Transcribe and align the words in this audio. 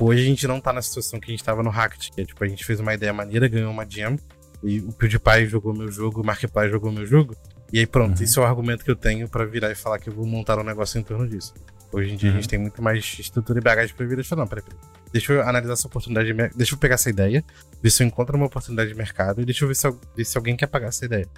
tipo, 0.00 0.06
hoje 0.06 0.22
a 0.22 0.24
gente 0.24 0.46
não 0.46 0.60
tá 0.60 0.72
na 0.72 0.80
situação 0.80 1.20
que 1.20 1.30
a 1.30 1.30
gente 1.30 1.44
tava 1.44 1.62
no 1.62 1.68
Hackett, 1.68 2.10
que 2.12 2.20
é 2.22 2.24
tipo, 2.24 2.42
a 2.42 2.48
gente 2.48 2.64
fez 2.64 2.80
uma 2.80 2.94
ideia 2.94 3.12
maneira, 3.12 3.46
ganhou 3.46 3.70
uma 3.70 3.86
jam, 3.88 4.16
e 4.62 4.80
o 4.80 4.92
PewDiePie 4.92 5.46
jogou 5.46 5.74
meu 5.74 5.90
jogo, 5.92 6.22
o 6.22 6.24
Markiplier 6.24 6.70
jogou 6.70 6.90
meu 6.90 7.06
jogo, 7.06 7.36
e 7.72 7.78
aí 7.78 7.86
pronto, 7.86 8.18
uhum. 8.18 8.24
esse 8.24 8.38
é 8.38 8.42
o 8.42 8.44
argumento 8.44 8.84
que 8.84 8.90
eu 8.90 8.96
tenho 8.96 9.28
para 9.28 9.44
virar 9.44 9.70
e 9.70 9.74
falar 9.74 9.98
que 9.98 10.08
eu 10.08 10.14
vou 10.14 10.26
montar 10.26 10.58
um 10.58 10.64
negócio 10.64 10.98
em 10.98 11.02
torno 11.02 11.28
disso. 11.28 11.54
Hoje 11.92 12.12
em 12.12 12.16
dia 12.16 12.30
uhum. 12.30 12.36
a 12.36 12.40
gente 12.40 12.48
tem 12.48 12.58
muito 12.58 12.82
mais 12.82 13.04
estrutura 13.18 13.58
e 13.58 13.62
bagagem 13.62 13.94
pra 13.94 14.06
virar 14.06 14.20
e 14.20 14.24
falar, 14.24 14.42
não, 14.42 14.48
peraí, 14.48 14.64
peraí. 14.64 14.80
Deixa 15.12 15.32
eu 15.32 15.42
analisar 15.42 15.72
essa 15.72 15.86
oportunidade, 15.86 16.32
de 16.32 16.56
deixa 16.56 16.74
eu 16.74 16.78
pegar 16.78 16.94
essa 16.94 17.10
ideia, 17.10 17.44
ver 17.82 17.90
se 17.90 18.02
eu 18.02 18.06
encontro 18.06 18.36
uma 18.36 18.46
oportunidade 18.46 18.90
de 18.90 18.96
mercado 18.96 19.40
e 19.40 19.44
deixa 19.44 19.64
eu 19.64 19.68
ver 19.68 19.74
se, 19.74 19.90
ver 20.16 20.24
se 20.24 20.38
alguém 20.38 20.56
quer 20.56 20.68
pagar 20.68 20.88
essa 20.88 21.04
ideia. 21.04 21.28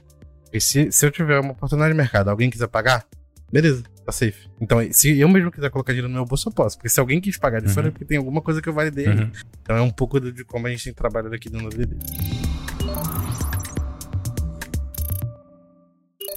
E 0.52 0.60
se, 0.60 0.92
se 0.92 1.06
eu 1.06 1.10
tiver 1.10 1.40
uma 1.40 1.52
oportunidade 1.52 1.92
de 1.92 1.96
mercado, 1.96 2.28
alguém 2.28 2.50
quiser 2.50 2.68
pagar, 2.68 3.06
beleza, 3.50 3.82
tá 4.04 4.12
safe. 4.12 4.48
Então, 4.60 4.78
se 4.90 5.18
eu 5.18 5.28
mesmo 5.28 5.50
quiser 5.50 5.70
colocar 5.70 5.92
dinheiro 5.92 6.08
no 6.08 6.14
meu 6.14 6.24
bolso, 6.24 6.48
eu 6.48 6.52
posso. 6.52 6.76
Porque 6.76 6.88
se 6.88 7.00
alguém 7.00 7.20
quis 7.20 7.36
pagar 7.36 7.60
de 7.60 7.68
uhum. 7.68 7.74
fora, 7.74 7.88
é 7.88 7.90
porque 7.90 8.04
tem 8.04 8.18
alguma 8.18 8.40
coisa 8.40 8.60
que 8.60 8.68
eu 8.68 8.72
validei. 8.72 9.06
Uhum. 9.06 9.30
Então 9.62 9.76
é 9.76 9.80
um 9.80 9.90
pouco 9.90 10.20
de, 10.20 10.44
como 10.44 10.66
a 10.66 10.70
gente 10.70 10.84
tem 10.84 10.92
trabalhado 10.92 11.34
aqui 11.34 11.48
dentro 11.48 11.68
do 11.68 11.76
DD. 11.76 11.96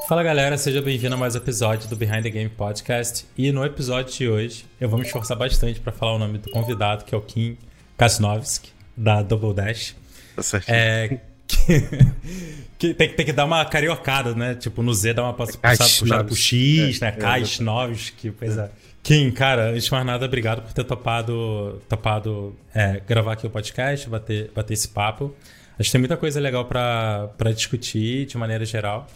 Fala 0.07 0.21
galera, 0.21 0.55
seja 0.55 0.83
bem-vindo 0.83 1.15
a 1.15 1.17
mais 1.17 1.33
um 1.33 1.39
episódio 1.39 1.89
do 1.89 1.95
Behind 1.95 2.21
the 2.21 2.29
Game 2.29 2.49
Podcast. 2.49 3.25
E 3.35 3.51
no 3.51 3.65
episódio 3.65 4.13
de 4.13 4.29
hoje 4.29 4.65
eu 4.79 4.87
vou 4.87 4.99
me 4.99 5.05
esforçar 5.05 5.35
bastante 5.35 5.79
para 5.79 5.91
falar 5.91 6.13
o 6.13 6.19
nome 6.19 6.37
do 6.37 6.51
convidado, 6.51 7.03
que 7.05 7.15
é 7.15 7.17
o 7.17 7.21
Kim 7.21 7.57
Kasnovski, 7.97 8.69
da 8.95 9.23
Double 9.23 9.53
Dash. 9.55 9.95
Tá 10.35 10.43
certo. 10.43 10.69
É, 10.69 11.19
que, 12.77 12.93
tem, 12.93 13.09
tem 13.09 13.25
que 13.25 13.33
dar 13.33 13.45
uma 13.45 13.63
cariocada, 13.65 14.33
né? 14.33 14.55
Tipo, 14.55 14.81
no 14.81 14.93
Z 14.93 15.13
dá 15.13 15.23
uma 15.23 15.33
passada 15.33 15.77
puxada 15.77 16.23
pro 16.23 16.35
X, 16.35 17.01
é, 17.01 17.05
né? 17.05 17.11
Kais 17.11 17.59
novos, 17.59 18.09
que 18.09 18.31
pois 18.31 18.57
é. 18.57 18.69
Kim, 19.03 19.29
cara, 19.29 19.69
antes 19.69 19.85
de 19.85 19.91
mais 19.91 20.05
nada, 20.05 20.25
obrigado 20.25 20.63
por 20.63 20.73
ter 20.73 20.83
topado, 20.83 21.79
topado 21.87 22.55
é, 22.73 22.99
gravar 23.07 23.33
aqui 23.33 23.45
o 23.45 23.49
podcast, 23.51 24.09
bater, 24.09 24.49
bater 24.55 24.73
esse 24.73 24.87
papo. 24.87 25.31
Acho 25.77 25.89
que 25.89 25.91
tem 25.91 25.99
muita 25.99 26.17
coisa 26.17 26.39
legal 26.39 26.65
para 26.65 27.53
discutir 27.53 28.25
de 28.25 28.35
maneira 28.35 28.65
geral. 28.65 29.07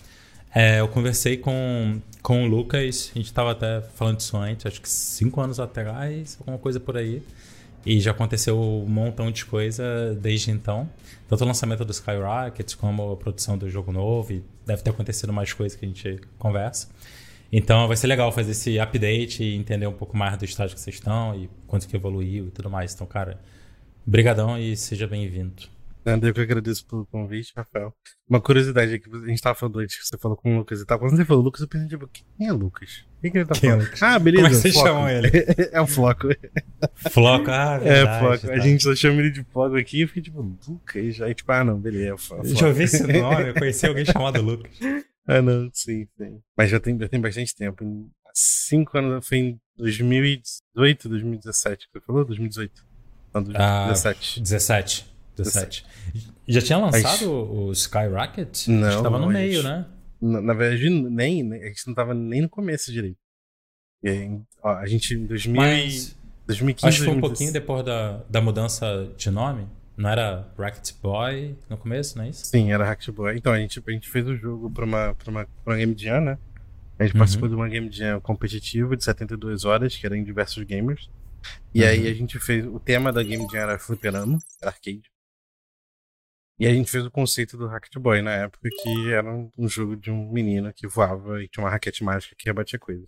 É, 0.54 0.80
eu 0.80 0.88
conversei 0.88 1.38
com, 1.38 2.00
com 2.22 2.44
o 2.44 2.48
Lucas, 2.48 3.12
a 3.16 3.18
gente 3.18 3.28
estava 3.28 3.52
até 3.52 3.82
falando 3.96 4.18
disso 4.18 4.38
antes, 4.38 4.66
acho 4.66 4.82
que 4.82 4.90
cinco 4.90 5.42
anos 5.42 5.60
atrás, 5.60 6.38
alguma 6.40 6.58
coisa 6.58 6.80
por 6.80 6.96
aí. 6.96 7.24
E 7.86 8.00
já 8.00 8.12
aconteceu 8.12 8.60
um 8.60 8.86
montão 8.86 9.32
de 9.32 9.46
coisa 9.46 10.14
desde 10.22 10.52
então. 10.52 10.90
Tanto 11.28 11.44
o 11.44 11.48
lançamento 11.48 11.86
do 11.86 11.92
Skyrocket, 11.92 12.76
como 12.76 13.12
a 13.12 13.18
produção 13.18 13.58
do 13.58 13.70
jogo 13.70 13.92
novo. 13.92 14.34
E 14.34 14.44
deve 14.66 14.82
ter 14.84 14.90
acontecido 14.90 15.32
mais 15.32 15.54
coisas 15.54 15.78
que 15.78 15.86
a 15.86 15.88
gente 15.88 16.20
conversa. 16.38 16.90
Então 17.52 17.88
vai 17.88 17.98
ser 17.98 18.08
legal 18.08 18.32
fazer 18.32 18.52
esse 18.52 18.80
update 18.80 19.44
e 19.44 19.56
entender 19.56 19.88
um 19.88 19.94
pouco 19.94 20.16
mais 20.16 20.38
do 20.38 20.46
estágio 20.46 20.76
que 20.76 20.82
vocês 20.82 20.98
estão 20.98 21.36
e 21.36 21.50
quanto 21.66 21.88
que 21.88 21.96
evoluiu 21.96 22.48
e 22.48 22.52
tudo 22.52 22.70
mais. 22.70 22.94
Então, 22.94 23.08
cara, 23.08 23.40
brigadão 24.06 24.58
e 24.58 24.78
seja 24.78 25.08
bem-vindo. 25.08 25.64
Eu 26.06 26.34
que 26.34 26.42
agradeço 26.42 26.86
pelo 26.86 27.06
convite, 27.06 27.54
Rafael. 27.56 27.94
Uma 28.28 28.40
curiosidade 28.40 28.94
aqui, 28.94 29.10
a 29.12 29.28
gente 29.28 29.42
tava 29.42 29.56
falando 29.56 29.80
antes 29.80 29.98
que 29.98 30.06
você 30.06 30.18
falou 30.18 30.38
com 30.38 30.56
o 30.56 30.58
Lucas 30.60 30.80
e 30.82 30.86
tal. 30.86 30.98
Quando 30.98 31.16
você 31.16 31.26
falou 31.26 31.44
Lucas, 31.44 31.62
eu 31.62 31.68
pensei, 31.68 31.88
tipo, 31.88 32.08
quem 32.08 32.48
é 32.48 32.52
Lucas? 32.52 33.06
Quem 33.22 33.32
que 33.32 33.38
ele 33.38 33.46
tá 33.46 33.56
falando? 33.56 33.90
Ah, 34.02 34.18
beleza. 34.18 34.44
Como 34.44 34.48
é 34.48 34.50
que 34.50 34.62
vocês 34.62 34.74
chamam 34.74 35.10
ele? 35.10 35.30
é 35.72 35.82
o 35.82 35.88
Floco. 35.88 36.28
Floco, 37.12 37.52
ah, 37.52 37.76
é, 37.76 37.80
verdade. 37.80 38.16
É, 38.16 38.20
Floco. 38.20 38.48
Tá. 38.48 38.54
A 38.54 38.60
gente 38.60 38.84
só 38.84 38.96
chama 38.96 39.20
ele 39.20 39.32
de 39.32 39.44
Floco 39.44 39.76
aqui 39.76 39.98
e 39.98 40.02
eu 40.02 40.08
fiquei 40.08 40.24
tipo, 40.24 40.58
Lucas? 40.68 41.22
Aí, 41.22 41.34
tipo, 41.34 41.52
ah, 41.52 41.64
não, 41.64 41.78
beleza, 41.78 42.10
é 42.10 42.14
o 42.14 42.18
Floco. 42.18 42.48
Já 42.48 42.68
ouvi 42.68 42.84
esse 42.84 43.04
nome, 43.06 43.50
eu 43.50 43.54
conheci 43.54 43.86
alguém 43.86 44.06
chamado 44.06 44.42
Lucas. 44.42 44.72
ah, 45.28 45.42
não, 45.42 45.70
sim, 45.74 46.08
sim. 46.18 46.40
Mas 46.58 46.70
já 46.70 46.80
tem, 46.80 46.98
já 46.98 47.10
tem 47.10 47.20
bastante 47.20 47.54
tempo. 47.54 48.10
cinco 48.34 48.98
anos, 48.98 49.28
foi 49.28 49.38
em 49.38 49.62
2018, 49.78 51.10
2017 51.10 51.88
que 51.88 52.00
você 52.00 52.06
falou? 52.06 52.24
2018. 52.24 52.86
Não, 53.34 53.44
2017. 53.44 54.40
Ah, 54.40 54.44
17. 54.44 55.10
17. 55.38 55.86
Já 56.48 56.62
tinha 56.62 56.78
lançado 56.78 57.32
o 57.32 57.72
Skyrocket? 57.72 58.68
Não. 58.68 58.88
Acho 58.88 58.98
que 58.98 59.04
tava 59.04 59.20
no 59.20 59.28
meio, 59.28 59.64
né? 59.64 59.86
Na, 60.22 60.42
na, 60.42 60.54
verdade, 60.54 60.90
nem, 60.90 61.54
a 61.54 61.68
gente 61.68 61.88
não 61.88 61.94
tava 61.94 62.14
nem 62.14 62.42
no 62.42 62.50
começo 62.50 62.92
direito. 62.92 63.18
Aí, 64.04 64.40
ó, 64.62 64.76
a 64.76 64.86
gente 64.86 65.14
em 65.14 65.26
2000, 65.26 65.56
Mas, 65.56 66.18
2015. 66.48 66.88
Acho 66.88 67.00
que 67.00 67.06
foi 67.06 67.16
um 67.16 67.22
pouquinho 67.22 67.54
depois 67.54 67.84
da, 67.84 68.24
da 68.30 68.42
mudança 68.42 69.12
de 69.18 69.30
nome. 69.30 69.68
Não 69.98 70.10
era 70.10 70.48
Racket 70.58 70.94
Boy 71.02 71.58
no 71.70 71.78
começo, 71.78 72.18
não 72.18 72.24
é 72.24 72.30
isso? 72.30 72.46
Sim, 72.46 72.72
era 72.72 72.86
Racket 72.86 73.10
Boy. 73.10 73.38
Então, 73.38 73.52
a 73.52 73.60
gente, 73.60 73.84
a 73.86 73.92
gente 73.92 74.10
fez 74.10 74.26
o 74.26 74.36
jogo 74.36 74.70
pra 74.72 74.86
uma, 74.86 75.14
pra 75.14 75.30
uma, 75.30 75.46
pra 75.46 75.74
uma 75.74 75.76
Game 75.76 75.94
Jam, 75.98 76.22
né? 76.22 76.38
A 76.98 77.04
gente 77.04 77.14
uhum. 77.14 77.20
participou 77.20 77.50
de 77.50 77.56
uma 77.56 77.68
Game 77.68 77.92
Jam 77.92 78.20
competitiva 78.22 78.96
de 78.96 79.04
72 79.04 79.66
horas, 79.66 79.96
que 79.96 80.06
era 80.06 80.18
em 80.18 80.24
diversos 80.24 80.64
gamers. 80.64 81.10
E 81.74 81.82
uhum. 81.82 81.88
aí 81.90 82.08
a 82.08 82.14
gente 82.14 82.40
fez. 82.40 82.66
O 82.66 82.80
tema 82.80 83.12
da 83.12 83.22
Game 83.22 83.46
Jam 83.52 83.60
era 83.60 83.78
Fliperama, 83.78 84.40
era 84.62 84.72
arcade. 84.72 85.04
E 86.60 86.68
a 86.68 86.74
gente 86.74 86.92
fez 86.92 87.06
o 87.06 87.12
conceito 87.12 87.58
do 87.58 87.68
Racket 87.68 87.96
Boy 87.98 88.22
na 88.22 88.34
época, 88.34 88.68
que 88.70 89.14
era 89.14 89.34
um 89.58 89.68
jogo 89.70 89.96
de 89.96 90.12
um 90.12 90.30
menino 90.30 90.74
que 90.74 90.88
voava 90.88 91.42
e 91.42 91.48
tinha 91.48 91.64
uma 91.64 91.70
raquete 91.70 92.04
mágica 92.04 92.36
que 92.38 92.46
rebatia 92.46 92.78
coisas. 92.78 93.08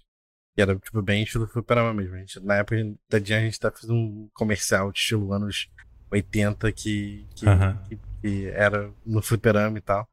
E 0.58 0.62
era, 0.62 0.78
tipo, 0.78 1.02
bem 1.02 1.24
estilo 1.24 1.48
fliperama 1.48 1.94
mesmo. 1.94 2.16
A 2.16 2.20
gente, 2.20 2.40
na 2.40 2.56
época 2.56 2.78
da 3.10 3.20
Dia, 3.20 3.38
a 3.38 3.42
gente 3.42 3.60
tá 3.60 3.70
fazendo 3.70 3.94
um 3.94 4.30
comercial 4.34 4.90
de 4.92 5.00
estilo 5.00 5.34
anos 5.34 5.70
80 6.10 6.72
que, 6.72 7.28
que, 7.36 7.46
uhum. 7.46 7.84
que, 7.84 8.00
que 8.22 8.46
era 8.48 8.94
no 9.06 9.22
fliperama 9.22 9.78
e 9.78 9.82
tal. 9.82 10.08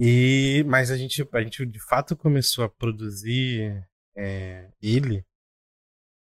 E, 0.00 0.64
mas 0.66 0.90
a 0.90 0.96
gente, 0.96 1.28
a 1.30 1.40
gente 1.42 1.66
de 1.66 1.80
fato 1.80 2.16
começou 2.16 2.64
a 2.64 2.68
produzir 2.68 3.86
é, 4.16 4.70
ele 4.80 5.24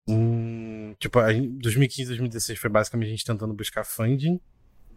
em, 0.08 0.94
tipo, 0.98 1.20
em 1.30 1.56
2015, 1.58 2.08
2016 2.08 2.58
foi 2.58 2.68
basicamente 2.68 3.08
a 3.08 3.10
gente 3.10 3.24
tentando 3.24 3.54
buscar 3.54 3.84
funding 3.84 4.40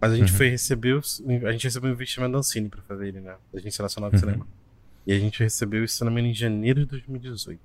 mas 0.04 0.12
a 0.12 0.16
gente 0.18 0.34
uhum. 0.34 0.38
foi 0.38 0.50
receber. 0.50 1.00
A 1.48 1.52
gente 1.54 1.64
recebeu 1.64 1.90
um 1.90 1.94
investimento 1.94 2.34
da 2.34 2.40
Ancine 2.40 2.68
pra 2.68 2.82
fazer 2.82 3.08
ele, 3.08 3.22
né? 3.22 3.38
Da 3.54 3.60
Agência 3.60 3.82
Nacional 3.82 4.10
de 4.10 4.18
uhum. 4.18 4.20
Cinema. 4.20 4.48
E 5.08 5.14
a 5.14 5.18
gente 5.18 5.40
recebeu 5.42 5.82
isso, 5.82 5.96
se 5.96 6.04
não 6.04 6.12
me 6.12 6.20
engano, 6.20 6.34
em 6.34 6.36
janeiro 6.36 6.82
de 6.82 6.88
2018. 6.88 7.62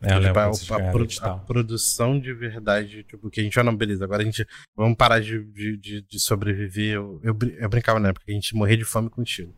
É, 0.00 0.14
eu 0.14 0.22
tipo, 0.22 0.38
a, 0.38 0.46
a, 0.76 0.90
pro, 0.90 1.06
a, 1.20 1.38
produção 1.40 2.18
de 2.18 2.32
verdade, 2.32 3.02
tipo, 3.04 3.28
que 3.28 3.42
a 3.42 3.44
gente, 3.44 3.60
ah, 3.60 3.62
não, 3.62 3.76
beleza, 3.76 4.04
agora 4.04 4.22
a 4.22 4.24
gente, 4.24 4.46
vamos 4.74 4.96
parar 4.96 5.20
de, 5.20 5.44
de, 5.52 5.76
de, 5.76 6.00
de 6.00 6.18
sobreviver. 6.18 6.94
Eu, 6.94 7.20
eu, 7.22 7.36
eu, 7.58 7.68
brincava 7.68 8.00
na 8.00 8.08
época, 8.08 8.24
a 8.26 8.32
gente 8.32 8.54
morrer 8.54 8.78
de 8.78 8.84
fome 8.84 9.10
com 9.10 9.22
estilo. 9.22 9.54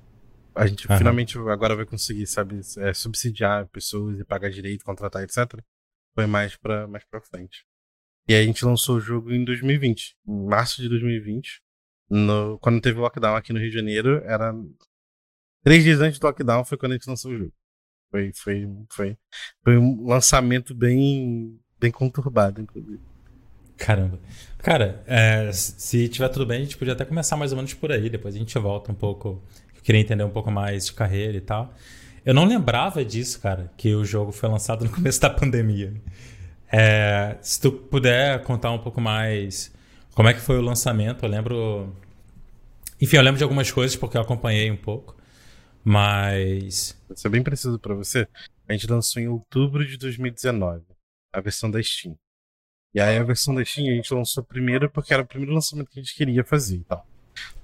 A 0.56 0.66
gente 0.66 0.90
uhum. 0.90 0.98
finalmente 0.98 1.38
agora 1.38 1.76
vai 1.76 1.86
conseguir, 1.86 2.26
sabe, 2.26 2.62
é, 2.78 2.92
subsidiar 2.94 3.64
pessoas 3.68 4.18
e 4.18 4.24
pagar 4.24 4.50
direito, 4.50 4.84
contratar, 4.84 5.22
etc. 5.22 5.60
Foi 6.16 6.26
mais 6.26 6.56
pra, 6.56 6.88
mais 6.88 7.04
pra 7.04 7.20
frente. 7.20 7.64
E 8.28 8.34
aí 8.34 8.42
a 8.42 8.44
gente 8.44 8.64
lançou 8.64 8.96
o 8.96 9.00
jogo 9.00 9.32
em 9.32 9.44
2020, 9.44 10.16
em 10.26 10.46
março 10.46 10.82
de 10.82 10.88
2020. 10.88 11.64
No, 12.08 12.58
quando 12.60 12.80
teve 12.80 12.98
o 12.98 13.02
lockdown 13.02 13.36
aqui 13.36 13.52
no 13.52 13.58
Rio 13.58 13.70
de 13.70 13.76
Janeiro, 13.76 14.22
era. 14.24 14.54
Três 15.62 15.82
dias 15.82 16.00
antes 16.00 16.18
do 16.18 16.26
lockdown 16.26 16.64
foi 16.64 16.78
quando 16.78 16.92
a 16.92 16.94
gente 16.94 17.08
lançou 17.08 17.32
o 17.32 17.38
jogo. 17.38 17.52
Foi, 18.10 18.32
foi, 18.32 18.68
foi, 18.88 19.18
foi 19.64 19.76
um 19.76 20.06
lançamento 20.06 20.74
bem, 20.74 21.58
bem 21.78 21.90
conturbado, 21.90 22.60
inclusive. 22.60 23.00
Caramba. 23.76 24.18
Cara, 24.58 25.02
é, 25.06 25.50
se 25.52 26.08
tiver 26.08 26.28
tudo 26.28 26.46
bem, 26.46 26.60
a 26.60 26.64
gente 26.64 26.78
podia 26.78 26.94
até 26.94 27.04
começar 27.04 27.36
mais 27.36 27.52
ou 27.52 27.56
menos 27.56 27.74
por 27.74 27.92
aí. 27.92 28.08
Depois 28.08 28.34
a 28.34 28.38
gente 28.38 28.56
volta 28.58 28.90
um 28.92 28.94
pouco. 28.94 29.42
Eu 29.74 29.82
queria 29.82 30.00
entender 30.00 30.24
um 30.24 30.30
pouco 30.30 30.50
mais 30.50 30.86
de 30.86 30.92
carreira 30.92 31.36
e 31.36 31.40
tal. 31.40 31.74
Eu 32.24 32.34
não 32.34 32.44
lembrava 32.44 33.04
disso, 33.04 33.40
cara, 33.40 33.70
que 33.76 33.94
o 33.94 34.04
jogo 34.04 34.32
foi 34.32 34.48
lançado 34.48 34.84
no 34.84 34.90
começo 34.90 35.20
da 35.20 35.30
pandemia. 35.30 35.92
É, 36.72 37.36
se 37.40 37.60
tu 37.60 37.70
puder 37.70 38.42
contar 38.42 38.72
um 38.72 38.78
pouco 38.78 39.00
mais 39.00 39.72
como 40.16 40.30
é 40.30 40.34
que 40.34 40.40
foi 40.40 40.56
o 40.56 40.62
lançamento? 40.62 41.26
Eu 41.26 41.28
lembro. 41.28 41.94
Enfim, 42.98 43.16
eu 43.16 43.22
lembro 43.22 43.36
de 43.36 43.44
algumas 43.44 43.70
coisas 43.70 43.94
porque 43.94 44.16
eu 44.16 44.22
acompanhei 44.22 44.70
um 44.70 44.76
pouco. 44.76 45.14
Mas. 45.84 46.98
Vou 47.06 47.14
ser 47.14 47.28
bem 47.28 47.42
preciso 47.42 47.78
para 47.78 47.94
você. 47.94 48.26
A 48.66 48.72
gente 48.72 48.90
lançou 48.90 49.22
em 49.22 49.28
outubro 49.28 49.86
de 49.86 49.98
2019 49.98 50.82
a 51.30 51.40
versão 51.42 51.70
da 51.70 51.82
Steam. 51.82 52.16
E 52.94 53.00
aí 53.00 53.18
a 53.18 53.22
versão 53.22 53.54
da 53.54 53.62
Steam 53.62 53.92
a 53.92 53.94
gente 53.94 54.12
lançou 54.14 54.42
primeiro 54.42 54.88
porque 54.88 55.12
era 55.12 55.22
o 55.22 55.26
primeiro 55.26 55.52
lançamento 55.52 55.90
que 55.90 56.00
a 56.00 56.02
gente 56.02 56.14
queria 56.14 56.42
fazer 56.42 56.76
e 56.76 56.84
tal. 56.84 57.06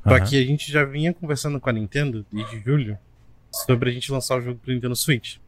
Só 0.06 0.10
uhum. 0.10 0.24
que 0.24 0.36
a 0.36 0.44
gente 0.44 0.70
já 0.70 0.84
vinha 0.84 1.14
conversando 1.14 1.58
com 1.58 1.70
a 1.70 1.72
Nintendo 1.72 2.26
desde 2.30 2.60
julho 2.60 2.98
sobre 3.50 3.88
a 3.88 3.92
gente 3.94 4.12
lançar 4.12 4.36
o 4.36 4.42
jogo 4.42 4.60
pro 4.60 4.74
Nintendo 4.74 4.94
Switch. 4.94 5.38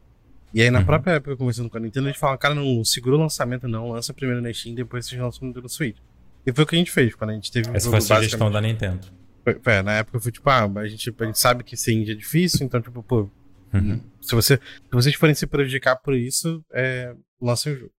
E 0.51 0.61
aí, 0.63 0.71
na 0.71 0.79
uhum. 0.79 0.85
própria 0.85 1.13
época, 1.13 1.37
conversando 1.37 1.69
com 1.69 1.77
a 1.77 1.79
Nintendo, 1.79 2.07
a 2.07 2.11
gente 2.11 2.19
falava, 2.19 2.39
cara, 2.39 2.55
não 2.55 2.83
segura 2.83 3.15
o 3.15 3.19
lançamento, 3.19 3.67
não, 3.67 3.91
lança 3.91 4.11
primeiro 4.11 4.41
na 4.41 4.51
Steam, 4.51 4.73
depois 4.73 5.05
vocês 5.05 5.21
lançam 5.21 5.41
no 5.41 5.49
Nintendo 5.49 5.69
Switch. 5.69 5.97
E 6.45 6.53
foi 6.53 6.63
o 6.63 6.67
que 6.67 6.75
a 6.75 6.79
gente 6.79 6.91
fez 6.91 7.15
quando 7.15 7.31
a 7.31 7.33
gente 7.33 7.51
teve 7.51 7.75
Essa 7.75 7.89
foi 7.89 7.97
a 7.97 8.01
sugestão 8.01 8.51
da 8.51 8.61
Nintendo. 8.61 9.07
Foi, 9.43 9.59
foi, 9.59 9.81
na 9.81 9.93
época 9.93 10.19
foi 10.19 10.31
tipo, 10.31 10.49
ah, 10.49 10.63
a 10.63 10.87
gente, 10.87 11.13
a 11.17 11.25
gente 11.25 11.39
sabe 11.39 11.63
que 11.63 11.75
ser 11.75 11.93
indie 11.93 12.11
é 12.11 12.15
difícil, 12.15 12.65
então, 12.65 12.81
tipo, 12.81 13.01
pô, 13.03 13.29
uhum. 13.73 14.01
se, 14.21 14.33
você, 14.33 14.57
se 14.57 14.91
vocês 14.91 15.15
forem 15.15 15.35
se 15.35 15.47
prejudicar 15.47 15.95
por 15.97 16.15
isso, 16.15 16.63
é, 16.73 17.15
lancem 17.41 17.73
o 17.73 17.77
jogo. 17.77 17.93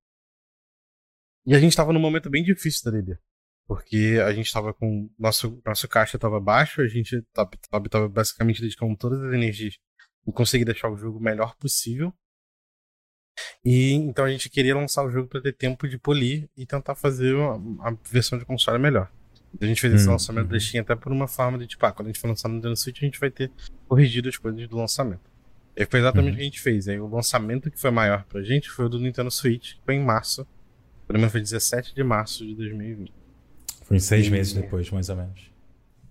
E 1.47 1.55
a 1.55 1.61
gente 1.61 1.77
tava 1.77 1.93
num 1.93 2.01
momento 2.01 2.29
bem 2.29 2.43
difícil 2.43 2.91
da 2.91 2.99
DD. 2.99 3.17
Porque 3.69 4.21
a 4.25 4.33
gente 4.33 4.53
tava 4.53 4.73
com. 4.73 5.11
Nosso, 5.19 5.61
nosso 5.65 5.89
caixa 5.89 6.19
tava 6.19 6.41
baixo, 6.41 6.81
a 6.81 6.87
gente 6.87 7.21
tava, 7.33 7.51
tava 7.91 8.09
basicamente 8.09 8.61
dedicando 8.61 8.97
todas 8.97 9.21
as 9.21 9.33
energias 9.33 9.75
em 10.27 10.33
conseguir 10.33 10.65
deixar 10.65 10.89
o 10.91 10.97
jogo 10.97 11.19
o 11.19 11.23
melhor 11.23 11.57
possível. 11.57 12.13
E 13.69 13.95
então 13.95 14.25
a 14.25 14.31
gente 14.31 14.49
queria 14.49 14.77
lançar 14.77 15.05
o 15.05 15.11
jogo 15.11 15.27
para 15.27 15.41
ter 15.41 15.53
tempo 15.53 15.89
de 15.89 15.99
polir 15.99 16.49
e 16.57 16.65
tentar 16.65 16.95
fazer 16.95 17.35
uma, 17.35 17.89
a 17.89 17.97
versão 18.09 18.39
de 18.39 18.45
console 18.45 18.79
melhor. 18.79 19.11
A 19.61 19.67
gente 19.67 19.81
fez 19.81 19.93
esse 19.93 20.07
hum, 20.07 20.13
lançamento 20.13 20.47
da 20.47 20.61
Steam 20.61 20.83
até 20.83 20.95
por 20.95 21.11
uma 21.11 21.27
forma 21.27 21.59
de, 21.59 21.67
tipo, 21.67 21.85
ah, 21.85 21.91
quando 21.91 22.07
a 22.07 22.13
gente 22.13 22.21
for 22.21 22.29
lançar 22.29 22.49
no 22.49 22.55
Nintendo 22.55 22.77
Switch, 22.77 22.99
a 23.03 23.05
gente 23.05 23.19
vai 23.19 23.29
ter 23.29 23.51
corrigido 23.89 24.29
as 24.29 24.37
coisas 24.37 24.69
do 24.69 24.77
lançamento. 24.77 25.29
E 25.75 25.85
foi 25.85 25.99
exatamente 25.99 26.29
uhum. 26.29 26.35
o 26.35 26.37
que 26.37 26.43
a 26.43 26.45
gente 26.45 26.61
fez. 26.61 26.87
Aí 26.87 27.01
o 27.01 27.09
lançamento 27.09 27.69
que 27.69 27.81
foi 27.81 27.91
maior 27.91 28.25
pra 28.27 28.41
gente 28.41 28.71
foi 28.71 28.85
o 28.85 28.89
do 28.89 29.01
Nintendo 29.01 29.33
Switch, 29.33 29.75
que 29.75 29.83
foi 29.85 29.97
em 29.97 30.05
março. 30.05 30.47
Pelo 31.09 31.19
menos 31.19 31.33
foi 31.33 31.41
17 31.41 31.93
de 31.93 32.05
março 32.05 32.47
de 32.47 32.55
2020. 32.55 33.13
Foi 33.83 33.97
em 33.97 34.01
seis 34.01 34.29
e... 34.29 34.31
meses 34.31 34.53
depois, 34.53 34.89
mais 34.93 35.09
ou 35.09 35.17
menos. 35.17 35.51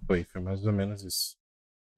Foi, 0.05 0.25
foi 0.25 0.41
mais 0.41 0.65
ou 0.65 0.73
menos 0.73 1.05
isso. 1.05 1.37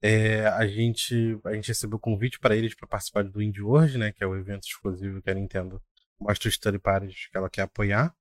É, 0.02 0.46
a 0.48 0.68
gente 0.68 1.40
a 1.44 1.54
gente 1.54 1.70
recebeu 1.70 1.98
convite 1.98 2.40
para 2.40 2.56
eles 2.56 2.76
para 2.76 2.88
participar 2.88 3.24
do 3.24 3.42
Indie 3.42 3.62
World, 3.62 3.98
né, 3.98 4.12
que 4.12 4.24
é 4.24 4.28
o 4.28 4.36
evento 4.36 4.68
exclusivo 4.68 5.22
que 5.22 5.30
a 5.30 5.34
Nintendo 5.34 5.82
mostra 6.20 6.48
os 6.48 6.56
study 6.56 6.78
parties 6.78 7.28
que 7.32 7.38
ela 7.38 7.50
quer 7.50 7.64
apoiar. 7.64 8.14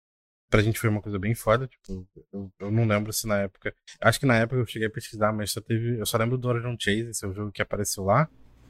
Pra 0.48 0.62
gente 0.62 0.78
foi 0.78 0.88
uma 0.88 1.02
coisa 1.02 1.18
bem 1.18 1.34
foda, 1.34 1.66
tipo, 1.66 2.06
eu, 2.32 2.52
eu, 2.60 2.70
não 2.70 2.86
lembro 2.86 3.12
se 3.12 3.26
na 3.26 3.38
época, 3.38 3.74
acho 4.00 4.20
que 4.20 4.26
na 4.26 4.36
época 4.36 4.60
eu 4.60 4.66
cheguei 4.66 4.86
a 4.86 4.90
pesquisar, 4.90 5.32
mas 5.32 5.50
só 5.50 5.60
teve, 5.60 5.98
eu 5.98 6.06
só 6.06 6.16
lembro 6.16 6.38
do 6.38 6.48
Horizon 6.48 6.76
Chase, 6.78 7.10
esse 7.10 7.24
é 7.24 7.28
o 7.28 7.34
jogo 7.34 7.50
que 7.50 7.60
apareceu 7.60 8.04
lá, 8.04 8.28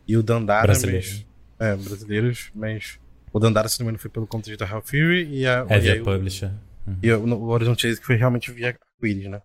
e 0.09 0.17
o 0.17 0.23
Dandara, 0.23 0.69
brasileiros. 0.69 1.26
Mas, 1.59 1.69
é, 1.69 1.76
brasileiros, 1.76 2.50
mas 2.55 2.99
o 3.31 3.38
Dandara 3.38 3.69
se 3.69 3.79
não 3.79 3.85
me 3.85 3.91
engano 3.91 4.00
foi 4.00 4.11
pelo 4.11 4.26
conta 4.26 4.50
de 4.50 4.64
Hell 4.64 4.81
Fury 4.81 5.29
e 5.29 5.47
a 5.47 5.67
é 5.69 5.79
via 5.79 6.02
Publisher. 6.02 6.50
Uhum. 6.87 6.99
E 7.02 7.12
o, 7.12 7.25
o 7.25 7.49
Horizon 7.49 7.76
Chase 7.76 8.00
que 8.00 8.06
foi 8.06 8.17
realmente 8.17 8.50
via 8.50 8.75
Quiris, 8.99 9.29
né? 9.29 9.43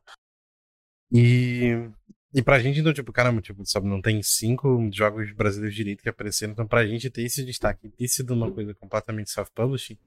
E 1.11 1.89
e 2.33 2.41
pra 2.41 2.59
gente, 2.59 2.79
então, 2.79 2.93
tipo, 2.93 3.11
caramba, 3.11 3.41
tipo, 3.41 3.65
sabe, 3.65 3.87
não 3.87 4.01
tem 4.01 4.21
cinco 4.23 4.89
jogos 4.91 5.31
brasileiros 5.33 5.75
direito 5.75 6.01
que 6.01 6.09
apareceram. 6.09 6.53
Então, 6.53 6.65
pra 6.65 6.85
gente 6.87 7.09
ter 7.09 7.23
esse 7.23 7.43
destaque 7.43 7.89
ter 7.89 8.07
sido 8.07 8.33
uma 8.33 8.49
coisa 8.51 8.73
completamente 8.73 9.29
self-publishing, 9.31 9.97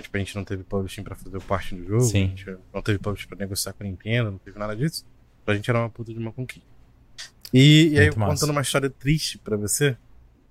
tipo, 0.00 0.16
a 0.16 0.18
gente 0.18 0.36
não 0.36 0.44
teve 0.44 0.62
publishing 0.62 1.02
pra 1.02 1.16
fazer 1.16 1.40
parte 1.42 1.74
do 1.74 1.84
jogo, 1.84 2.00
Sim. 2.02 2.24
a 2.24 2.26
gente 2.28 2.58
não 2.72 2.82
teve 2.82 2.98
publishing 2.98 3.28
pra 3.28 3.38
negociar 3.38 3.72
com 3.72 3.82
a 3.82 3.86
Nintendo, 3.86 4.30
não 4.30 4.38
teve 4.38 4.58
nada 4.58 4.76
disso. 4.76 5.04
Pra 5.44 5.54
gente 5.54 5.68
era 5.68 5.80
uma 5.80 5.90
puta 5.90 6.12
de 6.12 6.18
uma 6.18 6.32
conquista. 6.32 6.68
E, 7.52 7.88
e 7.88 7.98
aí, 7.98 8.06
massa. 8.16 8.32
contando 8.34 8.50
uma 8.50 8.62
história 8.62 8.88
triste 8.88 9.38
pra 9.38 9.56
você, 9.56 9.96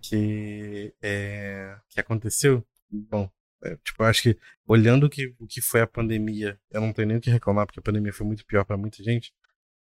que, 0.01 0.93
é, 1.01 1.75
que 1.89 1.99
aconteceu, 1.99 2.65
bom, 2.91 3.29
é, 3.63 3.77
tipo, 3.77 4.03
eu 4.03 4.07
acho 4.07 4.21
que 4.21 4.37
olhando 4.67 5.05
o 5.05 5.09
que, 5.09 5.33
o 5.39 5.47
que 5.47 5.61
foi 5.61 5.81
a 5.81 5.87
pandemia, 5.87 6.59
eu 6.69 6.81
não 6.81 6.91
tenho 6.91 7.07
nem 7.07 7.17
o 7.17 7.21
que 7.21 7.29
reclamar, 7.29 7.65
porque 7.65 7.79
a 7.79 7.83
pandemia 7.83 8.11
foi 8.11 8.27
muito 8.27 8.45
pior 8.45 8.65
pra 8.65 8.77
muita 8.77 9.01
gente. 9.01 9.33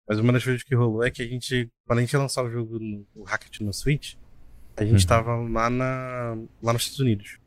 Mas 0.07 0.19
uma 0.19 0.33
das 0.33 0.43
coisas 0.43 0.63
que 0.63 0.75
rolou 0.75 1.03
é 1.03 1.11
que 1.11 1.21
a 1.21 1.27
gente, 1.27 1.69
quando 1.85 1.99
a 1.99 2.01
gente 2.01 2.13
ia 2.13 2.19
lançar 2.19 2.43
o 2.43 2.49
jogo, 2.49 2.77
no, 2.79 3.05
o 3.15 3.23
Hackett 3.23 3.63
no 3.63 3.73
Switch, 3.73 4.15
a 4.75 4.83
gente 4.83 5.01
uhum. 5.01 5.07
tava 5.07 5.35
lá, 5.35 5.69
na, 5.69 6.37
lá 6.61 6.73
nos 6.73 6.83
Estados 6.83 6.99
Unidos. 6.99 7.39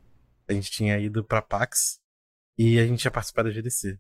A 0.49 0.53
gente 0.53 0.71
tinha 0.71 0.99
ido 0.99 1.25
pra 1.25 1.43
PAX 1.43 1.99
e 2.57 2.79
a 2.79 2.87
gente 2.87 3.05
ia 3.05 3.11
participar 3.11 3.43
da 3.43 3.51
GDC. 3.51 3.99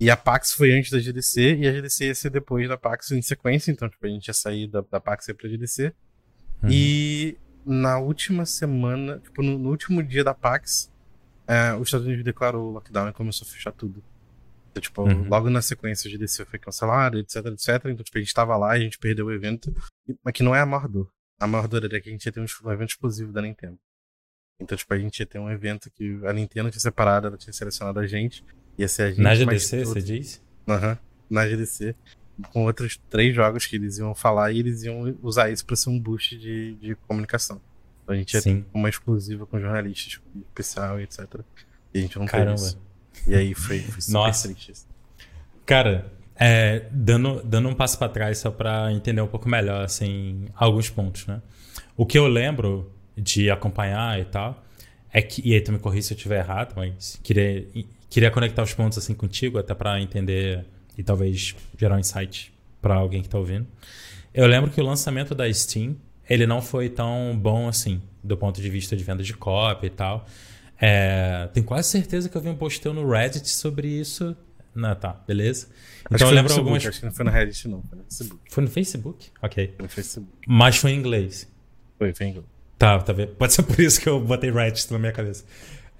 E 0.00 0.10
a 0.10 0.16
PAX 0.16 0.52
foi 0.52 0.72
antes 0.72 0.90
da 0.90 0.98
GDC 0.98 1.56
e 1.56 1.68
a 1.68 1.72
GDC 1.72 2.06
ia 2.06 2.14
ser 2.14 2.30
depois 2.30 2.68
da 2.68 2.78
PAX 2.78 3.10
em 3.10 3.22
sequência, 3.22 3.70
então 3.70 3.88
tipo, 3.88 4.04
a 4.06 4.08
gente 4.08 4.26
ia 4.26 4.34
sair 4.34 4.66
da, 4.68 4.80
da 4.80 5.00
PAX 5.00 5.28
e 5.28 5.30
ir 5.32 5.34
pra 5.34 5.48
GDC. 5.48 5.94
Uhum. 6.62 6.70
E 6.70 7.36
na 7.64 7.98
última 7.98 8.46
semana, 8.46 9.18
tipo, 9.18 9.42
no, 9.42 9.58
no 9.58 9.70
último 9.70 10.02
dia 10.02 10.24
da 10.24 10.34
PAX, 10.34 10.90
é, 11.46 11.74
os 11.74 11.88
Estados 11.88 12.06
Unidos 12.06 12.24
declarou 12.24 12.68
o 12.68 12.72
lockdown 12.72 13.08
e 13.08 13.12
começou 13.12 13.46
a 13.46 13.50
fechar 13.50 13.72
tudo. 13.72 14.02
Então, 14.72 14.80
tipo, 14.80 15.02
uhum. 15.02 15.28
logo 15.28 15.50
na 15.50 15.60
sequência 15.60 16.08
de 16.08 16.16
DC 16.16 16.46
foi 16.46 16.58
cancelado, 16.58 17.18
etc, 17.18 17.36
etc. 17.46 17.68
Então, 17.84 18.02
tipo, 18.02 18.16
a 18.16 18.20
gente 18.20 18.32
tava 18.32 18.56
lá 18.56 18.76
e 18.76 18.80
a 18.80 18.84
gente 18.84 18.98
perdeu 18.98 19.26
o 19.26 19.32
evento. 19.32 19.72
Mas 20.24 20.32
que 20.32 20.42
não 20.42 20.54
é 20.54 20.60
a 20.60 20.66
maior 20.66 20.88
dor. 20.88 21.12
A 21.38 21.46
maior 21.46 21.68
dor 21.68 21.84
era 21.84 22.00
que 22.00 22.08
a 22.08 22.12
gente 22.12 22.24
ia 22.24 22.32
ter 22.32 22.40
um 22.40 22.72
evento 22.72 22.90
exclusivo 22.90 23.32
da 23.32 23.42
Nintendo. 23.42 23.78
Então, 24.58 24.76
tipo, 24.76 24.92
a 24.94 24.98
gente 24.98 25.20
ia 25.20 25.26
ter 25.26 25.38
um 25.38 25.50
evento 25.50 25.90
que 25.90 26.18
a 26.24 26.32
Nintendo 26.32 26.70
tinha 26.70 26.80
separado, 26.80 27.26
ela 27.26 27.36
tinha 27.36 27.52
selecionado 27.52 28.00
a 28.00 28.06
gente. 28.06 28.42
Ia 28.78 28.88
ser 28.88 29.02
a 29.02 29.08
gente. 29.10 29.20
Na 29.20 29.34
GDC, 29.34 29.84
você 29.84 30.00
diz? 30.00 30.42
Aham, 30.66 30.92
uhum, 30.92 30.96
na 31.28 31.46
GDC. 31.46 31.94
Com 32.50 32.64
outros 32.64 32.98
três 33.10 33.34
jogos 33.34 33.66
que 33.66 33.76
eles 33.76 33.98
iam 33.98 34.14
falar 34.14 34.52
e 34.52 34.58
eles 34.58 34.84
iam 34.84 35.16
usar 35.22 35.50
isso 35.50 35.66
pra 35.66 35.76
ser 35.76 35.90
um 35.90 36.00
boost 36.00 36.38
de, 36.38 36.74
de 36.76 36.94
comunicação. 36.94 37.60
Então 38.02 38.14
a 38.14 38.18
gente 38.18 38.32
ia 38.32 38.40
Sim. 38.40 38.62
ter 38.62 38.68
uma 38.72 38.88
exclusiva 38.88 39.46
com 39.46 39.60
jornalistas 39.60 40.20
especial 40.48 40.98
e 40.98 41.04
etc. 41.04 41.40
E 41.92 41.98
a 41.98 42.00
gente 42.00 42.18
não 42.18 42.26
Caramba. 42.26 42.54
isso. 42.54 42.80
E 43.26 43.34
aí 43.34 43.54
foi, 43.54 43.80
foi 43.80 44.00
super 44.00 44.12
Nossa. 44.12 44.48
triste. 44.48 44.72
Cara, 45.64 46.12
é, 46.36 46.86
dando, 46.90 47.42
dando 47.44 47.68
um 47.68 47.74
passo 47.74 47.98
para 47.98 48.08
trás 48.08 48.38
só 48.38 48.50
para 48.50 48.92
entender 48.92 49.20
um 49.20 49.26
pouco 49.26 49.48
melhor, 49.48 49.84
assim, 49.84 50.46
alguns 50.54 50.90
pontos, 50.90 51.26
né? 51.26 51.40
O 51.96 52.04
que 52.04 52.18
eu 52.18 52.26
lembro 52.26 52.90
de 53.16 53.50
acompanhar 53.50 54.18
e 54.18 54.24
tal, 54.24 54.62
é 55.12 55.20
que, 55.20 55.46
e 55.46 55.54
aí 55.54 55.60
tu 55.60 55.72
me 55.72 55.78
corri 55.78 56.02
se 56.02 56.12
eu 56.12 56.16
estiver 56.16 56.38
errado, 56.38 56.74
mas 56.74 57.20
queria, 57.22 57.66
queria 58.08 58.30
conectar 58.30 58.62
os 58.62 58.72
pontos 58.72 58.98
assim 58.98 59.14
contigo, 59.14 59.58
até 59.58 59.74
para 59.74 60.00
entender 60.00 60.64
e 60.96 61.02
talvez 61.02 61.54
gerar 61.78 61.96
um 61.96 61.98
insight 61.98 62.52
para 62.80 62.94
alguém 62.94 63.22
que 63.22 63.28
tá 63.28 63.38
ouvindo. 63.38 63.66
Eu 64.34 64.46
lembro 64.46 64.70
que 64.70 64.80
o 64.80 64.84
lançamento 64.84 65.34
da 65.34 65.52
Steam, 65.52 65.96
ele 66.28 66.46
não 66.46 66.62
foi 66.62 66.88
tão 66.88 67.38
bom 67.38 67.68
assim, 67.68 68.00
do 68.24 68.36
ponto 68.36 68.60
de 68.60 68.70
vista 68.70 68.96
de 68.96 69.04
venda 69.04 69.22
de 69.22 69.34
cópia 69.34 69.86
e 69.86 69.90
tal. 69.90 70.26
É, 70.84 71.48
tenho 71.54 71.64
quase 71.64 71.88
certeza 71.88 72.28
que 72.28 72.36
eu 72.36 72.40
vi 72.40 72.48
um 72.48 72.56
post 72.56 72.84
no 72.88 73.08
Reddit 73.08 73.48
sobre 73.48 73.86
isso. 73.86 74.36
Não, 74.74 74.92
tá, 74.96 75.12
beleza. 75.28 75.68
Então 76.10 76.26
eu 76.26 76.34
lembro 76.34 76.48
Facebook, 76.48 76.58
algumas. 76.58 76.86
Acho 76.86 76.98
que 76.98 77.06
não 77.06 77.12
foi 77.12 77.24
no 77.24 77.30
Reddit, 77.30 77.68
não. 77.68 77.82
Foi 77.82 77.98
no 77.98 78.04
Facebook. 78.04 78.42
Foi 78.50 78.64
no 78.64 78.70
Facebook? 78.70 79.30
Ok. 79.40 79.74
Foi 79.76 79.82
no 79.84 79.88
Facebook. 79.88 80.32
Mas 80.44 80.76
foi 80.78 80.90
em 80.90 80.98
inglês. 80.98 81.48
Foi, 81.96 82.12
foi 82.12 82.26
em 82.26 82.30
inglês. 82.30 82.46
Tá, 82.76 82.98
tá 82.98 83.12
vendo? 83.12 83.28
Pode 83.36 83.52
ser 83.52 83.62
por 83.62 83.78
isso 83.78 84.00
que 84.00 84.08
eu 84.08 84.18
botei 84.18 84.50
Reddit 84.50 84.92
na 84.92 84.98
minha 84.98 85.12
cabeça. 85.12 85.44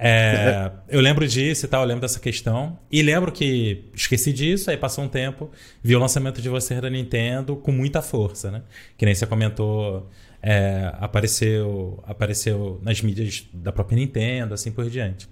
É, 0.04 0.72
eu 0.88 1.00
lembro 1.00 1.28
disso 1.28 1.64
e 1.64 1.68
tal, 1.68 1.82
eu 1.82 1.86
lembro 1.86 2.00
dessa 2.00 2.18
questão. 2.18 2.76
E 2.90 3.02
lembro 3.02 3.30
que 3.30 3.84
esqueci 3.94 4.32
disso, 4.32 4.68
aí 4.68 4.76
passou 4.76 5.04
um 5.04 5.08
tempo, 5.08 5.48
vi 5.80 5.94
o 5.94 6.00
lançamento 6.00 6.42
de 6.42 6.48
você 6.48 6.80
da 6.80 6.90
Nintendo 6.90 7.54
com 7.54 7.70
muita 7.70 8.02
força, 8.02 8.50
né? 8.50 8.62
Que 8.98 9.04
nem 9.04 9.14
você 9.14 9.28
comentou 9.28 10.10
é, 10.42 10.92
apareceu, 10.98 12.02
apareceu 12.04 12.80
nas 12.82 13.00
mídias 13.00 13.46
da 13.52 13.70
própria 13.70 13.96
Nintendo, 13.96 14.54
assim 14.54 14.72
por 14.72 14.90
diante. 14.90 15.28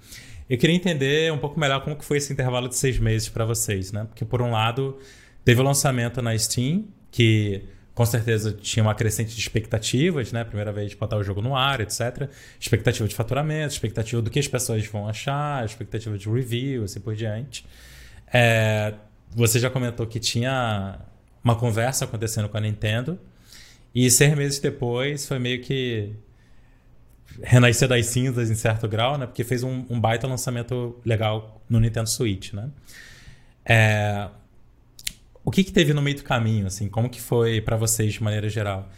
Eu 0.48 0.56
queria 0.56 0.74
entender 0.74 1.32
um 1.32 1.38
pouco 1.38 1.58
melhor 1.58 1.82
como 1.82 1.96
que 1.96 2.04
foi 2.04 2.18
esse 2.18 2.32
intervalo 2.32 2.68
de 2.68 2.76
seis 2.76 2.98
meses 2.98 3.28
para 3.28 3.44
vocês, 3.44 3.90
né? 3.92 4.04
Porque 4.04 4.24
por 4.24 4.40
um 4.40 4.52
lado 4.52 4.98
teve 5.44 5.60
o 5.60 5.64
lançamento 5.64 6.22
na 6.22 6.36
Steam, 6.38 6.84
que 7.10 7.64
com 7.94 8.06
certeza 8.06 8.52
tinha 8.52 8.82
uma 8.82 8.94
crescente 8.94 9.34
de 9.34 9.40
expectativas, 9.40 10.32
né? 10.32 10.44
Primeira 10.44 10.72
vez 10.72 10.90
de 10.90 10.96
botar 10.96 11.16
o 11.16 11.22
jogo 11.22 11.42
no 11.42 11.56
ar, 11.56 11.80
etc. 11.80 12.28
Expectativa 12.58 13.06
de 13.08 13.14
faturamento, 13.14 13.72
expectativa 13.72 14.22
do 14.22 14.30
que 14.30 14.38
as 14.38 14.48
pessoas 14.48 14.86
vão 14.86 15.08
achar, 15.08 15.64
expectativa 15.64 16.16
de 16.16 16.28
review, 16.28 16.84
assim 16.84 17.00
por 17.00 17.14
diante. 17.14 17.64
É, 18.32 18.94
você 19.30 19.58
já 19.58 19.70
comentou 19.70 20.06
que 20.06 20.18
tinha 20.18 20.98
uma 21.42 21.56
conversa 21.56 22.04
acontecendo 22.04 22.48
com 22.48 22.56
a 22.56 22.60
Nintendo 22.60 23.18
e 23.94 24.10
seis 24.10 24.36
meses 24.36 24.58
depois 24.58 25.26
foi 25.26 25.38
meio 25.38 25.60
que 25.60 26.12
renascer 27.42 27.88
das 27.88 28.06
cinzas 28.06 28.50
em 28.50 28.54
certo 28.54 28.88
grau, 28.88 29.18
né? 29.18 29.26
Porque 29.26 29.44
fez 29.44 29.62
um, 29.62 29.84
um 29.88 30.00
baita 30.00 30.26
lançamento 30.26 30.98
legal 31.04 31.60
no 31.68 31.80
Nintendo 31.80 32.08
Switch, 32.08 32.52
né? 32.52 32.70
É... 33.64 34.28
O 35.44 35.50
que, 35.50 35.64
que 35.64 35.72
teve 35.72 35.92
no 35.92 36.02
meio 36.02 36.16
do 36.16 36.22
caminho, 36.22 36.66
assim? 36.66 36.88
Como 36.88 37.08
que 37.08 37.20
foi 37.20 37.60
para 37.60 37.76
vocês 37.76 38.12
de 38.12 38.22
maneira 38.22 38.48
geral? 38.48 38.88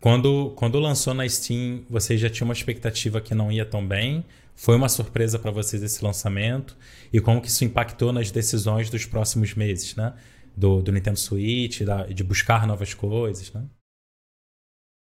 Quando, 0.00 0.52
quando 0.56 0.80
lançou 0.80 1.12
na 1.12 1.28
Steam, 1.28 1.84
vocês 1.90 2.18
já 2.18 2.30
tinham 2.30 2.48
uma 2.48 2.54
expectativa 2.54 3.20
que 3.20 3.34
não 3.34 3.52
ia 3.52 3.66
tão 3.66 3.86
bem? 3.86 4.24
Foi 4.56 4.74
uma 4.74 4.88
surpresa 4.88 5.38
para 5.38 5.50
vocês 5.50 5.82
esse 5.82 6.02
lançamento? 6.02 6.76
E 7.12 7.20
como 7.20 7.40
que 7.40 7.48
isso 7.48 7.64
impactou 7.64 8.12
nas 8.12 8.30
decisões 8.30 8.88
dos 8.88 9.04
próximos 9.04 9.54
meses, 9.54 9.94
né? 9.94 10.14
Do, 10.56 10.82
do 10.82 10.90
Nintendo 10.90 11.18
Switch, 11.18 11.82
da, 11.82 12.06
de 12.06 12.24
buscar 12.24 12.66
novas 12.66 12.94
coisas, 12.94 13.52
né? 13.52 13.62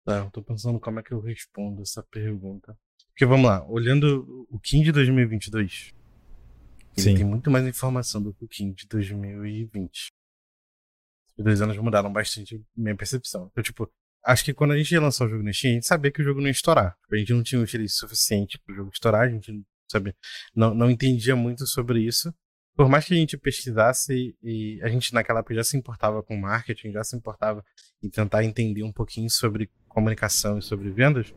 Tá, 0.05 0.17
eu 0.19 0.31
tô 0.31 0.43
pensando 0.43 0.79
como 0.79 0.99
é 0.99 1.03
que 1.03 1.13
eu 1.13 1.21
respondo 1.21 1.81
essa 1.81 2.03
pergunta. 2.03 2.77
Porque 3.09 3.25
vamos 3.25 3.45
lá, 3.45 3.65
olhando 3.69 4.47
o 4.49 4.59
Kim 4.59 4.81
de 4.81 4.91
2022, 4.91 5.93
ele 6.97 7.09
Sim. 7.09 7.15
tem 7.15 7.25
muito 7.25 7.49
mais 7.49 7.65
informação 7.65 8.21
do 8.21 8.33
que 8.33 8.43
o 8.43 8.47
Kim 8.47 8.73
de 8.73 8.87
2020. 8.87 10.11
Os 11.37 11.43
dois 11.43 11.61
anos 11.61 11.77
mudaram 11.77 12.11
bastante 12.11 12.61
minha 12.75 12.95
percepção. 12.95 13.51
Eu, 13.55 13.63
tipo, 13.63 13.89
acho 14.25 14.43
que 14.43 14.53
quando 14.53 14.71
a 14.71 14.77
gente 14.77 14.91
ia 14.91 15.01
lançar 15.01 15.25
o 15.25 15.29
jogo 15.29 15.43
no 15.43 15.53
Steam, 15.53 15.71
a 15.71 15.73
gente 15.75 15.87
sabia 15.87 16.11
que 16.11 16.21
o 16.21 16.23
jogo 16.23 16.39
não 16.39 16.47
ia 16.47 16.51
estourar. 16.51 16.97
A 17.11 17.15
gente 17.15 17.33
não 17.33 17.43
tinha 17.43 17.59
um 17.59 17.63
utilizo 17.63 17.95
suficiente 17.95 18.59
para 18.59 18.73
o 18.73 18.75
jogo 18.75 18.91
estourar, 18.93 19.27
a 19.27 19.29
gente 19.29 19.63
sabe, 19.89 20.15
não, 20.55 20.73
não 20.73 20.89
entendia 20.89 21.35
muito 21.35 21.65
sobre 21.65 22.01
isso. 22.01 22.33
Por 22.75 22.89
mais 22.89 23.05
que 23.05 23.13
a 23.13 23.17
gente 23.17 23.37
pesquisasse 23.37 24.35
e 24.41 24.79
a 24.81 24.89
gente 24.89 25.13
naquela 25.13 25.39
época 25.39 25.55
já 25.55 25.63
se 25.63 25.77
importava 25.77 26.23
com 26.23 26.35
marketing, 26.35 26.91
já 26.91 27.03
se 27.03 27.15
importava 27.15 27.63
em 28.01 28.09
tentar 28.09 28.43
entender 28.43 28.83
um 28.83 28.91
pouquinho 28.91 29.29
sobre 29.29 29.69
comunicação 29.87 30.57
e 30.57 30.61
sobre 30.61 30.89
vendas, 30.89 31.33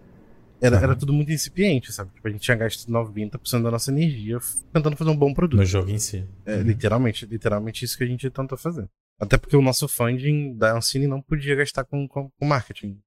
era, 0.61 0.77
uhum. 0.77 0.83
era 0.83 0.97
tudo 0.97 1.13
muito 1.13 1.31
incipiente, 1.31 1.93
sabe? 1.93 2.11
Tipo, 2.15 2.29
a 2.29 2.31
gente 2.31 2.41
tinha 2.41 2.57
gasto 2.57 2.91
90% 2.91 3.63
da 3.63 3.71
nossa 3.71 3.91
energia 3.91 4.39
tentando 4.73 4.97
fazer 4.97 5.11
um 5.11 5.17
bom 5.17 5.35
produto. 5.35 5.59
No 5.59 5.67
jogo 5.67 5.91
em 5.91 5.99
si. 5.99 6.27
É, 6.47 6.57
uhum. 6.57 6.63
literalmente, 6.63 7.27
literalmente 7.27 7.85
isso 7.85 7.99
que 7.99 8.05
a 8.05 8.07
gente 8.07 8.31
tentou 8.31 8.57
fazer. 8.57 8.89
Até 9.21 9.37
porque 9.37 9.57
o 9.57 9.63
nosso 9.63 9.87
funding 9.89 10.57
da 10.57 10.77
Ancine 10.77 11.07
não 11.07 11.21
podia 11.21 11.55
gastar 11.55 11.85
com, 11.85 12.09
com, 12.09 12.31
com 12.31 12.47
marketing. 12.47 12.99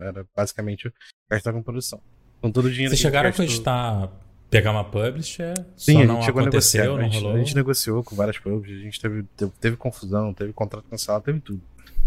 Era 0.00 0.26
basicamente 0.34 0.92
gastar 1.30 1.52
com 1.52 1.62
produção. 1.62 2.00
Com 2.40 2.50
todo 2.50 2.66
o 2.66 2.70
dinheiro 2.70 2.90
Vocês 2.90 3.00
chegaram 3.00 3.28
gastou... 3.28 3.44
a 3.44 3.48
cogitar 3.48 4.23
pegar 4.58 4.70
uma 4.70 4.84
publisher, 4.84 5.54
Sim, 5.76 5.94
só 5.94 6.04
não 6.04 6.22
aconteceu, 6.22 6.96
não 6.96 7.08
rolou. 7.08 7.34
A 7.34 7.38
gente 7.38 7.56
negociou 7.56 8.04
com 8.04 8.14
várias 8.14 8.38
publishers, 8.38 8.80
a 8.80 8.84
gente 8.84 9.00
teve, 9.00 9.22
teve, 9.36 9.52
teve, 9.60 9.76
confusão, 9.76 10.32
teve 10.32 10.52
contrato 10.52 10.84
cancelado, 10.88 11.24
teve 11.24 11.40
tudo. 11.40 11.60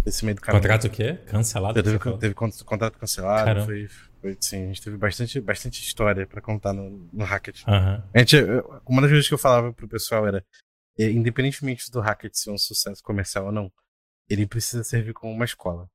Esse 0.05 0.23
meio 0.23 0.35
do 0.35 0.41
caminho. 0.41 0.61
Contrato 0.61 0.87
o 0.87 0.89
quê? 0.89 1.19
Cancelado? 1.25 1.83
Teve, 1.83 1.99
teve 2.17 2.33
contrato 2.33 2.97
cancelado, 2.97 3.65
foi, 3.65 3.89
foi, 4.21 4.37
sim, 4.39 4.63
a 4.63 4.67
gente 4.67 4.81
teve 4.81 4.95
bastante, 4.95 5.41
bastante 5.41 5.83
história 5.83 6.25
pra 6.25 6.41
contar 6.41 6.71
no, 6.71 7.09
no 7.11 7.25
Hackett. 7.25 7.65
Uhum. 7.67 8.01
A 8.13 8.19
gente, 8.19 8.37
uma 8.87 9.01
das 9.01 9.11
coisas 9.11 9.27
que 9.27 9.33
eu 9.33 9.37
falava 9.37 9.73
pro 9.73 9.87
pessoal 9.87 10.25
era, 10.25 10.41
é, 10.97 11.09
independentemente 11.11 11.91
do 11.91 11.99
Hackett 11.99 12.39
ser 12.39 12.51
um 12.51 12.57
sucesso 12.57 13.03
comercial 13.03 13.47
ou 13.47 13.51
não, 13.51 13.69
ele 14.29 14.47
precisa 14.47 14.85
servir 14.85 15.13
como 15.13 15.33
uma 15.33 15.45
escola. 15.45 15.89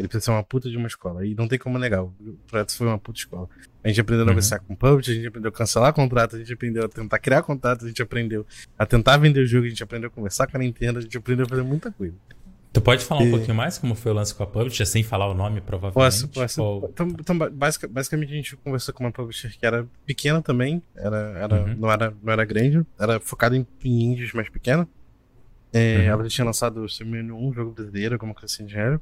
Ele 0.00 0.08
precisa 0.08 0.24
ser 0.24 0.30
uma 0.30 0.42
puta 0.42 0.70
de 0.70 0.78
uma 0.78 0.86
escola. 0.86 1.26
E 1.26 1.34
não 1.34 1.46
tem 1.46 1.58
como 1.58 1.78
negar. 1.78 2.02
O 2.02 2.10
projeto 2.46 2.74
foi 2.74 2.86
uma 2.86 2.98
puta 2.98 3.18
escola. 3.18 3.46
A 3.84 3.88
gente 3.88 4.00
aprendeu 4.00 4.22
a 4.22 4.24
uhum. 4.24 4.30
negociar 4.30 4.58
com 4.60 4.72
o 4.72 4.76
publisher, 4.76 5.12
a 5.12 5.14
gente 5.14 5.26
aprendeu 5.26 5.48
a 5.50 5.52
cancelar 5.52 5.92
contrato, 5.92 6.36
a 6.36 6.38
gente 6.38 6.52
aprendeu 6.52 6.84
a 6.86 6.88
tentar 6.88 7.18
criar 7.18 7.42
contato, 7.42 7.84
a 7.84 7.88
gente 7.88 8.00
aprendeu 8.00 8.46
a 8.78 8.86
tentar 8.86 9.18
vender 9.18 9.40
o 9.40 9.46
jogo, 9.46 9.66
a 9.66 9.68
gente 9.68 9.82
aprendeu 9.82 10.08
a 10.08 10.10
conversar 10.10 10.46
com 10.46 10.56
a 10.56 10.60
Nintendo, 10.60 11.00
a 11.00 11.02
gente 11.02 11.18
aprendeu 11.18 11.44
a 11.44 11.48
fazer 11.48 11.62
muita 11.62 11.92
coisa. 11.92 12.14
Tu 12.72 12.80
pode 12.80 13.04
falar 13.04 13.24
e... 13.24 13.28
um 13.28 13.30
pouquinho 13.32 13.54
mais 13.54 13.76
como 13.76 13.94
foi 13.94 14.12
o 14.12 14.14
lance 14.14 14.34
com 14.34 14.42
a 14.42 14.46
publisher, 14.46 14.86
sem 14.86 15.02
falar 15.02 15.28
o 15.28 15.34
nome, 15.34 15.60
provavelmente? 15.60 15.94
Posso, 15.94 16.28
posso. 16.28 16.62
Ou... 16.62 16.90
Então, 16.90 17.08
então 17.08 17.38
basic, 17.50 17.86
basicamente, 17.86 18.32
a 18.32 18.36
gente 18.36 18.56
conversou 18.56 18.94
com 18.94 19.04
uma 19.04 19.12
publisher 19.12 19.50
que 19.50 19.66
era 19.66 19.86
pequena 20.06 20.40
também, 20.40 20.82
era, 20.96 21.16
era, 21.36 21.62
uhum. 21.62 21.76
não, 21.76 21.90
era, 21.90 22.14
não 22.22 22.32
era 22.32 22.44
grande, 22.46 22.86
era 22.98 23.20
focada 23.20 23.54
em, 23.54 23.66
em 23.84 24.12
indies 24.12 24.32
mais 24.32 24.48
pequena. 24.48 24.88
É, 25.72 25.98
uhum. 25.98 26.04
Ela 26.04 26.22
já 26.24 26.30
tinha 26.30 26.44
lançado 26.44 26.82
o 26.82 26.88
seu 26.88 27.06
um 27.06 27.52
jogo 27.52 27.72
brasileiro, 27.72 28.18
como 28.18 28.34
crescente 28.34 28.68
de 28.68 28.74
dinheiro. 28.74 29.00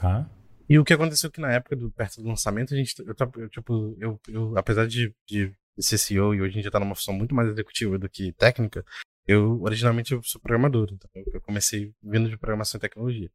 Tá. 0.00 0.28
E 0.68 0.78
o 0.78 0.84
que 0.84 0.94
aconteceu 0.94 1.28
é 1.28 1.30
que 1.30 1.40
na 1.40 1.52
época, 1.52 1.76
do, 1.76 1.90
perto 1.90 2.22
do 2.22 2.28
lançamento, 2.28 2.72
a 2.72 2.76
gente, 2.76 2.94
eu, 3.00 3.14
eu 3.36 3.48
tipo, 3.48 3.96
eu, 3.98 4.20
eu, 4.28 4.56
apesar 4.56 4.86
de, 4.86 5.14
de 5.26 5.52
ser 5.78 5.98
CEO 5.98 6.34
e 6.34 6.40
hoje 6.40 6.58
em 6.58 6.60
dia 6.60 6.68
estar 6.68 6.78
tá 6.78 6.84
numa 6.84 6.94
função 6.94 7.12
muito 7.12 7.34
mais 7.34 7.48
executiva 7.48 7.98
do 7.98 8.08
que 8.08 8.32
técnica, 8.32 8.84
eu 9.26 9.60
originalmente 9.62 10.12
eu 10.12 10.22
sou 10.22 10.40
programador, 10.40 10.88
então 10.92 11.10
eu 11.32 11.40
comecei 11.40 11.92
vindo 12.02 12.28
de 12.28 12.36
programação 12.36 12.78
e 12.78 12.80
tecnologia. 12.80 13.30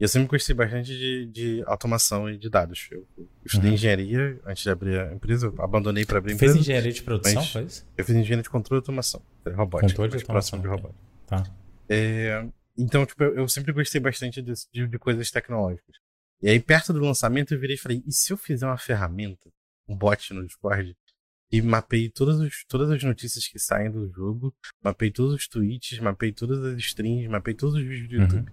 E 0.00 0.04
eu 0.04 0.08
sempre 0.08 0.28
gostei 0.28 0.54
bastante 0.54 0.96
de, 0.96 1.26
de 1.26 1.62
automação 1.66 2.30
e 2.30 2.38
de 2.38 2.48
dados. 2.48 2.88
Eu, 2.90 3.06
eu 3.16 3.28
estudei 3.44 3.70
uhum. 3.70 3.74
engenharia 3.74 4.40
antes 4.46 4.62
de 4.62 4.70
abrir 4.70 4.98
a 4.98 5.12
empresa, 5.12 5.46
eu 5.46 5.54
abandonei 5.62 6.06
para 6.06 6.18
abrir 6.18 6.32
a 6.32 6.34
empresa. 6.36 6.54
Fez 6.54 6.64
engenharia 6.64 6.92
de 6.92 7.02
produção, 7.02 7.44
foi 7.44 7.64
isso? 7.64 7.86
Eu 7.96 8.04
fiz 8.04 8.14
engenharia 8.14 8.42
de 8.42 8.50
controle 8.50 8.78
e 8.78 8.82
automação, 8.82 9.22
robótica. 9.46 9.88
Controle 9.88 10.10
de 10.10 10.16
automação. 10.18 10.60
de 10.60 10.66
robótica. 10.68 11.00
Tá. 11.26 11.42
É, 11.88 12.46
então, 12.76 13.04
tipo, 13.04 13.22
eu, 13.24 13.34
eu, 13.34 13.48
sempre 13.48 13.72
gostei 13.72 14.00
bastante 14.00 14.40
de, 14.40 14.52
de, 14.72 14.86
de, 14.86 14.98
coisas 14.98 15.30
tecnológicas. 15.30 15.96
E 16.40 16.48
aí, 16.48 16.60
perto 16.60 16.92
do 16.92 17.00
lançamento, 17.00 17.52
eu 17.52 17.60
virei 17.60 17.76
e 17.76 17.78
falei: 17.78 18.02
e 18.06 18.12
se 18.12 18.32
eu 18.32 18.36
fizer 18.36 18.66
uma 18.66 18.78
ferramenta, 18.78 19.50
um 19.88 19.96
bot 19.96 20.32
no 20.32 20.46
Discord, 20.46 20.96
e 21.50 21.62
mapeei 21.62 22.10
todas, 22.10 22.38
os, 22.38 22.64
todas 22.68 22.90
as 22.90 23.02
notícias 23.02 23.48
que 23.48 23.58
saem 23.58 23.90
do 23.90 24.10
jogo, 24.12 24.54
mapeei 24.82 25.10
todos 25.10 25.34
os 25.34 25.48
tweets, 25.48 25.98
mapeei 25.98 26.32
todas 26.32 26.62
as 26.62 26.78
streams, 26.78 27.26
mapeei 27.28 27.54
todos 27.54 27.74
os 27.74 27.82
vídeos 27.82 28.08
do 28.08 28.16
uhum. 28.16 28.22
YouTube. 28.22 28.52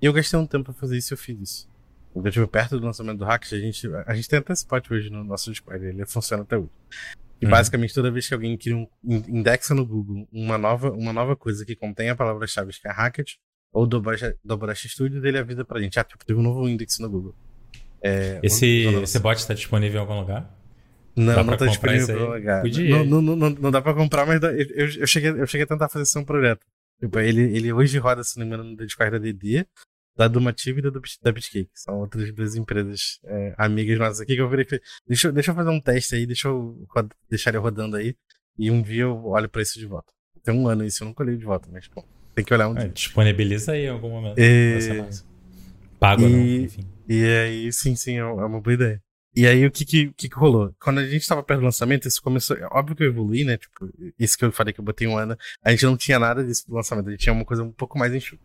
E 0.00 0.06
eu 0.06 0.12
gastei 0.12 0.38
um 0.38 0.46
tempo 0.46 0.64
pra 0.64 0.74
fazer 0.74 0.98
isso 0.98 1.12
e 1.12 1.14
eu 1.14 1.18
fiz 1.18 1.40
isso. 1.40 1.74
Então, 2.14 2.30
tipo, 2.30 2.46
perto 2.46 2.78
do 2.78 2.86
lançamento 2.86 3.18
do 3.18 3.24
Hacks, 3.24 3.52
a 3.52 3.58
gente, 3.58 3.88
a 4.06 4.14
gente 4.14 4.28
tem 4.28 4.38
até 4.38 4.52
esse 4.52 4.62
spot 4.62 4.88
hoje 4.90 5.10
no 5.10 5.24
nosso 5.24 5.50
Discord, 5.50 5.84
ele 5.84 6.06
funciona 6.06 6.42
até 6.42 6.56
hoje. 6.56 6.70
E 7.40 7.46
uhum. 7.46 7.50
basicamente 7.50 7.92
toda 7.92 8.10
vez 8.10 8.28
que 8.28 8.34
alguém 8.34 8.56
cria 8.56 8.76
um 8.76 8.86
indexa 9.02 9.74
no 9.74 9.84
Google 9.84 10.28
uma 10.30 10.56
nova, 10.56 10.92
uma 10.92 11.12
nova 11.12 11.34
coisa 11.34 11.64
que 11.64 11.74
contém 11.74 12.08
a 12.08 12.14
palavra-chave 12.14 12.72
que 12.72 12.86
é 12.86 12.92
Hackett, 12.92 13.38
ou 13.74 13.86
Dobrash 13.86 14.86
Studio, 14.86 15.26
ele 15.26 15.36
avisa 15.36 15.64
pra 15.64 15.80
gente, 15.80 15.98
ah, 15.98 16.04
tipo, 16.04 16.24
teve 16.24 16.38
um 16.38 16.42
novo 16.42 16.68
index 16.68 16.98
no 17.00 17.10
Google. 17.10 17.34
É, 18.00 18.38
esse, 18.42 18.84
esse 19.02 19.18
bot 19.18 19.36
está 19.36 19.52
disponível 19.52 19.98
em 19.98 20.00
algum 20.00 20.20
lugar? 20.20 20.56
Não, 21.16 21.34
dá 21.34 21.42
não 21.42 21.56
tá 21.56 21.66
disponível 21.66 22.08
em 22.08 22.20
algum 22.20 22.34
lugar. 22.34 22.62
Podia. 22.62 23.04
Não, 23.04 23.20
não, 23.20 23.36
não, 23.36 23.50
não, 23.50 23.70
dá 23.70 23.82
pra 23.82 23.92
comprar, 23.92 24.24
mas 24.24 24.40
dá, 24.40 24.52
eu, 24.52 24.88
eu, 25.00 25.06
cheguei, 25.06 25.30
eu 25.30 25.46
cheguei 25.46 25.64
a 25.64 25.66
tentar 25.66 25.88
fazer 25.88 26.04
isso 26.04 26.18
um 26.18 26.24
projeto. 26.24 26.64
Tipo, 27.00 27.18
ele, 27.18 27.42
ele 27.56 27.72
hoje 27.72 27.98
roda, 27.98 28.22
se 28.22 28.38
não 28.38 28.46
me 28.46 28.54
engano, 28.54 28.70
no 28.70 28.76
Discord 28.76 29.10
da 29.10 29.18
DD, 29.18 29.66
da 30.16 30.28
Dumative 30.28 30.78
e 30.78 30.82
da, 30.82 30.90
da 30.90 31.32
Bitcake. 31.32 31.70
São 31.74 31.98
outras 31.98 32.32
duas 32.32 32.54
empresas 32.54 33.18
é, 33.24 33.54
amigas 33.58 33.98
nossas 33.98 34.20
aqui 34.20 34.36
que 34.36 34.40
eu 34.40 34.48
virei. 34.48 34.66
Deixa, 35.06 35.32
deixa 35.32 35.50
eu 35.50 35.54
fazer 35.54 35.70
um 35.70 35.80
teste 35.80 36.14
aí, 36.14 36.26
deixa 36.26 36.46
eu 36.46 36.86
deixar 37.28 37.50
ele 37.50 37.58
rodando 37.58 37.96
aí. 37.96 38.14
E 38.56 38.70
um 38.70 38.80
dia 38.80 39.02
eu 39.02 39.26
olho 39.26 39.48
pra 39.48 39.62
isso 39.62 39.78
de 39.80 39.86
volta. 39.86 40.12
Tem 40.44 40.54
um 40.54 40.68
ano 40.68 40.84
isso, 40.84 41.02
eu 41.02 41.08
nunca 41.08 41.24
olhei 41.24 41.36
de 41.36 41.44
volta, 41.44 41.68
mas 41.72 41.88
bom. 41.88 42.04
Tem 42.34 42.44
que 42.44 42.52
olhar 42.52 42.68
um 42.68 42.76
é, 42.76 42.80
dia. 42.80 42.88
Disponibiliza 42.88 43.72
aí 43.72 43.84
em 43.84 43.88
algum 43.88 44.10
momento. 44.10 44.38
E... 44.38 45.04
Pago 45.98 46.22
e... 46.22 46.28
não, 46.28 46.64
enfim. 46.64 46.84
E 47.08 47.24
aí, 47.24 47.72
sim, 47.72 47.94
sim, 47.94 48.16
é, 48.16 48.20
é 48.20 48.24
uma 48.24 48.60
boa 48.60 48.74
ideia. 48.74 49.02
E 49.36 49.46
aí, 49.46 49.66
o 49.66 49.70
que 49.70 49.84
que, 49.84 50.12
que 50.12 50.28
que, 50.28 50.36
rolou? 50.36 50.72
Quando 50.80 50.98
a 50.98 51.06
gente 51.06 51.26
tava 51.26 51.42
perto 51.42 51.60
do 51.60 51.64
lançamento, 51.64 52.06
isso 52.06 52.22
começou. 52.22 52.56
É 52.56 52.66
óbvio 52.70 52.94
que 52.94 53.02
eu 53.02 53.08
evolui, 53.08 53.44
né? 53.44 53.56
Tipo, 53.56 53.90
isso 54.16 54.38
que 54.38 54.44
eu 54.44 54.52
falei 54.52 54.72
que 54.72 54.78
eu 54.78 54.84
botei 54.84 55.08
um 55.08 55.18
ano. 55.18 55.36
A 55.62 55.72
gente 55.72 55.84
não 55.84 55.96
tinha 55.96 56.18
nada 56.20 56.44
disso 56.44 56.68
do 56.68 56.74
lançamento, 56.74 57.08
a 57.08 57.10
gente 57.10 57.20
tinha 57.20 57.32
uma 57.32 57.44
coisa 57.44 57.62
um 57.62 57.72
pouco 57.72 57.98
mais 57.98 58.14
enxuta. 58.14 58.42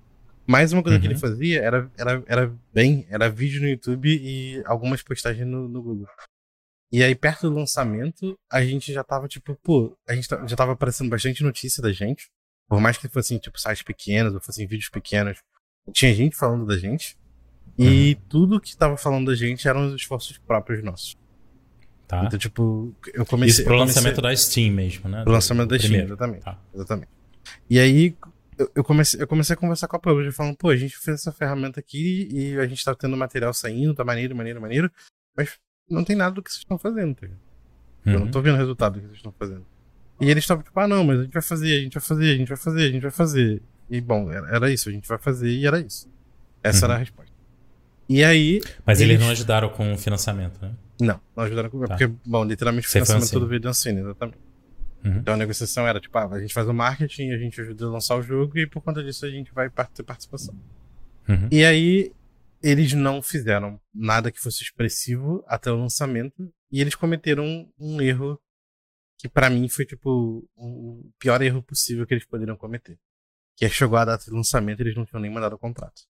Mais 0.48 0.74
uma 0.74 0.81
coisa 0.81 0.96
uhum. 0.96 1.01
que 1.01 1.08
ele 1.08 1.13
uhum. 1.13 1.19
fazia 1.19 1.62
era, 1.62 1.91
era, 1.96 2.24
era 2.25 2.55
bem, 2.74 3.05
era 3.08 3.29
vídeo 3.29 3.62
no 3.62 3.69
YouTube 3.69 4.10
e 4.10 4.63
algumas 4.65 5.03
postagens 5.03 5.46
no, 5.46 5.67
no 5.67 5.79
Google. 5.79 6.08
E 6.91 7.03
aí, 7.03 7.13
perto 7.13 7.48
do 7.48 7.55
lançamento, 7.55 8.36
a 8.51 8.63
gente 8.63 8.91
já 8.91 9.03
tava, 9.03 9.27
tipo, 9.27 9.55
pô, 9.62 9.96
a 10.08 10.15
gente 10.15 10.27
já 10.27 10.55
tava 10.55 10.72
aparecendo 10.72 11.08
bastante 11.08 11.43
notícia 11.43 11.84
da 11.84 11.91
gente. 11.91 12.31
Por 12.69 12.79
mais 12.79 12.97
que 12.97 13.09
fossem, 13.09 13.39
tipo, 13.39 13.59
sites 13.59 13.81
pequenos 13.81 14.33
ou 14.33 14.39
fossem 14.39 14.67
vídeos 14.67 14.89
pequenos, 14.89 15.39
tinha 15.91 16.13
gente 16.13 16.35
falando 16.35 16.67
da 16.67 16.77
gente. 16.77 17.17
E 17.77 18.13
uhum. 18.13 18.21
tudo 18.29 18.61
que 18.61 18.77
tava 18.77 18.95
falando 18.95 19.27
da 19.27 19.35
gente 19.35 19.67
eram 19.67 19.88
os 19.88 19.95
esforços 19.95 20.38
próprios 20.38 20.83
nossos. 20.83 21.17
Tá. 22.07 22.23
Então, 22.25 22.38
tipo, 22.38 22.95
eu 23.13 23.25
comecei. 23.25 23.61
Isso 23.61 23.63
pro 23.63 23.77
comecei... 23.77 23.95
lançamento 23.95 24.21
da 24.21 24.35
Steam 24.35 24.71
mesmo, 24.71 25.09
né? 25.09 25.23
Pro 25.23 25.31
lançamento 25.31 25.69
da 25.69 25.79
Steam, 25.79 26.03
exatamente. 26.03 26.43
Tá. 26.43 26.59
Exatamente. 26.73 27.09
E 27.69 27.79
aí, 27.79 28.15
eu 28.75 28.83
comecei, 28.83 29.21
eu 29.21 29.27
comecei 29.27 29.53
a 29.53 29.57
conversar 29.57 29.88
com 29.88 29.95
a 29.95 29.99
publisher, 29.99 30.31
falando, 30.31 30.57
pô, 30.57 30.69
a 30.69 30.75
gente 30.75 30.97
fez 30.97 31.21
essa 31.21 31.31
ferramenta 31.31 31.79
aqui 31.79 32.27
e 32.31 32.59
a 32.59 32.67
gente 32.67 32.83
tá 32.83 32.93
tendo 32.93 33.15
material 33.15 33.53
saindo, 33.53 33.95
tá 33.95 34.03
maneiro, 34.03 34.35
maneiro, 34.35 34.61
maneiro, 34.61 34.91
mas 35.35 35.57
não 35.89 36.03
tem 36.03 36.15
nada 36.15 36.35
do 36.35 36.43
que 36.43 36.51
vocês 36.51 36.59
estão 36.61 36.77
fazendo, 36.77 37.15
tá? 37.15 37.27
Uhum. 37.27 37.33
Eu 38.05 38.13
não 38.13 38.25
uhum. 38.25 38.31
tô 38.31 38.41
vendo 38.41 38.55
o 38.55 38.57
resultado 38.57 38.93
do 38.93 38.99
que 38.99 39.05
vocês 39.07 39.17
estão 39.17 39.33
fazendo. 39.38 39.65
E 40.19 40.29
eles 40.29 40.43
estavam 40.43 40.63
tipo, 40.63 40.79
ah, 40.79 40.88
não, 40.88 41.03
mas 41.03 41.19
a 41.19 41.23
gente 41.23 41.33
vai 41.33 41.41
fazer, 41.41 41.75
a 41.75 41.79
gente 41.79 41.93
vai 41.93 42.01
fazer, 42.01 42.31
a 42.31 42.38
gente 42.38 42.47
vai 42.47 42.57
fazer, 42.57 42.83
a 42.83 42.91
gente 42.91 43.01
vai 43.01 43.11
fazer. 43.11 43.61
E 43.89 44.01
bom, 44.01 44.31
era, 44.31 44.55
era 44.55 44.71
isso, 44.71 44.89
a 44.89 44.91
gente 44.91 45.07
vai 45.07 45.17
fazer 45.17 45.49
e 45.49 45.65
era 45.65 45.79
isso. 45.79 46.09
Essa 46.61 46.85
uhum. 46.85 46.91
era 46.91 46.95
a 46.95 46.97
resposta. 46.97 47.33
E 48.07 48.23
aí. 48.23 48.59
Mas 48.85 48.99
eles, 48.99 49.13
eles 49.13 49.23
não 49.23 49.31
ajudaram 49.31 49.69
com 49.69 49.93
o 49.93 49.97
financiamento, 49.97 50.59
né? 50.61 50.71
Não, 50.99 51.19
não 51.35 51.43
ajudaram 51.43 51.69
com. 51.69 51.79
Tá. 51.79 51.88
Porque, 51.88 52.07
bom, 52.25 52.43
literalmente 52.43 52.88
o 52.88 52.89
financiamento 52.89 53.23
assim. 53.23 53.33
todo 53.33 53.47
veio 53.47 53.61
do 53.61 53.69
Ancine, 53.69 54.01
exatamente. 54.01 54.39
Uhum. 55.03 55.17
Então 55.17 55.33
a 55.33 55.38
negociação 55.38 55.88
era 55.88 55.99
tipo, 55.99 56.17
ah, 56.17 56.27
a 56.29 56.39
gente 56.39 56.53
faz 56.53 56.67
o 56.67 56.73
marketing, 56.73 57.31
a 57.31 57.38
gente 57.38 57.59
ajuda 57.61 57.85
a 57.85 57.89
lançar 57.89 58.15
o 58.15 58.21
jogo 58.21 58.57
e 58.57 58.67
por 58.67 58.81
conta 58.81 59.01
disso 59.03 59.25
a 59.25 59.29
gente 59.29 59.53
vai 59.53 59.69
ter 59.69 60.03
participação. 60.03 60.53
Uhum. 61.27 61.47
E 61.51 61.63
aí 61.63 62.11
eles 62.61 62.93
não 62.93 63.21
fizeram 63.21 63.79
nada 63.93 64.31
que 64.31 64.39
fosse 64.39 64.63
expressivo 64.63 65.43
até 65.47 65.71
o 65.71 65.79
lançamento 65.79 66.51
e 66.71 66.81
eles 66.81 66.95
cometeram 66.95 67.45
um, 67.45 67.69
um 67.79 68.01
erro 68.01 68.39
que 69.19 69.27
para 69.27 69.49
mim 69.49 69.67
foi 69.67 69.85
tipo 69.85 70.47
o 70.55 71.11
pior 71.19 71.41
erro 71.41 71.61
possível 71.61 72.07
que 72.07 72.13
eles 72.13 72.25
poderiam 72.25 72.55
cometer. 72.55 72.97
Que 73.55 73.65
é 73.65 73.69
chegou 73.69 73.97
a 73.97 74.05
data 74.05 74.23
de 74.23 74.31
lançamento 74.31 74.79
e 74.79 74.83
eles 74.83 74.95
não 74.95 75.05
tinham 75.05 75.21
nem 75.21 75.29
mandado 75.29 75.55
o 75.55 75.59
contrato. 75.59 76.03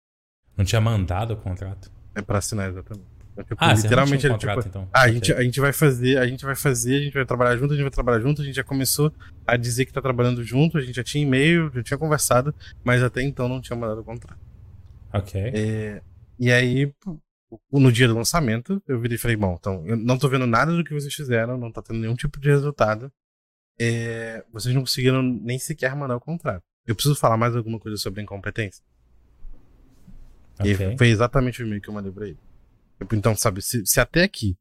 Não 0.54 0.64
tinha 0.64 0.80
mandado 0.80 1.32
o 1.32 1.36
contrato? 1.38 1.90
É 2.14 2.20
pra 2.20 2.38
assinar, 2.38 2.68
exatamente. 2.68 3.08
É, 3.34 3.42
tipo, 3.44 3.56
ah, 3.58 3.72
literalmente 3.72 4.26
um 4.26 4.32
contrato, 4.32 4.56
tipo, 4.58 4.68
então. 4.68 4.88
Ah, 4.92 5.02
a, 5.02 5.12
gente, 5.12 5.32
a 5.32 5.42
gente 5.42 5.58
vai 5.58 5.72
fazer, 5.72 6.18
a 6.18 6.26
gente 6.26 6.44
vai 6.44 6.54
fazer, 6.54 6.96
a 6.96 7.00
gente 7.04 7.14
vai 7.14 7.24
trabalhar 7.24 7.56
junto, 7.56 7.72
a 7.72 7.76
gente 7.76 7.84
vai 7.84 7.90
trabalhar 7.92 8.20
junto, 8.20 8.42
a 8.42 8.44
gente 8.44 8.56
já 8.56 8.64
começou 8.64 9.10
a 9.46 9.56
dizer 9.56 9.86
que 9.86 9.92
tá 9.92 10.02
trabalhando 10.02 10.44
junto, 10.44 10.76
a 10.76 10.80
gente 10.82 10.96
já 10.96 11.04
tinha 11.04 11.22
e-mail, 11.24 11.70
já 11.72 11.82
tinha 11.82 11.96
conversado, 11.96 12.54
mas 12.84 13.02
até 13.02 13.22
então 13.22 13.48
não 13.48 13.60
tinha 13.60 13.78
mandado 13.78 14.00
o 14.00 14.04
contrato. 14.04 14.40
Ok. 15.14 15.40
É, 15.40 16.02
e 16.38 16.52
aí, 16.52 16.92
no 17.72 17.92
dia 17.92 18.08
do 18.08 18.14
lançamento, 18.14 18.82
eu 18.86 19.00
virei 19.00 19.16
e 19.16 19.18
falei, 19.18 19.36
bom, 19.36 19.56
então, 19.58 19.86
eu 19.86 19.96
não 19.96 20.18
tô 20.18 20.28
vendo 20.28 20.46
nada 20.46 20.76
do 20.76 20.84
que 20.84 20.92
vocês 20.92 21.14
fizeram, 21.14 21.56
não 21.56 21.72
tá 21.72 21.82
tendo 21.82 22.00
nenhum 22.00 22.14
tipo 22.14 22.38
de 22.38 22.48
resultado. 22.48 23.12
É, 23.78 24.44
vocês 24.52 24.74
não 24.74 24.82
conseguiram 24.82 25.22
nem 25.22 25.58
sequer 25.58 25.94
mandar 25.94 26.16
o 26.16 26.20
contrato. 26.20 26.62
Eu 26.86 26.94
preciso 26.94 27.14
falar 27.14 27.36
mais 27.36 27.54
alguma 27.54 27.78
coisa 27.78 27.96
sobre 27.96 28.20
a 28.20 28.22
incompetência? 28.24 28.82
Okay. 30.58 30.72
E 30.72 30.98
foi 30.98 31.08
exatamente 31.08 31.62
o 31.62 31.66
e-mail 31.66 31.80
que 31.80 31.88
eu 31.88 31.94
mandei 31.94 32.10
pra 32.10 32.26
ele. 32.26 32.38
Tipo, 32.98 33.14
então, 33.14 33.36
sabe, 33.36 33.62
se, 33.62 33.86
se 33.86 34.00
até 34.00 34.24
aqui, 34.24 34.56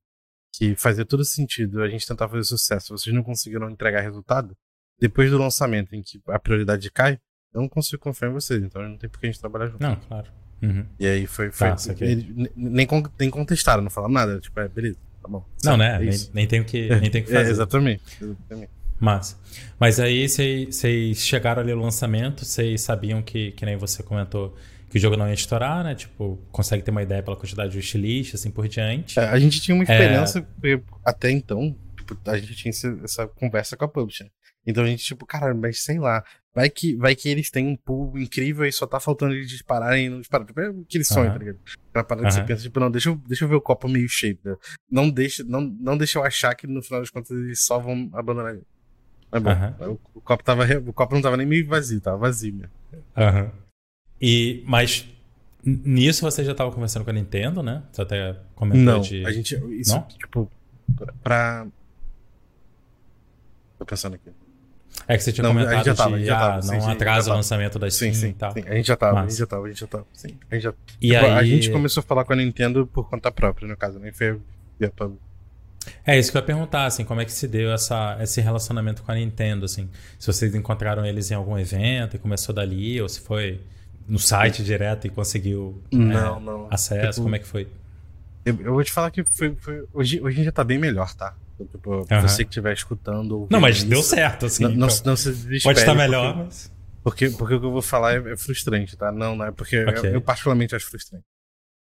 que 0.54 0.76
fazia 0.76 1.06
todo 1.06 1.26
sentido 1.26 1.82
a 1.82 1.90
gente 1.90 2.06
tentar 2.06 2.30
fazer 2.30 2.44
sucesso, 2.44 2.96
vocês 2.98 3.16
não 3.16 3.24
conseguiram 3.24 3.70
entregar 3.70 4.02
resultado, 4.02 4.56
depois 5.00 5.32
do 5.32 5.38
lançamento 5.38 5.96
em 5.96 6.02
que 6.02 6.22
a 6.28 6.40
prioridade 6.40 6.90
cai, 6.92 7.20
eu 7.54 7.62
não 7.62 7.70
consigo 7.70 8.02
confiar 8.02 8.30
em 8.30 8.34
vocês, 8.34 8.62
então 8.64 8.82
não 8.88 8.98
tem 8.98 9.10
por 9.10 9.20
que 9.20 9.28
a 9.28 9.32
gente 9.32 9.40
trabalhar 9.40 9.68
junto. 9.68 9.82
Não, 9.82 9.96
claro. 9.96 10.32
Uhum. 10.62 10.86
E 11.00 11.08
aí 11.08 11.28
foi. 11.28 11.52
foi 11.52 11.70
tá, 11.70 11.78
ele, 12.02 12.50
nem, 12.56 12.88
nem 13.20 13.30
contestaram, 13.30 13.84
não 13.84 13.90
falaram 13.90 14.14
nada. 14.14 14.40
Tipo, 14.40 14.60
é, 14.60 14.68
beleza, 14.68 14.98
tá 15.22 15.30
bom. 15.30 15.46
Não, 15.64 15.78
né? 15.78 15.96
É 15.96 16.00
nem, 16.00 16.20
nem 16.34 16.48
tem 16.48 16.62
o 16.62 16.66
que, 16.66 16.90
nem 16.96 17.12
tem 17.12 17.24
que 17.24 17.30
é, 17.32 17.36
fazer. 17.36 17.50
É, 17.50 17.52
exatamente. 17.52 18.04
exatamente. 18.22 18.72
Mas, 19.00 19.40
mas 19.80 20.00
aí 20.00 20.28
vocês 20.28 21.20
chegaram 21.20 21.62
ali 21.62 21.74
no 21.74 21.82
lançamento, 21.82 22.44
vocês 22.44 22.82
sabiam 22.82 23.22
que, 23.22 23.52
que 23.52 23.64
nem 23.64 23.78
você 23.78 24.02
comentou, 24.02 24.56
que 24.90 24.98
o 24.98 25.00
jogo 25.00 25.16
não 25.16 25.28
ia 25.28 25.34
estourar, 25.34 25.84
né? 25.84 25.94
Tipo, 25.94 26.40
consegue 26.52 26.82
ter 26.82 26.90
uma 26.90 27.04
ideia 27.04 27.22
pela 27.22 27.36
quantidade 27.36 27.72
de 27.72 27.78
wishlist, 27.78 28.34
assim 28.34 28.50
por 28.50 28.68
diante. 28.68 29.20
É, 29.20 29.26
a 29.26 29.38
gente 29.38 29.62
tinha 29.62 29.76
uma 29.76 29.84
é. 29.84 29.92
esperança, 29.92 30.48
é... 30.64 30.80
até 31.06 31.30
então, 31.30 31.76
tipo, 31.96 32.18
a 32.26 32.38
gente 32.38 32.56
tinha 32.56 32.72
essa 33.04 33.28
conversa 33.28 33.78
com 33.78 33.86
a 33.86 33.88
publisher. 33.88 34.32
Então 34.68 34.84
a 34.84 34.88
gente, 34.88 35.04
tipo, 35.04 35.26
cara, 35.26 35.54
mas 35.56 35.82
sei 35.82 35.98
lá. 35.98 36.24
Vai 36.54 36.70
que, 36.72 36.96
vai 36.96 37.16
que 37.16 37.30
eles 37.30 37.52
têm 37.52 37.68
um 37.68 37.76
pool 37.76 38.18
incrível 38.18 38.66
e 38.66 38.72
só 38.72 38.88
tá 38.88 39.00
faltando 39.00 39.34
eles 39.34 39.48
dispararem 39.48 40.08
e 40.08 40.10
não 40.10 40.20
disparar. 40.20 40.46
Tipo, 40.46 40.60
é 40.60 40.70
aquele 40.70 41.04
sonho, 41.04 41.28
uhum. 41.28 41.34
tá 41.34 41.38
ligado? 41.38 41.60
Pra 41.94 42.04
parar 42.04 42.22
uhum. 42.22 42.28
que 42.28 42.34
você 42.34 42.44
pensa, 42.44 42.64
tipo, 42.64 42.80
não, 42.80 42.90
deixa 42.90 43.10
eu, 43.10 43.16
deixa 43.28 43.46
eu 43.46 43.50
ver 43.50 43.56
o 43.56 43.62
copo 43.62 43.88
meio 43.88 44.10
cheio. 44.10 44.38
Né? 44.44 44.56
Não, 44.92 45.10
deixa, 45.10 45.44
não, 45.44 45.62
não 45.62 45.96
deixa 45.96 46.18
eu 46.18 46.24
achar 46.24 46.54
que 46.56 46.66
no 46.66 46.82
final 46.82 47.00
das 47.00 47.12
contas 47.12 47.30
eles 47.30 47.64
só 47.64 47.78
vão 47.80 48.10
abandonar 48.12 48.54
ele. 48.56 48.64
Mas 49.32 49.44
bom, 49.44 49.52
uhum. 49.52 49.92
o, 49.94 50.00
o, 50.16 50.22
copo 50.22 50.44
tava, 50.44 50.64
o 50.80 50.94
copo 50.94 51.14
não 51.16 51.22
tava 51.22 51.38
nem 51.38 51.46
meio 51.46 51.66
vazio, 51.68 52.02
tava 52.02 52.18
vazio 52.18 52.54
mesmo. 52.54 52.72
Aham. 53.16 53.52
E, 54.20 54.64
mas 54.66 55.08
nisso 55.64 56.24
você 56.24 56.44
já 56.44 56.56
tava 56.56 56.72
conversando 56.72 57.04
com 57.04 57.12
a 57.12 57.14
Nintendo, 57.14 57.62
né? 57.62 57.84
Você 57.92 58.02
até 58.02 58.36
comentou 58.56 58.84
não, 58.84 59.02
de... 59.02 59.24
a 59.26 59.32
gente, 59.32 59.56
isso, 59.80 59.94
não? 59.94 60.02
tipo, 60.08 60.52
pra... 61.22 61.68
Tô 63.78 63.86
pensando 63.86 64.16
aqui. 64.16 64.32
É 65.08 65.18
que 65.18 65.24
você 65.24 65.32
tinha 65.32 65.44
não, 65.44 65.54
comentado 65.54 65.86
já 65.86 65.96
tava, 65.96 66.18
de, 66.18 66.26
já 66.26 66.40
tava, 66.40 66.58
ah, 66.58 66.62
sim, 66.62 66.72
não 66.74 66.82
sim, 66.82 66.92
atrasa 66.92 67.32
o 67.32 67.36
lançamento 67.36 67.80
da 67.80 67.90
Steam 67.90 68.14
sim, 68.14 68.20
sim, 68.20 68.28
e 68.30 68.34
tal. 68.34 68.52
Sim, 68.52 68.64
a 68.66 68.76
gente 68.76 68.88
já 68.88 68.96
tava, 68.96 69.16
Mas... 69.16 69.26
a 69.26 69.30
gente 69.30 69.40
já 69.40 69.48
tava, 69.48 69.66
a 69.66 69.68
gente 69.70 69.80
já 69.80 69.88
tava, 69.88 70.06
sim. 70.14 70.38
A 70.50 70.56
gente, 70.56 70.64
já... 70.64 70.74
E 71.02 71.10
tipo, 71.12 71.26
aí... 71.26 71.32
a 71.32 71.44
gente 71.44 71.72
começou 71.72 72.02
a 72.02 72.04
falar 72.04 72.24
com 72.24 72.34
a 72.34 72.36
Nintendo 72.36 72.88
por 72.88 73.10
conta 73.10 73.32
própria, 73.32 73.68
no 73.68 73.78
caso, 73.78 74.00
nem 74.00 74.12
foi 74.12 74.40
via 74.80 74.90
public. 74.90 75.22
É 76.06 76.18
isso 76.18 76.32
que 76.32 76.38
eu 76.38 76.42
ia 76.42 76.46
perguntar, 76.46 76.86
assim, 76.86 77.04
como 77.06 77.22
é 77.22 77.26
que 77.26 77.32
se 77.32 77.48
deu 77.48 77.72
essa, 77.72 78.18
esse 78.22 78.42
relacionamento 78.42 79.04
com 79.04 79.12
a 79.12 79.16
Nintendo, 79.16 79.66
assim? 79.66 79.90
Se 80.20 80.28
vocês 80.28 80.54
encontraram 80.54 81.06
eles 81.06 81.32
em 81.32 81.34
algum 81.34 81.58
evento 81.58 82.16
e 82.16 82.20
começou 82.20 82.54
dali, 82.54 83.02
ou 83.02 83.08
se 83.08 83.22
foi 83.22 83.62
no 84.08 84.20
site 84.20 84.64
direto 84.64 85.06
e 85.06 85.10
conseguiu 85.10 85.82
não, 85.92 86.38
é, 86.38 86.40
não. 86.40 86.68
acesso, 86.72 87.12
tipo, 87.12 87.24
como 87.24 87.36
é 87.36 87.40
que 87.40 87.48
foi? 87.48 87.68
Eu, 88.46 88.58
eu, 88.62 88.74
vou 88.74 88.84
te 88.84 88.92
falar 88.92 89.12
que 89.12 89.24
foi, 89.26 89.56
foi 89.60 89.86
hoje, 89.94 90.22
hoje 90.22 90.44
já 90.44 90.52
tá 90.52 90.64
bem 90.64 90.78
melhor, 90.78 91.14
tá? 91.14 91.36
Tipo, 91.66 91.98
uhum. 91.98 92.22
você 92.22 92.44
que 92.44 92.50
estiver 92.50 92.74
escutando. 92.74 93.48
Não, 93.50 93.60
mas 93.60 93.78
isso, 93.78 93.88
deu 93.88 94.04
certo, 94.04 94.46
assim. 94.46 94.64
Não, 94.64 94.88
então. 94.88 94.88
não, 95.06 95.16
se 95.16 95.62
Pode 95.64 95.80
estar 95.80 95.96
melhor, 95.96 96.34
porque, 96.34 96.44
mas. 96.44 96.72
Porque, 97.04 97.30
porque 97.32 97.54
o 97.56 97.60
que 97.60 97.66
eu 97.66 97.72
vou 97.72 97.82
falar 97.82 98.14
é, 98.14 98.34
é 98.34 98.38
frustrante, 98.38 98.96
tá? 98.96 99.12
Não, 99.12 99.36
não 99.36 99.46
é 99.46 99.52
porque 99.52 99.84
okay. 99.84 100.10
eu, 100.12 100.16
eu, 100.16 100.22
particularmente 100.22 100.76
acho 100.76 100.90
frustrante. 100.90 101.26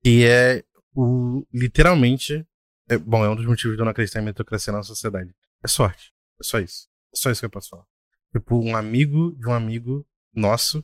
E 0.04 0.24
é 0.24 0.64
o. 0.94 1.44
Literalmente. 1.52 2.46
É, 2.88 2.96
bom, 2.96 3.22
é 3.22 3.28
um 3.28 3.36
dos 3.36 3.44
motivos 3.44 3.76
de 3.76 3.82
eu 3.82 3.84
não 3.84 3.92
acreditar 3.92 4.20
em 4.20 4.24
meritocracia 4.24 4.72
na 4.72 4.82
sociedade. 4.82 5.34
É 5.62 5.68
sorte. 5.68 6.12
É 6.40 6.44
só 6.44 6.58
isso. 6.58 6.88
É 7.12 7.16
só 7.16 7.30
isso 7.30 7.40
que 7.40 7.46
eu 7.46 7.50
posso 7.50 7.68
falar. 7.68 7.84
Tipo, 8.32 8.58
um 8.58 8.74
amigo 8.74 9.36
de 9.38 9.46
um 9.46 9.52
amigo 9.52 10.06
nosso 10.34 10.82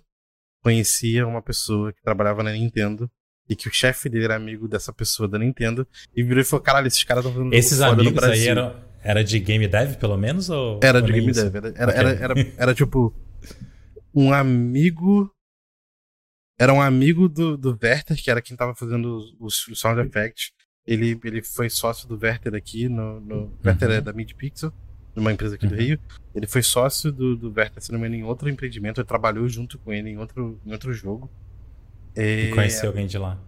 conhecia 0.62 1.26
uma 1.26 1.40
pessoa 1.40 1.92
que 1.92 2.02
trabalhava 2.02 2.42
na 2.42 2.52
Nintendo 2.52 3.10
e 3.48 3.54
que 3.54 3.68
o 3.68 3.72
chefe 3.72 4.08
dele 4.08 4.24
era 4.24 4.36
amigo 4.36 4.66
dessa 4.66 4.92
pessoa 4.92 5.28
da 5.28 5.38
Nintendo 5.38 5.86
e 6.14 6.22
virou 6.22 6.40
e 6.40 6.44
falou: 6.44 6.62
caralho, 6.62 6.86
esses 6.86 7.02
caras 7.04 7.24
estão 7.24 7.36
fazendo 7.36 7.54
Esses 7.54 7.80
amigos 7.80 8.22
aí 8.22 8.48
eram 8.48 8.74
era 9.04 9.22
de 9.22 9.38
game 9.38 9.68
dev, 9.68 9.96
pelo 9.96 10.16
menos? 10.16 10.48
Ou, 10.48 10.80
era 10.82 11.02
de 11.02 11.12
game 11.12 11.30
isso? 11.30 11.50
dev. 11.50 11.56
Era, 11.56 11.68
era, 11.76 11.90
okay. 11.90 12.00
era, 12.00 12.10
era, 12.10 12.52
era, 12.56 12.74
tipo 12.74 13.14
um 14.14 14.32
amigo. 14.32 15.30
Era 16.58 16.72
um 16.72 16.80
amigo 16.80 17.28
do, 17.28 17.56
do 17.58 17.78
Werther, 17.82 18.16
que 18.16 18.30
era 18.30 18.40
quem 18.40 18.56
tava 18.56 18.74
fazendo 18.74 19.18
os, 19.38 19.68
os 19.68 19.78
sound 19.78 20.00
effects. 20.00 20.52
Ele, 20.86 21.18
ele 21.22 21.42
foi 21.42 21.68
sócio 21.68 22.08
do 22.08 22.18
Werther 22.20 22.54
aqui 22.54 22.88
no. 22.88 23.20
no 23.20 23.34
uhum. 23.34 23.58
Werther 23.62 23.90
é 23.90 24.00
da 24.00 24.12
Mid 24.12 24.32
Pixel, 24.32 24.72
numa 25.14 25.32
empresa 25.32 25.56
aqui 25.56 25.66
uhum. 25.66 25.72
do 25.72 25.76
Rio. 25.76 26.00
Ele 26.34 26.46
foi 26.46 26.62
sócio 26.62 27.12
do, 27.12 27.36
do 27.36 27.52
Werther, 27.54 27.82
se 27.82 27.92
não 27.92 27.98
me 27.98 28.06
engano, 28.06 28.22
em 28.22 28.26
outro 28.26 28.48
empreendimento. 28.48 29.02
Ele 29.02 29.06
trabalhou 29.06 29.46
junto 29.48 29.78
com 29.78 29.92
ele 29.92 30.08
em 30.08 30.16
outro, 30.16 30.58
em 30.64 30.72
outro 30.72 30.94
jogo. 30.94 31.30
E 32.16 32.50
conheceu 32.54 32.88
alguém 32.88 33.06
de 33.06 33.18
lá. 33.18 33.38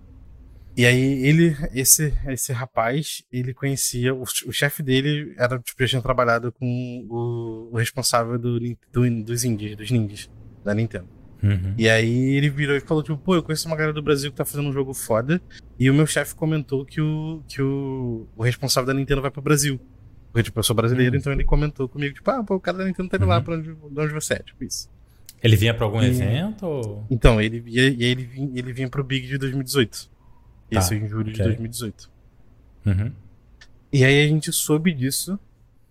E 0.76 0.84
aí 0.84 1.26
ele, 1.26 1.56
esse, 1.72 2.12
esse 2.26 2.52
rapaz, 2.52 3.22
ele 3.32 3.54
conhecia, 3.54 4.14
o, 4.14 4.22
o 4.22 4.52
chefe 4.52 4.82
dele 4.82 5.34
era, 5.38 5.58
tipo, 5.58 5.80
já 5.82 5.88
tinha 5.88 6.02
trabalhado 6.02 6.52
com 6.52 7.06
o, 7.08 7.70
o 7.72 7.78
responsável 7.78 8.38
do, 8.38 8.60
do, 8.60 9.24
dos 9.24 9.42
indies, 9.42 9.74
dos 9.74 9.90
ninjas, 9.90 10.30
da 10.62 10.74
Nintendo. 10.74 11.08
Uhum. 11.42 11.74
E 11.78 11.88
aí 11.88 12.34
ele 12.34 12.50
virou 12.50 12.76
e 12.76 12.80
falou, 12.80 13.02
tipo, 13.02 13.16
pô, 13.16 13.36
eu 13.36 13.42
conheço 13.42 13.66
uma 13.68 13.76
galera 13.76 13.94
do 13.94 14.02
Brasil 14.02 14.30
que 14.30 14.36
tá 14.36 14.44
fazendo 14.44 14.68
um 14.68 14.72
jogo 14.72 14.92
foda, 14.92 15.40
e 15.78 15.88
o 15.88 15.94
meu 15.94 16.06
chefe 16.06 16.34
comentou 16.34 16.84
que 16.84 17.00
o, 17.00 17.42
que 17.48 17.62
o, 17.62 18.28
o 18.36 18.42
responsável 18.42 18.86
da 18.86 18.94
Nintendo 18.94 19.22
vai 19.22 19.30
pro 19.30 19.40
Brasil. 19.40 19.80
Porque, 20.30 20.42
tipo, 20.42 20.58
eu 20.58 20.62
sou 20.62 20.76
brasileiro, 20.76 21.14
uhum. 21.14 21.20
então 21.20 21.32
ele 21.32 21.44
comentou 21.44 21.88
comigo, 21.88 22.14
tipo, 22.14 22.30
ah, 22.30 22.44
pô, 22.44 22.56
o 22.56 22.60
cara 22.60 22.76
da 22.76 22.84
Nintendo 22.84 23.08
tá 23.08 23.16
indo 23.16 23.22
uhum. 23.22 23.30
lá 23.30 23.40
pra 23.40 23.54
onde, 23.54 23.74
de 23.74 24.00
onde 24.00 24.12
você 24.12 24.34
é, 24.34 24.38
tipo 24.40 24.62
isso. 24.62 24.90
Ele 25.46 25.56
vinha 25.56 25.72
pra 25.72 25.84
algum 25.84 26.02
e... 26.02 26.06
evento? 26.06 26.66
Ou... 26.66 27.06
Então, 27.08 27.40
ele, 27.40 27.62
e 27.66 28.04
ele, 28.04 28.24
vinha, 28.24 28.50
ele 28.54 28.72
vinha 28.72 28.88
pro 28.88 29.04
Big 29.04 29.26
de 29.26 29.38
2018. 29.38 30.10
Tá, 30.70 30.80
Isso 30.80 30.94
em 30.94 31.06
julho 31.08 31.30
okay. 31.30 31.34
de 31.34 31.42
2018. 31.42 32.10
Uhum. 32.86 33.12
E 33.92 34.04
aí 34.04 34.24
a 34.24 34.28
gente 34.28 34.52
soube 34.52 34.92
disso. 34.92 35.38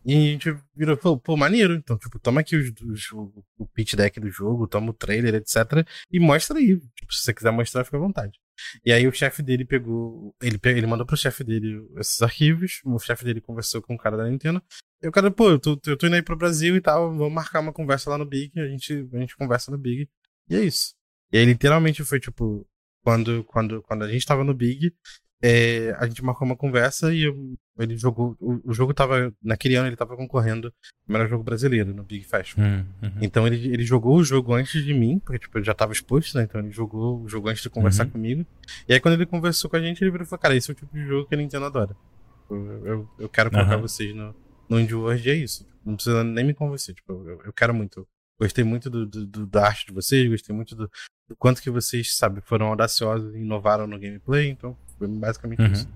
E 0.06 0.14
a 0.14 0.18
gente 0.18 0.56
virou, 0.76 0.98
pô, 0.98 1.18
pô 1.18 1.38
maneiro. 1.38 1.74
Então, 1.74 1.98
tipo, 1.98 2.20
toma 2.20 2.42
aqui 2.42 2.56
os, 2.56 2.72
os, 2.82 3.12
o, 3.12 3.32
o 3.58 3.66
pitch 3.66 3.96
deck 3.96 4.20
do 4.20 4.30
jogo, 4.30 4.68
toma 4.68 4.92
o 4.92 4.94
trailer, 4.94 5.36
etc. 5.36 5.88
E 6.12 6.20
mostra 6.20 6.58
aí. 6.58 6.80
Tipo, 6.96 7.14
se 7.14 7.24
você 7.24 7.34
quiser 7.34 7.52
mostrar, 7.52 7.84
fica 7.86 7.98
à 7.98 8.00
vontade. 8.00 8.40
E 8.86 8.92
aí 8.92 9.08
o 9.08 9.12
chefe 9.12 9.42
dele 9.42 9.66
pegou. 9.66 10.36
Ele, 10.42 10.60
ele 10.64 10.88
mandou 10.88 11.06
pro 11.06 11.18
chefe 11.18 11.44
dele 11.44 11.86
esses 11.98 12.22
arquivos. 12.22 12.82
O 12.86 13.00
chefe 13.00 13.26
dele 13.26 13.42
conversou 13.42 13.82
com 13.82 13.96
o 13.96 13.98
cara 13.98 14.18
da 14.18 14.30
Nintendo. 14.30 14.62
E 15.02 15.08
o 15.08 15.12
cara, 15.12 15.30
pô, 15.32 15.52
eu 15.52 15.60
tô, 15.60 15.80
eu 15.86 15.98
tô 15.98 16.08
indo 16.08 16.16
aí 16.16 16.22
pro 16.22 16.36
Brasil 16.36 16.76
e 16.76 16.82
tal. 16.82 17.16
Vamos 17.16 17.34
marcar 17.34 17.60
uma 17.60 17.74
conversa 17.74 18.10
lá 18.10 18.18
no 18.18 18.26
Big. 18.26 18.60
A 18.60 18.68
gente, 18.68 19.08
a 19.14 19.18
gente 19.18 19.36
conversa 19.36 19.72
no 19.72 19.78
Big. 19.78 20.10
E 20.50 20.56
é 20.56 20.62
isso. 20.62 20.96
E 21.32 21.38
aí 21.38 21.46
literalmente 21.46 22.04
foi 22.04 22.20
tipo 22.20 22.68
quando, 23.04 23.44
quando, 23.44 23.84
quando 23.84 24.04
a 24.04 24.12
gente 24.12 24.26
tava 24.26 24.44
no 24.44 24.54
Big, 24.54 24.92
é, 25.48 25.96
a 26.00 26.08
gente 26.08 26.24
marcou 26.24 26.44
uma 26.44 26.56
conversa 26.56 27.14
e 27.14 27.22
eu, 27.22 27.56
ele 27.78 27.96
jogou. 27.96 28.36
O, 28.40 28.72
o, 28.72 28.74
jogo 28.74 28.96
tava. 28.96 29.32
Naquele 29.44 29.76
ano 29.76 29.88
ele 29.88 29.96
tava 29.96 30.18
concorrendo 30.18 30.74
o 31.08 31.14
melhor 31.14 31.30
jogo 31.30 31.44
brasileiro 31.44 31.94
no 31.94 32.04
Big 32.04 32.26
Festival. 32.26 32.66
Hum, 32.66 32.86
uhum. 33.04 33.12
Então 33.22 33.46
ele, 33.46 33.72
ele 33.72 33.84
jogou 33.84 34.18
o 34.18 34.24
jogo 34.24 34.56
antes 34.56 34.84
de 34.84 34.92
mim, 34.92 35.20
porque 35.20 35.38
tipo, 35.38 35.60
eu 35.60 35.64
já 35.64 35.76
tava 35.76 35.94
exposto, 35.94 36.36
né? 36.36 36.46
Então 36.46 36.60
ele 36.60 36.72
jogou 36.72 37.22
o 37.22 37.30
jogo 37.30 37.48
antes 37.48 37.62
de 37.62 37.70
conversar 37.70 38.06
uhum. 38.06 38.12
comigo. 38.12 38.46
E 38.90 38.94
aí 38.94 39.00
quando 39.00 39.14
ele 39.14 39.26
conversou 39.28 39.70
com 39.70 39.76
a 39.76 39.82
gente, 39.82 40.04
ele 40.04 40.10
virou 40.10 40.26
e 40.26 40.28
falou: 40.28 40.42
Cara, 40.42 40.56
esse 40.56 40.72
é 40.72 40.74
o 40.74 40.76
tipo 40.76 40.92
de 40.92 41.06
jogo 41.06 41.28
que 41.28 41.36
a 41.36 41.38
Nintendo 41.38 41.66
adora. 41.66 41.96
Eu, 42.50 42.86
eu, 42.88 43.10
eu 43.20 43.30
quero 43.30 43.52
colocar 43.52 43.76
uhum. 43.76 43.82
vocês 43.84 44.16
no, 44.16 44.34
no 44.68 44.80
Indie 44.80 44.96
World 44.96 45.28
e 45.28 45.32
é 45.32 45.36
isso. 45.36 45.68
Não 45.86 45.94
precisa 45.94 46.24
nem 46.24 46.44
me 46.44 46.56
convencer. 46.56 46.96
Tipo, 46.96 47.14
eu, 47.14 47.40
eu 47.46 47.54
quero 47.54 47.72
muito. 47.72 48.08
Gostei 48.40 48.64
muito 48.64 48.90
do, 48.90 49.06
do, 49.06 49.28
do, 49.28 49.46
da 49.46 49.68
arte 49.68 49.86
de 49.86 49.94
vocês, 49.94 50.28
gostei 50.28 50.54
muito 50.56 50.76
do, 50.76 50.90
do 51.30 51.36
quanto 51.38 51.62
que 51.62 51.70
vocês, 51.70 52.18
sabe, 52.18 52.42
foram 52.42 52.66
audaciosos 52.66 53.34
e 53.34 53.38
inovaram 53.38 53.88
no 53.88 53.98
gameplay, 53.98 54.50
então 54.50 54.76
foi 54.98 55.08
basicamente 55.08 55.62
uhum. 55.62 55.72
isso. 55.72 55.90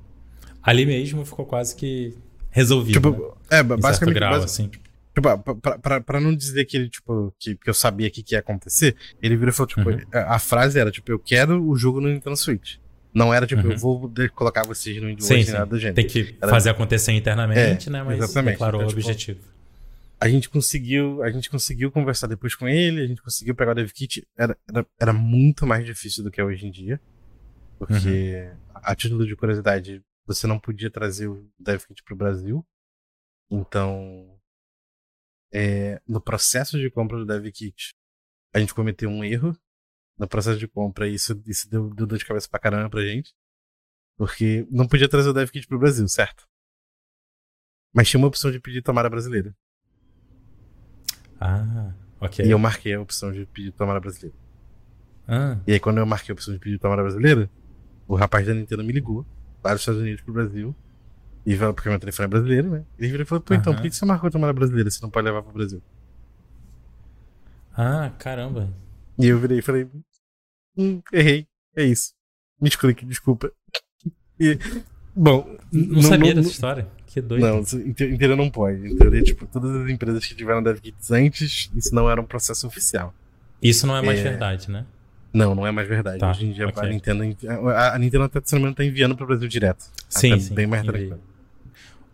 Ali 0.62 0.86
mesmo 0.86 1.26
ficou 1.26 1.46
quase 1.46 1.76
que 1.76 2.16
resolvido. 2.50 2.94
Tipo, 2.94 3.38
né? 3.50 3.60
é, 3.60 3.64
basicamente. 3.64 4.16
Grau, 4.16 4.32
basic, 4.32 4.46
assim. 4.46 4.68
Tipo, 4.68 4.90
pra, 5.22 5.78
pra, 5.78 6.02
pra, 6.02 6.20
não 6.20 6.36
dizer 6.36 6.66
que 6.66 6.78
ele, 6.78 6.90
tipo, 6.90 7.34
que, 7.40 7.56
que 7.56 7.70
eu 7.70 7.74
sabia 7.74 8.10
que, 8.10 8.22
que 8.22 8.36
ia 8.36 8.40
acontecer, 8.40 8.96
ele 9.22 9.36
virou 9.36 9.52
e 9.52 9.56
falou, 9.56 9.68
tipo, 9.68 9.90
uhum. 9.90 10.00
a, 10.14 10.36
a, 10.36 10.40
frase 10.40 10.80
era, 10.80 10.92
tipo, 10.92 11.12
eu 11.12 11.20
quero 11.20 11.64
o 11.64 11.76
jogo 11.76 12.00
no 12.00 12.10
Nintendo 12.10 12.38
Switch. 12.38 12.76
Não 13.14 13.34
era, 13.34 13.48
tipo, 13.48 13.66
uhum. 13.66 13.72
eu 13.72 13.78
vou 13.78 14.12
colocar 14.36 14.66
vocês 14.66 15.02
no 15.02 15.10
Indie 15.10 15.52
nada 15.52 15.66
do 15.66 15.80
gênero. 15.80 15.96
Tem 15.96 16.06
que 16.06 16.36
era, 16.40 16.52
fazer 16.52 16.70
acontecer 16.70 17.12
internamente, 17.12 17.90
é, 17.90 17.92
né? 17.92 18.04
Mas 18.04 18.20
exatamente. 18.20 18.54
declarou 18.54 18.82
então, 18.82 18.88
o 18.88 18.96
tipo, 18.96 19.10
objetivo 19.10 19.40
a 20.20 20.28
gente 20.28 20.50
conseguiu 20.50 21.24
a 21.24 21.32
gente 21.32 21.50
conseguiu 21.50 21.90
conversar 21.90 22.28
depois 22.28 22.54
com 22.54 22.68
ele, 22.68 23.02
a 23.02 23.08
gente 23.08 23.22
conseguiu 23.22 23.56
pegar 23.56 23.72
o 23.72 23.76
dev 23.76 23.90
kit. 23.92 24.28
Era, 24.38 24.58
era, 24.68 24.86
era 25.00 25.14
muito 25.14 25.66
mais 25.66 25.86
difícil 25.86 26.24
do 26.24 26.30
que 26.30 26.42
é 26.42 26.44
hoje 26.44 26.68
em 26.68 26.72
dia. 26.72 27.00
Porque, 27.78 28.50
uhum. 28.50 28.58
A 28.84 28.96
título 28.96 29.26
de 29.26 29.36
curiosidade, 29.36 30.04
você 30.26 30.46
não 30.48 30.60
podia 30.60 30.90
trazer 30.90 31.28
o 31.28 31.50
dev 31.58 31.84
kit 31.86 32.04
pro 32.04 32.16
Brasil. 32.16 32.66
Então, 33.50 34.40
é, 35.52 36.02
no 36.08 36.22
processo 36.22 36.78
de 36.78 36.90
compra 36.90 37.18
do 37.18 37.26
dev 37.26 37.46
kit, 37.52 37.96
a 38.54 38.60
gente 38.60 38.74
cometeu 38.74 39.10
um 39.10 39.24
erro. 39.24 39.58
No 40.18 40.28
processo 40.28 40.60
de 40.60 40.68
compra, 40.68 41.08
isso, 41.08 41.42
isso 41.46 41.70
deu, 41.70 41.94
deu 41.94 42.06
dor 42.06 42.18
de 42.18 42.26
cabeça 42.26 42.48
pra 42.50 42.60
caramba 42.60 42.90
pra 42.90 43.06
gente. 43.06 43.34
Porque 44.18 44.68
não 44.70 44.88
podia 44.88 45.08
trazer 45.08 45.30
o 45.30 45.34
dev 45.34 45.50
kit 45.50 45.66
pro 45.66 45.80
Brasil, 45.80 46.08
certo? 46.08 46.48
Mas 47.94 48.10
tinha 48.10 48.20
uma 48.20 48.28
opção 48.28 48.52
de 48.52 48.60
pedir 48.60 48.82
tomada 48.82 49.10
brasileira. 49.10 49.56
Ah, 51.40 51.94
ok. 52.20 52.46
E 52.46 52.52
eu 52.52 52.60
marquei 52.60 52.94
a 52.94 53.02
opção 53.02 53.32
de 53.32 53.46
pedir 53.46 53.72
tomada 53.72 54.00
brasileira. 54.00 54.38
Ah. 55.28 55.58
E 55.66 55.74
aí, 55.74 55.80
quando 55.80 56.00
eu 56.00 56.06
marquei 56.06 56.34
a 56.34 56.36
opção 56.36 56.54
de 56.54 56.60
pedir 56.60 56.78
tomada 56.78 57.02
brasileira, 57.02 57.50
o 58.10 58.16
rapaz 58.16 58.48
da 58.48 58.56
Nintendo 58.56 58.84
me 58.84 58.92
ligou, 58.92 59.24
lá 59.64 59.72
dos 59.72 59.82
Estados 59.82 60.02
Unidos 60.02 60.22
pro 60.22 60.34
Brasil, 60.34 60.76
e 61.46 61.56
porque 61.56 61.88
meu 61.88 62.00
telefone 62.00 62.26
é 62.26 62.28
brasileiro, 62.28 62.70
né? 62.72 62.84
Ele 62.98 63.08
virou 63.10 63.24
e 63.24 63.26
falou, 63.28 63.42
pô, 63.42 63.54
então, 63.54 63.74
por 63.74 63.82
que 63.84 63.92
você 63.92 64.04
marcou 64.04 64.28
a 64.28 64.32
tomada 64.32 64.52
brasileira 64.52 64.90
se 64.90 65.02
não 65.02 65.12
pode 65.12 65.26
levar 65.26 65.44
pro 65.44 65.54
Brasil? 65.54 65.82
Ah, 67.78 68.12
caramba. 68.18 68.74
E 69.18 69.28
eu 69.28 69.40
virei 69.40 69.60
e 69.60 69.62
falei, 69.62 69.88
hum, 70.76 71.02
errei, 71.14 71.48
é 71.76 71.84
isso. 71.84 72.14
Me 72.60 72.68
explique, 72.68 73.06
desculpa. 73.06 73.52
E, 74.40 74.58
bom, 75.16 75.58
não, 75.72 75.86
não 75.96 76.02
sabia 76.02 76.34
não, 76.34 76.42
dessa 76.42 76.52
história. 76.52 76.88
Que 77.06 77.22
doido. 77.22 77.42
Não, 77.42 77.60
inteira 77.60 78.36
não 78.36 78.50
pode. 78.50 78.88
Em 78.88 79.24
tipo, 79.24 79.46
todas 79.46 79.76
as 79.76 79.90
empresas 79.90 80.26
que 80.26 80.36
tiveram 80.36 80.64
DevKits 80.64 81.12
antes, 81.12 81.72
isso 81.76 81.94
não 81.94 82.10
era 82.10 82.20
um 82.20 82.26
processo 82.26 82.66
oficial. 82.68 83.14
Isso 83.62 83.86
não 83.86 83.96
é 83.96 84.02
mais 84.02 84.20
é... 84.20 84.24
verdade, 84.24 84.70
né? 84.70 84.86
Não, 85.34 85.54
não 85.54 85.66
é 85.66 85.72
mais 85.72 85.88
verdade. 85.88 86.20
Tá, 86.20 86.32
Hoje 86.32 86.46
em 86.46 86.52
dia 86.52 86.68
okay. 86.68 86.84
a 86.84 86.92
Nintendo. 86.92 87.24
A, 87.76 87.98
Nintendo 88.00 88.24
até 88.24 88.42
se 88.44 88.58
não 88.58 88.72
está 88.72 88.84
enviando 88.84 89.16
para 89.16 89.24
o 89.24 89.28
Brasil 89.28 89.48
direto. 89.48 89.86
Sim, 90.10 90.40
sim. 90.40 90.54
Bem 90.54 90.68
mais 90.68 90.84
tranquilo. 90.84 91.20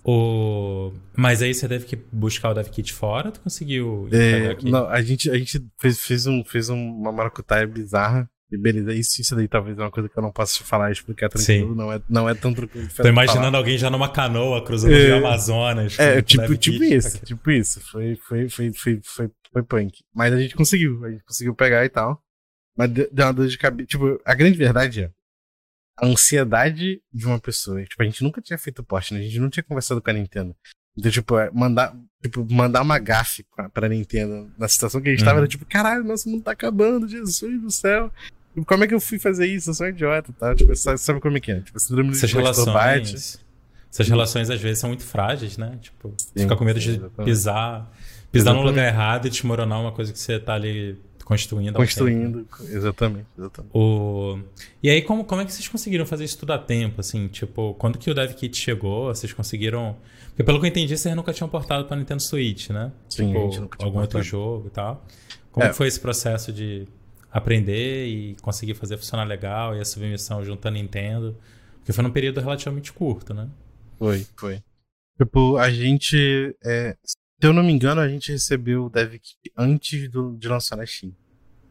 O... 0.04 0.94
Mas 1.16 1.42
aí 1.42 1.52
você 1.52 1.68
deve 1.68 1.86
que 1.86 1.96
buscar 2.12 2.52
o 2.52 2.54
DevKit 2.54 2.94
fora, 2.94 3.32
tu 3.32 3.40
conseguiu 3.40 4.08
é, 4.12 4.56
Não, 4.62 4.88
a 4.88 5.02
gente, 5.02 5.32
a 5.32 5.36
gente 5.36 5.66
fez, 5.80 6.00
fez, 6.00 6.28
um, 6.28 6.44
fez 6.44 6.70
uma 6.70 7.12
maracutaia 7.12 7.66
bizarra. 7.66 8.30
E 8.52 8.58
beleza, 8.58 8.94
isso, 8.94 9.20
isso 9.20 9.36
daí 9.36 9.48
talvez 9.48 9.76
é 9.80 9.82
uma 9.82 9.90
coisa 9.90 10.08
que 10.08 10.16
eu 10.16 10.22
não 10.22 10.32
posso 10.32 10.64
falar 10.64 10.90
e 10.90 10.92
explicar 10.94 11.30
tranquilo. 11.30 11.74
Não 11.74 11.92
é, 11.92 12.00
não 12.08 12.30
é 12.30 12.36
tão 12.36 12.54
tranquilo. 12.54 12.88
Tô 12.96 13.08
imaginando 13.08 13.46
falar. 13.46 13.58
alguém 13.58 13.78
já 13.80 13.90
numa 13.90 14.08
canoa 14.08 14.64
cruzando 14.64 14.94
é, 14.94 15.16
o 15.16 15.18
Amazonas. 15.18 15.98
É, 15.98 16.22
tipo, 16.22 16.56
tipo 16.56 16.84
isso, 16.84 17.20
tipo 17.26 17.50
isso. 17.50 17.82
Foi, 17.82 18.16
foi, 18.16 18.48
foi, 18.48 18.72
foi, 18.72 19.00
foi, 19.04 19.32
foi 19.52 19.64
punk. 19.64 20.04
Mas 20.14 20.32
a 20.32 20.40
gente 20.40 20.54
conseguiu, 20.54 21.04
a 21.04 21.10
gente 21.10 21.24
conseguiu 21.24 21.56
pegar 21.56 21.84
e 21.84 21.90
tal. 21.90 22.22
Mas 22.78 22.92
deu 22.92 23.08
uma 23.26 23.34
dor 23.34 23.48
de 23.48 23.58
cabeça. 23.58 23.88
Tipo, 23.88 24.20
a 24.26 24.34
grande 24.34 24.58
verdade 24.58 25.04
é 25.04 25.12
a 25.98 26.06
ansiedade 26.06 27.02
de 27.14 27.26
uma 27.26 27.40
pessoa. 27.40 27.84
Tipo, 27.84 28.04
a 28.04 28.06
gente 28.06 28.24
nunca 28.24 28.42
tinha 28.42 28.58
feito 28.58 28.84
post, 28.84 29.14
né? 29.14 29.22
A 29.22 29.24
gente 29.24 29.40
não 29.40 29.50
tinha 29.50 29.64
conversado 29.64 30.02
com 30.02 30.10
a 30.10 30.14
Nintendo. 30.14 30.56
Então, 30.98 31.12
tipo, 31.12 31.38
é, 31.38 31.50
mandar, 31.52 31.96
tipo, 32.22 32.46
mandar 32.50 32.82
uma 32.82 33.00
gafe 33.00 33.46
pra 33.74 33.90
Nintendo 33.90 34.52
na 34.58 34.68
situação 34.68 35.02
que 35.02 35.10
a 35.10 35.12
gente 35.12 35.22
uhum. 35.22 35.26
tava, 35.26 35.40
era 35.40 35.48
tipo, 35.48 35.66
caralho, 35.66 36.04
nosso 36.04 36.30
mundo 36.30 36.44
tá 36.44 36.52
acabando, 36.52 37.08
Jesus 37.08 37.62
do 37.62 37.72
céu. 37.72 38.12
Tipo, 38.54 38.66
como 38.66 38.84
é 38.84 38.88
que 38.88 38.94
eu 38.94 39.00
fui 39.02 39.20
fazer 39.20 39.48
isso? 39.48 39.70
Eu 39.70 39.74
sou 39.74 39.86
um 39.86 39.90
idiota, 39.90 40.34
tá? 40.34 40.56
Tipo, 40.56 40.74
sabe 40.76 41.20
como 41.20 41.38
é 41.38 41.40
que 41.40 41.52
é? 41.52 41.60
Tipo, 41.60 41.80
síndrome 41.80 42.12
Essas 42.12 42.32
relações, 42.32 43.42
essas 43.92 44.08
relações 44.08 44.50
às 44.50 44.62
vezes 44.62 44.80
são 44.80 44.90
muito 44.90 45.04
frágeis, 45.04 45.58
né? 45.58 45.78
Tipo, 45.82 46.14
sim, 46.18 46.44
ficar 46.44 46.56
com 46.56 46.64
medo 46.64 46.80
sim, 46.80 46.94
de 46.94 47.00
pisar, 47.24 47.24
pisar 47.24 47.90
exatamente. 48.34 48.64
no 48.64 48.70
lugar 48.70 48.88
errado 48.88 49.28
e 49.28 49.30
desmoronar 49.30 49.82
uma 49.82 49.92
coisa 49.92 50.14
que 50.14 50.20
você 50.20 50.40
tá 50.40 50.54
ali 50.54 50.98
construindo. 51.26 51.76
Construindo, 51.76 52.48
exatamente, 52.70 53.26
exatamente. 53.38 53.72
O... 53.74 54.40
E 54.82 54.90
aí, 54.90 55.02
como, 55.02 55.26
como 55.26 55.42
é 55.42 55.46
que 55.46 55.52
vocês 55.52 55.68
conseguiram 55.68 56.06
fazer 56.06 56.24
isso 56.24 56.38
tudo 56.38 56.54
a 56.54 56.60
tempo? 56.60 57.02
Assim, 57.02 57.28
tipo, 57.28 57.74
quando 57.74 57.98
que 57.98 58.10
o 58.10 58.14
DevKit 58.14 58.56
chegou, 58.56 59.08
vocês 59.08 59.34
conseguiram. 59.34 59.98
Porque 60.28 60.44
pelo 60.44 60.60
que 60.60 60.66
eu 60.66 60.70
entendi, 60.70 60.96
vocês 60.96 61.16
nunca 61.16 61.34
tinham 61.34 61.50
portado 61.50 61.86
para 61.86 61.98
Nintendo 61.98 62.22
Switch, 62.22 62.70
né? 62.70 62.92
Sim, 63.10 63.28
tipo, 63.28 63.40
algum 63.40 63.60
portado. 63.60 64.00
outro 64.00 64.24
jogo 64.24 64.68
e 64.68 64.70
tal. 64.70 65.04
Como 65.52 65.66
é. 65.66 65.74
foi 65.74 65.88
esse 65.88 66.00
processo 66.00 66.54
de 66.54 66.88
aprender 67.32 68.06
e 68.08 68.36
conseguir 68.42 68.76
fazer 68.76 68.98
funcionar 68.98 69.24
legal 69.24 69.76
e 69.76 69.82
a 69.82 69.86
submissão 69.86 70.46
junto 70.46 70.68
à 70.68 70.72
Nintendo? 70.72 71.36
Porque 71.80 71.92
foi 71.92 72.04
num 72.04 72.12
período 72.12 72.40
relativamente 72.40 72.94
curto, 72.94 73.34
né? 73.34 73.50
Foi, 73.98 74.26
foi. 74.38 74.62
Tipo, 75.18 75.58
a 75.58 75.72
gente. 75.72 76.56
É, 76.64 76.96
eu 77.46 77.54
não 77.54 77.64
me 77.64 77.72
engano, 77.72 78.02
a 78.02 78.08
gente 78.08 78.32
recebeu 78.32 78.86
o 78.86 78.90
DevKit 78.90 79.52
antes 79.58 80.10
do, 80.10 80.36
de 80.38 80.48
lançar 80.48 80.76
na 80.76 80.86
Steam. 80.86 81.14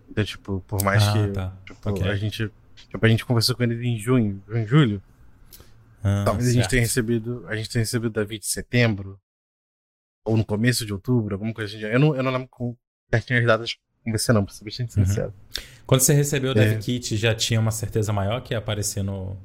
Então, 0.08 0.24
tipo, 0.24 0.60
por 0.66 0.82
mais 0.82 1.02
ah, 1.02 1.12
que 1.12 1.28
tá. 1.32 1.56
tipo, 1.66 1.90
okay. 1.90 2.08
a 2.08 2.16
gente. 2.16 2.50
Tipo, 2.88 3.06
a 3.06 3.08
gente 3.08 3.24
conversou 3.24 3.56
com 3.56 3.62
eles 3.62 3.80
em 3.80 3.98
junho, 3.98 4.42
em 4.52 4.66
julho. 4.66 5.02
Ah, 6.02 6.22
Talvez 6.24 6.46
certo. 6.46 6.58
a 6.58 6.62
gente 6.62 6.70
tenha 6.70 6.82
recebido. 6.82 7.44
A 7.48 7.56
gente 7.56 7.70
tenha 7.70 7.82
recebido 7.82 8.08
o 8.08 8.12
DevKit 8.12 8.46
em 8.46 8.50
setembro. 8.50 9.18
Ou 10.26 10.37
no 10.37 10.44
começo 10.44 10.87
de 10.87 10.92
outubro, 10.92 11.34
alguma 11.34 11.52
coisa 11.52 11.76
assim. 11.76 11.84
Eu 11.84 11.98
não, 11.98 12.16
eu 12.16 12.22
não 12.22 12.32
lembro 12.32 12.48
com 12.48 12.76
certinho 13.10 13.40
as 13.40 13.46
datas 13.46 13.76
com 14.02 14.12
você, 14.12 14.32
não, 14.32 14.44
pra 14.44 14.54
ser 14.54 14.64
bastante 14.64 14.98
uhum. 14.98 15.06
sincero. 15.06 15.34
Quando 15.87 16.00
você 16.00 16.14
recebeu 16.14 16.52
o 16.52 16.54
DevKit, 16.54 17.14
é... 17.14 17.16
já 17.16 17.34
tinha 17.34 17.60
uma 17.60 17.70
certeza 17.70 18.12
maior 18.12 18.40
que 18.42 18.54
ia 18.54 18.58
aparecer 18.58 19.02
no. 19.02 19.37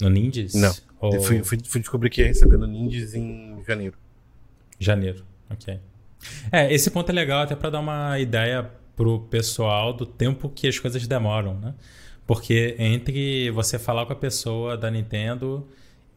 No 0.00 0.08
Ninjas? 0.08 0.54
Não. 0.54 0.74
Ou... 1.00 1.14
Eu 1.14 1.22
fui, 1.22 1.42
fui, 1.42 1.58
fui 1.64 1.80
descobrir 1.80 2.10
que 2.10 2.20
ia 2.20 2.28
receber 2.28 2.56
no 2.56 2.66
Ninjas 2.66 3.14
em 3.14 3.62
janeiro. 3.66 3.96
Janeiro, 4.78 5.24
ok. 5.52 5.80
É, 6.50 6.72
esse 6.72 6.90
ponto 6.90 7.10
é 7.10 7.12
legal 7.12 7.42
até 7.42 7.54
para 7.54 7.70
dar 7.70 7.80
uma 7.80 8.18
ideia 8.18 8.70
pro 8.96 9.20
pessoal 9.20 9.92
do 9.92 10.06
tempo 10.06 10.48
que 10.48 10.68
as 10.68 10.78
coisas 10.78 11.06
demoram, 11.06 11.58
né? 11.58 11.74
Porque 12.26 12.76
entre 12.78 13.50
você 13.50 13.78
falar 13.78 14.06
com 14.06 14.12
a 14.12 14.16
pessoa 14.16 14.76
da 14.76 14.90
Nintendo 14.90 15.66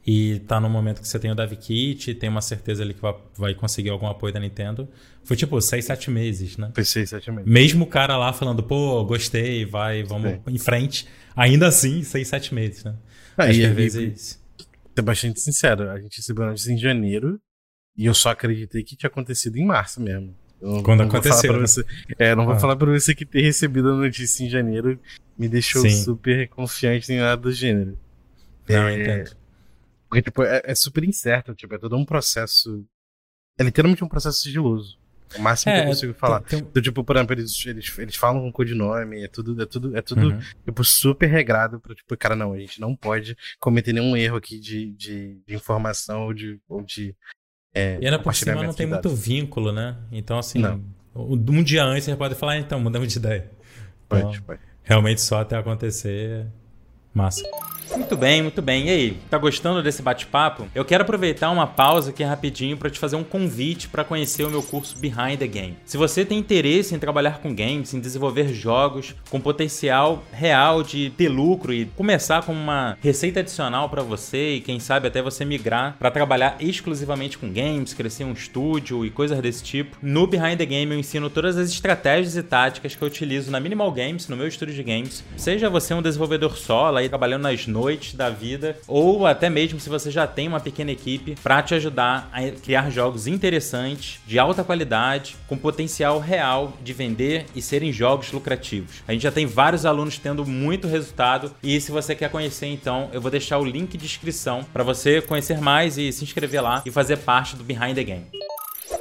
e 0.06 0.39
tá 0.41 0.60
no 0.60 0.69
momento 0.69 1.02
que 1.02 1.08
você 1.08 1.17
tem 1.17 1.32
o 1.32 1.36
DevKit, 1.36 2.13
tem 2.13 2.30
uma 2.30 2.41
certeza 2.41 2.84
ali 2.84 2.93
que 2.93 3.02
vai, 3.02 3.15
vai 3.36 3.56
conseguir 3.56 3.89
algum 3.89 4.06
apoio 4.06 4.32
da 4.32 4.39
Nintendo, 4.39 4.88
foi 5.24 5.36
tipo 5.36 5.60
6, 5.60 5.84
7 5.84 6.12
meses, 6.12 6.58
né? 6.58 6.71
Foi 6.76 6.86
6, 6.86 7.10
7 7.10 7.32
meses. 7.32 7.52
Mesmo 7.52 7.86
o 7.86 7.88
cara 7.88 8.15
lá 8.15 8.32
falando, 8.32 8.62
pô, 8.62 9.04
gostei, 9.04 9.65
vai, 9.65 10.04
vamos 10.04 10.32
Sim. 10.32 10.41
em 10.48 10.60
frente, 10.60 11.08
ainda 11.36 11.67
assim, 11.67 12.04
6, 12.04 12.28
7 12.28 12.54
meses, 12.54 12.84
né? 12.84 12.95
Ah, 13.36 13.45
Acho 13.45 13.60
e, 13.60 13.62
que 13.62 13.65
às 13.65 13.76
vezes. 13.76 14.45
Ser 14.95 15.02
bastante 15.02 15.41
sincero, 15.41 15.89
a 15.89 16.00
gente 16.00 16.17
recebeu 16.17 16.45
notícia 16.45 16.71
em 16.71 16.78
janeiro 16.78 17.39
e 17.97 18.05
eu 18.05 18.13
só 18.13 18.29
acreditei 18.29 18.84
que 18.84 18.95
tinha 18.95 19.10
acontecido 19.10 19.58
em 19.58 19.65
março 19.65 20.01
mesmo. 20.01 20.36
Eu 20.62 20.81
Quando 20.84 20.99
não 20.99 21.08
aconteceu. 21.08 21.53
Né? 21.53 21.67
Você, 21.67 21.86
é, 22.17 22.36
não 22.36 22.45
vou 22.45 22.55
ah. 22.55 22.60
falar 22.60 22.75
pra 22.75 22.91
você 22.91 23.13
que 23.13 23.25
ter 23.25 23.41
recebido 23.41 23.91
a 23.91 23.95
notícia 23.95 24.43
em 24.43 24.49
janeiro 24.49 24.99
me 25.38 25.47
deixou 25.47 25.81
Sim. 25.81 25.91
super 26.03 26.47
confiante 26.49 27.12
em 27.12 27.19
nada 27.19 27.38
do 27.38 27.51
gênero. 27.51 27.97
Não, 28.67 28.88
é, 28.88 29.01
entendo. 29.01 29.36
Porque, 30.10 30.21
tipo, 30.21 30.43
é, 30.43 30.62
é, 30.63 30.75
super 30.75 31.03
incerto, 31.03 31.53
tipo, 31.53 31.75
é 31.75 31.77
todo 31.77 31.95
um 31.95 32.05
processo. 32.05 32.86
É 33.58 33.63
literalmente 33.63 34.03
um 34.03 34.08
processo 34.08 34.39
sigiloso. 34.39 34.97
O 35.38 35.41
máximo 35.41 35.71
é, 35.71 35.75
que 35.75 35.81
eu 35.81 35.89
consigo 35.89 36.13
falar. 36.13 36.39
Tem, 36.41 36.60
tem... 36.60 36.67
Então, 36.69 36.81
tipo, 36.81 37.03
por 37.03 37.15
exemplo, 37.15 37.34
eles, 37.34 37.65
eles, 37.65 37.99
eles 37.99 38.15
falam 38.15 38.41
com 38.41 38.51
codinome, 38.51 39.23
é 39.23 39.27
tudo, 39.27 39.62
é 39.62 39.65
tudo, 39.65 39.97
é 39.97 40.01
tudo 40.01 40.29
uhum. 40.29 40.39
tipo, 40.63 40.84
super 40.84 41.27
regrado 41.27 41.79
pra, 41.79 41.93
tipo, 41.93 42.15
cara, 42.17 42.36
não, 42.36 42.53
a 42.53 42.60
gente 42.60 42.79
não 42.79 42.95
pode 42.95 43.36
cometer 43.60 43.91
nenhum 43.91 44.15
erro 44.15 44.38
aqui 44.38 44.60
de, 44.60 44.93
de, 44.93 45.41
de 45.45 45.55
informação 45.55 46.25
ou 46.25 46.34
de, 46.34 46.60
ou 46.67 46.81
de 46.81 47.15
é, 47.75 47.97
e 48.01 48.05
ainda 48.05 48.17
por 48.17 48.33
cima 48.33 48.63
não 48.63 48.73
tem 48.73 48.88
muito 48.88 49.09
vínculo, 49.09 49.73
né? 49.73 49.97
Então, 50.09 50.39
assim, 50.39 50.59
não. 50.59 50.81
um 51.13 51.61
dia 51.61 51.83
antes 51.83 52.05
você 52.05 52.15
pode 52.15 52.33
falar, 52.33 52.53
ah, 52.53 52.57
então, 52.57 52.79
mudamos 52.79 53.11
de 53.11 53.19
ideia. 53.19 53.51
Então, 54.07 54.21
pode, 54.21 54.41
pode. 54.41 54.59
Realmente 54.81 55.19
só 55.21 55.41
até 55.41 55.57
acontecer, 55.57 56.45
massa. 57.13 57.43
Muito 57.91 58.17
bem, 58.17 58.41
muito 58.41 58.62
bem. 58.62 58.88
E 58.88 58.89
aí, 58.89 59.17
tá 59.30 59.38
gostando 59.38 59.82
desse 59.82 60.02
bate-papo? 60.02 60.67
Eu 60.74 60.84
quero 60.86 61.04
aproveitar 61.04 61.50
uma 61.52 61.67
pausa 61.67 62.10
aqui 62.10 62.24
rapidinho 62.24 62.78
para 62.78 62.89
te 62.89 63.00
fazer 63.00 63.15
um 63.15 63.24
convite 63.24 63.88
para 63.88 64.04
conhecer 64.04 64.43
o 64.43 64.50
meu 64.50 64.63
curso 64.63 64.98
Behind 64.98 65.38
the 65.38 65.48
Game. 65.48 65.78
Se 65.86 65.98
você 65.98 66.26
tem 66.26 66.38
interesse 66.38 66.93
em 66.95 67.00
trabalhar 67.00 67.39
com 67.39 67.54
games, 67.54 67.93
em 67.93 68.00
desenvolver 68.00 68.54
jogos 68.54 69.15
com 69.30 69.39
potencial 69.39 70.24
real 70.32 70.84
de 70.84 71.10
ter 71.12 71.30
lucro 71.30 71.74
e 71.74 71.86
começar 71.86 72.43
com 72.43 72.54
uma 72.54 72.98
receita 73.02 73.39
adicional 73.39 73.89
para 73.89 74.02
você 74.02 74.56
e 74.56 74.62
quem 74.62 74.80
sabe 74.80 75.08
até 75.08 75.21
você 75.21 75.45
migrar 75.45 75.95
para 75.98 76.12
trabalhar 76.12 76.58
exclusivamente 76.60 77.38
com 77.38 77.52
games, 77.52 77.93
crescer 77.93 78.24
um 78.24 78.34
estúdio 78.34 79.06
e 79.06 79.10
coisas 79.10 79.39
desse 79.39 79.63
tipo, 79.63 79.98
no 80.02 80.28
Behind 80.28 80.58
the 80.58 80.65
Game 80.65 80.91
eu 80.91 81.00
ensino 81.00 81.30
todas 81.30 81.58
as 81.58 81.69
estratégias 81.69 82.36
e 82.36 82.43
táticas 82.43 82.95
que 82.95 83.02
eu 83.02 83.08
utilizo 83.08 83.52
na 83.52 83.60
Minimal 83.60 83.91
Games, 83.91 84.28
no 84.28 84.36
meu 84.36 84.48
estúdio 84.48 84.76
de 84.76 84.84
games. 84.84 85.24
Seja 85.38 85.69
você 85.69 85.93
um 85.93 86.02
desenvolvedor 86.02 86.58
solo 86.58 86.98
aí 86.98 87.10
trabalhando 87.10 87.43
nas 87.43 87.67
noite 87.75 88.15
da 88.15 88.29
vida, 88.29 88.77
ou 88.88 89.27
até 89.27 89.49
mesmo 89.49 89.81
se 89.81 89.89
você 89.89 90.09
já 90.09 90.25
tem 90.25 90.47
uma 90.47 90.61
pequena 90.61 90.91
equipe 90.91 91.35
para 91.43 91.61
te 91.61 91.75
ajudar 91.75 92.29
a 92.31 92.41
criar 92.49 92.89
jogos 92.89 93.27
interessantes, 93.27 94.21
de 94.25 94.39
alta 94.39 94.63
qualidade, 94.63 95.35
com 95.45 95.57
potencial 95.57 96.19
real 96.19 96.73
de 96.81 96.93
vender 96.93 97.45
e 97.53 97.61
serem 97.61 97.91
jogos 97.91 98.31
lucrativos. 98.31 99.03
A 99.05 99.11
gente 99.11 99.23
já 99.23 99.31
tem 99.31 99.45
vários 99.45 99.85
alunos 99.85 100.17
tendo 100.17 100.45
muito 100.45 100.88
resultado 100.88 101.53
e 101.61 101.81
se 101.81 101.91
você 101.91 102.15
quer 102.15 102.29
conhecer 102.29 102.67
então, 102.67 103.09
eu 103.11 103.19
vou 103.19 103.29
deixar 103.29 103.57
o 103.57 103.65
link 103.65 103.97
de 103.97 104.05
inscrição 104.05 104.63
para 104.71 104.83
você 104.83 105.21
conhecer 105.21 105.59
mais 105.59 105.97
e 105.97 106.11
se 106.13 106.23
inscrever 106.23 106.63
lá 106.63 106.81
e 106.85 106.91
fazer 106.91 107.17
parte 107.17 107.57
do 107.57 107.63
Behind 107.63 107.93
the 107.93 108.03
Game. 108.03 108.25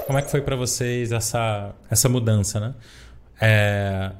Como 0.04 0.18
é 0.18 0.22
que 0.22 0.30
foi 0.30 0.40
para 0.40 0.56
vocês 0.56 1.12
essa, 1.12 1.72
essa 1.88 2.08
mudança, 2.08 2.58
né? 2.58 2.74
É, 3.40 4.10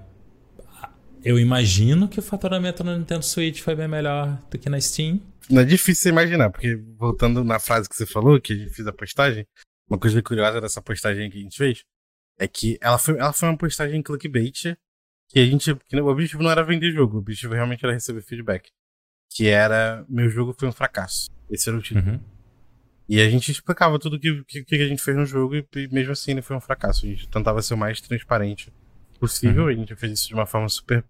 eu 1.24 1.38
imagino 1.38 2.06
que 2.06 2.18
o 2.18 2.22
faturamento 2.22 2.84
no 2.84 2.96
Nintendo 2.96 3.24
Switch 3.24 3.60
foi 3.60 3.74
bem 3.74 3.88
melhor 3.88 4.38
do 4.50 4.58
que 4.58 4.68
na 4.68 4.80
Steam. 4.80 5.20
Não 5.48 5.62
é 5.62 5.64
difícil 5.64 6.10
imaginar, 6.10 6.50
porque 6.50 6.76
voltando 6.96 7.42
na 7.42 7.58
frase 7.58 7.88
que 7.88 7.96
você 7.96 8.06
falou, 8.06 8.40
que 8.40 8.52
a 8.52 8.56
gente 8.56 8.74
fez 8.74 8.87
a 8.87 8.92
postagem, 8.92 9.46
uma 9.88 9.98
coisa 9.98 10.22
curiosa 10.22 10.60
dessa 10.60 10.82
postagem 10.82 11.30
que 11.30 11.38
a 11.38 11.40
gente 11.40 11.56
fez 11.56 11.82
é 12.38 12.46
que 12.46 12.78
ela 12.80 12.98
foi, 12.98 13.18
ela 13.18 13.32
foi 13.32 13.48
uma 13.48 13.56
postagem 13.56 14.02
clickbait 14.02 14.76
que 15.28 15.38
a 15.38 15.46
gente. 15.46 15.74
Que 15.74 16.00
o 16.00 16.06
objetivo 16.06 16.42
não 16.42 16.50
era 16.50 16.62
vender 16.62 16.92
jogo, 16.92 17.16
o 17.16 17.18
objetivo 17.20 17.54
realmente 17.54 17.84
era 17.84 17.92
receber 17.92 18.22
feedback. 18.22 18.70
Que 19.30 19.48
era 19.48 20.04
meu 20.08 20.28
jogo 20.28 20.54
foi 20.58 20.68
um 20.68 20.72
fracasso. 20.72 21.30
Esse 21.50 21.68
era 21.68 21.78
o 21.78 21.82
título. 21.82 22.12
Uhum. 22.12 22.20
E 23.08 23.20
a 23.20 23.28
gente 23.28 23.50
explicava 23.50 23.98
tudo 23.98 24.18
que, 24.18 24.44
que, 24.44 24.64
que 24.64 24.74
a 24.76 24.88
gente 24.88 25.02
fez 25.02 25.16
no 25.16 25.26
jogo 25.26 25.56
e 25.56 25.66
mesmo 25.90 26.12
assim 26.12 26.32
ele 26.32 26.42
foi 26.42 26.56
um 26.56 26.60
fracasso. 26.60 27.04
A 27.04 27.08
gente 27.08 27.28
tentava 27.28 27.60
ser 27.60 27.74
o 27.74 27.78
mais 27.78 28.00
transparente 28.00 28.72
possível. 29.18 29.64
Uhum. 29.64 29.68
A 29.68 29.74
gente 29.74 29.94
fez 29.96 30.12
isso 30.12 30.28
de 30.28 30.34
uma 30.34 30.46
forma 30.46 30.68
super 30.68 31.04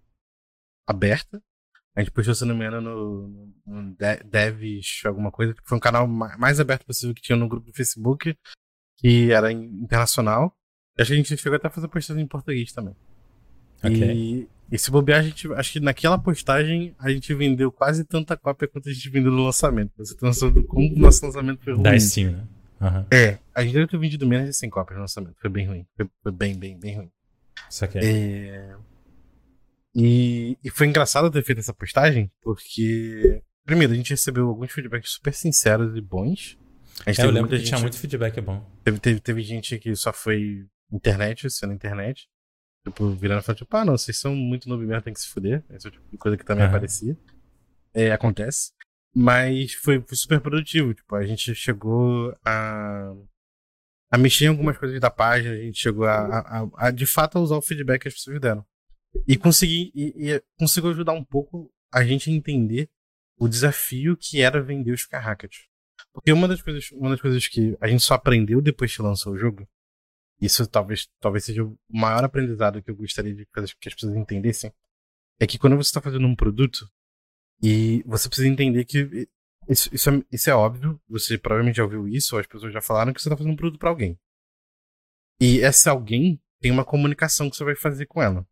aberta. 0.87 1.43
A 1.97 2.01
gente 2.01 2.11
postou, 2.11 2.35
se 2.35 2.45
não 2.45 2.57
me 2.57 2.67
engano, 2.67 2.81
no, 2.81 3.55
no 3.67 3.97
Devs, 4.25 5.03
alguma 5.05 5.31
coisa, 5.31 5.55
foi 5.63 5.79
um 5.79 5.81
canal 5.81 6.09
mais 6.09 6.59
aberto 6.59 6.85
possível 6.85 7.15
que 7.15 7.23
tinha 7.23 7.37
no 7.37 7.49
grupo 7.49 7.67
do 7.67 7.73
Facebook, 7.73 8.37
que 8.99 9.31
era 9.31 9.53
internacional. 9.53 10.57
E 10.99 11.03
acho 11.03 11.11
que 11.11 11.15
a 11.15 11.17
gente 11.17 11.37
chegou 11.37 11.57
até 11.57 11.69
a 11.69 11.71
fazer 11.71 11.89
postagem 11.89 12.25
em 12.25 12.27
português 12.27 12.73
também. 12.73 12.97
E, 13.85 14.49
e 14.73 14.79
se 14.79 14.91
bobear, 14.91 15.21
a 15.21 15.23
gente, 15.23 15.53
acho 15.53 15.73
que 15.73 15.81
naquela 15.81 16.19
postagem 16.19 16.95
a 16.99 17.11
gente 17.11 17.33
vendeu 17.35 17.71
quase 17.71 18.05
tanta 18.05 18.37
cópia 18.37 18.67
quanto 18.67 18.89
a 18.89 18.93
gente 18.93 19.09
vendeu 19.11 19.31
no 19.31 19.45
lançamento. 19.45 19.93
Você 19.99 20.17
tem 20.17 20.29
noção 20.29 20.51
do 20.51 20.65
como 20.65 20.93
o 20.93 20.99
nosso 20.99 21.25
lançamento 21.25 21.63
foi 21.63 21.75
ruim. 21.75 21.83
Da 21.83 22.01
Steam, 22.01 22.33
né? 22.33 22.45
Uhum. 22.81 23.07
É, 23.11 23.39
a 23.55 23.63
gente 23.63 23.75
deve 23.75 23.87
ter 23.87 23.99
vendido 23.99 24.27
menos 24.27 24.49
de 24.49 24.57
100 24.57 24.71
cópias 24.71 24.97
no 24.97 25.03
lançamento. 25.03 25.37
Foi 25.41 25.51
bem 25.51 25.67
ruim. 25.67 25.87
Foi, 25.97 26.09
foi 26.23 26.33
bem, 26.33 26.59
bem, 26.59 26.79
bem 26.79 26.97
ruim. 26.97 27.11
Isso 27.71 27.85
aqui 27.85 27.99
é... 27.99 28.05
é... 28.05 28.77
E, 29.95 30.59
e 30.63 30.71
foi 30.71 30.89
engraçado 30.89 31.31
ter 31.31 31.45
feito 31.45 31.61
essa 31.61 31.73
postagem, 31.73 32.31
porque, 32.43 33.43
primeiro, 33.65 33.93
a 33.93 33.97
gente 33.97 34.11
recebeu 34.11 34.49
alguns 34.49 34.73
feedbacks 34.73 35.13
super 35.13 35.33
sinceros 35.33 35.97
e 35.97 36.01
bons. 36.01 36.59
A 37.07 37.13
gente 37.13 37.23
é, 37.23 37.27
eu 37.27 37.31
lembro 37.31 37.51
que 37.51 37.59
gente, 37.59 37.69
tinha 37.69 37.81
muito 37.81 37.99
feedback 37.99 38.41
bom. 38.41 38.65
Teve, 38.83 38.99
teve, 38.99 39.21
teve 39.21 39.43
gente 39.43 39.79
que 39.79 39.95
só 39.95 40.13
foi 40.13 40.67
internet, 40.93 41.49
sendo 41.49 41.73
internet. 41.73 42.29
Tipo, 42.85 43.11
virando 43.11 43.41
e 43.41 43.45
falando, 43.45 43.59
tipo, 43.59 43.77
ah, 43.77 43.85
não, 43.85 43.97
vocês 43.97 44.19
são 44.19 44.35
muito 44.35 44.69
noob 44.69 44.85
mesmo, 44.85 45.03
tem 45.03 45.15
que 45.15 45.21
se 45.21 45.29
fuder. 45.29 45.65
Essa 45.71 45.89
é 45.89 45.91
tipo 45.91 46.05
de 46.11 46.19
coisa 46.19 46.37
que 46.37 46.45
também 46.45 46.65
uhum. 46.65 46.71
aparecia. 46.71 47.17
É, 47.95 48.11
acontece. 48.11 48.73
Mas 49.15 49.75
foi, 49.75 50.03
foi, 50.03 50.17
super 50.17 50.41
produtivo. 50.41 50.93
Tipo, 50.93 51.15
a 51.15 51.25
gente 51.25 51.55
chegou 51.55 52.37
a, 52.45 53.15
a 54.11 54.19
mexer 54.19 54.47
em 54.47 54.49
algumas 54.49 54.77
coisas 54.77 55.01
da 55.01 55.11
página, 55.11 55.55
a 55.55 55.59
gente 55.59 55.79
chegou 55.79 56.05
a, 56.05 56.41
a, 56.41 56.69
a 56.89 56.91
de 56.91 57.07
fato 57.07 57.39
a 57.39 57.41
usar 57.41 57.57
o 57.57 57.63
feedback 57.63 58.03
que 58.03 58.09
as 58.09 58.15
pessoas 58.15 58.41
deram. 58.41 58.67
E 59.27 59.37
consegui 59.37 59.93
e, 59.95 60.31
e 60.31 60.43
conseguiu 60.59 60.91
ajudar 60.91 61.13
um 61.13 61.25
pouco 61.25 61.73
a 61.93 62.05
gente 62.05 62.31
a 62.31 62.33
entender 62.33 62.91
o 63.39 63.49
desafio 63.49 64.17
que 64.17 64.41
era 64.41 64.63
vender 64.63 64.93
os 64.93 65.07
carrackets. 65.07 65.67
Porque 66.13 66.33
uma 66.33 66.49
das 66.49 66.63
coisas, 66.63 66.91
uma 66.93 67.11
das 67.11 67.21
coisas 67.21 67.47
que 67.49 67.77
a 67.81 67.89
gente 67.89 68.03
só 68.03 68.15
aprendeu 68.15 68.61
depois 68.61 68.95
que 68.95 69.03
lançou 69.03 69.35
o 69.35 69.39
jogo, 69.39 69.69
isso 70.41 70.67
talvez, 70.67 71.09
talvez 71.21 71.45
seja 71.45 71.65
o 71.65 71.79
maior 71.89 72.25
aprendizado 72.25 72.83
que 72.83 72.91
eu 72.91 72.97
gostaria 72.97 73.35
de 73.35 73.47
que 73.47 73.61
as 73.61 73.95
pessoas 73.95 74.17
entendessem, 74.17 74.73
é 75.41 75.47
que 75.47 75.59
quando 75.59 75.77
você 75.77 75.89
está 75.89 76.01
fazendo 76.01 76.27
um 76.27 76.37
produto 76.37 76.89
e 77.63 78.03
você 78.07 78.29
precisa 78.29 78.49
entender 78.49 78.85
que 78.85 79.29
isso, 79.69 79.89
isso, 79.95 80.11
é, 80.11 80.23
isso 80.31 80.51
é 80.51 80.55
óbvio, 80.55 81.01
você 81.09 81.39
provavelmente 81.39 81.77
já 81.77 81.85
ouviu 81.85 82.07
isso, 82.07 82.35
ou 82.35 82.41
as 82.41 82.47
pessoas 82.47 82.73
já 82.73 82.81
falaram 82.81 83.13
que 83.13 83.21
você 83.21 83.29
está 83.29 83.37
fazendo 83.37 83.53
um 83.53 83.57
produto 83.57 83.79
para 83.79 83.89
alguém. 83.89 84.19
E 85.41 85.59
esse 85.59 85.89
alguém 85.89 86.41
tem 86.61 86.71
uma 86.71 86.85
comunicação 86.85 87.51
que 87.51 87.57
você 87.57 87.65
vai 87.65 87.75
fazer 87.75 88.07
com 88.07 88.23
ela. 88.23 88.47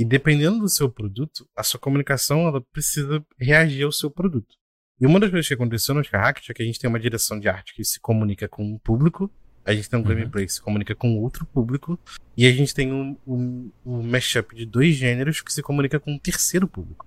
E 0.00 0.04
dependendo 0.04 0.60
do 0.60 0.68
seu 0.70 0.90
produto, 0.90 1.46
a 1.54 1.62
sua 1.62 1.78
comunicação 1.78 2.48
ela 2.48 2.58
precisa 2.72 3.22
reagir 3.38 3.84
ao 3.84 3.92
seu 3.92 4.10
produto. 4.10 4.56
E 4.98 5.04
uma 5.04 5.20
das 5.20 5.28
coisas 5.28 5.46
que 5.46 5.52
aconteceu 5.52 5.94
no 5.94 6.00
Skyhacked 6.00 6.50
é 6.50 6.54
que 6.54 6.62
a 6.62 6.64
gente 6.64 6.80
tem 6.80 6.88
uma 6.88 6.98
direção 6.98 7.38
de 7.38 7.50
arte 7.50 7.74
que 7.74 7.84
se 7.84 8.00
comunica 8.00 8.48
com 8.48 8.64
um 8.64 8.78
público, 8.78 9.30
a 9.62 9.74
gente 9.74 9.90
tem 9.90 9.98
um 9.98 10.02
uhum. 10.02 10.08
gameplay 10.08 10.46
que 10.46 10.54
se 10.54 10.62
comunica 10.62 10.94
com 10.94 11.18
outro 11.18 11.44
público, 11.44 12.00
e 12.34 12.46
a 12.46 12.50
gente 12.50 12.74
tem 12.74 12.90
um, 12.90 13.14
um, 13.26 13.70
um 13.84 14.02
mashup 14.02 14.56
de 14.56 14.64
dois 14.64 14.94
gêneros 14.94 15.42
que 15.42 15.52
se 15.52 15.60
comunica 15.60 16.00
com 16.00 16.12
um 16.12 16.18
terceiro 16.18 16.66
público. 16.66 17.06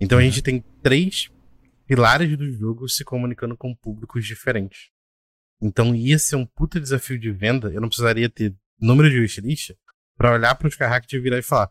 Então 0.00 0.16
uhum. 0.16 0.22
a 0.22 0.24
gente 0.24 0.40
tem 0.40 0.64
três 0.80 1.32
pilares 1.88 2.38
do 2.38 2.52
jogo 2.52 2.88
se 2.88 3.04
comunicando 3.04 3.56
com 3.56 3.74
públicos 3.74 4.24
diferentes. 4.24 4.90
Então 5.60 5.92
ia 5.92 6.20
ser 6.20 6.36
um 6.36 6.46
puta 6.46 6.78
desafio 6.78 7.18
de 7.18 7.32
venda, 7.32 7.72
eu 7.72 7.80
não 7.80 7.88
precisaria 7.88 8.30
ter 8.30 8.54
número 8.80 9.10
de 9.10 9.18
wishlist 9.18 9.72
para 10.16 10.34
olhar 10.34 10.54
para 10.54 10.68
os 10.68 10.74
Skyhacked 10.74 11.16
e 11.16 11.20
virar 11.20 11.38
e 11.38 11.42
falar: 11.42 11.68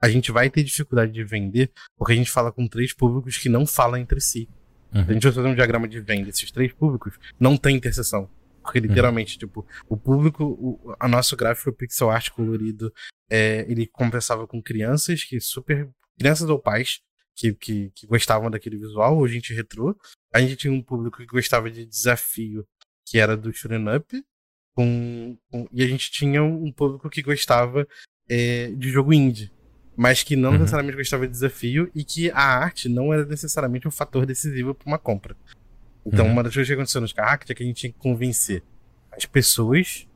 a 0.00 0.08
gente 0.08 0.30
vai 0.30 0.48
ter 0.48 0.62
dificuldade 0.62 1.12
de 1.12 1.24
vender 1.24 1.70
porque 1.96 2.12
a 2.12 2.16
gente 2.16 2.30
fala 2.30 2.52
com 2.52 2.66
três 2.68 2.92
públicos 2.92 3.36
que 3.36 3.48
não 3.48 3.66
falam 3.66 4.00
entre 4.00 4.20
si. 4.20 4.48
Uhum. 4.94 5.02
A 5.02 5.12
gente 5.12 5.22
vai 5.24 5.32
fazer 5.32 5.48
um 5.48 5.54
diagrama 5.54 5.88
de 5.88 6.00
venda 6.00 6.26
desses 6.26 6.50
três 6.50 6.72
públicos, 6.72 7.18
não 7.38 7.56
tem 7.56 7.76
interseção. 7.76 8.30
Porque 8.62 8.80
literalmente, 8.80 9.34
uhum. 9.34 9.38
tipo, 9.38 9.66
o 9.88 9.96
público, 9.96 10.44
o, 10.44 10.94
a 11.00 11.08
nosso 11.08 11.36
gráfico 11.36 11.72
pixel 11.72 12.10
art 12.10 12.30
colorido, 12.30 12.92
é, 13.30 13.64
ele 13.68 13.86
conversava 13.86 14.46
com 14.46 14.62
crianças 14.62 15.24
que 15.24 15.40
super. 15.40 15.88
crianças 16.18 16.48
ou 16.48 16.58
pais 16.58 17.00
que, 17.34 17.54
que, 17.54 17.90
que 17.94 18.06
gostavam 18.06 18.50
daquele 18.50 18.76
visual, 18.76 19.16
ou 19.16 19.28
gente 19.28 19.54
retrô. 19.54 19.96
A 20.32 20.40
gente 20.40 20.56
tinha 20.56 20.72
um 20.72 20.82
público 20.82 21.18
que 21.18 21.26
gostava 21.26 21.70
de 21.70 21.86
desafio, 21.86 22.66
que 23.06 23.18
era 23.18 23.36
do 23.36 23.52
Shooting 23.52 23.88
Up. 23.96 24.24
Com, 24.74 25.36
com, 25.50 25.66
e 25.72 25.82
a 25.82 25.86
gente 25.86 26.10
tinha 26.10 26.42
um 26.42 26.70
público 26.70 27.08
que 27.10 27.22
gostava 27.22 27.88
é, 28.28 28.70
de 28.72 28.90
jogo 28.90 29.12
indie 29.12 29.50
mas 29.98 30.22
que 30.22 30.36
não 30.36 30.52
uhum. 30.52 30.58
necessariamente 30.58 30.96
gostava 30.96 31.26
de 31.26 31.32
desafio 31.32 31.90
e 31.92 32.04
que 32.04 32.30
a 32.30 32.40
arte 32.40 32.88
não 32.88 33.12
era 33.12 33.24
necessariamente 33.24 33.88
um 33.88 33.90
fator 33.90 34.24
decisivo 34.24 34.72
para 34.72 34.86
uma 34.86 34.96
compra. 34.96 35.36
Então, 36.06 36.24
uhum. 36.24 36.32
uma 36.32 36.44
das 36.44 36.54
coisas 36.54 36.68
que 36.68 36.72
aconteceu 36.72 37.00
nos 37.00 37.12
Carracket 37.12 37.50
é 37.50 37.54
que 37.54 37.64
a 37.64 37.66
gente 37.66 37.80
tinha 37.80 37.92
que 37.92 37.98
convencer 37.98 38.62
as 39.10 39.26
pessoas 39.26 40.06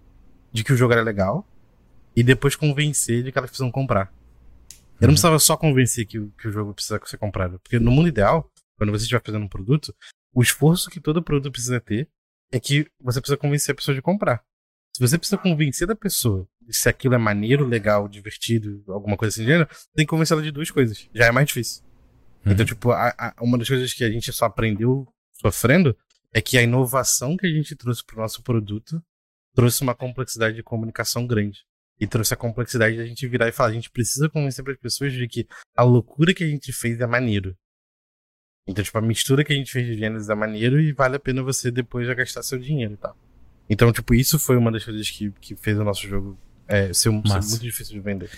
de 0.52 0.62
que 0.62 0.72
o 0.72 0.76
jogo 0.76 0.92
era 0.92 1.02
legal 1.02 1.44
e 2.14 2.22
depois 2.22 2.54
convencer 2.54 3.24
de 3.24 3.32
que 3.32 3.36
elas 3.36 3.50
precisam 3.50 3.72
comprar. 3.72 4.12
Eu 5.00 5.00
não 5.00 5.08
uhum. 5.08 5.14
precisava 5.14 5.40
só 5.40 5.56
convencer 5.56 6.06
que, 6.06 6.30
que 6.38 6.46
o 6.46 6.52
jogo 6.52 6.72
precisa 6.72 7.00
ser 7.04 7.18
comprado. 7.18 7.58
Porque 7.58 7.80
no 7.80 7.90
mundo 7.90 8.06
ideal, 8.06 8.48
quando 8.78 8.92
você 8.92 9.02
estiver 9.02 9.20
fazendo 9.20 9.42
um 9.42 9.48
produto, 9.48 9.92
o 10.32 10.40
esforço 10.40 10.90
que 10.90 11.00
todo 11.00 11.20
produto 11.20 11.50
precisa 11.50 11.80
ter 11.80 12.08
é 12.52 12.60
que 12.60 12.86
você 13.00 13.20
precisa 13.20 13.36
convencer 13.36 13.72
a 13.72 13.74
pessoa 13.74 13.96
de 13.96 14.00
comprar. 14.00 14.44
Se 14.96 15.00
você 15.00 15.18
precisa 15.18 15.38
convencer 15.38 15.88
da 15.88 15.96
pessoa 15.96 16.46
se 16.72 16.88
aquilo 16.88 17.14
é 17.14 17.18
maneiro, 17.18 17.66
legal, 17.66 18.08
divertido, 18.08 18.82
alguma 18.88 19.16
coisa 19.16 19.34
assim, 19.34 19.44
gênero, 19.44 19.68
tem 19.94 20.04
que 20.04 20.10
convencer 20.10 20.34
ela 20.34 20.42
de 20.42 20.50
duas 20.50 20.70
coisas. 20.70 21.08
Já 21.14 21.26
é 21.26 21.30
mais 21.30 21.46
difícil. 21.46 21.82
Uhum. 22.44 22.52
Então, 22.52 22.64
tipo, 22.64 22.90
a, 22.90 23.14
a, 23.18 23.34
uma 23.40 23.58
das 23.58 23.68
coisas 23.68 23.92
que 23.92 24.04
a 24.04 24.10
gente 24.10 24.32
só 24.32 24.46
aprendeu 24.46 25.06
sofrendo 25.34 25.96
é 26.32 26.40
que 26.40 26.56
a 26.56 26.62
inovação 26.62 27.36
que 27.36 27.46
a 27.46 27.50
gente 27.50 27.76
trouxe 27.76 28.04
pro 28.04 28.20
nosso 28.20 28.42
produto 28.42 29.02
trouxe 29.54 29.82
uma 29.82 29.94
complexidade 29.94 30.56
de 30.56 30.62
comunicação 30.62 31.26
grande. 31.26 31.60
E 32.00 32.06
trouxe 32.06 32.34
a 32.34 32.36
complexidade 32.36 32.96
de 32.96 33.02
a 33.02 33.06
gente 33.06 33.28
virar 33.28 33.48
e 33.48 33.52
falar, 33.52 33.68
a 33.68 33.74
gente 33.74 33.90
precisa 33.90 34.28
convencer 34.28 34.64
para 34.64 34.72
as 34.72 34.78
pessoas 34.78 35.12
de 35.12 35.28
que 35.28 35.46
a 35.76 35.82
loucura 35.82 36.34
que 36.34 36.42
a 36.42 36.48
gente 36.48 36.72
fez 36.72 37.00
é 37.00 37.06
maneiro. 37.06 37.56
Então, 38.66 38.82
tipo, 38.82 38.96
a 38.96 39.02
mistura 39.02 39.44
que 39.44 39.52
a 39.52 39.56
gente 39.56 39.70
fez 39.70 39.86
de 39.86 39.98
gêneros 39.98 40.28
é 40.28 40.34
maneiro 40.34 40.80
e 40.80 40.92
vale 40.92 41.16
a 41.16 41.20
pena 41.20 41.42
você 41.42 41.70
depois 41.70 42.06
já 42.06 42.14
gastar 42.14 42.42
seu 42.42 42.58
dinheiro 42.58 42.94
e 42.94 42.96
tal. 42.96 43.16
Então, 43.68 43.92
tipo, 43.92 44.14
isso 44.14 44.38
foi 44.38 44.56
uma 44.56 44.72
das 44.72 44.84
coisas 44.84 45.10
que, 45.10 45.30
que 45.32 45.54
fez 45.54 45.78
o 45.78 45.84
nosso 45.84 46.06
jogo 46.08 46.38
é, 46.68 46.92
ser, 46.92 47.08
um, 47.08 47.24
ser, 47.26 47.40
muito 47.40 47.60
difícil 47.60 47.94
de 47.94 48.00
vender. 48.00 48.30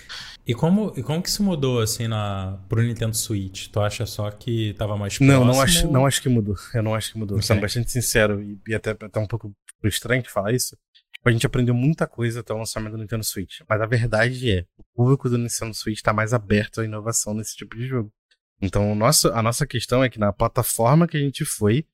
E 0.47 0.55
como, 0.55 0.93
e 0.97 1.03
como 1.03 1.23
que 1.23 1.31
se 1.31 1.43
mudou, 1.43 1.81
assim, 1.81 2.09
na, 2.09 2.59
pro 2.69 2.83
Nintendo 2.83 3.17
Switch? 3.17 3.69
Tu 3.69 3.81
acha 3.81 4.05
só 4.07 4.31
que 4.31 4.75
tava 4.75 4.97
mais 4.97 5.17
próximo? 5.17 5.39
Não, 5.39 5.45
não 5.45 5.61
acho, 5.61 5.91
não 5.91 6.07
acho 6.07 6.21
que 6.21 6.29
mudou. 6.29 6.57
Eu 6.75 6.83
não 6.83 6.95
acho 6.95 7.13
que 7.13 7.19
mudou. 7.19 7.37
Okay. 7.37 7.47
Sendo 7.47 7.61
bastante 7.61 7.91
sincero 7.91 8.43
e, 8.43 8.59
e 8.69 8.75
até, 8.75 8.91
até 8.91 9.21
um 9.21 9.27
pouco 9.27 9.53
frustrante 9.81 10.31
falar 10.31 10.53
isso. 10.53 10.77
Tipo, 11.13 11.29
a 11.29 11.33
gente 11.33 11.47
aprendeu 11.47 11.75
muita 11.75 12.07
coisa 12.07 12.41
até 12.41 12.53
o 12.53 12.59
lançamento 12.59 12.93
do 12.93 12.99
Nintendo 12.99 13.25
Switch. 13.25 13.61
Mas 13.69 13.81
a 13.81 13.87
verdade 13.87 14.51
é, 14.51 14.67
o 14.77 14.85
público 14.95 15.29
do 15.29 15.39
Nintendo 15.39 15.75
Switch 15.75 15.99
está 15.99 16.13
mais 16.13 16.35
aberto 16.35 16.81
à 16.81 16.85
inovação 16.85 17.33
nesse 17.33 17.57
tipo 17.57 17.77
de 17.77 17.87
jogo. 17.87 18.13
Então, 18.61 18.93
o 18.93 18.95
nosso, 18.95 19.29
a 19.29 19.43
nossa 19.43 19.67
questão 19.67 20.05
é 20.05 20.09
que 20.09 20.19
na 20.19 20.33
plataforma 20.33 21.09
que 21.09 21.17
a 21.17 21.21
gente 21.21 21.45
foi, 21.45 21.87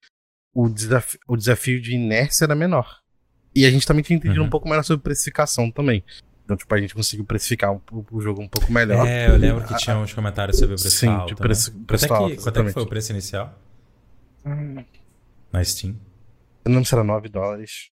o, 0.53 0.69
desafio, 0.69 1.21
o 1.29 1.37
desafio 1.37 1.81
de 1.81 1.95
inércia 1.95 2.45
era 2.45 2.55
menor. 2.55 3.01
E 3.55 3.67
a 3.67 3.71
gente 3.71 3.87
também 3.87 4.03
tinha 4.03 4.17
entendido 4.17 4.41
uhum. 4.41 4.47
um 4.47 4.51
pouco 4.51 4.69
melhor 4.69 4.83
sobre 4.83 5.03
precificação 5.03 5.71
também. 5.71 6.05
Então, 6.45 6.57
tipo, 6.57 6.75
a 6.75 6.81
gente 6.81 6.95
conseguiu 6.95 7.25
precificar 7.25 7.73
o, 7.73 7.83
o 8.11 8.21
jogo 8.21 8.43
um 8.43 8.49
pouco 8.49 8.73
melhor. 8.73 9.07
É, 9.07 9.29
eu 9.29 9.37
lembro 9.37 9.65
que 9.65 9.77
tinha 9.77 9.97
uns 9.97 10.13
comentários 10.13 10.59
sobre 10.59 10.75
o 10.75 10.79
preço 10.79 10.97
Sim, 10.97 11.09
alto. 11.09 11.29
Tipo, 11.29 11.43
preço, 11.43 11.73
né? 11.73 11.85
preço 11.87 12.09
quanto 12.09 12.21
alto. 12.21 12.33
É 12.33 12.37
que, 12.37 12.43
quanto 12.43 12.61
é 12.61 12.65
que 12.65 12.73
foi 12.73 12.83
o 12.83 12.87
preço 12.87 13.13
inicial? 13.13 13.59
Hum. 14.45 14.85
Na 15.53 15.63
Steam? 15.65 15.97
Eu 16.65 16.71
não 16.71 16.77
lembro 16.77 16.89
se 16.89 16.95
era 16.95 17.05
9 17.05 17.29
dólares. 17.29 17.91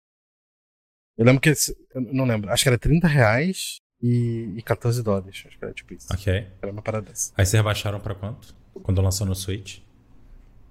Eu 1.16 1.24
lembro 1.24 1.40
que. 1.40 1.50
Eu 1.50 2.00
não 2.00 2.24
lembro. 2.24 2.50
Acho 2.50 2.64
que 2.64 2.68
era 2.68 2.78
30 2.78 3.06
reais 3.06 3.80
e, 4.02 4.54
e 4.56 4.62
14 4.62 5.02
dólares. 5.02 5.44
Acho 5.46 5.58
que 5.58 5.64
era 5.64 5.74
tipo 5.74 5.94
isso. 5.94 6.08
Ok. 6.12 6.46
Era 6.60 6.72
uma 6.72 6.82
parada 6.82 7.10
dessa. 7.10 7.32
Aí 7.36 7.46
vocês 7.46 7.58
rebaixaram 7.60 8.00
pra 8.00 8.14
quanto? 8.14 8.56
Quando 8.82 9.00
lançou 9.00 9.26
no 9.26 9.34
Switch? 9.34 9.80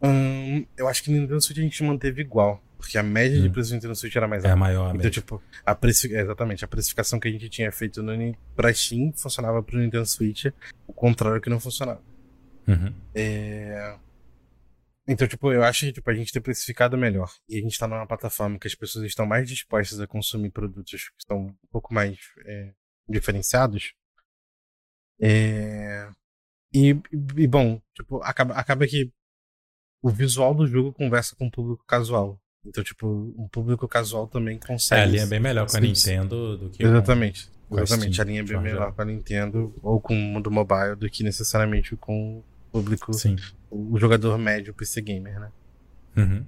Hum, 0.02 0.66
eu 0.78 0.88
acho 0.88 1.04
que 1.04 1.12
no 1.12 1.20
Nintendo 1.20 1.42
Switch 1.42 1.58
a 1.58 1.62
gente 1.62 1.84
manteve 1.84 2.22
igual. 2.22 2.62
Porque 2.78 2.98
a 2.98 3.04
média 3.04 3.40
hum. 3.40 3.44
de 3.44 3.50
preço 3.50 3.72
do 3.72 3.76
Nintendo 3.76 3.96
Switch 3.96 4.16
era 4.16 4.28
mais 4.28 4.46
alta. 4.46 4.54
É 4.54 4.56
maior, 4.56 4.96
Então, 4.96 5.10
tipo, 5.10 5.42
a 5.66 5.74
precific... 5.74 6.16
exatamente, 6.16 6.64
a 6.64 6.68
precificação 6.68 7.20
que 7.20 7.28
a 7.28 7.32
gente 7.32 7.50
tinha 7.50 7.72
feito 7.72 8.04
no 8.04 8.38
pra 8.56 8.74
Steam 8.74 9.12
funcionava 9.14 9.64
pro 9.64 9.80
Nintendo 9.80 10.06
Switch, 10.06 10.46
o 10.86 10.94
contrário 10.94 11.42
que 11.42 11.50
não 11.50 11.60
funcionava. 11.60 12.02
Uhum. 12.68 12.94
É... 13.16 13.98
Então, 15.08 15.28
tipo, 15.28 15.52
eu 15.52 15.64
acho 15.64 15.86
que 15.86 15.94
tipo, 15.94 16.10
a 16.10 16.14
gente 16.14 16.32
ter 16.34 16.42
precificado 16.42 16.98
melhor. 16.98 17.32
E 17.50 17.58
a 17.58 17.62
gente 17.62 17.80
tá 17.80 17.88
numa 17.88 18.06
plataforma 18.06 18.60
que 18.60 18.68
as 18.68 18.76
pessoas 18.76 19.06
estão 19.06 19.26
mais 19.26 19.48
dispostas 19.48 20.00
a 20.00 20.08
consumir 20.08 20.52
produtos 20.52 21.10
que 21.10 21.16
estão 21.20 21.48
um 21.48 21.56
pouco 21.72 21.94
mais 21.94 22.18
é, 22.46 22.74
diferenciados. 23.10 23.94
É... 25.20 26.10
E, 26.74 26.90
e, 27.38 27.48
bom, 27.48 27.82
tipo, 27.96 28.22
acaba, 28.22 28.54
acaba 28.54 28.86
que 28.86 29.12
o 30.02 30.10
visual 30.10 30.54
do 30.54 30.68
jogo 30.68 30.94
conversa 30.94 31.36
com 31.36 31.48
o 31.48 31.52
público 31.52 31.84
casual. 31.86 32.40
Então, 32.66 32.84
tipo, 32.84 33.08
um 33.38 33.48
público 33.48 33.88
casual 33.88 34.28
também 34.28 34.60
consegue. 34.60 35.02
É, 35.02 35.04
a 35.04 35.08
linha 35.08 35.24
é 35.24 35.26
bem 35.26 35.40
melhor 35.40 35.68
com 35.70 35.78
a 35.78 35.80
Nintendo 35.80 36.58
do 36.58 36.70
que 36.70 36.84
Exatamente. 36.84 37.50
Com, 37.70 37.80
exatamente. 37.80 38.20
a, 38.20 38.24
a 38.24 38.28
linha 38.28 38.40
é 38.42 38.44
bem 38.44 38.62
melhor 38.62 38.94
com 38.94 39.02
a 39.02 39.06
Nintendo 39.06 39.74
ou 39.82 40.00
com 40.00 40.14
o 40.14 40.18
mundo 40.18 40.52
mobile 40.52 40.96
do 40.96 41.10
que 41.10 41.24
necessariamente 41.24 41.96
com 41.96 42.40
o 42.40 42.44
público. 42.72 43.14
Sim. 43.14 43.36
O 43.70 43.98
jogador 43.98 44.38
médio 44.38 44.74
PC 44.74 45.02
gamer, 45.02 45.40
né? 45.40 45.52
Uhum. 46.16 46.46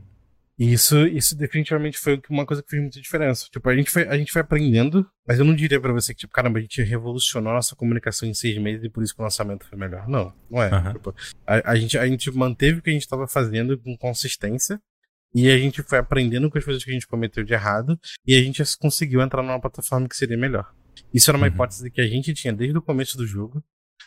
E 0.60 0.74
isso, 0.74 1.08
isso 1.08 1.38
definitivamente 1.38 1.98
foi 1.98 2.22
uma 2.30 2.46
coisa 2.46 2.62
que 2.62 2.70
fez 2.70 2.82
muita 2.82 3.00
diferença. 3.00 3.48
Tipo, 3.50 3.70
a 3.70 3.76
gente 3.76 3.90
foi, 3.90 4.06
a 4.06 4.18
gente 4.18 4.30
foi 4.30 4.42
aprendendo, 4.42 5.10
mas 5.26 5.40
eu 5.40 5.46
não 5.46 5.56
diria 5.56 5.80
para 5.80 5.94
você 5.94 6.14
que, 6.14 6.20
tipo, 6.20 6.34
caramba, 6.34 6.60
a 6.60 6.62
gente 6.62 6.82
revolucionou 6.84 7.54
a 7.54 7.56
nossa 7.56 7.78
comunicação 7.78 8.28
em 8.28 8.34
seis 8.34 8.58
meses 8.58 8.84
e 8.84 8.90
por 8.90 9.02
isso 9.02 9.16
que 9.16 9.22
o 9.22 9.24
lançamento 9.24 9.66
foi 9.66 9.78
melhor. 9.78 10.06
Não, 10.10 10.34
não 10.52 10.62
é. 10.62 10.70
Uhum. 10.70 10.94
Tipo, 10.94 11.16
a, 11.48 11.72
a, 11.72 11.76
gente, 11.78 11.98
a 11.98 12.06
gente 12.06 12.30
manteve 12.32 12.80
o 12.80 12.82
que 12.82 12.90
a 12.90 12.94
gente 12.94 13.04
estava 13.04 13.26
fazendo 13.26 13.80
com 13.80 13.96
consistência 13.96 14.82
e 15.34 15.50
a 15.50 15.58
gente 15.58 15.82
foi 15.82 15.98
aprendendo 15.98 16.52
com 16.52 16.58
as 16.58 16.66
coisas 16.66 16.84
que 16.84 16.90
a 16.90 16.94
gente 16.94 17.08
cometeu 17.08 17.42
de 17.42 17.54
errado 17.54 17.98
e 18.28 18.36
a 18.36 18.42
gente 18.42 18.62
conseguiu 18.80 19.22
entrar 19.22 19.42
numa 19.42 19.62
plataforma 19.62 20.10
que 20.10 20.18
seria 20.18 20.38
melhor. 20.38 20.70
Isso 21.14 21.32
era 21.32 21.38
uma 21.38 21.48
uhum. 21.48 21.54
hipótese 21.54 21.90
que 21.90 22.02
a 22.02 22.08
gente 22.08 22.34
tinha 22.34 22.52
desde 22.52 22.78
o 22.78 22.82
começo 22.82 23.16
do 23.18 23.26
jogo, 23.26 23.64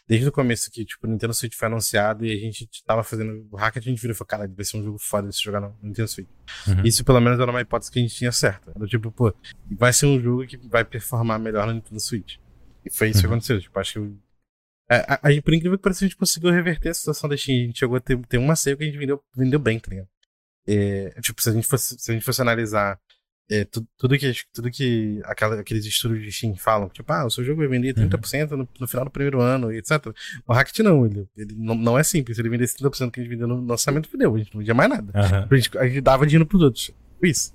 desde 0.06 0.28
o 0.28 0.32
começo 0.32 0.70
que, 0.70 0.84
tipo, 0.84 1.06
o 1.06 1.10
Nintendo 1.10 1.34
Switch 1.34 1.54
foi 1.54 1.68
anunciado 1.68 2.24
e 2.24 2.32
a 2.32 2.36
gente 2.36 2.68
tava 2.84 3.02
fazendo 3.02 3.46
o 3.50 3.56
hack, 3.56 3.76
a 3.76 3.80
gente 3.80 4.00
virou 4.00 4.14
e 4.14 4.16
falou, 4.16 4.28
cara, 4.28 4.48
vai 4.48 4.64
ser 4.64 4.76
um 4.76 4.82
jogo 4.82 4.98
foda 4.98 5.30
se 5.30 5.42
jogar 5.42 5.60
no 5.60 5.76
Nintendo 5.82 6.08
Switch. 6.08 6.28
Uhum. 6.66 6.82
Isso, 6.84 7.04
pelo 7.04 7.20
menos, 7.20 7.38
era 7.38 7.50
uma 7.50 7.60
hipótese 7.60 7.90
que 7.90 7.98
a 7.98 8.02
gente 8.02 8.14
tinha 8.14 8.32
certa. 8.32 8.72
Era 8.74 8.86
tipo, 8.86 9.10
pô, 9.10 9.34
vai 9.70 9.92
ser 9.92 10.06
um 10.06 10.20
jogo 10.20 10.46
que 10.46 10.56
vai 10.56 10.84
performar 10.84 11.38
melhor 11.38 11.66
no 11.66 11.74
Nintendo 11.74 12.00
Switch. 12.00 12.36
E 12.84 12.90
foi 12.90 13.10
isso 13.10 13.18
uhum. 13.18 13.22
que 13.22 13.26
aconteceu. 13.28 13.60
Tipo, 13.60 13.78
acho 13.78 14.00
que. 14.00 14.16
A, 14.88 15.14
a, 15.14 15.14
a, 15.14 15.42
por 15.42 15.54
incrível 15.54 15.78
que 15.78 15.82
pareça, 15.82 16.04
a 16.04 16.08
gente 16.08 16.16
conseguiu 16.16 16.50
reverter 16.50 16.90
a 16.90 16.94
situação 16.94 17.28
da 17.28 17.36
Steam. 17.36 17.62
A 17.62 17.66
gente 17.66 17.78
chegou 17.78 17.96
a 17.96 18.00
ter, 18.00 18.18
ter 18.26 18.38
uma 18.38 18.56
sale 18.56 18.76
que 18.76 18.82
a 18.82 18.86
gente 18.86 18.98
vendeu, 18.98 19.22
vendeu 19.34 19.58
bem, 19.58 19.78
tá 19.78 19.90
ligado? 19.90 20.08
É, 20.66 21.20
tipo, 21.20 21.42
se 21.42 21.48
a 21.48 21.52
gente 21.52 21.66
fosse, 21.66 21.98
se 21.98 22.10
a 22.10 22.14
gente 22.14 22.24
fosse 22.24 22.40
analisar 22.40 23.00
é, 23.50 23.64
tudo, 23.64 23.86
tudo, 23.98 24.18
que, 24.18 24.32
tudo 24.52 24.70
que 24.70 25.20
aquela, 25.24 25.60
aqueles 25.60 25.84
estudos 25.84 26.22
de 26.22 26.32
Steam 26.32 26.54
falam, 26.56 26.88
tipo, 26.88 27.12
ah, 27.12 27.26
o 27.26 27.30
seu 27.30 27.44
jogo 27.44 27.58
vai 27.58 27.68
vender 27.68 27.94
30% 27.94 28.52
uhum. 28.52 28.58
no, 28.58 28.68
no 28.80 28.88
final 28.88 29.04
do 29.04 29.10
primeiro 29.10 29.40
ano, 29.40 29.70
etc. 29.72 30.06
O 30.46 30.52
Hackett 30.52 30.82
não, 30.82 31.04
ele, 31.04 31.28
ele 31.36 31.54
não, 31.56 31.74
não 31.74 31.98
é 31.98 32.02
simples. 32.02 32.38
Ele 32.38 32.48
vendesse 32.48 32.76
30% 32.78 33.10
que 33.10 33.20
a 33.20 33.22
gente 33.22 33.30
vendeu 33.30 33.46
no 33.46 33.64
lançamento, 33.64 34.08
fudeu, 34.08 34.34
a 34.34 34.38
gente 34.38 34.54
não 34.54 34.60
vendia 34.60 34.74
mais 34.74 34.88
nada. 34.88 35.12
Uhum. 35.14 35.46
A, 35.50 35.54
gente, 35.56 35.78
a 35.78 35.86
gente 35.86 36.00
dava 36.00 36.26
dinheiro 36.26 36.46
pros 36.46 36.62
outros. 36.62 36.90
Isso. 37.22 37.52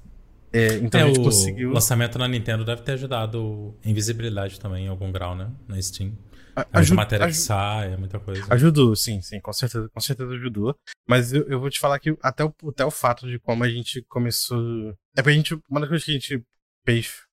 É, 0.51 0.75
então 0.75 0.99
é, 0.99 1.03
a 1.03 1.07
gente 1.07 1.19
o 1.19 1.23
conseguiu. 1.23 1.69
O 1.69 1.73
lançamento 1.73 2.17
na 2.17 2.27
Nintendo 2.27 2.63
deve 2.63 2.81
ter 2.81 2.93
ajudado 2.93 3.75
em 3.83 3.93
visibilidade 3.93 4.59
também, 4.59 4.85
em 4.85 4.87
algum 4.87 5.11
grau, 5.11 5.35
né? 5.35 5.49
Na 5.67 5.81
Steam. 5.81 6.13
A, 6.57 6.79
ajuda, 6.79 6.95
matéria 6.95 7.25
ajuda, 7.27 7.39
que 7.39 7.45
sai, 7.45 7.93
é 7.93 7.97
muita 7.97 8.19
coisa. 8.19 8.43
Ajudou, 8.49 8.95
sim, 8.95 9.21
sim, 9.21 9.39
com 9.39 9.53
certeza, 9.53 9.87
com 9.89 9.99
certeza 9.99 10.33
ajudou. 10.33 10.75
Mas 11.07 11.31
eu, 11.31 11.47
eu 11.47 11.59
vou 11.59 11.69
te 11.69 11.79
falar 11.79 11.99
que 11.99 12.17
até 12.19 12.43
o, 12.43 12.53
até 12.69 12.83
o 12.83 12.89
fato 12.89 13.27
de 13.27 13.37
como 13.37 13.63
a 13.63 13.69
gente 13.69 14.01
começou. 14.09 14.95
É 15.15 15.21
pra 15.21 15.31
gente. 15.31 15.53
Uma 15.69 15.79
das 15.79 15.89
coisas 15.89 16.03
que 16.03 16.11
a 16.11 16.13
gente 16.15 16.43
fez 16.83 17.27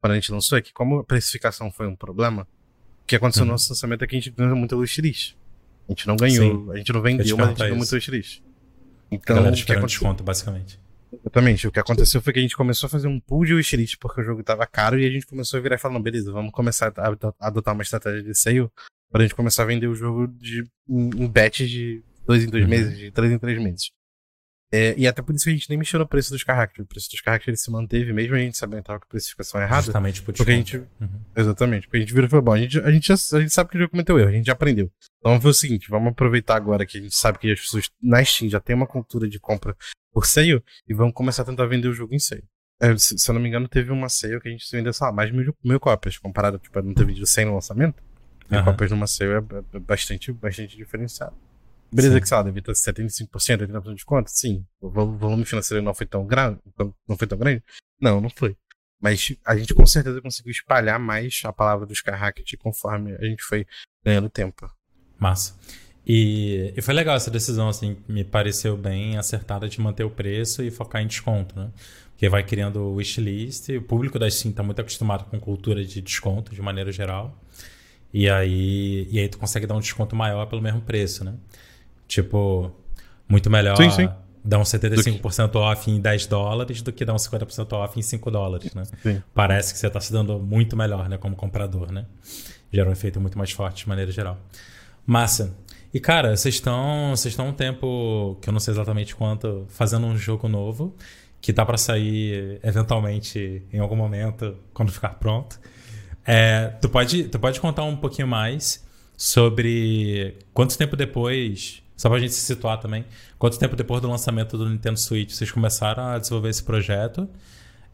quando 0.00 0.12
a 0.12 0.14
gente 0.16 0.30
lançou 0.30 0.58
é 0.58 0.62
que, 0.62 0.72
como 0.72 0.98
a 0.98 1.04
precificação 1.04 1.70
foi 1.70 1.86
um 1.86 1.96
problema, 1.96 2.46
o 3.02 3.06
que 3.06 3.16
aconteceu 3.16 3.42
uhum. 3.42 3.48
no 3.48 3.52
nosso 3.52 3.70
lançamento 3.70 4.04
é 4.04 4.06
que 4.06 4.16
a 4.16 4.18
gente 4.18 4.30
ganhou 4.30 4.54
muito 4.54 4.76
wishlist. 4.76 5.34
A 5.88 5.92
gente 5.92 6.06
não 6.06 6.16
ganhou, 6.16 6.66
sim. 6.66 6.72
a 6.72 6.76
gente 6.76 6.92
não 6.92 7.00
vendeu, 7.00 7.36
mas 7.36 7.46
a 7.46 7.50
gente 7.50 7.58
ganhou 7.58 7.76
muito 7.76 7.92
wishlist. 7.92 8.42
Então, 9.10 9.36
o 9.36 9.52
que 9.52 9.72
aconteceu? 9.72 9.86
desconto, 9.86 10.22
basicamente. 10.22 10.78
Exatamente. 11.20 11.66
O 11.66 11.72
que 11.72 11.80
aconteceu 11.80 12.20
foi 12.20 12.32
que 12.32 12.38
a 12.38 12.42
gente 12.42 12.56
começou 12.56 12.86
a 12.86 12.90
fazer 12.90 13.08
um 13.08 13.20
pool 13.20 13.44
de 13.44 13.54
wishlist 13.54 13.96
porque 14.00 14.20
o 14.20 14.24
jogo 14.24 14.42
tava 14.42 14.66
caro 14.66 14.98
e 14.98 15.06
a 15.06 15.10
gente 15.10 15.26
começou 15.26 15.58
a 15.58 15.62
virar 15.62 15.76
e 15.76 15.78
falar, 15.78 15.94
não, 15.94 16.02
beleza, 16.02 16.32
vamos 16.32 16.52
começar 16.52 16.92
a 16.96 17.46
adotar 17.46 17.74
uma 17.74 17.82
estratégia 17.82 18.22
de 18.22 18.34
sale 18.34 18.68
pra 19.10 19.22
gente 19.22 19.34
começar 19.34 19.62
a 19.62 19.66
vender 19.66 19.86
o 19.86 19.94
jogo 19.94 20.28
de, 20.28 20.64
em 20.88 21.26
batch 21.26 21.60
de 21.60 22.02
dois 22.26 22.44
em 22.44 22.48
dois 22.48 22.64
uhum. 22.64 22.70
meses, 22.70 22.98
de 22.98 23.10
três 23.10 23.32
em 23.32 23.38
três 23.38 23.60
meses. 23.60 23.90
É, 24.70 24.94
e 24.98 25.06
até 25.06 25.22
por 25.22 25.34
isso 25.34 25.44
que 25.44 25.50
a 25.50 25.52
gente 25.54 25.68
nem 25.70 25.78
mexeu 25.78 25.98
no 25.98 26.06
preço 26.06 26.30
dos 26.30 26.44
caracteres. 26.44 26.84
O 26.84 26.88
preço 26.88 27.08
dos 27.10 27.22
caracteres 27.22 27.62
se 27.62 27.70
manteve, 27.70 28.12
mesmo 28.12 28.34
a 28.34 28.38
gente 28.38 28.56
sabendo 28.56 28.82
que 28.82 28.92
a 28.92 28.98
precificação 29.00 29.60
errada. 29.62 29.82
Justamente 29.82 30.20
por 30.20 30.34
porque 30.34 30.52
a 30.52 30.54
gente 30.54 30.76
uhum. 30.76 31.08
Exatamente. 31.34 31.86
Porque 31.86 31.96
a 31.96 32.00
gente 32.00 32.12
virou 32.12 32.26
e 32.26 32.30
falou, 32.30 32.44
bom, 32.44 32.52
a 32.52 32.58
gente, 32.58 32.78
a, 32.78 32.90
gente 32.90 33.08
já, 33.08 33.14
a 33.14 33.40
gente 33.40 33.52
sabe 33.52 33.70
que 33.70 33.76
o 33.76 33.80
jogo 33.80 33.92
cometeu 33.92 34.18
erro, 34.18 34.28
a 34.28 34.32
gente 34.32 34.46
já 34.46 34.52
aprendeu. 34.52 34.92
Então 35.18 35.32
vamos 35.32 35.42
fazer 35.42 35.50
o 35.50 35.54
seguinte, 35.54 35.88
vamos 35.88 36.12
aproveitar 36.12 36.56
agora 36.56 36.84
que 36.84 36.98
a 36.98 37.00
gente 37.00 37.16
sabe 37.16 37.38
que 37.38 37.50
as 37.50 37.60
pessoas 37.60 37.88
na 38.02 38.22
Steam 38.22 38.50
já 38.50 38.60
tem 38.60 38.76
uma 38.76 38.86
cultura 38.86 39.26
de 39.26 39.40
compra 39.40 39.74
por 40.12 40.26
sale 40.26 40.62
e 40.88 40.94
vamos 40.94 41.14
começar 41.14 41.42
a 41.42 41.46
tentar 41.46 41.66
vender 41.66 41.88
o 41.88 41.92
jogo 41.92 42.14
em 42.14 42.18
sale. 42.18 42.44
É, 42.80 42.96
se, 42.96 43.18
se, 43.18 43.28
eu 43.28 43.34
não 43.34 43.40
me 43.40 43.48
engano, 43.48 43.68
teve 43.68 43.90
uma 43.90 44.08
sale 44.08 44.40
que 44.40 44.48
a 44.48 44.50
gente 44.50 44.64
vendeu, 44.70 44.92
sei 44.92 45.06
lá, 45.06 45.12
mais 45.12 45.30
de 45.30 45.36
mil, 45.36 45.54
mil 45.64 45.80
cópias, 45.80 46.16
comparado 46.16 46.58
tipo, 46.58 46.78
a 46.78 46.82
não 46.82 46.94
ter 46.94 47.04
vendido 47.04 47.26
100 47.26 47.46
no 47.46 47.54
lançamento. 47.54 48.02
Mil 48.48 48.60
uhum. 48.60 48.64
cópias 48.66 48.90
numa 48.90 49.06
sale 49.06 49.32
é, 49.32 49.76
é 49.76 49.78
bastante, 49.80 50.32
bastante 50.32 50.76
diferenciado. 50.76 51.36
Beleza 51.90 52.14
Sim. 52.14 52.20
que, 52.20 52.28
sei 52.28 52.36
lá, 52.36 52.42
devia 52.42 52.62
ter 52.62 52.72
75%, 52.72 53.28
80% 53.30 53.82
de 53.82 53.94
desconto? 53.94 54.30
Sim. 54.30 54.64
O 54.80 54.90
volume 54.90 55.44
financeiro 55.44 55.82
não 55.82 55.94
foi 55.94 56.06
tão 56.06 56.26
grande? 56.26 56.60
Não 57.08 57.16
foi 57.16 57.26
tão 57.26 57.38
grande? 57.38 57.62
Não, 58.00 58.20
não 58.20 58.30
foi. 58.30 58.56
Mas 59.00 59.32
a 59.44 59.56
gente 59.56 59.74
com 59.74 59.86
certeza 59.86 60.20
conseguiu 60.20 60.50
espalhar 60.50 60.98
mais 60.98 61.40
a 61.44 61.52
palavra 61.52 61.86
do 61.86 61.92
Skyrocket 61.92 62.56
conforme 62.58 63.14
a 63.14 63.24
gente 63.24 63.42
foi 63.42 63.66
ganhando 64.04 64.28
tempo. 64.28 64.70
Massa. 65.18 65.54
E, 66.08 66.72
e, 66.74 66.80
foi 66.80 66.94
legal 66.94 67.16
essa 67.16 67.30
decisão, 67.30 67.68
assim, 67.68 67.98
me 68.08 68.24
pareceu 68.24 68.78
bem 68.78 69.18
acertada 69.18 69.68
de 69.68 69.78
manter 69.78 70.04
o 70.04 70.10
preço 70.10 70.62
e 70.62 70.70
focar 70.70 71.02
em 71.02 71.06
desconto, 71.06 71.54
né? 71.60 71.68
Porque 72.12 72.28
vai 72.30 72.42
criando 72.42 72.94
wishlist, 72.94 73.68
o 73.68 73.82
público 73.82 74.18
da 74.18 74.28
Steam 74.28 74.50
está 74.50 74.62
muito 74.62 74.80
acostumado 74.80 75.24
com 75.24 75.38
cultura 75.38 75.84
de 75.84 76.00
desconto, 76.00 76.54
de 76.54 76.62
maneira 76.62 76.90
geral. 76.90 77.38
E 78.12 78.28
aí, 78.28 79.06
e 79.10 79.18
aí 79.18 79.28
tu 79.28 79.38
consegue 79.38 79.66
dar 79.66 79.74
um 79.74 79.80
desconto 79.80 80.16
maior 80.16 80.46
pelo 80.46 80.62
mesmo 80.62 80.80
preço, 80.80 81.22
né? 81.24 81.34
Tipo, 82.08 82.72
muito 83.28 83.50
melhor 83.50 83.76
sim, 83.76 83.90
sim. 83.90 84.08
dar 84.42 84.58
um 84.58 84.62
75% 84.62 85.50
que... 85.50 85.58
off 85.58 85.90
em 85.90 86.00
10 86.00 86.26
dólares 86.26 86.80
do 86.80 86.90
que 86.90 87.04
dar 87.04 87.12
um 87.12 87.16
50% 87.16 87.70
off 87.74 87.98
em 87.98 88.02
5 88.02 88.30
dólares, 88.30 88.74
né? 88.74 88.84
Sim. 89.02 89.22
Parece 89.34 89.74
que 89.74 89.78
você 89.78 89.88
está 89.88 90.00
se 90.00 90.10
dando 90.10 90.38
muito 90.38 90.74
melhor, 90.74 91.06
né? 91.06 91.18
Como 91.18 91.36
comprador, 91.36 91.92
né? 91.92 92.06
Gera 92.72 92.88
um 92.88 92.92
efeito 92.92 93.20
muito 93.20 93.36
mais 93.36 93.50
forte 93.50 93.84
de 93.84 93.88
maneira 93.88 94.10
geral. 94.10 94.38
Massa. 95.06 95.54
E, 95.92 96.00
cara, 96.00 96.36
vocês 96.36 96.56
estão 96.56 97.10
vocês 97.10 97.32
estão 97.32 97.48
um 97.48 97.52
tempo, 97.52 98.36
que 98.42 98.48
eu 98.48 98.52
não 98.52 98.60
sei 98.60 98.72
exatamente 98.74 99.16
quanto, 99.16 99.66
fazendo 99.68 100.06
um 100.06 100.16
jogo 100.16 100.48
novo, 100.48 100.94
que 101.40 101.52
tá 101.52 101.64
para 101.64 101.78
sair 101.78 102.60
eventualmente 102.62 103.62
em 103.72 103.78
algum 103.78 103.96
momento, 103.96 104.56
quando 104.74 104.92
ficar 104.92 105.14
pronto. 105.14 105.58
É, 106.26 106.68
tu, 106.80 106.88
pode, 106.88 107.24
tu 107.24 107.38
pode 107.38 107.60
contar 107.60 107.84
um 107.84 107.96
pouquinho 107.96 108.28
mais 108.28 108.86
sobre 109.16 110.36
quanto 110.52 110.76
tempo 110.76 110.94
depois 110.94 111.82
só 111.98 112.08
pra 112.08 112.20
gente 112.20 112.32
se 112.32 112.40
situar 112.42 112.78
também. 112.78 113.04
Quanto 113.38 113.58
tempo 113.58 113.74
depois 113.74 114.00
do 114.00 114.08
lançamento 114.08 114.56
do 114.56 114.68
Nintendo 114.70 114.98
Switch 114.98 115.32
vocês 115.32 115.50
começaram 115.50 116.04
a 116.04 116.18
desenvolver 116.18 116.48
esse 116.50 116.62
projeto? 116.62 117.28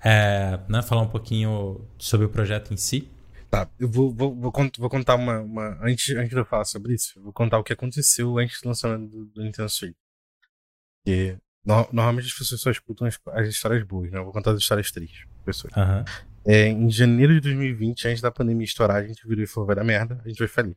É, 0.05 0.59
né, 0.69 0.83
falar 0.83 1.01
um 1.01 1.09
pouquinho 1.09 1.81
sobre 1.99 2.27
o 2.27 2.29
projeto 2.29 2.75
em 2.75 2.77
si. 2.77 3.09
Tá, 3.55 3.71
eu 3.79 3.89
vou, 3.89 4.13
vou, 4.13 4.35
vou, 4.35 4.53
vou 4.79 4.91
contar 4.91 5.15
uma, 5.15 5.41
uma, 5.41 5.79
Antes, 5.81 6.11
antes 6.17 6.31
de 6.31 6.37
eu 6.37 6.45
falar 6.45 6.65
sobre 6.65 6.95
isso, 6.95 7.13
eu 7.17 7.23
vou 7.23 7.33
contar 7.33 7.57
o 7.59 7.63
que 7.63 7.73
aconteceu 7.73 8.37
antes 8.39 8.61
do 8.61 8.69
lançamento 8.69 9.09
do, 9.09 9.27
do 9.27 9.45
Nintendo 9.45 9.69
Switch. 9.69 9.97
Porque 11.05 11.39
no, 11.65 11.89
normalmente 11.93 12.27
as 12.27 12.35
pessoas 12.35 12.61
só 12.61 12.71
escutam 12.71 13.07
as, 13.07 13.19
as, 13.29 13.49
histórias 13.49 13.85
boas, 13.85 14.11
né? 14.11 14.19
Eu 14.19 14.25
vou 14.25 14.33
contar 14.33 14.51
as 14.51 14.59
histórias 14.59 14.91
tristes. 14.91 15.27
Pessoas. 15.45 15.73
Uhum. 15.77 16.05
É, 16.47 16.67
em 16.67 16.91
janeiro 16.91 17.33
de 17.35 17.41
2020, 17.43 18.09
antes 18.09 18.21
da 18.21 18.31
pandemia 18.31 18.65
estourar, 18.65 18.97
a 18.97 19.07
gente 19.07 19.27
virou 19.27 19.45
e 19.45 19.47
falou: 19.47 19.69
vai 19.69 19.77
dar 19.77 19.85
merda, 19.85 20.21
a 20.25 20.29
gente 20.29 20.39
vai 20.39 20.49
falir. 20.49 20.77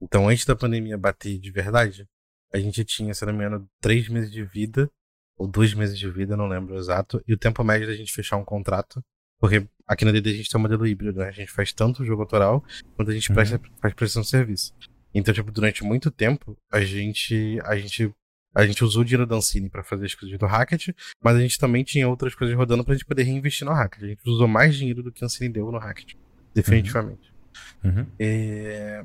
Então, 0.00 0.28
antes 0.28 0.44
da 0.44 0.54
pandemia 0.54 0.98
bater 0.98 1.38
de 1.38 1.50
verdade, 1.50 2.06
a 2.52 2.58
gente 2.58 2.84
tinha, 2.84 3.14
se 3.14 3.24
não 3.24 3.32
me 3.32 3.38
engano, 3.38 3.68
três 3.80 4.08
meses 4.08 4.30
de 4.30 4.44
vida, 4.44 4.90
ou 5.38 5.48
dois 5.48 5.72
meses 5.72 5.98
de 5.98 6.10
vida, 6.10 6.36
não 6.36 6.46
lembro 6.46 6.76
exato, 6.76 7.22
e 7.26 7.32
o 7.32 7.38
tempo 7.38 7.64
médio 7.64 7.86
da 7.86 7.94
gente 7.94 8.12
fechar 8.12 8.36
um 8.36 8.44
contrato, 8.44 9.02
porque 9.42 9.66
aqui 9.88 10.04
na 10.04 10.12
DD 10.12 10.30
a 10.30 10.34
gente 10.34 10.48
tem 10.48 10.56
um 10.56 10.62
modelo 10.62 10.86
híbrido, 10.86 11.18
né? 11.18 11.26
A 11.26 11.32
gente 11.32 11.50
faz 11.50 11.72
tanto 11.72 12.04
jogo 12.04 12.22
autoral 12.22 12.64
quanto 12.94 13.10
a 13.10 13.12
gente 13.12 13.28
uhum. 13.28 13.34
presta, 13.34 13.60
faz 13.80 13.92
prestação 13.92 14.22
de 14.22 14.28
serviço. 14.28 14.72
Então, 15.12 15.34
tipo, 15.34 15.50
durante 15.50 15.82
muito 15.82 16.12
tempo, 16.12 16.56
a 16.70 16.80
gente, 16.80 17.58
a 17.64 17.76
gente, 17.76 18.14
a 18.54 18.64
gente 18.64 18.84
usou 18.84 19.02
o 19.02 19.04
dinheiro 19.04 19.26
da 19.26 19.34
Ancine 19.34 19.68
pra 19.68 19.82
fazer 19.82 20.06
as 20.06 20.14
coisas 20.14 20.38
do 20.38 20.46
Hackett, 20.46 20.94
mas 21.20 21.34
a 21.34 21.40
gente 21.40 21.58
também 21.58 21.82
tinha 21.82 22.08
outras 22.08 22.36
coisas 22.36 22.56
rodando 22.56 22.84
pra 22.84 22.94
gente 22.94 23.04
poder 23.04 23.24
reinvestir 23.24 23.66
no 23.66 23.72
Hackett. 23.72 24.04
A 24.04 24.08
gente 24.10 24.22
usou 24.24 24.46
mais 24.46 24.76
dinheiro 24.76 25.02
do 25.02 25.10
que 25.10 25.24
a 25.24 25.26
Ancine 25.26 25.48
deu 25.48 25.72
no 25.72 25.78
Hackett. 25.78 26.16
Definitivamente. 26.54 27.34
Uhum. 27.82 27.90
Uhum. 27.90 28.06
É 28.20 29.04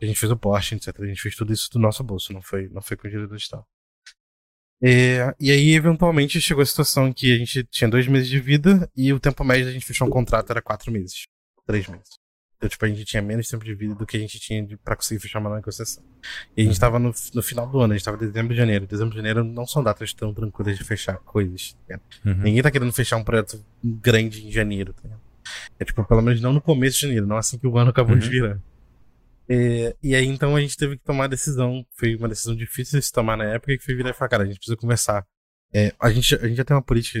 a 0.00 0.04
gente 0.04 0.18
fez 0.18 0.32
o 0.32 0.36
post, 0.36 0.74
etc. 0.74 1.00
A 1.00 1.06
gente 1.06 1.22
fez 1.22 1.36
tudo 1.36 1.52
isso 1.52 1.70
do 1.70 1.78
nosso 1.78 2.02
bolso, 2.02 2.32
não 2.32 2.42
foi, 2.42 2.68
não 2.68 2.82
foi 2.82 2.96
com 2.96 3.06
o 3.06 3.10
dinheiro 3.10 3.28
do 3.28 3.36
Estado. 3.36 3.64
E, 4.82 5.18
e 5.40 5.50
aí, 5.50 5.74
eventualmente, 5.74 6.40
chegou 6.40 6.62
a 6.62 6.66
situação 6.66 7.08
em 7.08 7.12
que 7.12 7.34
a 7.34 7.38
gente 7.38 7.64
tinha 7.64 7.88
dois 7.88 8.06
meses 8.06 8.28
de 8.28 8.38
vida 8.38 8.90
e 8.96 9.12
o 9.12 9.20
tempo 9.20 9.42
médio 9.44 9.66
da 9.66 9.72
gente 9.72 9.84
fechar 9.84 10.04
um 10.04 10.10
contrato 10.10 10.50
era 10.50 10.62
quatro 10.62 10.92
meses. 10.92 11.24
Três 11.66 11.86
meses. 11.88 12.18
Então, 12.56 12.68
tipo, 12.68 12.84
a 12.84 12.88
gente 12.88 13.04
tinha 13.04 13.22
menos 13.22 13.48
tempo 13.48 13.64
de 13.64 13.72
vida 13.72 13.94
do 13.94 14.04
que 14.04 14.16
a 14.16 14.20
gente 14.20 14.38
tinha 14.40 14.64
de, 14.64 14.76
pra 14.76 14.96
conseguir 14.96 15.20
fechar 15.20 15.38
uma 15.38 15.54
negociação. 15.54 16.02
E 16.56 16.62
a 16.62 16.64
gente 16.64 16.74
uhum. 16.74 16.80
tava 16.80 16.98
no, 16.98 17.14
no 17.34 17.42
final 17.42 17.68
do 17.68 17.78
ano, 17.78 17.92
a 17.92 17.96
gente 17.96 18.04
tava 18.04 18.16
em 18.16 18.26
dezembro 18.26 18.52
e 18.52 18.56
janeiro. 18.56 18.86
Dezembro 18.86 19.14
e 19.14 19.16
janeiro 19.16 19.44
não 19.44 19.64
são 19.64 19.82
datas 19.82 20.12
tão 20.12 20.34
tranquilas 20.34 20.76
de 20.76 20.82
fechar 20.82 21.18
coisas. 21.18 21.76
Tá 21.86 22.00
uhum. 22.26 22.34
Ninguém 22.34 22.62
tá 22.62 22.70
querendo 22.70 22.92
fechar 22.92 23.16
um 23.16 23.22
projeto 23.22 23.64
grande 23.82 24.44
em 24.44 24.50
janeiro. 24.50 24.92
Tá 24.92 25.08
é 25.78 25.84
tipo, 25.84 26.04
pelo 26.04 26.20
menos 26.20 26.40
não 26.40 26.52
no 26.52 26.60
começo 26.60 26.96
de 26.96 27.02
janeiro, 27.02 27.26
não 27.26 27.36
assim 27.36 27.58
que 27.58 27.66
o 27.66 27.78
ano 27.78 27.90
acabou 27.90 28.14
uhum. 28.14 28.18
de 28.18 28.28
virar. 28.28 28.58
E, 29.48 29.96
e, 30.02 30.14
aí 30.14 30.26
então 30.26 30.54
a 30.54 30.60
gente 30.60 30.76
teve 30.76 30.98
que 30.98 31.04
tomar 31.04 31.24
a 31.24 31.28
decisão. 31.28 31.84
Foi 31.92 32.14
uma 32.16 32.28
decisão 32.28 32.54
difícil 32.54 32.98
de 32.98 33.06
se 33.06 33.12
tomar 33.12 33.36
na 33.36 33.44
época 33.44 33.76
que 33.76 33.84
foi 33.84 33.94
virar 33.94 34.10
e 34.10 34.12
falar, 34.12 34.28
cara, 34.28 34.42
a 34.42 34.46
gente 34.46 34.58
precisa 34.58 34.76
conversar. 34.76 35.26
É, 35.72 35.92
a, 35.98 36.10
gente, 36.10 36.34
a 36.34 36.46
gente 36.46 36.56
já 36.56 36.64
tem 36.64 36.76
uma 36.76 36.82
política 36.82 37.18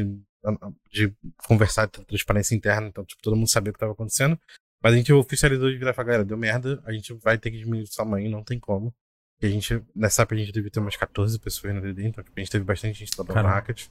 de 0.90 1.12
conversar 1.46 1.86
de 1.86 2.04
transparência 2.04 2.54
interna, 2.54 2.88
então 2.88 3.04
tipo, 3.04 3.20
todo 3.22 3.36
mundo 3.36 3.48
sabia 3.48 3.70
o 3.70 3.72
que 3.72 3.76
estava 3.76 3.92
acontecendo. 3.92 4.38
Mas 4.82 4.94
a 4.94 4.96
gente 4.96 5.12
oficializou 5.12 5.70
de 5.70 5.76
virar 5.76 5.90
e 5.90 5.94
falar, 5.94 6.06
galera, 6.06 6.24
deu 6.24 6.36
merda, 6.36 6.80
a 6.84 6.92
gente 6.92 7.12
vai 7.14 7.36
ter 7.36 7.50
que 7.50 7.58
diminuir 7.58 7.82
o 7.82 7.96
tamanho, 7.96 8.30
não 8.30 8.44
tem 8.44 8.60
como. 8.60 8.94
E 9.40 9.46
a 9.46 9.50
gente, 9.50 9.82
nessa 9.94 10.22
época 10.22 10.36
a 10.36 10.38
gente 10.38 10.52
devia 10.52 10.70
ter 10.70 10.80
umas 10.80 10.96
14 10.96 11.38
pessoas 11.38 11.74
na 11.74 11.80
DD, 11.80 12.06
então 12.06 12.22
tipo, 12.22 12.38
a 12.38 12.40
gente 12.40 12.50
teve 12.50 12.64
bastante 12.64 12.98
gente 12.98 13.16
no 13.16 13.24
Hackett. 13.24 13.90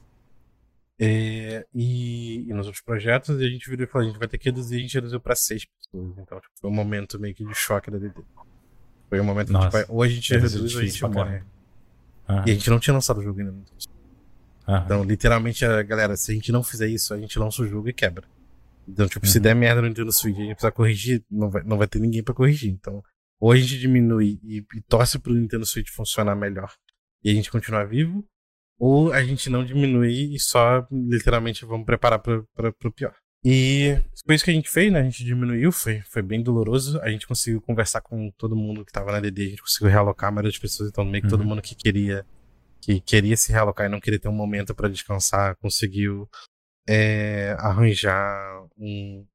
É, 1.00 1.64
e, 1.72 2.48
e, 2.48 2.52
nos 2.52 2.66
outros 2.66 2.82
projetos, 2.82 3.30
a 3.30 3.48
gente 3.48 3.68
virou 3.70 3.84
e 3.84 3.86
falou: 3.86 4.06
a 4.06 4.10
gente 4.10 4.18
vai 4.18 4.26
ter 4.26 4.38
que 4.38 4.46
reduzir, 4.46 4.76
a 4.76 4.80
gente 4.80 4.94
reduziu 4.94 5.20
pra 5.20 5.36
seis 5.36 5.64
pessoas. 5.64 6.18
Então, 6.18 6.40
tipo, 6.40 6.52
foi 6.60 6.70
um 6.70 6.74
momento 6.74 7.20
meio 7.20 7.34
que 7.34 7.44
de 7.44 7.54
choque 7.54 7.90
da 7.90 7.98
DD. 7.98 8.14
Foi 9.08 9.20
um 9.20 9.24
momento 9.24 9.52
Nossa, 9.52 9.70
que, 9.70 9.80
tipo, 9.82 9.94
ou 9.94 10.02
a 10.02 10.08
gente 10.08 10.32
reduz 10.32 10.74
ou 10.74 10.80
a 10.80 10.84
gente 10.84 11.02
morre. 11.02 11.42
E 12.46 12.50
a 12.50 12.54
gente 12.54 12.68
não 12.68 12.80
tinha 12.80 12.94
lançado 12.94 13.18
o 13.18 13.22
jogo 13.22 13.40
ainda. 13.40 13.54
Então, 14.84 15.02
literalmente, 15.02 15.64
a 15.64 15.82
galera, 15.82 16.16
se 16.16 16.30
a 16.30 16.34
gente 16.34 16.52
não 16.52 16.62
fizer 16.62 16.88
isso, 16.88 17.14
a 17.14 17.18
gente 17.18 17.38
lança 17.38 17.62
o 17.62 17.66
jogo 17.66 17.88
e 17.88 17.92
quebra. 17.92 18.26
Então, 18.86 19.06
tipo, 19.06 19.24
uhum. 19.24 19.32
se 19.32 19.40
der 19.40 19.54
merda 19.54 19.80
no 19.80 19.88
Nintendo 19.88 20.12
Switch 20.12 20.36
e 20.36 20.40
a 20.40 20.44
gente 20.44 20.54
precisar 20.54 20.72
corrigir, 20.72 21.24
não 21.30 21.48
vai, 21.48 21.62
não 21.62 21.78
vai 21.78 21.86
ter 21.86 21.98
ninguém 21.98 22.22
pra 22.22 22.34
corrigir. 22.34 22.70
Então, 22.70 23.02
ou 23.40 23.52
a 23.52 23.56
gente 23.56 23.78
diminui 23.78 24.38
e, 24.42 24.64
e 24.74 24.80
torce 24.82 25.18
pro 25.18 25.32
Nintendo 25.32 25.64
Switch 25.64 25.90
funcionar 25.90 26.34
melhor 26.34 26.72
e 27.22 27.30
a 27.30 27.34
gente 27.34 27.50
continuar 27.50 27.84
vivo, 27.84 28.24
ou 28.78 29.12
a 29.12 29.22
gente 29.22 29.50
não 29.50 29.64
diminui 29.64 30.34
e 30.34 30.38
só 30.38 30.86
literalmente 30.90 31.64
vamos 31.64 31.86
preparar 31.86 32.20
para 32.20 32.44
o 32.84 32.92
pior. 32.92 33.14
E 33.44 33.96
foi 34.26 34.34
isso 34.34 34.44
que 34.44 34.50
a 34.50 34.54
gente 34.54 34.68
fez, 34.68 34.92
né? 34.92 35.00
A 35.00 35.04
gente 35.04 35.24
diminuiu, 35.24 35.70
foi, 35.70 36.00
foi 36.02 36.22
bem 36.22 36.42
doloroso. 36.42 37.00
A 37.00 37.08
gente 37.08 37.26
conseguiu 37.26 37.60
conversar 37.60 38.00
com 38.00 38.30
todo 38.36 38.56
mundo 38.56 38.84
que 38.84 38.92
tava 38.92 39.12
na 39.12 39.20
DD, 39.20 39.46
a 39.46 39.48
gente 39.50 39.62
conseguiu 39.62 39.88
realocar 39.88 40.28
a 40.28 40.32
maioria 40.32 40.50
das 40.50 40.58
pessoas, 40.58 40.90
então 40.90 41.04
meio 41.04 41.22
que 41.22 41.26
uhum. 41.26 41.38
todo 41.38 41.46
mundo 41.46 41.62
que 41.62 41.74
queria 41.74 42.26
que 42.80 43.00
queria 43.00 43.36
se 43.36 43.52
realocar 43.52 43.86
e 43.86 43.88
não 43.88 44.00
queria 44.00 44.18
ter 44.18 44.28
um 44.28 44.32
momento 44.32 44.74
para 44.74 44.88
descansar, 44.88 45.56
conseguiu 45.56 46.28
é, 46.88 47.56
arranjar 47.58 48.66
um 48.78 49.26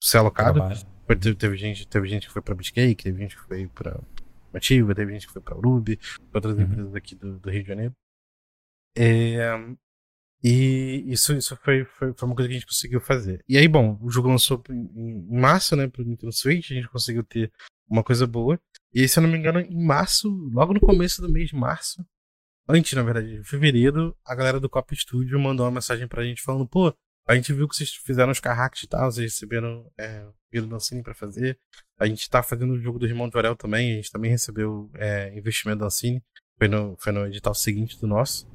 ser 0.00 0.18
alocado. 0.18 0.60
Teve, 1.06 1.34
teve, 1.34 1.56
gente, 1.56 1.86
teve 1.86 2.08
gente 2.08 2.26
que 2.26 2.32
foi 2.32 2.42
para 2.42 2.54
Biscayne, 2.54 2.94
teve 2.94 3.18
gente 3.18 3.36
que 3.36 3.42
foi 3.42 3.66
para 3.68 4.00
Ativa, 4.54 4.94
teve 4.94 5.12
gente 5.12 5.26
que 5.26 5.32
foi 5.32 5.42
para 5.42 5.56
Urubi, 5.56 5.98
outras 6.32 6.54
uhum. 6.56 6.62
empresas 6.62 6.94
aqui 6.94 7.14
do, 7.14 7.38
do, 7.38 7.50
Rio 7.50 7.62
de 7.62 7.68
Janeiro. 7.68 7.94
É, 8.96 9.48
e 10.42 11.04
isso, 11.06 11.32
isso 11.34 11.56
foi, 11.56 11.84
foi, 11.84 12.12
foi, 12.14 12.28
uma 12.28 12.34
coisa 12.34 12.48
que 12.48 12.56
a 12.56 12.58
gente 12.58 12.66
conseguiu 12.66 13.00
fazer. 13.00 13.44
E 13.48 13.56
aí, 13.56 13.68
bom, 13.68 13.96
o 14.02 14.10
jogo 14.10 14.28
lançou 14.28 14.62
em, 14.70 14.90
em 15.30 15.40
março, 15.40 15.76
né, 15.76 15.86
pro 15.86 16.04
Nintendo 16.04 16.32
Switch, 16.32 16.70
a 16.70 16.74
gente 16.74 16.88
conseguiu 16.88 17.22
ter 17.22 17.52
uma 17.88 18.02
coisa 18.02 18.26
boa. 18.26 18.58
E 18.92 19.06
se 19.06 19.18
eu 19.18 19.22
não 19.22 19.30
me 19.30 19.38
engano, 19.38 19.60
em 19.60 19.84
março, 19.84 20.28
logo 20.52 20.74
no 20.74 20.80
começo 20.80 21.22
do 21.22 21.28
mês 21.28 21.50
de 21.50 21.54
março, 21.54 22.04
antes, 22.68 22.92
na 22.92 23.02
verdade, 23.02 23.38
de 23.38 23.44
fevereiro, 23.44 24.16
a 24.24 24.34
galera 24.34 24.58
do 24.58 24.68
Cop 24.68 24.94
Studio 24.96 25.38
mandou 25.38 25.64
uma 25.64 25.72
mensagem 25.72 26.08
pra 26.08 26.24
gente 26.24 26.42
falando, 26.42 26.66
pô, 26.66 26.92
a 27.26 27.36
gente 27.36 27.52
viu 27.52 27.68
que 27.68 27.76
vocês 27.76 27.94
fizeram 27.94 28.32
os 28.32 28.40
carracks 28.40 28.82
e 28.82 28.88
tal, 28.88 29.12
vocês 29.12 29.32
receberam 29.34 29.88
é, 29.96 30.24
o 30.24 30.60
do 30.60 30.66
Dancini 30.66 31.04
pra 31.04 31.14
fazer. 31.14 31.56
A 31.98 32.06
gente 32.06 32.28
tá 32.28 32.42
fazendo 32.42 32.72
o 32.72 32.80
jogo 32.80 32.98
do 32.98 33.06
Irmão 33.06 33.28
de 33.28 33.36
Orel 33.36 33.54
também, 33.54 33.92
a 33.92 33.96
gente 33.96 34.10
também 34.10 34.30
recebeu 34.30 34.90
é, 34.94 35.32
investimento 35.36 35.78
do 35.78 35.84
Dancini. 35.84 36.20
Foi 36.58 36.66
no, 36.66 36.96
foi 36.98 37.12
no 37.12 37.26
edital 37.26 37.54
seguinte 37.54 37.98
do 38.00 38.08
nosso. 38.08 38.46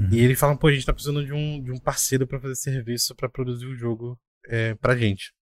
Uhum. 0.00 0.08
E 0.12 0.20
ele 0.20 0.34
fala, 0.34 0.56
pô, 0.56 0.68
a 0.68 0.72
gente 0.72 0.86
tá 0.86 0.94
precisando 0.94 1.24
de 1.24 1.32
um, 1.32 1.62
de 1.62 1.70
um 1.70 1.78
parceiro 1.78 2.26
para 2.26 2.40
fazer 2.40 2.54
serviço 2.54 3.14
para 3.14 3.28
produzir 3.28 3.66
o 3.66 3.76
jogo 3.76 4.18
é, 4.46 4.74
pra 4.76 4.96
gente. 4.96 5.32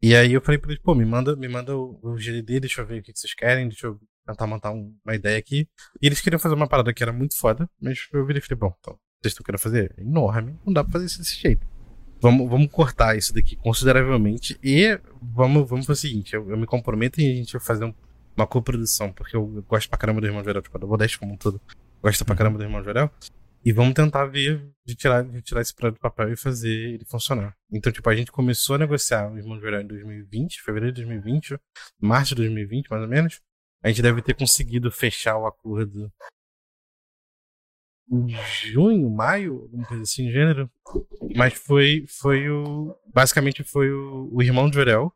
E 0.00 0.14
aí 0.14 0.32
eu 0.32 0.40
falei 0.40 0.58
pra 0.58 0.70
ele, 0.70 0.80
pô, 0.80 0.94
me 0.94 1.04
manda, 1.04 1.34
me 1.34 1.48
manda 1.48 1.76
o, 1.76 1.98
o 2.02 2.16
GDD, 2.16 2.60
deixa 2.60 2.80
eu 2.80 2.86
ver 2.86 3.00
o 3.00 3.02
que, 3.02 3.12
que 3.12 3.18
vocês 3.18 3.34
querem, 3.34 3.68
deixa 3.68 3.88
eu 3.88 4.00
tentar 4.24 4.46
montar 4.46 4.70
um, 4.70 4.96
uma 5.04 5.14
ideia 5.14 5.36
aqui. 5.36 5.68
E 6.00 6.06
eles 6.06 6.20
queriam 6.20 6.38
fazer 6.38 6.54
uma 6.54 6.68
parada 6.68 6.92
que 6.92 7.02
era 7.02 7.12
muito 7.12 7.36
foda, 7.36 7.68
mas 7.80 8.08
eu 8.12 8.24
virei 8.24 8.40
e 8.40 8.44
falei, 8.44 8.58
bom, 8.58 8.74
então, 8.80 8.98
vocês 9.20 9.32
estão 9.32 9.44
querendo 9.44 9.60
fazer? 9.60 9.94
É 9.96 10.02
enorme, 10.02 10.56
não 10.64 10.72
dá 10.72 10.84
pra 10.84 10.92
fazer 10.92 11.06
isso 11.06 11.18
desse 11.18 11.36
jeito. 11.40 11.66
Vamos, 12.20 12.48
vamos 12.48 12.70
cortar 12.70 13.16
isso 13.16 13.34
daqui 13.34 13.56
consideravelmente 13.56 14.56
e 14.62 14.96
vamos, 15.20 15.68
vamos 15.68 15.86
fazer 15.86 15.98
o 15.98 16.00
seguinte, 16.00 16.34
eu, 16.34 16.48
eu 16.50 16.56
me 16.56 16.66
comprometo 16.66 17.20
em 17.20 17.32
a 17.32 17.34
gente 17.34 17.58
fazer 17.58 17.84
um, 17.84 17.94
uma 18.36 18.46
coprodução, 18.46 19.12
porque 19.12 19.36
eu 19.36 19.64
gosto 19.68 19.88
pra 19.88 19.98
caramba 19.98 20.20
do 20.20 20.26
Irmão 20.28 20.44
Jorel, 20.44 20.62
tipo, 20.62 20.76
a 20.76 20.80
Double 20.80 20.98
Dash 20.98 21.16
como 21.16 21.32
um 21.32 21.36
todo, 21.36 21.60
gosta 22.00 22.24
pra 22.24 22.32
uhum. 22.32 22.38
caramba 22.38 22.58
do 22.58 22.64
Irmão 22.64 22.82
Jorel. 22.82 23.10
E 23.64 23.72
vamos 23.72 23.94
tentar 23.94 24.26
ver 24.26 24.72
de 24.84 24.94
tirar, 24.96 25.22
de 25.22 25.40
tirar 25.40 25.60
esse 25.60 25.74
projeto 25.74 25.96
do 25.96 26.00
papel 26.00 26.32
e 26.32 26.36
fazer 26.36 26.94
ele 26.94 27.04
funcionar. 27.04 27.56
Então, 27.70 27.92
tipo, 27.92 28.08
a 28.10 28.14
gente 28.14 28.32
começou 28.32 28.74
a 28.74 28.78
negociar 28.78 29.30
o 29.30 29.38
Irmão 29.38 29.60
Jorel 29.60 29.82
em 29.82 29.86
2020, 29.86 30.62
fevereiro 30.62 30.94
de 30.94 31.02
2020, 31.02 31.58
março 32.00 32.34
de 32.34 32.42
2020, 32.42 32.88
mais 32.90 33.02
ou 33.02 33.08
menos. 33.08 33.40
A 33.82 33.88
gente 33.88 34.02
deve 34.02 34.22
ter 34.22 34.34
conseguido 34.34 34.90
fechar 34.90 35.36
o 35.36 35.46
acordo 35.46 36.12
em 38.10 38.28
junho, 38.28 39.08
maio, 39.10 39.62
alguma 39.62 39.86
coisa 39.86 40.02
assim, 40.02 40.30
gênero. 40.30 40.70
Mas 41.36 41.54
foi, 41.54 42.04
foi 42.08 42.50
o. 42.50 42.96
Basicamente 43.12 43.62
foi 43.64 43.90
o, 43.90 44.28
o 44.32 44.42
irmão 44.42 44.68
de 44.68 44.76
Jorel 44.76 45.12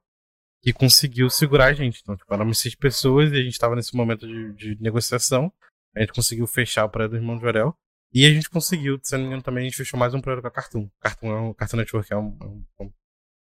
que 0.62 0.72
conseguiu 0.72 1.30
segurar 1.30 1.66
a 1.66 1.72
gente. 1.72 2.00
Então, 2.02 2.16
tipo, 2.16 2.32
éramos 2.32 2.58
seis 2.58 2.74
pessoas 2.74 3.30
e 3.30 3.36
a 3.36 3.42
gente 3.42 3.52
estava 3.52 3.76
nesse 3.76 3.94
momento 3.94 4.26
de, 4.26 4.52
de, 4.54 4.82
negociação. 4.82 5.52
A 5.94 6.00
gente 6.00 6.12
conseguiu 6.12 6.46
fechar 6.46 6.84
o 6.84 6.88
projeto 6.88 7.12
do 7.12 7.18
irmão 7.18 7.36
de 7.36 7.42
Jorel. 7.42 7.76
E 8.12 8.24
a 8.24 8.30
gente 8.30 8.48
conseguiu, 8.48 8.98
se 9.02 9.12
não 9.12 9.20
me 9.20 9.26
engano, 9.26 9.42
também 9.42 9.62
a 9.62 9.64
gente 9.68 9.76
fechou 9.76 9.98
mais 9.98 10.14
um 10.14 10.20
projeto 10.20 10.42
com 10.42 10.48
a 10.48 10.50
Cartoon. 10.50 10.88
Cartoon 11.00 11.30
é 11.30 11.40
um, 11.40 11.54
Cartoon 11.54 11.76
Network 11.76 12.12
é 12.12 12.16
um, 12.16 12.36
é 12.40 12.82
um, 12.82 12.92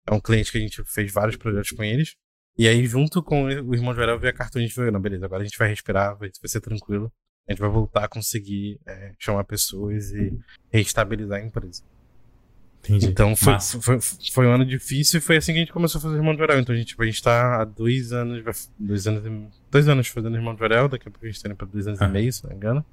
é 0.07 0.13
um 0.13 0.19
cliente 0.19 0.51
que 0.51 0.57
a 0.57 0.61
gente 0.61 0.83
fez 0.85 1.11
vários 1.11 1.35
projetos 1.37 1.71
com 1.71 1.83
eles. 1.83 2.15
E 2.57 2.67
aí, 2.67 2.85
junto 2.85 3.21
com 3.21 3.43
o 3.43 3.75
irmão 3.75 3.93
de 3.93 3.99
Varel, 3.99 4.19
veio 4.19 4.33
a 4.33 4.35
cartão 4.35 4.61
e 4.61 4.65
a 4.65 4.67
gente 4.67 4.75
falou, 4.75 4.91
não, 4.91 5.01
beleza, 5.01 5.25
agora 5.25 5.41
a 5.41 5.45
gente 5.45 5.57
vai 5.57 5.67
respirar, 5.67 6.17
vai, 6.17 6.29
vai 6.29 6.49
ser 6.49 6.61
tranquilo. 6.61 7.11
A 7.47 7.51
gente 7.51 7.59
vai 7.59 7.69
voltar 7.69 8.05
a 8.05 8.07
conseguir 8.07 8.79
é, 8.87 9.13
chamar 9.19 9.43
pessoas 9.43 10.11
e 10.11 10.37
reestabilizar 10.71 11.39
a 11.39 11.45
empresa. 11.45 11.83
Entendi. 12.79 13.07
Então 13.07 13.35
foi, 13.35 13.59
foi, 13.59 13.99
foi, 14.31 14.47
um 14.47 14.51
ano 14.51 14.65
difícil 14.65 15.17
e 15.17 15.21
foi 15.21 15.37
assim 15.37 15.53
que 15.53 15.57
a 15.57 15.61
gente 15.61 15.73
começou 15.73 15.99
a 15.99 16.01
fazer 16.01 16.15
Irmão 16.15 16.33
de 16.33 16.39
Varel. 16.39 16.59
Então 16.59 16.73
a 16.73 16.77
gente, 16.77 16.89
tipo, 16.89 17.01
a 17.01 17.05
gente 17.05 17.21
tá 17.21 17.61
há 17.61 17.65
dois 17.65 18.11
anos, 18.11 18.43
dois 18.79 19.07
anos, 19.07 19.61
dois 19.71 19.87
anos 19.87 20.07
fazendo 20.07 20.35
Irmão 20.35 20.53
de 20.53 20.59
Varel, 20.59 20.87
daqui 20.87 21.07
a 21.07 21.11
pouco 21.11 21.25
a 21.25 21.29
gente 21.29 21.41
tá 21.41 21.49
indo 21.49 21.55
pra 21.55 21.67
dois 21.67 21.87
anos 21.87 22.01
ah. 22.01 22.05
e 22.05 22.11
meio, 22.11 22.31
se 22.31 22.43
não 22.43 22.51
me 22.51 22.55
engano. 22.55 22.85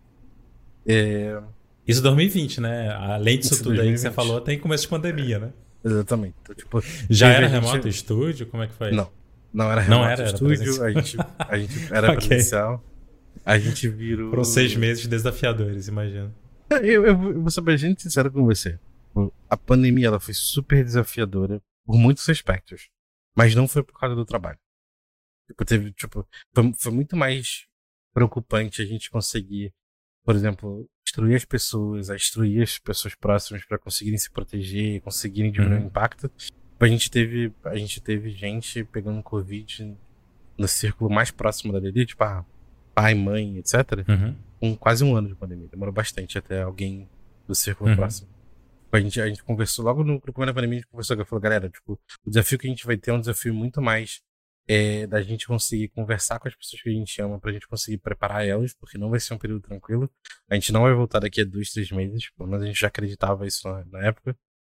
É... 0.86 1.42
Isso 1.86 2.02
2020, 2.02 2.60
né? 2.60 2.90
Além 2.90 3.38
disso 3.38 3.54
Isso 3.54 3.62
tudo 3.62 3.74
2020. 3.76 3.88
aí 3.88 3.94
que 3.94 4.00
você 4.00 4.10
falou, 4.10 4.40
tem 4.40 4.58
começo 4.58 4.84
de 4.84 4.88
pandemia, 4.88 5.38
né? 5.38 5.52
Exatamente. 5.84 6.36
Então, 6.42 6.54
tipo, 6.54 6.82
Já 7.10 7.28
era 7.28 7.46
remoto 7.46 7.86
o 7.86 7.90
estúdio? 7.90 8.46
Como 8.46 8.62
é 8.62 8.68
que 8.68 8.74
foi? 8.74 8.92
Não. 8.92 9.10
Não 9.52 9.70
era 9.70 9.80
remoto 9.82 10.00
não 10.00 10.08
era, 10.08 10.24
estúdio, 10.24 10.74
era 10.76 10.84
a, 10.86 10.90
gente, 10.92 11.16
a 11.38 11.58
gente 11.58 11.74
era 11.92 12.12
okay. 12.12 12.28
presencial. 12.28 12.82
A 13.44 13.58
gente 13.58 13.88
virou. 13.88 14.30
Foram 14.30 14.44
seis 14.44 14.74
meses 14.76 15.06
desafiadores, 15.06 15.88
imagino. 15.88 16.32
Eu, 16.70 16.80
eu, 16.80 17.04
eu 17.04 17.40
vou 17.40 17.50
ser 17.50 17.60
bem 17.60 17.76
sincero 17.98 18.30
com 18.30 18.44
você. 18.44 18.78
A 19.50 19.56
pandemia 19.56 20.06
ela 20.06 20.20
foi 20.20 20.32
super 20.32 20.82
desafiadora 20.82 21.60
por 21.84 21.98
muitos 21.98 22.28
aspectos. 22.28 22.88
Mas 23.36 23.54
não 23.54 23.66
foi 23.66 23.82
por 23.82 23.98
causa 23.98 24.14
do 24.14 24.24
trabalho. 24.24 24.58
Tipo, 25.48 25.64
teve, 25.64 25.92
tipo, 25.92 26.26
foi, 26.54 26.72
foi 26.78 26.92
muito 26.92 27.16
mais 27.16 27.66
preocupante 28.14 28.80
a 28.80 28.84
gente 28.84 29.10
conseguir, 29.10 29.72
por 30.24 30.34
exemplo, 30.34 30.88
instruir 31.06 31.36
as 31.36 31.44
pessoas, 31.44 32.10
a 32.10 32.16
instruir 32.16 32.62
as 32.62 32.78
pessoas 32.78 33.14
próximas 33.14 33.64
para 33.64 33.78
conseguirem 33.78 34.18
se 34.18 34.30
proteger, 34.30 35.00
conseguirem 35.02 35.50
diminuir 35.50 35.78
uhum. 35.78 35.84
o 35.84 35.86
impacto, 35.86 36.30
a 36.80 36.88
gente 36.88 37.10
teve, 37.10 37.52
a 37.64 37.76
gente 37.76 38.00
teve 38.00 38.30
gente 38.30 38.84
pegando 38.84 39.22
Covid 39.22 39.96
no 40.58 40.68
círculo 40.68 41.10
mais 41.10 41.30
próximo 41.30 41.72
da 41.72 41.78
DD, 41.78 42.06
tipo, 42.06 42.24
ah, 42.24 42.44
pai, 42.94 43.14
mãe, 43.14 43.58
etc. 43.58 43.74
Uhum. 44.08 44.36
Com 44.58 44.76
quase 44.76 45.04
um 45.04 45.14
ano 45.14 45.28
de 45.28 45.34
pandemia. 45.34 45.68
Demorou 45.68 45.92
bastante 45.92 46.38
até 46.38 46.62
alguém 46.62 47.08
do 47.46 47.54
círculo 47.54 47.90
uhum. 47.90 47.96
próximo. 47.96 48.28
A 48.90 49.00
gente, 49.00 49.20
a 49.20 49.26
gente 49.26 49.42
conversou 49.42 49.84
logo 49.84 50.04
no, 50.04 50.14
no 50.14 50.32
começo 50.32 50.46
da 50.46 50.54
pandemia, 50.54 50.78
a 50.78 50.80
gente 50.80 50.90
conversou 50.90 51.24
falou, 51.24 51.40
galera, 51.40 51.70
tipo, 51.70 51.98
o 52.26 52.30
desafio 52.30 52.58
que 52.58 52.66
a 52.66 52.70
gente 52.70 52.84
vai 52.84 52.96
ter 52.96 53.10
é 53.10 53.14
um 53.14 53.20
desafio 53.20 53.54
muito 53.54 53.80
mais 53.80 54.20
é, 54.72 55.06
da 55.06 55.20
gente 55.20 55.46
conseguir 55.46 55.88
conversar 55.88 56.38
com 56.38 56.48
as 56.48 56.54
pessoas 56.54 56.80
que 56.80 56.88
a 56.88 56.92
gente 56.92 57.20
ama, 57.20 57.38
pra 57.38 57.52
gente 57.52 57.68
conseguir 57.68 57.98
preparar 57.98 58.46
elas, 58.46 58.72
porque 58.72 58.96
não 58.96 59.10
vai 59.10 59.20
ser 59.20 59.34
um 59.34 59.38
período 59.38 59.60
tranquilo. 59.60 60.10
A 60.48 60.54
gente 60.54 60.72
não 60.72 60.82
vai 60.82 60.94
voltar 60.94 61.20
daqui 61.20 61.42
a 61.42 61.44
dois, 61.44 61.70
três 61.70 61.90
meses, 61.90 62.30
pelo 62.30 62.48
menos 62.48 62.64
a 62.64 62.66
gente 62.66 62.80
já 62.80 62.88
acreditava 62.88 63.46
isso 63.46 63.68
na, 63.68 63.84
na 63.84 64.06
época. 64.06 64.36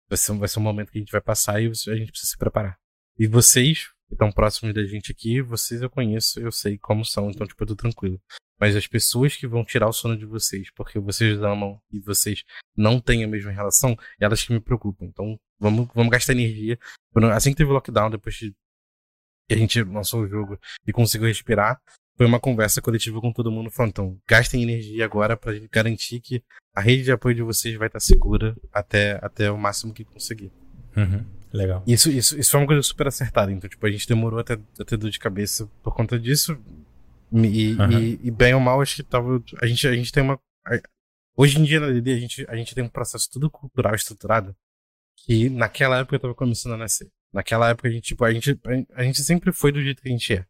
Vai 0.08 0.18
ser, 0.18 0.32
vai 0.34 0.48
ser 0.48 0.58
um 0.58 0.62
momento 0.62 0.90
que 0.90 0.98
a 0.98 1.00
gente 1.00 1.12
vai 1.12 1.20
passar 1.20 1.62
e 1.62 1.66
a 1.66 1.96
gente 1.96 2.10
precisa 2.10 2.32
se 2.32 2.36
preparar. 2.36 2.76
E 3.16 3.28
vocês, 3.28 3.86
que 4.08 4.14
estão 4.14 4.32
próximos 4.32 4.74
da 4.74 4.84
gente 4.84 5.12
aqui, 5.12 5.40
vocês 5.40 5.80
eu 5.80 5.88
conheço, 5.88 6.40
eu 6.40 6.50
sei 6.50 6.76
como 6.76 7.04
são, 7.04 7.30
então, 7.30 7.46
tipo, 7.46 7.62
eu 7.62 7.68
tô 7.68 7.76
tranquilo. 7.76 8.20
Mas 8.58 8.74
as 8.74 8.86
pessoas 8.86 9.36
que 9.36 9.46
vão 9.46 9.64
tirar 9.64 9.88
o 9.88 9.92
sono 9.92 10.16
de 10.16 10.26
vocês 10.26 10.70
porque 10.74 10.98
vocês 10.98 11.40
amam 11.42 11.80
e 11.92 12.00
vocês 12.00 12.42
não 12.76 13.00
têm 13.00 13.24
a 13.24 13.28
mesma 13.28 13.50
relação, 13.50 13.96
elas 14.18 14.42
que 14.42 14.52
me 14.52 14.60
preocupam. 14.60 15.06
Então, 15.06 15.38
vamos, 15.58 15.88
vamos 15.94 16.10
gastar 16.10 16.32
energia. 16.32 16.78
Assim 17.32 17.50
que 17.50 17.56
teve 17.56 17.70
o 17.70 17.74
lockdown, 17.74 18.10
depois 18.10 18.36
que 19.48 19.54
a 19.54 19.58
gente 19.58 19.82
lançou 19.82 20.22
o 20.22 20.28
jogo 20.28 20.58
e 20.86 20.92
conseguiu 20.92 21.28
respirar, 21.28 21.80
foi 22.16 22.26
uma 22.26 22.38
conversa 22.38 22.80
coletiva 22.80 23.20
com 23.20 23.32
todo 23.32 23.50
mundo 23.50 23.70
falando, 23.70 23.90
então, 23.90 24.18
gastem 24.26 24.62
energia 24.62 25.04
agora 25.04 25.36
para 25.36 25.52
garantir 25.70 26.20
que 26.20 26.42
a 26.74 26.80
rede 26.80 27.02
de 27.02 27.12
apoio 27.12 27.34
de 27.34 27.42
vocês 27.42 27.76
vai 27.76 27.88
estar 27.88 28.00
segura 28.00 28.56
até, 28.72 29.18
até 29.20 29.50
o 29.50 29.58
máximo 29.58 29.92
que 29.92 30.04
conseguir. 30.04 30.52
Uhum. 30.96 31.24
Legal. 31.52 31.82
Isso, 31.86 32.10
isso, 32.10 32.38
isso 32.38 32.50
foi 32.50 32.60
uma 32.60 32.66
coisa 32.66 32.82
super 32.82 33.06
acertada. 33.06 33.52
Então, 33.52 33.70
tipo, 33.70 33.84
a 33.86 33.90
gente 33.90 34.08
demorou 34.08 34.40
até, 34.40 34.58
até 34.78 34.96
dor 34.96 35.10
de 35.10 35.18
cabeça 35.18 35.68
por 35.82 35.94
conta 35.94 36.18
disso. 36.18 36.58
E, 37.32 37.74
uhum. 37.74 37.92
e, 37.92 38.20
e, 38.24 38.30
bem 38.30 38.54
ou 38.54 38.60
mal, 38.60 38.80
acho 38.80 38.96
que 38.96 39.02
tava. 39.02 39.42
A 39.60 39.66
gente, 39.66 39.86
a 39.86 39.94
gente 39.94 40.12
tem 40.12 40.22
uma. 40.22 40.38
Hoje 41.36 41.58
em 41.58 41.64
dia 41.64 41.80
na 41.80 41.90
DD, 41.90 42.12
a 42.12 42.18
gente, 42.18 42.46
a 42.48 42.56
gente 42.56 42.74
tem 42.74 42.84
um 42.84 42.88
processo 42.88 43.28
tudo 43.30 43.50
cultural 43.50 43.94
estruturado 43.94 44.54
que 45.16 45.48
naquela 45.48 45.98
época 45.98 46.16
eu 46.16 46.20
tava 46.20 46.34
começando 46.34 46.74
a 46.74 46.76
nascer. 46.76 47.08
Naquela 47.34 47.70
época 47.70 47.88
a 47.88 47.90
gente, 47.90 48.04
tipo, 48.04 48.24
a 48.24 48.32
gente, 48.32 48.56
a 48.94 49.02
gente 49.02 49.20
sempre 49.24 49.52
foi 49.52 49.72
do 49.72 49.82
jeito 49.82 50.00
que 50.00 50.08
a 50.08 50.12
gente 50.12 50.32
é. 50.32 50.46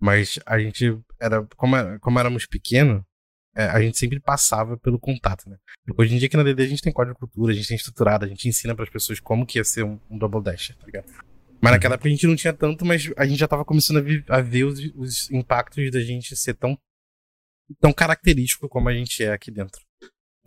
Mas 0.00 0.38
a 0.46 0.60
gente 0.60 0.96
era. 1.20 1.44
Como, 1.56 1.74
como 1.98 2.18
éramos 2.20 2.46
pequenos, 2.46 3.02
é, 3.54 3.64
a 3.64 3.82
gente 3.82 3.98
sempre 3.98 4.20
passava 4.20 4.78
pelo 4.78 4.96
contato, 4.96 5.50
né? 5.50 5.58
Hoje 5.98 6.14
em 6.14 6.18
dia 6.18 6.28
aqui 6.28 6.36
na 6.36 6.44
DD 6.44 6.62
a 6.62 6.66
gente 6.68 6.82
tem 6.82 6.92
código 6.92 7.14
de 7.14 7.18
cultura, 7.18 7.52
a 7.52 7.56
gente 7.56 7.66
tem 7.66 7.76
estruturado, 7.76 8.24
a 8.24 8.28
gente 8.28 8.48
ensina 8.48 8.76
para 8.76 8.84
as 8.84 8.90
pessoas 8.90 9.18
como 9.18 9.44
que 9.44 9.58
ia 9.58 9.64
ser 9.64 9.82
um, 9.82 9.98
um 10.08 10.16
Double 10.16 10.40
Dash, 10.40 10.68
tá 10.78 10.86
ligado? 10.86 11.12
Mas 11.60 11.72
naquela 11.72 11.94
época 11.94 12.08
a 12.08 12.12
gente 12.12 12.26
não 12.28 12.36
tinha 12.36 12.52
tanto, 12.52 12.84
mas 12.84 13.10
a 13.16 13.26
gente 13.26 13.38
já 13.38 13.48
tava 13.48 13.64
começando 13.64 13.96
a, 13.96 14.00
vi, 14.00 14.24
a 14.28 14.40
ver 14.40 14.64
os, 14.64 14.78
os, 14.94 15.30
impactos 15.32 15.90
da 15.90 16.00
gente 16.00 16.36
ser 16.36 16.54
tão, 16.54 16.78
tão 17.80 17.92
característico 17.92 18.68
como 18.68 18.88
a 18.88 18.94
gente 18.94 19.22
é 19.24 19.32
aqui 19.32 19.50
dentro. 19.50 19.82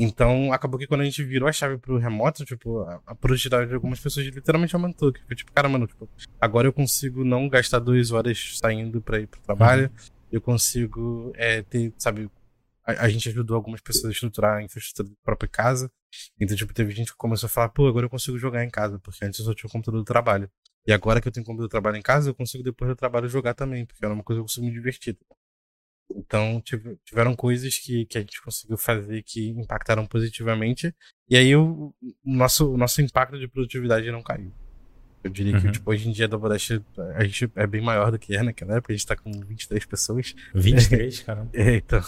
Então, 0.04 0.52
acabou 0.52 0.78
que 0.78 0.86
quando 0.86 1.02
a 1.02 1.06
gente 1.06 1.24
virou 1.24 1.48
a 1.48 1.52
chave 1.54 1.78
pro 1.78 1.98
remoto, 1.98 2.44
tipo, 2.44 2.80
a, 2.82 3.02
a 3.08 3.16
produtividade 3.16 3.70
de 3.70 3.76
algumas 3.76 4.00
pessoas 4.00 4.26
literalmente 4.26 4.76
aumentou. 4.76 5.14
Que 5.14 5.24
foi 5.26 5.36
tipo, 5.36 5.52
cara, 5.54 5.70
mano, 5.70 5.88
tipo, 5.88 6.10
agora 6.42 6.68
eu 6.68 6.74
consigo 6.74 7.24
não 7.24 7.48
gastar 7.48 7.80
duas 7.80 8.12
horas 8.12 8.58
saindo 8.62 9.02
pra 9.02 9.20
ir 9.20 9.28
pro 9.28 9.40
trabalho. 9.42 9.84
Uhum. 9.84 10.10
eu 10.32 10.42
consigo 10.42 11.32
é, 11.36 11.62
ter, 11.62 11.94
sabe, 11.98 12.30
a, 12.86 13.06
a, 13.06 13.10
gente 13.10 13.30
ajudou 13.30 13.56
algumas 13.56 13.80
pessoas 13.80 14.06
a 14.08 14.12
estruturar 14.12 14.58
a 14.58 14.64
infraestrutura 14.64 15.08
da 15.08 15.16
própria 15.24 15.48
casa. 15.48 15.90
Então, 16.40 16.56
tipo, 16.58 16.74
teve 16.74 16.92
gente 16.92 17.12
que 17.12 17.18
começou 17.18 17.48
a 17.48 17.50
falar, 17.50 17.70
pô, 17.70 17.88
agora 17.88 18.06
eu 18.06 18.10
consigo 18.10 18.38
jogar 18.38 18.64
em 18.64 18.70
casa, 18.70 19.00
porque 19.00 19.24
antes 19.24 19.40
eu 19.40 19.46
só 19.46 19.54
tinha 19.54 19.70
o 19.70 19.72
computador 19.72 20.02
do 20.02 20.06
trabalho. 20.06 20.50
E 20.86 20.92
agora 20.92 21.22
que 21.22 21.28
eu 21.30 21.32
tenho 21.32 21.46
computador 21.46 21.70
do 21.70 21.72
trabalho 21.72 21.96
em 21.96 22.02
casa, 22.02 22.30
eu 22.30 22.36
consigo 22.36 22.62
depois 22.62 22.90
do 22.90 22.96
trabalho 22.96 23.30
jogar 23.30 23.54
também, 23.54 23.86
porque 23.86 24.04
era 24.04 24.14
uma 24.14 24.24
coisa 24.24 24.40
que 24.40 24.42
eu 24.42 24.46
consigo 24.46 24.66
me 24.66 24.74
divertir. 24.74 25.18
Então, 26.12 26.62
tiveram 27.06 27.36
coisas 27.36 27.78
que, 27.78 28.06
que 28.06 28.18
a 28.18 28.22
gente 28.22 28.42
conseguiu 28.42 28.78
fazer 28.78 29.24
que 29.24 29.50
impactaram 29.50 30.06
positivamente. 30.06 30.94
E 31.30 31.36
aí, 31.36 31.56
o, 31.56 31.94
o 32.02 32.34
nosso, 32.36 32.72
o 32.72 32.78
nosso 32.78 33.02
impacto 33.02 33.40
de 33.40 33.48
produtividade 33.48 34.12
não 34.12 34.22
caiu. 34.22 34.52
Eu 35.24 35.32
diria 35.32 35.56
uhum. 35.56 35.62
que 35.62 35.72
tipo, 35.72 35.90
hoje 35.90 36.10
em 36.10 36.12
dia 36.12 36.26
a 36.26 36.28
Double 36.28 36.52
a 36.54 37.24
gente 37.24 37.50
é 37.56 37.66
bem 37.66 37.82
maior 37.82 38.12
do 38.12 38.20
que 38.20 38.36
é 38.36 38.44
naquela 38.44 38.76
época. 38.76 38.92
A 38.92 38.96
gente 38.96 39.08
tá 39.08 39.16
com 39.16 39.32
23 39.32 39.86
pessoas. 39.86 40.36
23, 40.54 41.20
caramba. 41.24 41.50
É, 41.54 41.76
então, 41.76 42.04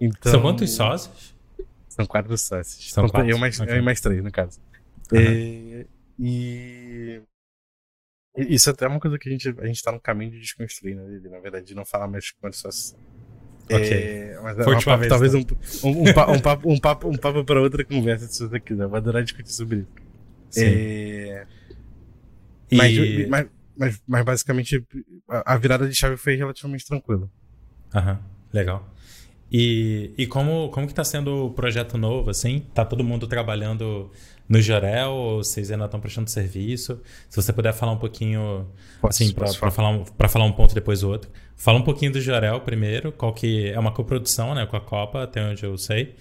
então, 0.00 0.32
São 0.32 0.40
quantos 0.40 0.70
sócios? 0.70 1.34
São 1.88 2.06
quatro 2.06 2.38
sócios. 2.38 2.92
São 2.92 3.08
quatro? 3.08 3.28
Eu 3.28 3.38
mais, 3.38 3.58
okay. 3.58 3.78
eu 3.78 3.82
mais 3.82 4.00
três, 4.00 4.22
no 4.22 4.30
caso. 4.30 4.60
Uhum. 5.12 5.18
É, 5.18 5.86
e 6.18 7.20
isso 8.36 8.70
até 8.70 8.84
é 8.84 8.88
uma 8.88 9.00
coisa 9.00 9.18
que 9.18 9.28
a 9.28 9.32
gente, 9.32 9.48
a 9.48 9.66
gente 9.66 9.82
tá 9.82 9.90
no 9.90 10.00
caminho 10.00 10.30
de 10.30 10.40
desconstruir, 10.40 10.94
né, 10.94 11.20
Na 11.28 11.40
verdade, 11.40 11.66
de 11.66 11.74
não 11.74 11.84
falar 11.84 12.06
mais 12.06 12.30
quantos 12.30 12.60
sócios 12.60 12.96
Ok. 13.74 13.92
É, 13.92 14.38
mas 14.42 14.58
é 14.58 14.64
Foi 14.64 14.74
papo, 14.74 14.98
vez, 14.98 15.08
talvez 15.08 15.34
um, 15.34 15.44
um, 15.84 16.08
um, 16.08 16.12
papo, 16.12 16.32
um, 16.32 16.40
papo, 16.40 16.72
um, 16.72 16.78
papo, 16.78 17.08
um 17.08 17.16
papo 17.16 17.44
para 17.44 17.60
outra 17.60 17.84
conversa, 17.84 18.26
se 18.26 18.46
você 18.46 18.60
quiser. 18.60 18.86
Vou 18.86 18.96
adorar 18.96 19.22
discutir 19.22 19.52
sobre 19.52 19.78
isso. 19.78 19.88
Sim. 20.50 20.64
É... 20.64 21.46
E... 22.70 22.76
Mas, 22.76 23.28
mas, 23.28 23.46
mas, 23.76 24.02
mas, 24.06 24.24
basicamente 24.24 24.84
a 25.28 25.56
virada 25.56 25.88
de 25.88 25.94
chave 25.94 26.16
foi 26.16 26.36
relativamente 26.36 26.86
tranquila. 26.86 27.28
Aham, 27.94 28.18
legal. 28.52 28.88
E, 29.50 30.12
e 30.16 30.26
como, 30.26 30.68
como 30.70 30.86
que 30.86 30.94
tá 30.94 31.02
sendo 31.02 31.46
o 31.46 31.50
projeto 31.50 31.98
novo, 31.98 32.30
assim? 32.30 32.66
Tá 32.72 32.84
todo 32.84 33.02
mundo 33.02 33.26
trabalhando 33.26 34.10
no 34.50 34.60
Jorel 34.60 35.12
ou 35.12 35.44
vocês 35.44 35.70
ainda 35.70 35.84
estão 35.84 36.00
prestando 36.00 36.28
serviço? 36.28 37.00
Se 37.28 37.40
você 37.40 37.52
puder 37.52 37.72
falar 37.72 37.92
um 37.92 37.98
pouquinho, 37.98 38.66
posso, 39.00 39.22
assim, 39.22 39.32
para 39.32 39.70
falar, 39.70 39.90
um, 39.90 40.04
falar 40.04 40.44
um 40.44 40.50
ponto 40.50 40.74
depois 40.74 41.04
o 41.04 41.08
outro. 41.08 41.30
Fala 41.54 41.78
um 41.78 41.82
pouquinho 41.82 42.10
do 42.10 42.20
Jorel 42.20 42.60
primeiro, 42.62 43.12
qual 43.12 43.32
que 43.32 43.68
é 43.70 43.78
uma 43.78 43.92
coprodução, 43.92 44.52
né, 44.52 44.66
com 44.66 44.76
a 44.76 44.80
Copa, 44.80 45.22
até 45.22 45.40
onde 45.40 45.62
eu 45.62 45.78
sei. 45.78 46.16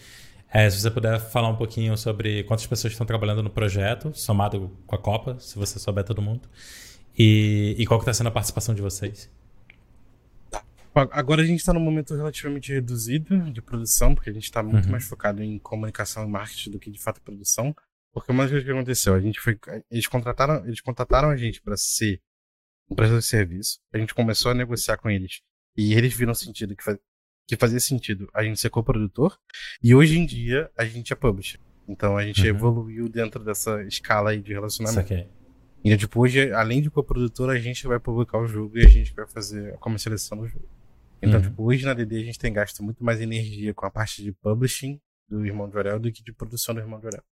É, 0.53 0.69
se 0.69 0.79
você 0.79 0.91
puder 0.91 1.19
falar 1.19 1.47
um 1.47 1.55
pouquinho 1.55 1.97
sobre 1.97 2.43
quantas 2.43 2.67
pessoas 2.67 2.93
estão 2.93 3.05
trabalhando 3.05 3.41
no 3.41 3.49
projeto, 3.49 4.11
somado 4.13 4.71
com 4.85 4.95
a 4.95 4.99
Copa, 4.99 5.35
se 5.39 5.57
você 5.57 5.79
souber 5.79 6.03
todo 6.03 6.21
mundo. 6.21 6.47
E, 7.17 7.75
e 7.79 7.85
qual 7.87 7.99
que 7.99 8.03
está 8.03 8.13
sendo 8.13 8.27
a 8.27 8.31
participação 8.31 8.75
de 8.75 8.81
vocês? 8.81 9.27
Agora 10.93 11.41
a 11.41 11.45
gente 11.45 11.59
está 11.59 11.73
num 11.73 11.79
momento 11.79 12.15
relativamente 12.15 12.71
reduzido 12.71 13.51
de 13.51 13.61
produção, 13.61 14.13
porque 14.13 14.29
a 14.29 14.33
gente 14.33 14.43
está 14.43 14.61
muito 14.61 14.85
uhum. 14.85 14.91
mais 14.91 15.03
focado 15.03 15.41
em 15.41 15.57
comunicação 15.57 16.25
e 16.25 16.27
marketing 16.27 16.71
do 16.71 16.79
que 16.79 16.91
de 16.91 16.99
fato 16.99 17.21
produção. 17.21 17.75
Porque 18.13 18.31
uma 18.31 18.43
das 18.43 18.51
coisas 18.51 18.65
que 18.65 18.71
aconteceu, 18.71 19.13
a 19.13 19.19
gente 19.19 19.39
foi, 19.39 19.57
eles 19.91 20.07
contrataram, 20.07 20.65
eles 20.65 20.81
contrataram 20.81 21.29
a 21.29 21.37
gente 21.37 21.61
para 21.61 21.77
ser 21.77 22.21
um 22.89 22.95
prestador 22.95 23.19
de 23.19 23.25
serviço. 23.25 23.79
A 23.93 23.97
gente 23.97 24.13
começou 24.13 24.51
a 24.51 24.55
negociar 24.55 24.97
com 24.97 25.09
eles 25.09 25.41
e 25.77 25.93
eles 25.93 26.13
viram 26.13 26.33
sentido 26.33 26.75
que, 26.75 26.83
faz, 26.83 26.97
que 27.47 27.55
fazia 27.55 27.79
sentido 27.79 28.27
a 28.33 28.43
gente 28.43 28.59
ser 28.59 28.69
coprodutor. 28.69 29.37
E 29.81 29.93
hoje 29.93 30.17
em 30.17 30.25
dia 30.25 30.71
a 30.75 30.85
gente 30.85 31.13
é 31.13 31.15
publisher. 31.15 31.59
Então 31.87 32.17
a 32.17 32.25
gente 32.25 32.41
uhum. 32.41 32.47
evoluiu 32.47 33.09
dentro 33.09 33.43
dessa 33.43 33.83
escala 33.83 34.31
aí 34.31 34.41
de 34.41 34.53
relacionamento. 34.53 35.13
Isso 35.13 35.21
aqui. 35.21 35.39
Então, 35.83 35.97
tipo, 35.97 36.19
hoje, 36.19 36.51
além 36.51 36.81
de 36.81 36.89
coprodutor, 36.89 37.49
a 37.49 37.57
gente 37.57 37.87
vai 37.87 37.99
publicar 37.99 38.37
o 38.37 38.45
jogo 38.45 38.77
e 38.77 38.85
a 38.85 38.89
gente 38.89 39.13
vai 39.13 39.25
fazer 39.27 39.73
a 39.73 39.77
comercialização 39.77 40.37
do 40.37 40.47
jogo. 40.47 40.67
Então, 41.21 41.39
uhum. 41.39 41.49
tipo, 41.49 41.63
hoje 41.63 41.85
na 41.85 41.93
DD 41.93 42.17
a 42.17 42.23
gente 42.23 42.39
tem 42.39 42.51
gasto 42.51 42.83
muito 42.83 43.03
mais 43.03 43.21
energia 43.21 43.73
com 43.73 43.85
a 43.85 43.91
parte 43.91 44.21
de 44.21 44.31
publishing 44.33 44.99
do 45.27 45.45
Irmão 45.45 45.69
de 45.69 45.77
Orel 45.77 45.99
do 45.99 46.11
que 46.11 46.23
de 46.23 46.33
produção 46.33 46.75
do 46.75 46.81
Irmão 46.81 46.99
de 46.99 47.07
Orel. 47.07 47.23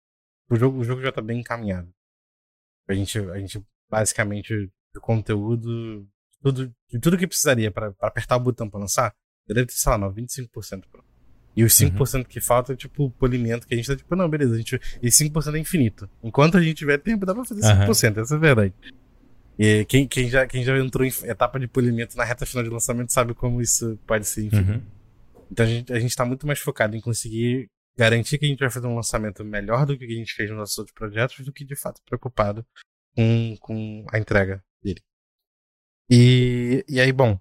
O 0.48 0.56
jogo, 0.56 0.78
o 0.78 0.84
jogo 0.84 1.02
já 1.02 1.10
tá 1.10 1.20
bem 1.20 1.40
encaminhado. 1.40 1.88
A 2.88 2.94
gente, 2.94 3.18
a 3.18 3.38
gente 3.38 3.64
basicamente, 3.90 4.70
o 4.96 5.00
conteúdo, 5.00 6.06
tudo, 6.42 6.72
tudo 7.02 7.18
que 7.18 7.26
precisaria 7.26 7.70
para 7.70 7.92
apertar 8.00 8.36
o 8.36 8.40
botão 8.40 8.68
para 8.68 8.80
lançar, 8.80 9.14
deve 9.46 9.66
ter, 9.66 9.74
sei 9.74 9.92
lá, 9.92 9.98
95% 9.98 10.48
pronto. 10.90 11.06
E 11.56 11.64
os 11.64 11.72
5% 11.72 12.14
uhum. 12.14 12.24
que 12.24 12.40
falta 12.40 12.74
é 12.74 12.76
tipo 12.76 13.04
o 13.04 13.10
polimento 13.10 13.66
que 13.66 13.72
a 13.72 13.76
gente 13.76 13.86
tá 13.86 13.96
tipo, 13.96 14.14
não, 14.14 14.28
beleza, 14.28 14.54
a 14.54 14.58
gente, 14.58 14.78
e 15.02 15.08
5% 15.08 15.54
é 15.54 15.58
infinito. 15.58 16.08
Enquanto 16.22 16.58
a 16.58 16.62
gente 16.62 16.76
tiver 16.76 16.98
tempo, 16.98 17.24
dá 17.24 17.34
pra 17.34 17.44
fazer 17.44 17.62
5%, 17.62 18.16
uhum. 18.16 18.22
essa 18.22 18.34
é 18.34 18.36
a 18.36 18.40
verdade. 18.40 18.74
E 19.58 19.84
quem, 19.86 20.06
quem, 20.06 20.28
já, 20.28 20.46
quem 20.46 20.62
já 20.62 20.78
entrou 20.78 21.06
em 21.06 21.12
etapa 21.24 21.58
de 21.58 21.66
polimento 21.66 22.14
na 22.14 22.24
reta 22.24 22.44
final 22.44 22.62
de 22.62 22.68
lançamento 22.68 23.10
sabe 23.10 23.32
como 23.32 23.62
isso 23.62 23.98
pode 24.06 24.26
ser 24.26 24.44
infinito. 24.44 24.70
Uhum. 24.70 24.82
Então 25.50 25.64
a 25.64 25.68
gente, 25.68 25.92
a 25.92 25.98
gente 25.98 26.14
tá 26.14 26.26
muito 26.26 26.46
mais 26.46 26.58
focado 26.58 26.94
em 26.94 27.00
conseguir 27.00 27.70
garantir 27.96 28.38
que 28.38 28.44
a 28.44 28.48
gente 28.48 28.60
vai 28.60 28.70
fazer 28.70 28.86
um 28.86 28.94
lançamento 28.94 29.44
melhor 29.44 29.86
do 29.86 29.96
que 29.96 30.04
a 30.04 30.08
gente 30.08 30.34
fez 30.34 30.50
nos 30.50 30.58
nossos 30.58 30.78
outros 30.78 30.94
projetos 30.94 31.44
do 31.44 31.52
que 31.52 31.64
de 31.64 31.76
fato 31.76 32.02
preocupado 32.04 32.66
com, 33.14 33.56
com 33.60 34.06
a 34.12 34.18
entrega 34.18 34.62
dele. 34.82 35.02
E, 36.10 36.84
e 36.88 37.00
aí, 37.00 37.12
bom, 37.12 37.40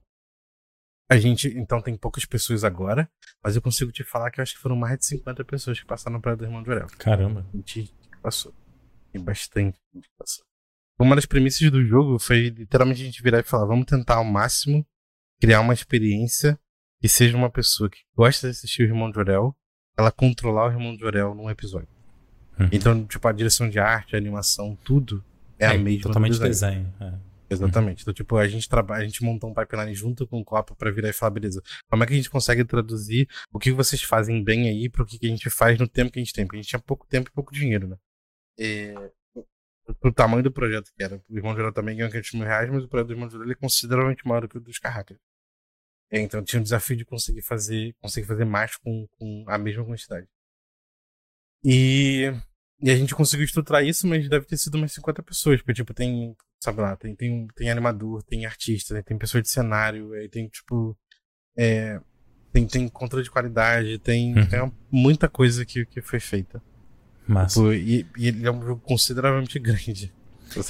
a 1.10 1.18
gente 1.18 1.48
então 1.50 1.82
tem 1.82 1.96
poucas 1.96 2.26
pessoas 2.26 2.64
agora, 2.64 3.10
mas 3.44 3.56
eu 3.56 3.62
consigo 3.62 3.92
te 3.92 4.04
falar 4.04 4.32
que 4.32 4.40
eu 4.40 4.44
acho 4.44 4.56
que 4.56 4.62
foram 4.62 4.76
mais 4.76 4.98
de 4.98 5.06
50 5.06 5.46
pessoas 5.46 5.80
que 5.80 5.86
passaram 5.86 6.20
para 6.20 6.36
do 6.36 6.46
Irmão 6.46 6.64
de 6.64 6.70
Orel. 6.70 6.88
Caramba. 6.98 7.46
A 7.54 7.58
gente 7.58 7.94
passou. 8.22 8.54
Tem 9.12 9.24
bastante 9.24 9.78
gente 9.94 10.08
que 10.08 10.16
passou. 10.18 10.46
Uma 11.00 11.16
das 11.16 11.26
premissas 11.26 11.70
do 11.70 11.86
jogo 11.86 12.18
foi 12.18 12.50
literalmente 12.50 13.02
a 13.02 13.06
gente 13.06 13.22
virar 13.22 13.40
e 13.40 13.44
falar: 13.44 13.66
vamos 13.66 13.86
tentar 13.86 14.16
ao 14.16 14.24
máximo 14.24 14.86
criar 15.40 15.60
uma 15.60 15.74
experiência 15.74 16.60
que 17.00 17.08
seja 17.08 17.38
uma 17.38 17.52
pessoa 17.52 17.90
que 17.90 18.00
gosta 18.16 18.48
de 18.48 18.52
assistir 18.52 18.84
o 18.84 18.86
Irmão 18.86 19.12
de 19.12 19.20
Orel, 19.20 19.56
ela 19.98 20.12
controlar 20.12 20.68
o 20.68 20.72
Irmão 20.72 20.96
de 20.96 21.06
Orel 21.06 21.34
num 21.34 21.50
episódio. 21.50 21.88
Uhum. 22.60 22.70
Então, 22.72 23.06
tipo, 23.06 23.28
a 23.28 23.32
direção 23.32 23.70
de 23.70 23.80
arte, 23.80 24.16
a 24.16 24.18
animação, 24.18 24.78
tudo 24.84 25.24
é, 25.60 25.66
é 25.66 25.68
a 25.70 25.78
mesma. 25.78 26.04
Totalmente 26.04 26.40
desenho. 26.40 26.84
desenho. 26.84 26.94
É. 27.00 27.36
Exatamente. 27.48 28.02
Então, 28.02 28.14
tipo, 28.14 28.38
a 28.38 28.48
gente 28.48 28.68
trabalha, 28.68 29.04
a 29.04 29.06
gente 29.06 29.24
montou 29.24 29.50
um 29.50 29.54
pipeline 29.54 29.94
junto 29.94 30.28
com 30.28 30.40
o 30.40 30.44
Copa 30.44 30.76
para 30.76 30.92
virar 30.92 31.10
e 31.10 31.14
falar, 31.14 31.32
beleza, 31.32 31.62
como 31.90 32.04
é 32.04 32.08
que 32.08 32.14
a 32.14 32.16
gente 32.16 32.30
consegue 32.30 32.66
traduzir 32.66 33.28
o 33.54 33.60
que 33.60 33.72
vocês 33.72 34.02
fazem 34.02 34.44
bem 34.44 34.68
aí 34.68 34.90
para 34.90 35.04
o 35.04 35.06
que 35.06 35.20
a 35.24 35.30
gente 35.30 35.50
faz 35.50 35.78
no 35.78 35.88
tempo 35.88 36.12
que 36.12 36.20
a 36.20 36.24
gente 36.24 36.34
tem? 36.34 36.46
Porque 36.46 36.58
a 36.58 36.62
gente 36.62 36.70
tinha 36.70 36.80
pouco 36.80 37.06
tempo 37.08 37.30
e 37.30 37.34
pouco 37.34 37.54
dinheiro, 37.54 37.88
né? 37.88 37.98
E, 38.58 38.94
pro 40.00 40.12
tamanho 40.12 40.44
do 40.44 40.52
projeto 40.52 40.92
que 40.96 41.04
era. 41.04 41.22
O 41.30 41.38
Irmão 41.38 41.54
de 41.54 41.62
Ouro 41.62 41.74
também 41.74 41.96
ganhou 41.96 42.10
500 42.10 42.34
mil 42.34 42.44
reais, 42.44 42.70
mas 42.70 42.84
o 42.84 42.88
projeto 42.88 43.08
do 43.08 43.14
Irmão 43.14 43.28
de 43.28 43.36
Ouro 43.36 43.52
é 43.52 43.56
consideravelmente 43.56 44.28
maior 44.28 44.42
do 44.42 44.50
que 44.50 44.58
o 44.58 44.62
dos 44.62 44.80
Carracas. 44.80 45.18
É, 46.12 46.20
então 46.20 46.44
tinha 46.44 46.60
um 46.60 46.64
desafio 46.64 46.96
de 46.96 47.06
conseguir 47.06 47.42
fazer, 47.42 47.96
conseguir 48.02 48.28
fazer 48.28 48.46
mais 48.46 48.76
com, 48.78 49.08
com 49.18 49.46
a 49.48 49.58
mesma 49.58 49.84
quantidade. 49.84 50.28
E, 51.64 52.32
e 52.80 52.92
a 52.92 52.96
gente 52.96 53.16
conseguiu 53.16 53.46
estruturar 53.46 53.84
isso, 53.84 54.08
mas 54.08 54.30
deve 54.30 54.46
ter 54.46 54.58
sido 54.58 54.76
umas 54.76 54.94
50 54.94 55.24
pessoas, 55.24 55.58
porque 55.62 55.74
tipo, 55.74 55.94
tem, 55.94 56.36
sabe 56.60 56.82
lá, 56.82 56.96
tem, 56.96 57.16
tem, 57.16 57.48
tem 57.56 57.72
animador, 57.72 58.22
tem 58.24 58.46
artista, 58.46 58.94
né, 58.94 59.02
tem 59.02 59.18
pessoa 59.18 59.42
de 59.42 59.50
cenário, 59.50 60.14
aí 60.14 60.30
tem 60.30 60.48
tipo. 60.48 60.98
É, 61.58 62.00
tem, 62.52 62.68
tem 62.68 62.88
controle 62.88 63.24
de 63.24 63.32
qualidade, 63.32 64.00
tem, 64.00 64.38
uhum. 64.38 64.48
tem 64.48 64.74
muita 64.92 65.28
coisa 65.28 65.66
que, 65.66 65.86
que 65.86 66.02
foi 66.02 66.20
feita. 66.20 66.62
Massa. 67.28 67.60
Tipo, 67.60 67.74
e, 67.74 68.06
e, 68.18 68.28
ele 68.28 68.48
é 68.48 68.52
um 68.52 68.62
jogo 68.62 68.82
consideravelmente 68.82 69.58
grande. 69.60 70.14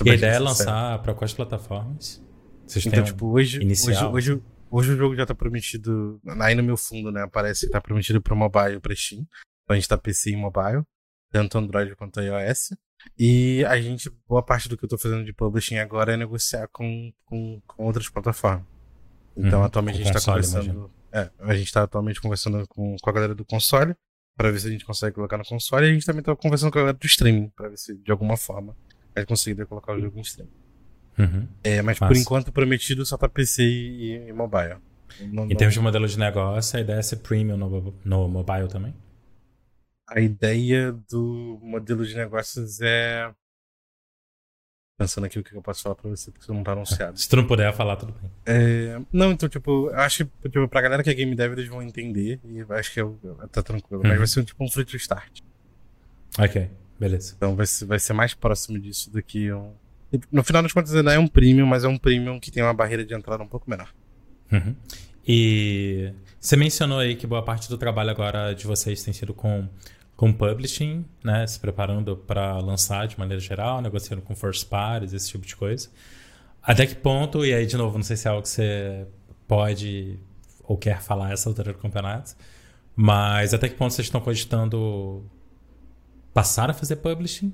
E 0.04 0.10
a 0.10 0.16
ideia 0.16 0.32
é 0.32 0.40
lançar 0.40 1.00
para 1.00 1.14
quais 1.14 1.34
plataformas? 1.34 2.24
Vocês 2.66 2.86
então, 2.86 3.04
tipo, 3.04 3.28
hoje, 3.28 3.62
inicial? 3.62 4.12
hoje, 4.14 4.32
hoje, 4.32 4.44
hoje 4.70 4.92
o 4.92 4.98
jogo 4.98 5.16
já 5.16 5.26
tá 5.26 5.36
prometido. 5.36 6.20
Aí 6.40 6.56
no 6.56 6.64
meu 6.64 6.78
fundo, 6.78 7.12
né? 7.12 7.24
Aparece 7.24 7.66
que 7.66 7.72
tá 7.72 7.82
prometido 7.82 8.22
pro 8.22 8.36
mobile 8.36 8.80
pra 8.80 8.96
Steam. 8.96 9.22
Então 9.22 9.74
a 9.74 9.76
gente 9.76 9.88
tá 9.88 9.98
PC 9.98 10.32
e 10.32 10.36
mobile, 10.36 10.84
tanto 11.32 11.58
Android 11.58 11.96
quanto 11.96 12.22
iOS. 12.22 12.76
E 13.18 13.64
a 13.66 13.80
gente, 13.80 14.10
boa 14.28 14.44
parte 14.44 14.68
do 14.68 14.78
que 14.78 14.86
eu 14.86 14.90
tô 14.90 14.98
fazendo 14.98 15.24
de 15.24 15.34
publishing 15.34 15.78
agora 15.78 16.14
é 16.14 16.18
negociar 16.18 16.68
com, 16.70 17.12
com, 17.26 17.62
com 17.68 17.84
outras 17.84 18.10
plataformas. 18.10 18.66
Então, 19.38 19.62
hum, 19.62 19.64
atualmente 19.64 20.02
a 20.02 20.04
gente 20.04 20.14
tá 20.14 20.20
console, 20.20 20.42
tá 20.42 20.48
conversando. 20.48 20.92
É, 21.12 21.30
a 21.40 21.56
gente 21.56 21.72
tá 21.72 21.84
atualmente 21.84 22.22
conversando 22.22 22.68
com, 22.68 22.96
com 23.02 23.10
a 23.10 23.14
galera 23.14 23.36
do 23.36 23.46
console 23.46 23.96
para 24.36 24.52
ver 24.52 24.60
se 24.60 24.68
a 24.68 24.72
gente 24.72 24.86
consegue 24.86 25.16
colocar 25.16 25.38
no 25.38 25.46
console. 25.46 25.86
E 25.86 25.90
a 25.90 25.94
gente 25.94 26.06
também 26.06 26.24
tá 26.24 26.36
conversando 26.36 26.72
com 26.72 26.80
a 26.80 26.82
galera 26.82 26.98
do 26.98 27.06
streaming, 27.06 27.50
para 27.50 27.70
ver 27.70 27.78
se 27.78 27.96
de 27.98 28.12
alguma 28.12 28.38
forma 28.38 28.76
a 29.16 29.20
gente 29.20 29.30
conseguiria 29.30 29.66
colocar 29.66 29.94
o 29.94 30.00
jogo 30.00 30.18
em 30.18 30.22
streaming. 30.22 30.65
Uhum. 31.18 31.48
É, 31.64 31.82
mas 31.82 31.98
por 31.98 32.16
enquanto 32.16 32.52
prometido 32.52 33.06
só 33.06 33.18
tá 33.18 33.30
PC 33.30 33.64
e, 33.64 34.28
e 34.30 34.34
mobile. 34.34 34.78
Não, 35.32 35.46
em 35.46 35.56
termos 35.56 35.74
de 35.74 35.80
modelo 35.80 36.08
de 36.08 36.20
negócio, 36.20 36.78
a 36.78 36.82
ideia 36.82 37.00
é 37.00 37.02
ser 37.02 37.18
premium 37.18 37.58
no, 37.58 37.94
no 38.04 38.28
mobile 38.28 38.68
também? 38.68 38.94
A 40.08 40.20
ideia 40.20 40.92
do 41.10 41.60
modelo 41.62 42.06
de 42.06 42.16
negócios 42.16 42.80
é 42.82 43.32
Pensando 44.98 45.26
aqui 45.26 45.38
o 45.38 45.44
que 45.44 45.54
eu 45.54 45.62
posso 45.62 45.84
falar 45.84 45.96
pra 45.96 46.10
você, 46.10 46.32
porque 46.32 46.46
você 46.46 46.54
não 46.54 46.64
tá 46.64 46.72
anunciado. 46.72 47.20
Se 47.20 47.28
tu 47.28 47.36
não 47.36 47.46
puder 47.46 47.74
falar, 47.74 47.98
tudo 47.98 48.14
bem. 48.14 48.32
É, 48.46 48.98
não, 49.12 49.34
então, 49.34 49.50
tipo, 49.50 49.90
eu 49.90 50.00
acho 50.00 50.26
que 50.26 50.50
tipo, 50.50 50.70
pra 50.70 50.80
galera 50.80 51.04
que 51.04 51.10
é 51.10 51.14
game 51.14 51.36
dev, 51.36 51.52
eles 51.52 51.68
vão 51.68 51.84
entender 51.84 52.40
e 52.46 52.62
acho 52.74 52.94
que 52.94 53.02
eu, 53.02 53.20
tá 53.52 53.62
tranquilo. 53.62 54.02
Uhum. 54.02 54.08
Mas 54.08 54.18
vai 54.18 54.28
ser 54.28 54.46
tipo 54.46 54.64
um 54.64 54.70
free 54.70 54.86
to 54.86 54.96
start. 54.96 55.42
Ok, 56.40 56.70
beleza. 56.98 57.34
Então 57.36 57.58
vai 57.58 57.66
ser, 57.66 57.86
vai 57.86 58.00
ser 58.00 58.14
mais 58.14 58.34
próximo 58.34 58.80
disso 58.80 59.12
do 59.12 59.22
que 59.22 59.52
um. 59.52 59.74
No 60.32 60.44
final 60.44 60.62
das 60.62 60.72
contas, 60.72 60.96
ainda 60.96 61.14
é 61.14 61.20
um 61.20 61.28
premium, 61.28 61.66
mas 61.66 61.84
é 61.84 61.88
um 61.88 61.98
premium 61.98 62.40
que 62.40 62.52
tem 62.52 62.64
uma 62.64 62.74
barreira 62.74 63.04
de 63.04 63.14
entrada 63.14 63.44
um 63.44 63.48
pouco 63.48 63.70
menor. 63.70 63.94
Uhum. 64.52 64.76
E 65.28 66.14
você 66.40 66.56
mencionou 66.56 67.00
aí 67.00 67.16
que 67.16 67.26
boa 67.26 67.42
parte 67.42 67.68
do 67.68 67.78
trabalho 67.78 68.12
agora 68.12 68.54
de 68.54 68.66
vocês 68.68 69.04
tem 69.04 69.14
sido 69.14 69.34
com, 69.34 69.68
com 70.16 70.32
publishing, 70.32 71.04
né? 71.24 71.46
Se 71.48 71.60
preparando 71.60 72.16
para 72.16 72.60
lançar 72.60 73.08
de 73.08 73.18
maneira 73.18 73.42
geral, 73.42 73.82
negociando 73.82 74.22
com 74.22 74.36
first 74.36 74.68
parties, 74.70 75.14
esse 75.14 75.30
tipo 75.30 75.46
de 75.46 75.56
coisa. 75.56 75.90
Até 76.62 76.86
que 76.86 76.96
ponto, 76.96 77.46
e 77.46 77.54
aí 77.54 77.66
de 77.66 77.76
novo, 77.76 77.98
não 77.98 78.04
sei 78.04 78.16
se 78.16 78.28
é 78.28 78.32
algo 78.32 78.44
que 78.44 78.50
você 78.50 79.08
pode 79.48 80.20
ou 80.64 80.78
quer 80.78 81.02
falar 81.02 81.32
essa 81.32 81.50
altura 81.50 81.74
do 81.74 81.80
campeonato, 81.80 82.36
mas 82.96 83.54
até 83.54 83.70
que 83.70 83.76
ponto 83.76 83.94
vocês 83.94 84.08
estão 84.08 84.22
cogitando 84.22 85.24
passar 86.34 86.70
a 86.70 86.74
fazer 86.74 86.98
publishing? 86.98 87.54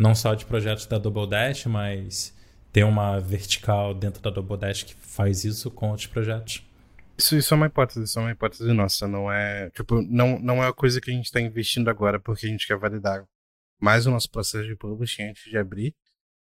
Não 0.00 0.14
só 0.14 0.34
de 0.34 0.46
projetos 0.46 0.86
da 0.86 0.96
Double 0.96 1.28
Dash, 1.28 1.66
mas 1.66 2.34
ter 2.72 2.84
uma 2.84 3.20
vertical 3.20 3.92
dentro 3.94 4.22
da 4.22 4.30
Double 4.30 4.56
Dash 4.56 4.82
que 4.82 4.94
faz 4.94 5.44
isso 5.44 5.70
com 5.70 5.90
outros 5.90 6.06
projetos? 6.06 6.66
Isso, 7.18 7.36
isso 7.36 7.52
é 7.52 7.56
uma 7.56 7.66
hipótese, 7.66 8.04
isso 8.04 8.18
é 8.18 8.22
uma 8.22 8.32
hipótese 8.32 8.72
nossa, 8.72 9.06
não 9.06 9.30
é, 9.30 9.68
tipo, 9.70 10.00
não, 10.00 10.38
não 10.38 10.62
é 10.62 10.66
uma 10.68 10.72
coisa 10.72 11.02
que 11.02 11.10
a 11.10 11.14
gente 11.14 11.26
está 11.26 11.38
investindo 11.38 11.90
agora 11.90 12.18
porque 12.18 12.46
a 12.46 12.48
gente 12.48 12.66
quer 12.66 12.78
validar 12.78 13.26
mais 13.78 14.06
o 14.06 14.10
nosso 14.10 14.30
processo 14.30 14.66
de 14.66 14.74
publishing 14.74 15.24
antes 15.24 15.44
de 15.44 15.58
abrir, 15.58 15.94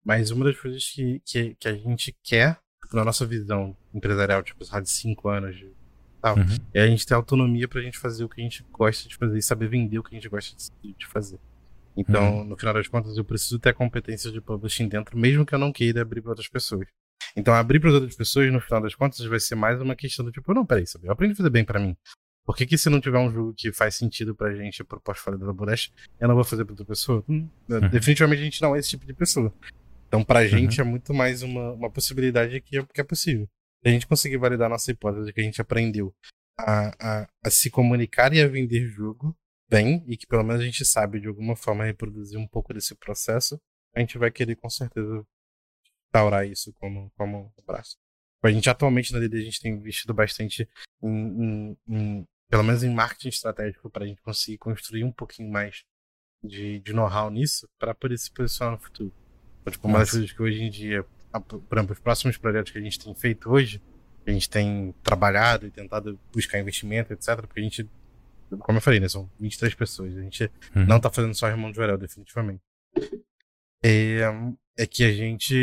mas 0.03 0.31
uma 0.31 0.43
das 0.43 0.59
coisas 0.59 0.85
que, 0.89 1.21
que, 1.25 1.55
que 1.55 1.67
a 1.69 1.73
gente 1.73 2.13
quer, 2.21 2.59
tipo, 2.83 2.93
na 2.93 3.05
nossa 3.05 3.25
visão 3.25 3.75
empresarial, 3.93 4.43
tipo, 4.43 4.65
de 4.65 4.89
5 4.89 5.29
anos 5.29 5.55
de 5.55 5.71
tal, 6.21 6.35
uhum. 6.35 6.57
é 6.73 6.81
a 6.81 6.87
gente 6.87 7.05
ter 7.05 7.13
autonomia 7.13 7.69
pra 7.69 7.81
gente 7.81 7.97
fazer 7.97 8.25
o 8.25 8.29
que 8.29 8.41
a 8.41 8.43
gente 8.43 8.65
gosta 8.69 9.07
de 9.07 9.15
fazer 9.15 9.37
e 9.37 9.41
saber 9.41 9.69
vender 9.69 9.97
o 9.97 10.03
que 10.03 10.13
a 10.13 10.19
gente 10.19 10.27
gosta 10.27 10.57
de, 10.57 10.93
de 10.93 11.05
fazer. 11.05 11.39
Então, 11.97 12.39
uhum. 12.39 12.43
no 12.43 12.57
final 12.57 12.73
das 12.73 12.87
contas, 12.87 13.17
eu 13.17 13.23
preciso 13.23 13.57
ter 13.57 13.69
a 13.69 13.73
competência 13.73 14.31
de 14.31 14.41
publishing 14.41 14.87
dentro, 14.87 15.17
mesmo 15.17 15.45
que 15.45 15.55
eu 15.55 15.59
não 15.59 15.71
queira 15.71 16.01
abrir 16.01 16.21
para 16.21 16.31
outras 16.31 16.47
pessoas. 16.47 16.87
Então, 17.35 17.53
abrir 17.53 17.79
para 17.79 17.91
outras 17.91 18.15
pessoas, 18.15 18.51
no 18.51 18.59
final 18.59 18.81
das 18.81 18.95
contas, 18.95 19.25
vai 19.25 19.39
ser 19.39 19.55
mais 19.55 19.81
uma 19.81 19.95
questão 19.95 20.25
do 20.25 20.31
tipo, 20.31 20.53
não, 20.53 20.65
peraí, 20.65 20.85
sabe? 20.85 21.07
Eu 21.07 21.11
aprendi 21.11 21.33
a 21.33 21.37
fazer 21.37 21.49
bem 21.49 21.63
para 21.63 21.79
mim. 21.79 21.95
Por 22.45 22.55
que, 22.55 22.65
que 22.65 22.77
se 22.77 22.89
não 22.89 23.01
tiver 23.01 23.17
um 23.17 23.31
jogo 23.31 23.53
que 23.57 23.71
faz 23.71 23.95
sentido 23.95 24.35
pra 24.35 24.53
gente 24.53 24.83
pro 24.83 25.01
portfólio 25.01 25.39
da 25.39 25.47
Laboresh, 25.47 25.91
eu 26.19 26.27
não 26.27 26.35
vou 26.35 26.43
fazer 26.43 26.63
pra 26.63 26.73
outra 26.73 26.85
pessoa? 26.85 27.23
Hum, 27.27 27.49
uhum. 27.67 27.89
Definitivamente 27.89 28.41
a 28.41 28.43
gente 28.43 28.61
não 28.61 28.75
é 28.75 28.79
esse 28.79 28.89
tipo 28.89 29.05
de 29.05 29.13
pessoa. 29.13 29.51
Então, 30.07 30.23
pra 30.23 30.41
uhum. 30.41 30.47
gente 30.47 30.79
é 30.79 30.83
muito 30.83 31.13
mais 31.13 31.41
uma, 31.41 31.71
uma 31.71 31.89
possibilidade 31.89 32.61
que 32.61 32.77
é, 32.77 32.85
que 32.85 33.01
é 33.01 33.03
possível. 33.03 33.49
Se 33.81 33.89
a 33.89 33.91
gente 33.91 34.05
conseguir 34.05 34.37
validar 34.37 34.69
nossa 34.69 34.91
hipótese 34.91 35.25
de 35.25 35.33
que 35.33 35.41
a 35.41 35.43
gente 35.43 35.59
aprendeu 35.59 36.13
a, 36.57 36.95
a, 36.99 37.27
a, 37.43 37.49
se 37.49 37.69
comunicar 37.69 38.31
e 38.33 38.41
a 38.41 38.47
vender 38.47 38.85
jogo 38.87 39.35
bem, 39.69 40.03
e 40.07 40.17
que 40.17 40.27
pelo 40.27 40.43
menos 40.43 40.61
a 40.61 40.65
gente 40.65 40.85
sabe 40.85 41.19
de 41.19 41.27
alguma 41.27 41.55
forma 41.55 41.85
reproduzir 41.85 42.39
um 42.39 42.47
pouco 42.47 42.73
desse 42.73 42.95
processo, 42.95 43.59
a 43.93 43.99
gente 43.99 44.17
vai 44.17 44.31
querer 44.31 44.55
com 44.55 44.69
certeza 44.69 45.25
instaurar 46.07 46.47
isso 46.47 46.73
como, 46.73 47.11
como 47.17 47.53
braço. 47.65 47.97
A 48.43 48.51
gente 48.51 48.69
atualmente 48.69 49.11
na 49.11 49.19
DD 49.19 49.39
a 49.39 49.43
gente 49.43 49.59
tem 49.59 49.73
investido 49.73 50.13
bastante 50.13 50.69
em, 51.01 51.09
em, 51.09 51.77
em 51.87 52.27
pelo 52.47 52.63
menos 52.63 52.83
em 52.83 52.93
marketing 52.93 53.29
estratégico 53.29 53.89
para 53.89 54.03
a 54.03 54.07
gente 54.07 54.21
conseguir 54.21 54.59
construir 54.59 55.03
um 55.03 55.11
pouquinho 55.11 55.51
mais 55.51 55.83
de, 56.43 56.79
de 56.79 56.93
know-how 56.93 57.29
nisso 57.31 57.67
para 57.79 57.95
poder 57.95 58.17
se 58.17 58.31
posicionar 58.31 58.73
no 58.75 58.79
futuro. 58.79 59.11
Então, 59.61 59.71
tipo, 59.71 59.87
uma 59.87 59.99
das 59.99 60.11
coisas 60.11 60.31
que 60.31 60.41
hoje 60.41 60.61
em 60.61 60.69
dia, 60.69 61.03
por 61.33 61.77
exemplo, 61.77 61.93
os 61.93 61.99
próximos 61.99 62.37
projetos 62.37 62.71
que 62.71 62.77
a 62.77 62.81
gente 62.81 62.99
tem 62.99 63.15
feito 63.15 63.49
hoje, 63.49 63.81
a 64.25 64.31
gente 64.31 64.49
tem 64.49 64.93
trabalhado 65.03 65.65
e 65.65 65.71
tentado 65.71 66.19
buscar 66.31 66.59
investimento, 66.59 67.13
etc. 67.13 67.41
Porque 67.41 67.59
a 67.59 67.63
gente, 67.63 67.89
como 68.59 68.77
eu 68.77 68.81
falei, 68.81 68.99
né, 68.99 69.07
são 69.07 69.29
23 69.39 69.73
pessoas. 69.73 70.15
A 70.15 70.21
gente 70.21 70.51
uhum. 70.75 70.85
não 70.85 70.99
tá 70.99 71.09
fazendo 71.09 71.33
só 71.33 71.47
Irmão 71.47 71.71
de 71.71 71.77
Varel, 71.77 71.97
definitivamente. 71.97 72.61
É, 73.83 74.21
é 74.77 74.85
que 74.85 75.03
a 75.03 75.11
gente, 75.11 75.55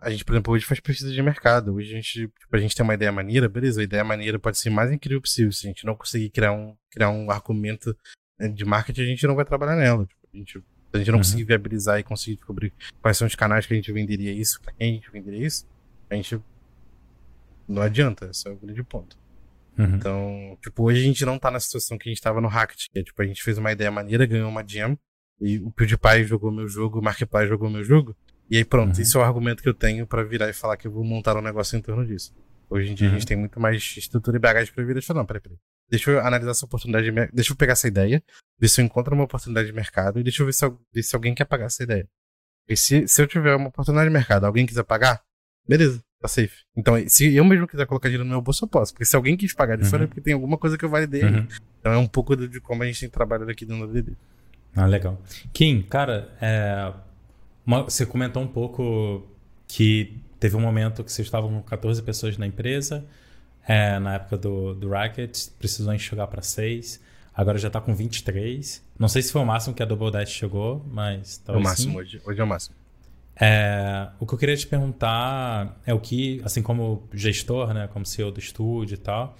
a 0.00 0.10
gente, 0.10 0.24
por 0.24 0.32
exemplo, 0.32 0.52
hoje 0.52 0.64
faz 0.66 0.80
pesquisa 0.80 1.12
de 1.12 1.22
mercado. 1.22 1.74
Hoje 1.74 1.92
a 1.92 1.96
gente, 1.96 2.28
tipo, 2.28 2.56
a 2.56 2.58
gente 2.58 2.74
tem 2.74 2.84
uma 2.84 2.94
ideia 2.94 3.10
maneira, 3.10 3.48
beleza, 3.48 3.80
a 3.80 3.84
ideia 3.84 4.04
maneira 4.04 4.38
pode 4.38 4.58
ser 4.58 4.70
mais 4.70 4.90
incrível 4.90 5.20
possível. 5.20 5.52
Se 5.52 5.66
a 5.66 5.70
gente 5.70 5.86
não 5.86 5.94
conseguir 5.94 6.30
criar 6.30 6.52
um, 6.52 6.76
criar 6.90 7.10
um 7.10 7.30
argumento 7.30 7.96
né, 8.38 8.48
de 8.48 8.64
marketing, 8.64 9.02
a 9.02 9.06
gente 9.06 9.26
não 9.26 9.34
vai 9.34 9.44
trabalhar 9.44 9.76
nela. 9.76 10.06
Tipo, 10.06 10.28
a 10.32 10.36
gente, 10.36 10.52
se 10.52 10.64
a 10.92 10.98
gente 10.98 11.08
não 11.08 11.14
uhum. 11.14 11.20
conseguir 11.20 11.44
viabilizar 11.44 11.98
e 11.98 12.02
conseguir 12.02 12.36
descobrir 12.36 12.72
quais 13.00 13.16
são 13.16 13.26
os 13.26 13.34
canais 13.34 13.66
que 13.66 13.72
a 13.72 13.76
gente 13.76 13.92
venderia 13.92 14.32
isso, 14.32 14.60
pra 14.60 14.72
quem 14.72 14.90
a 14.90 14.94
gente 14.94 15.10
venderia 15.10 15.46
isso, 15.46 15.66
a 16.10 16.14
gente 16.14 16.40
não 17.66 17.82
adianta, 17.82 18.26
esse 18.30 18.48
é 18.48 18.50
o 18.50 18.56
grande 18.56 18.82
ponto. 18.82 19.16
Uhum. 19.78 19.94
Então, 19.94 20.58
tipo, 20.60 20.82
hoje 20.82 21.00
a 21.00 21.04
gente 21.04 21.24
não 21.24 21.38
tá 21.38 21.50
na 21.50 21.60
situação 21.60 21.96
que 21.96 22.08
a 22.08 22.12
gente 22.12 22.20
tava 22.20 22.40
no 22.40 22.48
Hackett, 22.48 22.90
que 22.90 22.98
é, 22.98 23.02
tipo, 23.02 23.22
a 23.22 23.24
gente 23.24 23.42
fez 23.42 23.56
uma 23.58 23.70
ideia 23.70 23.90
maneira, 23.90 24.26
ganhou 24.26 24.48
uma 24.48 24.64
jam, 24.66 24.98
e 25.40 25.58
o 25.58 25.70
PewDiePie 25.70 26.24
jogou 26.24 26.50
meu 26.50 26.66
jogo, 26.66 26.98
o 26.98 27.02
Markiplier 27.02 27.48
jogou 27.48 27.70
meu 27.70 27.84
jogo, 27.84 28.16
e 28.50 28.56
aí 28.56 28.64
pronto, 28.64 28.96
uhum. 28.96 29.02
esse 29.02 29.16
é 29.16 29.20
o 29.20 29.22
argumento 29.22 29.62
que 29.62 29.68
eu 29.68 29.74
tenho 29.74 30.06
para 30.06 30.24
virar 30.24 30.48
e 30.48 30.52
falar 30.52 30.76
que 30.76 30.88
eu 30.88 30.92
vou 30.92 31.04
montar 31.04 31.36
um 31.36 31.42
negócio 31.42 31.78
em 31.78 31.80
torno 31.80 32.04
disso. 32.04 32.34
Hoje 32.68 32.90
em 32.90 32.94
dia 32.94 33.06
uhum. 33.06 33.14
a 33.14 33.18
gente 33.18 33.26
tem 33.26 33.36
muito 33.36 33.60
mais 33.60 33.94
estrutura 33.96 34.36
e 34.36 34.40
bagagem 34.40 34.72
pra 34.74 34.84
virar 34.84 34.98
e 34.98 35.02
falar, 35.02 35.20
não, 35.20 35.26
peraí, 35.26 35.40
peraí. 35.40 35.58
Deixa 35.88 36.10
eu 36.10 36.20
analisar 36.20 36.50
essa 36.50 36.66
oportunidade, 36.66 37.10
de 37.10 37.32
deixa 37.32 37.52
eu 37.52 37.56
pegar 37.56 37.72
essa 37.72 37.88
ideia, 37.88 38.22
ver 38.58 38.68
se 38.68 38.80
eu 38.80 38.84
encontro 38.84 39.14
uma 39.14 39.24
oportunidade 39.24 39.68
de 39.68 39.72
mercado 39.72 40.20
e 40.20 40.22
deixa 40.22 40.42
eu 40.42 40.46
ver 40.46 40.52
se, 40.52 41.02
se 41.02 41.16
alguém 41.16 41.34
quer 41.34 41.46
pagar 41.46 41.66
essa 41.66 41.82
ideia. 41.82 42.06
E 42.68 42.76
se, 42.76 43.08
se 43.08 43.22
eu 43.22 43.26
tiver 43.26 43.54
uma 43.54 43.68
oportunidade 43.68 44.10
de 44.10 44.12
mercado, 44.12 44.44
alguém 44.44 44.66
quiser 44.66 44.82
pagar, 44.82 45.22
beleza, 45.66 46.02
tá 46.20 46.28
safe. 46.28 46.64
Então, 46.76 46.94
se 47.06 47.34
eu 47.34 47.44
mesmo 47.44 47.66
quiser 47.66 47.86
colocar 47.86 48.08
dinheiro 48.08 48.24
no 48.24 48.30
meu 48.30 48.42
bolso, 48.42 48.64
eu 48.64 48.68
posso. 48.68 48.92
Porque 48.92 49.04
se 49.04 49.14
alguém 49.16 49.36
quis 49.36 49.52
pagar 49.52 49.76
de 49.76 49.84
uhum. 49.84 49.90
fora, 49.90 50.04
é 50.04 50.06
porque 50.06 50.20
tem 50.20 50.34
alguma 50.34 50.58
coisa 50.58 50.76
que 50.76 50.84
eu 50.84 50.88
validei. 50.88 51.22
Uhum. 51.22 51.46
Então 51.80 51.92
é 51.92 51.98
um 51.98 52.06
pouco 52.08 52.36
de, 52.36 52.60
como 52.60 52.82
a 52.82 52.86
gente 52.86 53.00
tem 53.00 53.08
trabalhado 53.08 53.50
aqui 53.50 53.64
dentro 53.64 53.86
da 53.86 53.92
DD. 53.92 54.12
Ah, 54.74 54.86
legal. 54.86 55.20
Kim, 55.52 55.82
cara, 55.82 56.28
é, 56.40 56.92
uma, 57.64 57.82
você 57.84 58.04
comentou 58.04 58.42
um 58.42 58.48
pouco 58.48 59.26
que 59.66 60.18
teve 60.38 60.56
um 60.56 60.60
momento 60.60 61.04
que 61.04 61.12
vocês 61.12 61.26
estavam 61.26 61.50
com 61.50 61.62
14 61.62 62.02
pessoas 62.02 62.36
na 62.36 62.46
empresa, 62.46 63.04
é, 63.66 63.98
na 63.98 64.14
época 64.14 64.36
do, 64.38 64.74
do 64.74 64.88
Racket, 64.88 65.48
precisou 65.58 65.92
enxugar 65.92 66.26
para 66.28 66.42
6, 66.42 67.00
agora 67.34 67.58
já 67.58 67.68
está 67.68 67.80
com 67.80 67.94
23. 67.94 68.82
Não 68.98 69.08
sei 69.08 69.22
se 69.22 69.32
foi 69.32 69.42
o 69.42 69.46
máximo 69.46 69.74
que 69.74 69.82
a 69.82 69.86
Double 69.86 70.10
Dash 70.10 70.30
chegou, 70.30 70.84
mas 70.90 71.38
talvez. 71.38 71.64
É 71.64 71.66
o 71.66 71.70
máximo, 71.70 71.98
hoje, 71.98 72.20
hoje 72.24 72.40
é 72.40 72.44
o 72.44 72.46
máximo. 72.46 72.77
É, 73.40 74.08
o 74.18 74.26
que 74.26 74.34
eu 74.34 74.38
queria 74.38 74.56
te 74.56 74.66
perguntar 74.66 75.80
é 75.86 75.94
o 75.94 76.00
que, 76.00 76.40
assim 76.44 76.60
como 76.60 77.08
gestor, 77.12 77.72
né, 77.72 77.88
como 77.92 78.04
CEO 78.04 78.32
do 78.32 78.40
estúdio 78.40 78.94
e 78.94 78.98
tal, 78.98 79.36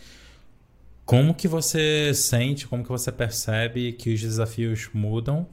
como 1.04 1.34
que 1.34 1.48
você 1.48 2.12
sente, 2.14 2.66
como 2.66 2.82
que 2.82 2.88
você 2.90 3.10
percebe 3.10 3.92
que 3.92 4.12
os 4.12 4.20
desafios 4.20 4.88
mudam 4.92 5.46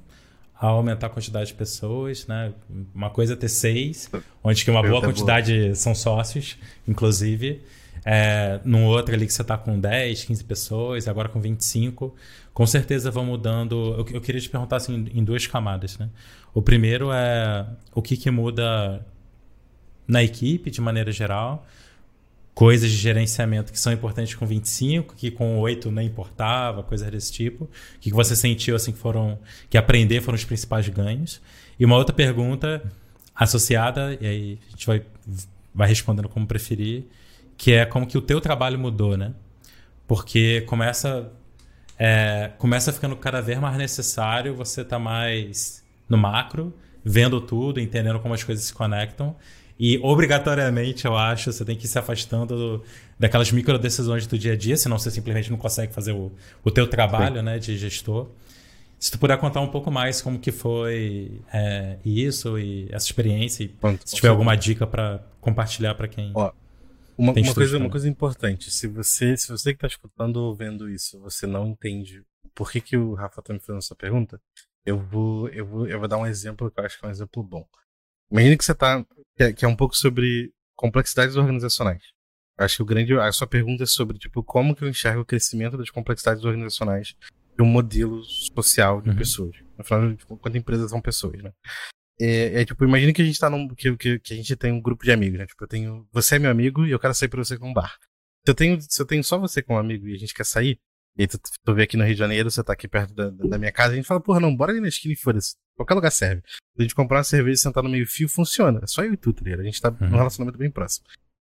ao 0.53 0.77
aumentar 0.77 1.07
a 1.07 1.09
quantidade 1.09 1.47
de 1.47 1.53
pessoas, 1.53 2.27
né? 2.27 2.53
Uma 2.93 3.09
coisa 3.09 3.33
é 3.33 3.35
ter 3.35 3.49
seis, 3.49 4.09
onde 4.43 4.63
que 4.63 4.71
uma 4.71 4.81
boa 4.81 5.01
quantidade 5.01 5.75
são 5.75 5.93
sócios, 5.93 6.57
inclusive. 6.87 7.61
É, 8.05 8.59
num 8.63 8.85
outro 8.85 9.15
ali 9.15 9.25
que 9.25 9.33
você 9.33 9.41
está 9.41 9.57
com 9.57 9.79
10, 9.79 10.25
15 10.25 10.43
pessoas, 10.43 11.07
agora 11.07 11.27
com 11.27 11.41
25. 11.41 12.15
Com 12.53 12.67
certeza 12.67 13.09
vão 13.09 13.25
mudando. 13.25 13.95
Eu, 13.97 14.15
eu 14.15 14.21
queria 14.21 14.39
te 14.39 14.49
perguntar 14.49 14.77
assim, 14.77 15.09
em 15.13 15.23
duas 15.23 15.47
camadas, 15.47 15.97
né? 15.97 16.09
O 16.53 16.61
primeiro 16.61 17.11
é 17.11 17.65
o 17.93 18.01
que, 18.01 18.15
que 18.15 18.29
muda 18.29 19.05
na 20.07 20.23
equipe 20.23 20.69
de 20.69 20.79
maneira 20.79 21.11
geral 21.11 21.65
coisas 22.55 22.89
de 22.89 22.95
gerenciamento 22.95 23.71
que 23.71 23.77
são 23.77 23.91
importantes 23.91 24.33
com 24.33 24.47
25, 24.47 25.13
que 25.15 25.29
com 25.29 25.59
8 25.59 25.91
nem 25.91 26.07
importava, 26.07 26.81
coisas 26.81 27.11
desse 27.11 27.31
tipo. 27.33 27.65
O 27.65 27.99
que 27.99 28.11
você 28.11 28.33
sentiu 28.33 28.77
assim 28.77 28.93
que 28.93 28.97
foram 28.97 29.37
que 29.69 29.77
aprender 29.77 30.21
foram 30.21 30.37
os 30.37 30.45
principais 30.45 30.87
ganhos? 30.87 31.41
E 31.77 31.83
uma 31.83 31.97
outra 31.97 32.15
pergunta 32.15 32.81
associada, 33.35 34.17
e 34.21 34.25
aí 34.25 34.59
a 34.67 34.71
gente 34.71 34.87
vai 34.87 35.03
vai 35.73 35.89
respondendo 35.89 36.29
como 36.29 36.47
preferir, 36.47 37.03
que 37.57 37.73
é 37.73 37.85
como 37.85 38.05
que 38.07 38.17
o 38.17 38.21
teu 38.21 38.41
trabalho 38.41 38.77
mudou, 38.77 39.17
né? 39.17 39.33
Porque 40.07 40.61
começa 40.61 41.31
é, 41.97 42.51
começa 42.57 42.91
ficando 42.91 43.15
cada 43.15 43.41
vez 43.41 43.59
mais 43.59 43.77
necessário 43.77 44.53
você 44.55 44.81
estar 44.81 44.97
tá 44.97 44.99
mais 44.99 45.83
no 46.09 46.17
macro, 46.17 46.73
vendo 47.03 47.39
tudo, 47.39 47.79
entendendo 47.79 48.19
como 48.19 48.33
as 48.33 48.43
coisas 48.43 48.65
se 48.65 48.73
conectam 48.73 49.35
e 49.77 49.97
obrigatoriamente, 50.01 51.05
eu 51.05 51.17
acho, 51.17 51.51
você 51.51 51.65
tem 51.65 51.75
que 51.75 51.85
ir 51.85 51.89
se 51.89 51.99
afastando 51.99 52.55
do, 52.55 52.83
daquelas 53.19 53.51
micro 53.51 53.77
decisões 53.77 54.25
do 54.25 54.39
dia 54.39 54.53
a 54.53 54.55
dia, 54.55 54.77
senão 54.77 54.97
você 54.97 55.11
simplesmente 55.11 55.51
não 55.51 55.57
consegue 55.57 55.93
fazer 55.93 56.13
o, 56.13 56.31
o 56.63 56.71
teu 56.71 56.87
trabalho 56.87 57.41
né, 57.41 57.59
de 57.59 57.77
gestor. 57.77 58.29
Se 58.97 59.11
tu 59.11 59.19
puder 59.19 59.37
contar 59.37 59.59
um 59.59 59.67
pouco 59.67 59.91
mais 59.91 60.21
como 60.21 60.39
que 60.39 60.51
foi 60.51 61.41
é, 61.53 61.97
isso 62.05 62.57
e 62.57 62.87
essa 62.89 63.05
experiência, 63.05 63.65
e 63.65 63.71
se 64.05 64.15
tiver 64.15 64.29
alguma 64.29 64.55
dica 64.55 64.87
para 64.87 65.19
compartilhar 65.41 65.93
para 65.93 66.07
quem. 66.07 66.31
Ó, 66.33 66.51
uma, 67.17 67.33
uma 67.33 67.53
coisa, 67.53 67.77
uma 67.77 67.89
coisa 67.89 68.09
importante, 68.09 68.69
se 68.71 68.87
você, 68.87 69.37
se 69.37 69.47
você 69.49 69.71
que 69.71 69.77
está 69.77 69.87
escutando 69.87 70.37
ou 70.37 70.55
vendo 70.55 70.89
isso, 70.89 71.19
você 71.19 71.47
não 71.47 71.67
entende 71.67 72.23
por 72.53 72.71
que, 72.71 72.81
que 72.81 72.97
o 72.97 73.13
Rafa 73.13 73.41
está 73.41 73.53
me 73.53 73.59
fazendo 73.59 73.79
essa 73.79 73.95
pergunta, 73.95 74.41
eu 74.85 74.99
vou, 74.99 75.49
eu, 75.49 75.65
vou, 75.65 75.87
eu 75.87 75.99
vou 75.99 76.07
dar 76.07 76.17
um 76.17 76.25
exemplo 76.25 76.69
que 76.69 76.79
eu 76.79 76.85
acho 76.85 76.99
que 76.99 77.05
é 77.05 77.07
um 77.07 77.11
exemplo 77.11 77.43
bom. 77.43 77.67
Imagina 78.31 78.57
que 78.57 78.65
você 78.65 78.71
está 78.71 79.03
que 79.35 79.43
é, 79.43 79.53
que 79.53 79.65
é 79.65 79.67
um 79.67 79.75
pouco 79.75 79.95
sobre 79.95 80.53
complexidades 80.75 81.35
organizacionais. 81.35 82.03
Acho 82.57 82.77
que 82.77 82.81
o 82.83 82.85
grande, 82.85 83.13
a 83.13 83.31
sua 83.31 83.47
pergunta 83.47 83.83
é 83.83 83.87
sobre 83.87 84.17
tipo 84.17 84.43
como 84.43 84.75
que 84.75 84.83
eu 84.83 84.89
enxergo 84.89 85.21
o 85.21 85.25
crescimento 85.25 85.77
das 85.77 85.89
complexidades 85.89 86.43
organizacionais 86.45 87.15
de 87.55 87.63
um 87.63 87.65
modelo 87.65 88.23
social 88.23 89.01
de 89.01 89.09
uhum. 89.09 89.15
pessoas. 89.15 89.55
Afinal, 89.77 90.15
tipo, 90.15 90.37
quantas 90.37 90.59
empresas 90.59 90.89
são 90.89 91.01
pessoas, 91.01 91.41
né? 91.41 91.51
É, 92.19 92.61
é, 92.61 92.65
tipo, 92.65 92.83
imagina 92.83 93.11
que 93.11 93.21
a 93.21 93.25
gente 93.25 93.39
tá 93.39 93.49
num. 93.49 93.67
Que, 93.67 93.95
que, 93.97 94.19
que, 94.19 94.33
a 94.33 94.37
gente 94.37 94.55
tem 94.55 94.71
um 94.71 94.81
grupo 94.81 95.03
de 95.03 95.11
amigos, 95.11 95.37
né? 95.37 95.45
Tipo, 95.45 95.63
eu 95.63 95.67
tenho. 95.67 96.07
Você 96.11 96.35
é 96.35 96.39
meu 96.39 96.49
amigo 96.49 96.85
e 96.85 96.91
eu 96.91 96.99
quero 96.99 97.13
sair 97.13 97.27
pra 97.27 97.43
você 97.43 97.57
com 97.57 97.69
um 97.69 97.73
bar. 97.73 97.97
Se 98.45 98.51
eu 98.51 98.55
tenho, 98.55 98.79
se 98.81 99.01
eu 99.01 99.05
tenho 99.05 99.23
só 99.23 99.37
você 99.37 99.61
como 99.61 99.79
amigo 99.79 100.07
e 100.07 100.13
a 100.13 100.17
gente 100.17 100.33
quer 100.33 100.45
sair, 100.45 100.79
e 101.17 101.23
aí 101.23 101.27
tu, 101.27 101.39
tu 101.39 101.73
vê 101.73 101.83
aqui 101.83 101.97
no 101.97 102.03
Rio 102.03 102.13
de 102.13 102.19
Janeiro, 102.19 102.51
você 102.51 102.63
tá 102.63 102.73
aqui 102.73 102.87
perto 102.87 103.13
da, 103.13 103.29
da 103.29 103.57
minha 103.57 103.71
casa, 103.71 103.93
a 103.93 103.95
gente 103.95 104.05
fala, 104.05 104.21
porra, 104.21 104.39
não, 104.39 104.55
bora 104.55 104.71
ali 104.71 104.79
na 104.79 104.87
esquina 104.87 105.13
e 105.13 105.17
foda-se. 105.17 105.55
Qualquer 105.75 105.93
lugar 105.93 106.11
serve. 106.11 106.41
Se 106.45 106.61
a 106.79 106.81
gente 106.83 106.95
comprar 106.95 107.17
uma 107.17 107.23
cerveja 107.23 107.55
e 107.55 107.57
sentar 107.57 107.83
no 107.83 107.89
meio 107.89 108.05
fio, 108.05 108.29
funciona. 108.29 108.79
É 108.83 108.87
só 108.87 109.03
eu 109.03 109.13
e 109.13 109.17
tu, 109.17 109.33
tá 109.33 109.41
ligado? 109.43 109.61
A 109.61 109.63
gente 109.63 109.81
tá 109.81 109.89
uhum. 109.89 110.09
num 110.09 110.17
relacionamento 110.17 110.57
bem 110.57 110.69
próximo. 110.69 111.05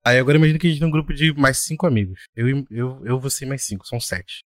Aí 0.04 0.18
agora 0.18 0.38
imagina 0.38 0.58
que 0.58 0.66
a 0.66 0.70
gente 0.70 0.78
tem 0.78 0.88
um 0.88 0.92
grupo 0.92 1.12
de 1.12 1.32
mais 1.34 1.58
cinco 1.58 1.86
amigos. 1.86 2.20
Eu, 2.34 2.64
eu, 2.70 3.02
eu 3.04 3.18
você 3.18 3.44
e 3.44 3.48
mais 3.48 3.64
cinco, 3.64 3.86
são 3.86 3.98
sete. 3.98 4.44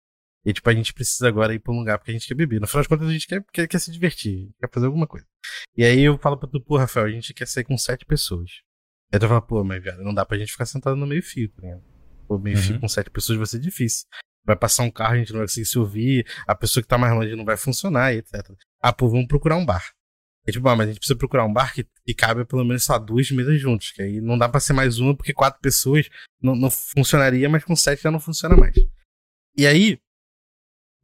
E 0.44 0.52
tipo, 0.52 0.68
a 0.68 0.74
gente 0.74 0.92
precisa 0.92 1.26
agora 1.26 1.54
ir 1.54 1.58
pra 1.58 1.72
um 1.72 1.78
lugar 1.78 1.98
porque 1.98 2.10
a 2.10 2.14
gente 2.14 2.26
quer 2.26 2.34
beber. 2.34 2.60
No 2.60 2.66
final 2.66 2.80
das 2.80 2.86
contas, 2.86 3.08
a 3.08 3.12
gente 3.12 3.26
quer, 3.26 3.44
quer, 3.52 3.66
quer 3.66 3.78
se 3.78 3.90
divertir, 3.90 4.50
quer 4.60 4.70
fazer 4.70 4.86
alguma 4.86 5.06
coisa. 5.06 5.26
E 5.76 5.84
aí 5.84 6.02
eu 6.02 6.18
falo 6.18 6.36
pra 6.36 6.48
tu, 6.48 6.60
pô, 6.60 6.76
Rafael, 6.76 7.06
a 7.06 7.10
gente 7.10 7.34
quer 7.34 7.46
sair 7.46 7.64
com 7.64 7.76
sete 7.76 8.04
pessoas. 8.04 8.50
Aí 9.12 9.18
tu 9.18 9.28
fala, 9.28 9.42
pô, 9.42 9.62
mas 9.62 9.82
viado, 9.82 10.02
não 10.02 10.14
dá 10.14 10.24
pra 10.24 10.38
gente 10.38 10.52
ficar 10.52 10.66
sentado 10.66 10.96
no 10.96 11.06
meio 11.06 11.22
fio, 11.22 11.48
tá 11.50 11.62
ligado? 11.62 11.82
Pô, 12.26 12.38
meio 12.38 12.56
uhum. 12.56 12.62
fio 12.62 12.80
com 12.80 12.88
sete 12.88 13.10
pessoas 13.10 13.38
vai 13.38 13.46
ser 13.46 13.60
difícil. 13.60 14.06
Vai 14.44 14.56
passar 14.56 14.82
um 14.82 14.90
carro, 14.90 15.14
a 15.14 15.18
gente 15.18 15.32
não 15.32 15.38
vai 15.38 15.46
conseguir 15.46 15.66
se 15.66 15.78
ouvir, 15.78 16.26
a 16.46 16.54
pessoa 16.54 16.82
que 16.82 16.88
tá 16.88 16.96
mais 16.96 17.12
longe 17.12 17.34
não 17.34 17.44
vai 17.44 17.56
funcionar, 17.56 18.14
etc. 18.14 18.34
Ah, 18.80 18.92
pô, 18.92 19.08
vamos 19.08 19.26
procurar 19.26 19.56
um 19.56 19.64
bar. 19.64 19.92
É 20.46 20.52
tipo, 20.52 20.68
ah, 20.68 20.76
mas 20.76 20.86
a 20.86 20.90
gente 20.90 21.00
precisa 21.00 21.18
procurar 21.18 21.44
um 21.44 21.52
bar 21.52 21.74
que, 21.74 21.84
que 22.04 22.14
cabe 22.14 22.44
pelo 22.44 22.64
menos 22.64 22.84
só 22.84 22.98
duas 22.98 23.28
mesas 23.32 23.60
juntos, 23.60 23.90
que 23.90 24.00
aí 24.00 24.20
não 24.20 24.38
dá 24.38 24.48
pra 24.48 24.60
ser 24.60 24.72
mais 24.72 24.98
uma, 24.98 25.16
porque 25.16 25.32
quatro 25.32 25.60
pessoas 25.60 26.08
não, 26.40 26.54
não 26.54 26.70
funcionaria, 26.70 27.48
mas 27.48 27.64
com 27.64 27.74
sete 27.74 28.02
já 28.02 28.10
não 28.12 28.20
funciona 28.20 28.56
mais. 28.56 28.76
E 29.56 29.66
aí, 29.66 29.98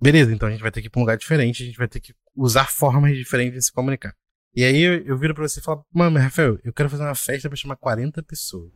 beleza, 0.01 0.33
então 0.33 0.47
a 0.47 0.53
gente 0.53 0.61
vai 0.61 0.71
ter 0.71 0.81
que 0.81 0.87
ir 0.87 0.91
pra 0.91 1.01
um 1.01 1.03
lugar 1.03 1.17
diferente, 1.17 1.65
a 1.65 1.67
gente 1.67 1.79
vai 1.79 1.89
ter 1.89 1.99
que 1.99 2.15
usar 2.37 2.71
formas 2.71 3.17
diferentes 3.17 3.55
de 3.55 3.65
se 3.65 3.73
comunicar. 3.73 4.15
E 4.55 4.65
aí 4.65 4.83
eu, 4.83 5.05
eu 5.05 5.17
viro 5.17 5.35
pra 5.35 5.49
você 5.49 5.61
e 5.61 5.63
falo, 5.63 5.85
mano, 5.93 6.19
Rafael, 6.19 6.59
eu 6.63 6.73
quero 6.73 6.91
fazer 6.91 7.03
uma 7.05 7.15
festa 7.15 7.49
pra 7.49 7.57
chamar 7.57 7.77
40 7.77 8.23
pessoas. 8.23 8.71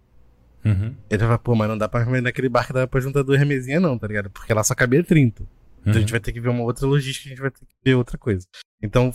Uhum. 0.65 0.97
Ele 1.09 1.19
fala, 1.21 1.39
pô, 1.39 1.55
mas 1.55 1.69
não 1.69 1.79
dá 1.79 1.89
pra 1.89 2.05
naquele 2.21 2.49
bar 2.49 2.67
que 2.67 2.73
dá 2.73 2.87
pra 2.87 3.01
juntar 3.01 3.23
duas 3.23 3.45
mesinhas, 3.47 3.81
não, 3.81 3.99
tá 3.99 4.07
ligado? 4.07 4.31
Porque 4.31 4.53
lá 4.53 4.65
só 4.65 4.75
cabia 4.75 5.05
30. 5.05 5.43
Então 5.43 5.93
uhum. 5.93 5.99
a 5.99 6.01
gente 6.01 6.11
vai 6.11 6.21
ter 6.21 6.33
que 6.33 6.41
ver 6.41 6.49
uma 6.49 6.65
outra 6.65 6.87
logística, 6.87 7.29
a 7.29 7.31
gente 7.31 7.41
vai 7.41 7.51
ter 7.51 7.65
que 7.65 7.75
ver 7.85 7.95
outra 7.95 8.19
coisa. 8.19 8.47
Então, 8.83 9.13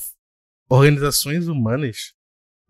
organizações 0.69 1.47
humanas 1.47 2.13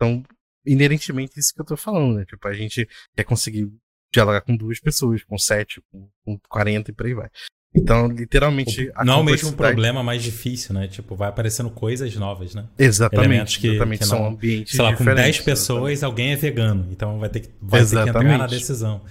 são 0.01 0.23
inerentemente 0.65 1.39
isso 1.39 1.53
que 1.53 1.61
eu 1.61 1.65
tô 1.65 1.77
falando, 1.77 2.17
né? 2.17 2.25
Tipo, 2.25 2.47
a 2.47 2.53
gente 2.53 2.87
quer 3.15 3.23
conseguir 3.23 3.71
dialogar 4.11 4.41
com 4.41 4.55
duas 4.55 4.79
pessoas, 4.79 5.23
com 5.23 5.37
sete, 5.37 5.81
com, 5.91 6.09
com 6.25 6.39
40 6.49 6.91
e 6.91 6.93
por 6.93 7.05
aí 7.05 7.13
vai. 7.13 7.29
Então, 7.73 8.07
literalmente. 8.07 8.91
Não 9.05 9.13
é 9.13 9.17
o 9.17 9.23
mesmo 9.23 9.53
problema 9.53 10.03
mais 10.03 10.21
difícil, 10.21 10.73
né? 10.73 10.87
Tipo, 10.87 11.15
vai 11.15 11.29
aparecendo 11.29 11.69
coisas 11.69 12.13
novas, 12.15 12.53
né? 12.53 12.65
Exatamente. 12.77 13.25
Elementos 13.25 13.57
que, 13.57 13.67
exatamente, 13.67 13.99
que 13.99 14.09
não, 14.09 14.17
são 14.17 14.27
ambientes. 14.27 14.75
Sei 14.75 14.83
lá, 14.83 14.95
com 14.95 15.05
10 15.05 15.39
pessoas, 15.39 15.93
exatamente. 15.93 16.05
alguém 16.05 16.31
é 16.33 16.35
vegano. 16.35 16.87
Então 16.91 17.17
vai 17.17 17.29
ter 17.29 17.39
que, 17.41 17.49
vai 17.61 17.85
ter 17.85 18.03
que 18.03 18.09
entrar 18.09 18.23
na 18.23 18.47
decisão. 18.47 19.01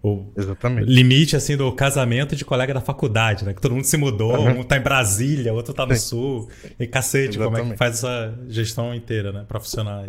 O 0.00 0.26
Exatamente. 0.36 0.86
limite, 0.86 1.34
assim, 1.34 1.56
do 1.56 1.72
casamento 1.72 2.36
de 2.36 2.44
colega 2.44 2.74
da 2.74 2.80
faculdade, 2.80 3.42
né? 3.42 3.54
Que 3.54 3.60
todo 3.60 3.74
mundo 3.74 3.84
se 3.84 3.96
mudou, 3.96 4.38
uhum. 4.38 4.60
um 4.60 4.62
tá 4.62 4.76
em 4.76 4.82
Brasília, 4.82 5.50
outro 5.54 5.72
tá 5.72 5.86
no 5.86 5.94
Sim. 5.94 6.00
sul. 6.00 6.48
E 6.78 6.86
cacete, 6.86 7.38
como 7.38 7.56
é 7.56 7.64
que 7.64 7.76
faz 7.76 7.94
essa 7.94 8.38
gestão 8.46 8.94
inteira, 8.94 9.32
né? 9.32 9.44
Profissional. 9.48 10.04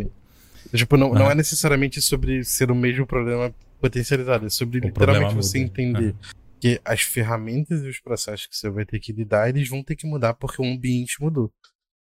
Tipo, 0.73 0.97
não, 0.97 1.13
não 1.13 1.31
é 1.31 1.33
necessariamente 1.33 2.01
sobre 2.01 2.43
ser 2.43 2.69
o 2.71 2.75
mesmo 2.75 3.07
problema 3.07 3.53
potencializado, 3.79 4.45
é 4.45 4.49
sobre 4.49 4.79
o 4.79 4.81
literalmente 4.81 5.33
você 5.33 5.59
entender 5.59 6.07
uhum. 6.07 6.13
Que 6.59 6.79
as 6.83 7.01
ferramentas 7.01 7.83
e 7.83 7.89
os 7.89 7.99
processos 7.99 8.47
que 8.47 8.55
você 8.55 8.69
vai 8.69 8.85
ter 8.85 8.99
que 8.99 9.11
lidar, 9.11 9.49
eles 9.49 9.67
vão 9.69 9.83
ter 9.83 9.95
que 9.95 10.07
mudar 10.07 10.33
porque 10.33 10.61
o 10.61 10.65
ambiente 10.65 11.21
mudou. 11.21 11.51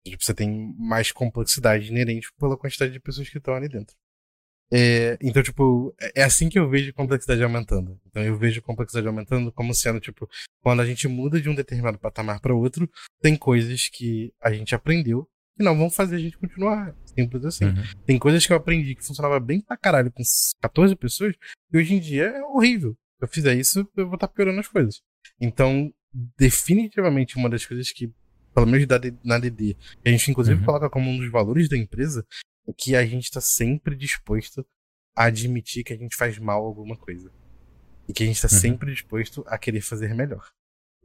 Tipo, 0.05 0.23
você 0.23 0.33
tem 0.33 0.75
mais 0.77 1.11
complexidade 1.11 1.89
inerente 1.89 2.27
pela 2.37 2.57
quantidade 2.57 2.91
de 2.91 2.99
pessoas 2.99 3.29
que 3.29 3.37
estão 3.37 3.53
ali 3.53 3.69
dentro. 3.69 3.95
É, 4.71 5.17
então, 5.21 5.43
tipo, 5.43 5.95
é, 6.01 6.21
é 6.21 6.23
assim 6.23 6.49
que 6.49 6.57
eu 6.57 6.67
vejo 6.67 6.93
complexidade 6.93 7.43
aumentando. 7.43 7.99
Então, 8.07 8.23
eu 8.23 8.37
vejo 8.37 8.61
complexidade 8.61 9.07
aumentando 9.07 9.51
como 9.51 9.73
sendo, 9.73 9.99
tipo, 9.99 10.27
quando 10.61 10.81
a 10.81 10.85
gente 10.85 11.07
muda 11.07 11.39
de 11.39 11.47
um 11.47 11.55
determinado 11.55 11.99
patamar 11.99 12.39
para 12.39 12.55
outro, 12.55 12.89
tem 13.21 13.35
coisas 13.35 13.87
que 13.87 14.33
a 14.41 14.51
gente 14.51 14.73
aprendeu 14.73 15.29
que 15.55 15.63
não 15.63 15.77
vão 15.77 15.89
fazer 15.89 16.15
a 16.15 16.19
gente 16.19 16.37
continuar. 16.37 16.95
Simples 17.05 17.45
assim. 17.45 17.65
Uhum. 17.65 17.83
Tem 18.05 18.17
coisas 18.17 18.45
que 18.45 18.51
eu 18.51 18.57
aprendi 18.57 18.95
que 18.95 19.05
funcionava 19.05 19.39
bem 19.39 19.61
pra 19.61 19.77
caralho 19.77 20.11
com 20.11 20.23
14 20.61 20.95
pessoas, 20.95 21.35
e 21.71 21.77
hoje 21.77 21.93
em 21.93 21.99
dia 21.99 22.25
é 22.25 22.43
horrível. 22.43 22.97
Se 23.23 23.25
eu 23.25 23.27
fizer 23.29 23.55
isso, 23.55 23.89
eu 23.95 24.05
vou 24.05 24.15
estar 24.15 24.27
tá 24.27 24.33
piorando 24.33 24.59
as 24.59 24.67
coisas. 24.67 25.01
Então, 25.39 25.89
definitivamente, 26.37 27.37
uma 27.37 27.49
das 27.49 27.65
coisas 27.65 27.89
que, 27.89 28.11
pelo 28.53 28.67
menos 28.67 28.85
na 29.23 29.39
DD, 29.39 29.77
a 30.05 30.09
gente 30.09 30.29
inclusive 30.29 30.59
uhum. 30.59 30.65
coloca 30.65 30.89
como 30.89 31.09
um 31.09 31.17
dos 31.17 31.31
valores 31.31 31.69
da 31.69 31.77
empresa, 31.77 32.25
é 32.67 32.73
que 32.73 32.97
a 32.97 33.05
gente 33.05 33.23
está 33.23 33.39
sempre 33.39 33.95
disposto 33.95 34.65
a 35.15 35.25
admitir 35.25 35.85
que 35.85 35.93
a 35.93 35.97
gente 35.97 36.17
faz 36.17 36.37
mal 36.37 36.65
alguma 36.65 36.97
coisa. 36.97 37.31
E 38.09 38.13
que 38.13 38.23
a 38.23 38.25
gente 38.25 38.35
está 38.35 38.53
uhum. 38.53 38.61
sempre 38.61 38.91
disposto 38.91 39.41
a 39.47 39.57
querer 39.57 39.79
fazer 39.79 40.13
melhor. 40.13 40.45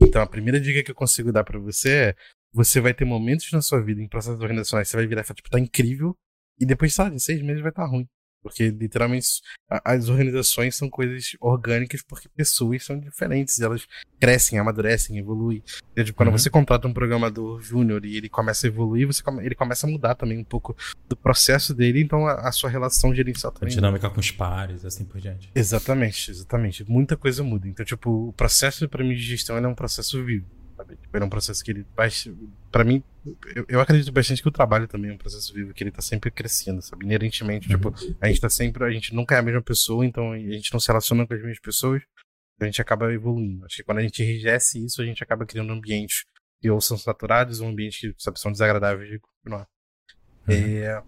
Então, 0.01 0.21
a 0.21 0.27
primeira 0.27 0.61
dica 0.61 0.83
que 0.83 0.91
eu 0.91 0.97
consigo 0.97 1.31
dar 1.31 1.45
para 1.45 1.61
você 1.61 1.91
é: 1.91 2.17
você 2.53 2.81
vai 2.81 2.93
ter 2.93 3.05
momentos 3.05 3.51
na 3.53 3.63
sua 3.63 3.81
vida, 3.81 4.03
em 4.03 4.09
processos 4.09 4.41
organizacionais, 4.41 4.89
você 4.89 4.97
vai 4.97 5.07
virar 5.07 5.21
e 5.21 5.25
falar, 5.25 5.37
tipo, 5.37 5.51
tá 5.51 5.61
incrível, 5.61 6.17
e 6.59 6.67
depois, 6.67 6.93
sabe, 6.93 7.15
em 7.15 7.21
seis 7.21 7.41
meses 7.43 7.63
vai 7.63 7.71
estar 7.71 7.85
tá 7.85 7.89
ruim. 7.89 8.09
Porque, 8.49 8.69
literalmente, 8.71 9.41
as 9.85 10.09
organizações 10.09 10.77
são 10.77 10.89
coisas 10.89 11.37
orgânicas 11.41 12.03
porque 12.03 12.29
pessoas 12.29 12.85
são 12.85 12.99
diferentes. 12.99 13.61
Elas 13.61 13.87
crescem, 14.19 14.59
amadurecem, 14.59 15.19
evoluem. 15.19 15.63
Então, 15.93 16.05
tipo, 16.05 16.17
quando 16.17 16.31
uhum. 16.31 16.39
você 16.39 16.51
contrata 16.51 16.89
um 16.89 16.93
programador 16.93 17.61
júnior 17.61 18.05
e 18.05 18.17
ele 18.17 18.29
começa 18.29 18.67
a 18.67 18.69
evoluir, 18.69 19.07
você 19.07 19.23
come, 19.23 19.45
ele 19.45 19.55
começa 19.55 19.87
a 19.87 19.91
mudar 19.91 20.15
também 20.15 20.39
um 20.39 20.45
pouco 20.45 20.77
do 21.09 21.17
processo 21.17 21.75
dele. 21.75 22.03
Então, 22.03 22.27
a, 22.27 22.49
a 22.49 22.53
sua 22.53 22.71
relação 22.71 23.15
gerencial 23.15 23.53
também. 23.53 23.73
A 23.73 23.77
dinâmica 23.77 24.11
com 24.11 24.21
os 24.21 24.31
pares, 24.31 24.85
assim 24.85 25.05
por 25.05 25.21
diante. 25.21 25.51
Exatamente, 25.55 26.31
exatamente. 26.31 26.85
Muita 26.91 27.17
coisa 27.17 27.43
muda. 27.43 27.69
Então, 27.69 27.85
tipo, 27.85 28.29
o 28.29 28.33
processo, 28.33 28.89
para 28.89 29.05
mim, 29.05 29.15
de 29.15 29.23
gestão 29.23 29.57
é 29.57 29.69
um 29.69 29.75
processo 29.75 30.25
vivo 30.25 30.58
sabe? 30.89 30.97
Tipo, 30.97 31.17
é 31.17 31.25
um 31.25 31.29
processo 31.29 31.63
que 31.63 31.71
ele 31.71 31.87
vai. 31.95 32.09
Pra 32.71 32.85
mim, 32.85 33.03
eu, 33.55 33.67
eu, 33.69 33.81
acredito 33.81 34.11
bastante 34.13 34.43
que 34.43 34.49
o 34.49 34.53
trabalho 34.53 34.89
também 34.89 35.11
é 35.11 35.15
um 35.15 35.19
processo 35.19 35.53
vivo, 35.53 35.75
que 35.75 35.85
ele 35.85 35.91
tá 35.91 36.01
sempre 36.01 36.31
crescendo, 36.31 36.81
sabe? 36.81 37.05
Inerentemente, 37.05 37.69
uhum. 37.69 37.77
tipo, 37.77 37.95
a 38.21 38.29
gente 38.29 38.41
tá 38.41 38.49
sempre. 38.49 38.85
A 38.85 38.91
gente 38.91 39.15
nunca 39.15 39.35
é 39.35 39.39
a 39.39 39.43
mesma 39.43 39.63
pessoa, 39.63 40.05
então 40.05 40.33
a 40.33 40.39
gente 40.39 40.73
não 40.73 40.81
se 40.81 40.89
relaciona 40.89 41.27
com 41.27 41.35
as 41.35 41.41
mesmas 41.41 41.61
pessoas, 41.61 42.03
a 42.61 42.65
gente 42.65 42.81
acaba 42.81 43.13
evoluindo. 43.13 43.65
Acho 43.67 43.77
que 43.77 43.85
quando 43.85 43.99
a 43.99 44.03
gente 44.03 44.23
enrijece 44.23 44.85
isso, 44.85 45.03
a 45.03 45.05
gente 45.05 45.23
acaba 45.23 45.45
criando 45.45 45.73
ambientes 45.73 46.25
que 46.61 46.71
ou 46.71 46.81
são 46.81 46.97
saturados, 46.97 47.61
ou 47.61 47.69
ambientes 47.69 48.01
que 48.01 48.15
sabe, 48.19 48.41
são 48.41 48.51
desagradáveis 48.51 49.09
de 49.09 49.19
continuar. 49.21 49.69
Uhum. 50.49 50.55
É, 50.55 51.03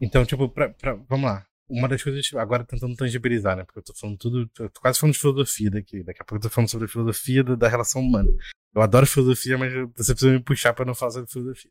então, 0.00 0.24
tipo, 0.24 0.48
pra, 0.48 0.70
pra, 0.70 0.94
vamos 1.08 1.24
lá 1.24 1.48
uma 1.68 1.86
das 1.86 2.02
coisas, 2.02 2.30
agora 2.34 2.64
tentando 2.64 2.96
tangibilizar, 2.96 3.56
né? 3.56 3.64
Porque 3.64 3.78
eu 3.78 3.82
tô 3.82 3.94
falando 3.94 4.16
tudo, 4.16 4.50
eu 4.58 4.70
tô 4.70 4.80
quase 4.80 4.98
falando 4.98 5.12
de 5.12 5.20
filosofia 5.20 5.70
daqui. 5.70 6.02
Daqui 6.02 6.22
a 6.22 6.24
pouco 6.24 6.36
eu 6.36 6.48
tô 6.48 6.54
falando 6.54 6.70
sobre 6.70 6.86
a 6.86 6.88
filosofia 6.88 7.44
da, 7.44 7.54
da 7.54 7.68
relação 7.68 8.00
humana. 8.00 8.30
Eu 8.78 8.82
adoro 8.82 9.06
filosofia, 9.06 9.58
mas 9.58 9.72
você 9.96 10.14
precisa 10.14 10.32
me 10.32 10.40
puxar 10.40 10.72
para 10.72 10.84
não 10.84 10.94
falar 10.94 11.10
sobre 11.10 11.28
filosofia. 11.28 11.70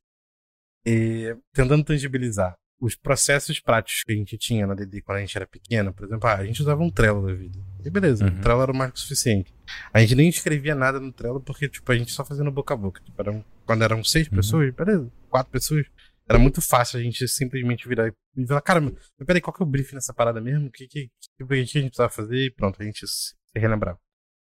E, 0.86 1.34
tentando 1.54 1.82
tangibilizar 1.82 2.54
os 2.82 2.96
processos 2.96 3.62
práticos 3.62 4.04
que 4.04 4.12
a 4.12 4.16
gente 4.16 4.38
tinha 4.38 4.68
na 4.68 4.76
DD 4.76 5.02
quando 5.02 5.18
a 5.18 5.22
gente 5.22 5.36
era 5.36 5.48
pequeno, 5.48 5.94
por 5.94 6.06
exemplo, 6.06 6.28
ah, 6.28 6.36
a 6.36 6.46
gente 6.46 6.62
usava 6.62 6.84
um 6.84 6.92
Trello 6.92 7.26
da 7.26 7.34
vida. 7.34 7.58
E 7.84 7.90
beleza, 7.90 8.26
uhum. 8.26 8.38
o 8.38 8.42
Trello 8.42 8.62
era 8.62 8.72
o 8.74 8.76
marco 8.76 9.00
suficiente. 9.00 9.54
A 9.94 10.02
gente 10.02 10.16
nem 10.16 10.28
escrevia 10.28 10.76
nada 10.76 11.00
no 11.00 11.14
Trello 11.14 11.40
porque, 11.40 11.70
tipo, 11.70 11.90
a 11.90 11.98
gente 11.98 12.12
só 12.12 12.26
fazia 12.26 12.44
no 12.44 12.52
boca 12.52 12.74
a 12.74 12.78
boca. 12.78 13.02
Tipo, 13.02 13.22
eram, 13.22 13.44
quando 13.66 13.84
eram 13.84 14.04
seis 14.04 14.28
uhum. 14.28 14.36
pessoas, 14.36 14.74
beleza, 14.76 15.10
quatro 15.30 15.50
pessoas. 15.50 15.86
Era 16.28 16.38
muito 16.38 16.62
fácil 16.62 17.00
a 17.00 17.02
gente 17.02 17.26
simplesmente 17.26 17.88
virar 17.88 18.14
e 18.36 18.46
falar, 18.46 18.62
cara, 18.62 18.82
mas 18.82 18.94
peraí, 19.26 19.40
qual 19.40 19.54
que 19.54 19.64
é 19.64 19.66
o 19.66 19.70
briefing 19.70 19.96
nessa 19.96 20.14
parada 20.14 20.42
mesmo? 20.42 20.68
O 20.68 20.72
que, 20.72 20.86
que, 20.88 21.10
que, 21.38 21.46
que 21.46 21.54
a 21.54 21.56
gente 21.56 21.72
precisava 21.72 22.10
fazer? 22.10 22.48
E 22.48 22.52
pronto, 22.52 22.82
a 22.82 22.86
gente 22.86 23.08
se 23.08 23.34
relembrava. 23.56 23.98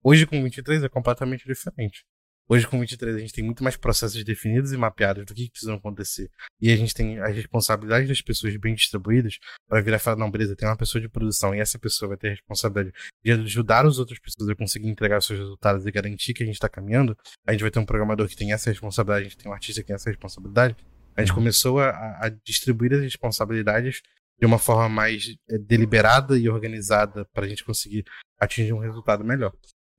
Hoje 0.05 0.27
com 0.27 0.41
23 0.43 0.85
é 0.85 0.89
completamente 0.89 1.45
diferente. 1.45 2.05
Hoje, 2.49 2.66
com 2.66 2.78
23, 2.78 3.16
a 3.16 3.18
gente 3.18 3.32
tem 3.32 3.45
muito 3.45 3.62
mais 3.62 3.76
processos 3.76 4.22
definidos 4.24 4.72
e 4.72 4.76
mapeados 4.76 5.24
do 5.24 5.34
que, 5.34 5.45
que 5.45 5.51
precisam 5.51 5.76
acontecer. 5.76 6.30
E 6.61 6.70
a 6.70 6.76
gente 6.76 6.93
tem 6.93 7.18
as 7.20 7.34
responsabilidades 7.34 8.09
das 8.09 8.20
pessoas 8.20 8.57
bem 8.57 8.74
distribuídas 8.74 9.38
para 9.68 9.80
virar 9.80 9.97
e 9.97 10.01
falar: 10.01 10.16
não, 10.16 10.30
beleza, 10.30 10.57
tem 10.57 10.68
uma 10.68 10.76
pessoa 10.76 11.01
de 11.01 11.09
produção 11.09 11.55
e 11.55 11.61
essa 11.61 11.78
pessoa 11.78 12.11
vai 12.11 12.18
ter 12.18 12.28
a 12.28 12.30
responsabilidade 12.30 12.93
de 13.24 13.32
ajudar 13.32 13.86
as 13.86 13.99
outras 13.99 14.18
pessoas 14.18 14.49
a 14.51 14.55
conseguir 14.55 14.88
entregar 14.88 15.22
seus 15.22 15.38
resultados 15.38 15.86
e 15.86 15.90
garantir 15.90 16.34
que 16.34 16.43
a 16.43 16.47
gente 16.47 16.57
está 16.57 16.68
caminhando. 16.68 17.16
A 17.47 17.53
gente 17.53 17.62
vai 17.62 17.70
ter 17.70 17.78
um 17.78 17.86
programador 17.86 18.28
que 18.28 18.36
tem 18.36 18.53
essa 18.53 18.70
responsabilidade, 18.70 19.26
a 19.26 19.28
gente 19.28 19.38
tem 19.38 19.51
um 19.51 19.55
artista 19.55 19.80
que 19.80 19.86
tem 19.86 19.95
essa 19.95 20.11
responsabilidade. 20.11 20.76
A 21.16 21.20
gente 21.20 21.30
uhum. 21.30 21.36
começou 21.36 21.78
a, 21.78 21.90
a 22.20 22.28
distribuir 22.45 22.93
as 22.95 23.01
responsabilidades 23.01 24.03
de 24.38 24.47
uma 24.47 24.59
forma 24.59 24.88
mais 24.88 25.36
é, 25.49 25.59
deliberada 25.59 26.36
e 26.36 26.49
organizada 26.49 27.24
para 27.32 27.47
a 27.47 27.49
gente 27.49 27.64
conseguir 27.64 28.05
atingir 28.40 28.72
um 28.72 28.78
resultado 28.78 29.24
melhor. 29.24 29.53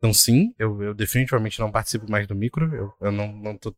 Então, 0.03 0.13
sim, 0.13 0.53
eu, 0.59 0.83
eu 0.83 0.93
definitivamente 0.93 1.57
não 1.61 1.71
participo 1.71 2.11
mais 2.11 2.27
do 2.27 2.35
micro. 2.35 2.75
Eu, 2.75 2.93
eu 2.99 3.09
não, 3.09 3.31
não 3.31 3.57
tô. 3.57 3.73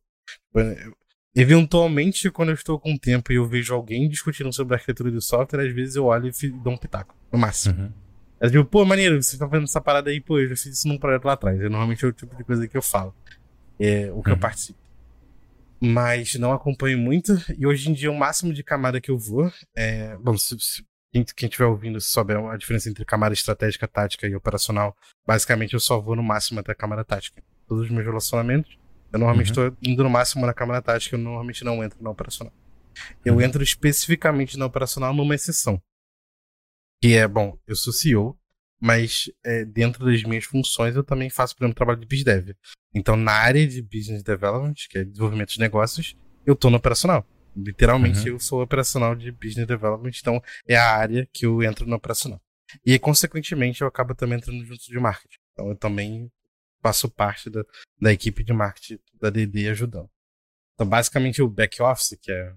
Eu, 0.56 0.92
eventualmente, 1.36 2.28
quando 2.32 2.48
eu 2.48 2.56
estou 2.56 2.80
com 2.80 2.96
tempo 2.96 3.32
e 3.32 3.36
eu 3.36 3.46
vejo 3.46 3.72
alguém 3.72 4.08
discutindo 4.08 4.52
sobre 4.52 4.74
a 4.74 4.76
arquitetura 4.76 5.08
do 5.12 5.20
software, 5.20 5.68
às 5.68 5.72
vezes 5.72 5.94
eu 5.94 6.06
olho 6.06 6.28
e 6.28 6.48
dou 6.50 6.72
um 6.72 6.76
pitaco, 6.76 7.14
no 7.30 7.38
máximo. 7.38 7.80
Uhum. 7.80 7.92
É 8.40 8.48
tipo, 8.48 8.64
pô, 8.64 8.84
maneiro, 8.84 9.22
você 9.22 9.38
tá 9.38 9.48
fazendo 9.48 9.66
essa 9.66 9.80
parada 9.80 10.10
aí, 10.10 10.20
pô, 10.20 10.40
eu 10.40 10.48
já 10.48 10.56
fiz 10.56 10.78
isso 10.78 10.88
num 10.88 10.98
projeto 10.98 11.26
lá 11.26 11.34
atrás. 11.34 11.60
É 11.60 11.68
normalmente 11.68 12.04
é 12.04 12.08
o 12.08 12.12
tipo 12.12 12.34
de 12.34 12.42
coisa 12.42 12.66
que 12.66 12.76
eu 12.76 12.82
falo. 12.82 13.14
É 13.78 14.10
o 14.10 14.20
que 14.20 14.30
uhum. 14.30 14.34
eu 14.34 14.40
participo. 14.40 14.80
Mas 15.80 16.34
não 16.34 16.52
acompanho 16.52 16.98
muito, 16.98 17.40
e 17.56 17.64
hoje 17.64 17.88
em 17.88 17.92
dia 17.92 18.10
o 18.10 18.18
máximo 18.18 18.52
de 18.52 18.64
camada 18.64 19.00
que 19.00 19.12
eu 19.12 19.18
vou 19.18 19.48
é. 19.76 20.16
Bom, 20.16 20.36
se, 20.36 20.58
se 20.58 20.84
quem, 21.16 21.24
quem 21.24 21.48
estiver 21.48 21.66
ouvindo, 21.66 22.00
se 22.00 22.08
souber 22.08 22.36
a 22.36 22.56
diferença 22.56 22.90
entre 22.90 23.04
camada 23.04 23.32
estratégica, 23.32 23.88
tática 23.88 24.26
e 24.26 24.34
operacional, 24.34 24.94
basicamente 25.26 25.74
eu 25.74 25.80
só 25.80 26.00
vou 26.00 26.14
no 26.14 26.22
máximo 26.22 26.60
até 26.60 26.72
a 26.72 26.74
camada 26.74 27.04
tática. 27.04 27.42
Todos 27.66 27.84
os 27.84 27.90
meus 27.90 28.04
relacionamentos, 28.04 28.78
eu 29.12 29.18
normalmente 29.18 29.50
estou 29.50 29.64
uhum. 29.64 29.76
indo 29.82 30.02
no 30.02 30.10
máximo 30.10 30.44
na 30.44 30.52
camada 30.52 30.82
tática, 30.82 31.16
eu 31.16 31.20
normalmente 31.20 31.64
não 31.64 31.82
entro 31.82 32.02
na 32.02 32.10
operacional. 32.10 32.52
Eu 33.24 33.34
uhum. 33.34 33.40
entro 33.40 33.62
especificamente 33.62 34.58
na 34.58 34.66
operacional 34.66 35.14
numa 35.14 35.34
exceção. 35.34 35.80
Que 37.02 37.14
é, 37.14 37.26
bom, 37.26 37.58
eu 37.66 37.76
sou 37.76 37.92
CEO, 37.92 38.38
mas 38.80 39.30
é, 39.44 39.64
dentro 39.64 40.04
das 40.04 40.22
minhas 40.22 40.44
funções 40.44 40.96
eu 40.96 41.04
também 41.04 41.30
faço, 41.30 41.56
por 41.56 41.64
exemplo, 41.64 41.76
trabalho 41.76 42.00
de 42.00 42.06
BizDev. 42.06 42.54
Então, 42.94 43.16
na 43.16 43.32
área 43.32 43.66
de 43.66 43.82
Business 43.82 44.22
Development, 44.22 44.74
que 44.88 44.98
é 44.98 45.04
desenvolvimento 45.04 45.50
de 45.52 45.60
negócios, 45.60 46.16
eu 46.44 46.54
estou 46.54 46.70
no 46.70 46.76
operacional. 46.76 47.26
Literalmente, 47.56 48.20
uhum. 48.20 48.34
eu 48.36 48.40
sou 48.40 48.62
operacional 48.62 49.14
de 49.14 49.32
Business 49.32 49.66
Development, 49.66 50.12
então 50.20 50.42
é 50.68 50.76
a 50.76 50.90
área 50.94 51.26
que 51.32 51.46
eu 51.46 51.62
entro 51.62 51.86
no 51.86 51.96
operacional. 51.96 52.40
E, 52.84 52.98
consequentemente, 52.98 53.80
eu 53.80 53.88
acabo 53.88 54.14
também 54.14 54.38
entrando 54.38 54.64
junto 54.64 54.84
de 54.84 54.98
marketing. 54.98 55.38
Então, 55.52 55.68
eu 55.68 55.76
também 55.76 56.30
faço 56.82 57.08
parte 57.08 57.48
da, 57.48 57.64
da 58.00 58.12
equipe 58.12 58.44
de 58.44 58.52
marketing 58.52 58.98
da 59.20 59.30
DD 59.30 59.68
ajudando. 59.70 60.10
Então, 60.74 60.86
basicamente, 60.86 61.40
o 61.40 61.48
back 61.48 61.80
office, 61.80 62.18
que 62.20 62.30
é, 62.30 62.52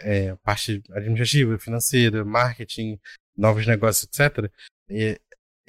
é 0.00 0.36
parte 0.36 0.82
administrativa, 0.90 1.58
financeira, 1.58 2.24
marketing, 2.24 3.00
novos 3.36 3.66
negócios, 3.66 4.04
etc., 4.04 4.50
é, 4.90 5.18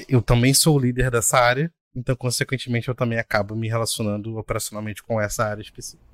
eu 0.10 0.22
também 0.22 0.54
sou 0.54 0.76
o 0.76 0.80
líder 0.80 1.10
dessa 1.10 1.38
área, 1.38 1.74
então, 1.96 2.16
consequentemente, 2.16 2.90
eu 2.90 2.96
também 2.96 3.20
acabo 3.20 3.56
me 3.56 3.70
relacionando 3.70 4.36
operacionalmente 4.38 5.04
com 5.04 5.22
essa 5.22 5.46
área 5.46 5.62
específica. 5.62 6.13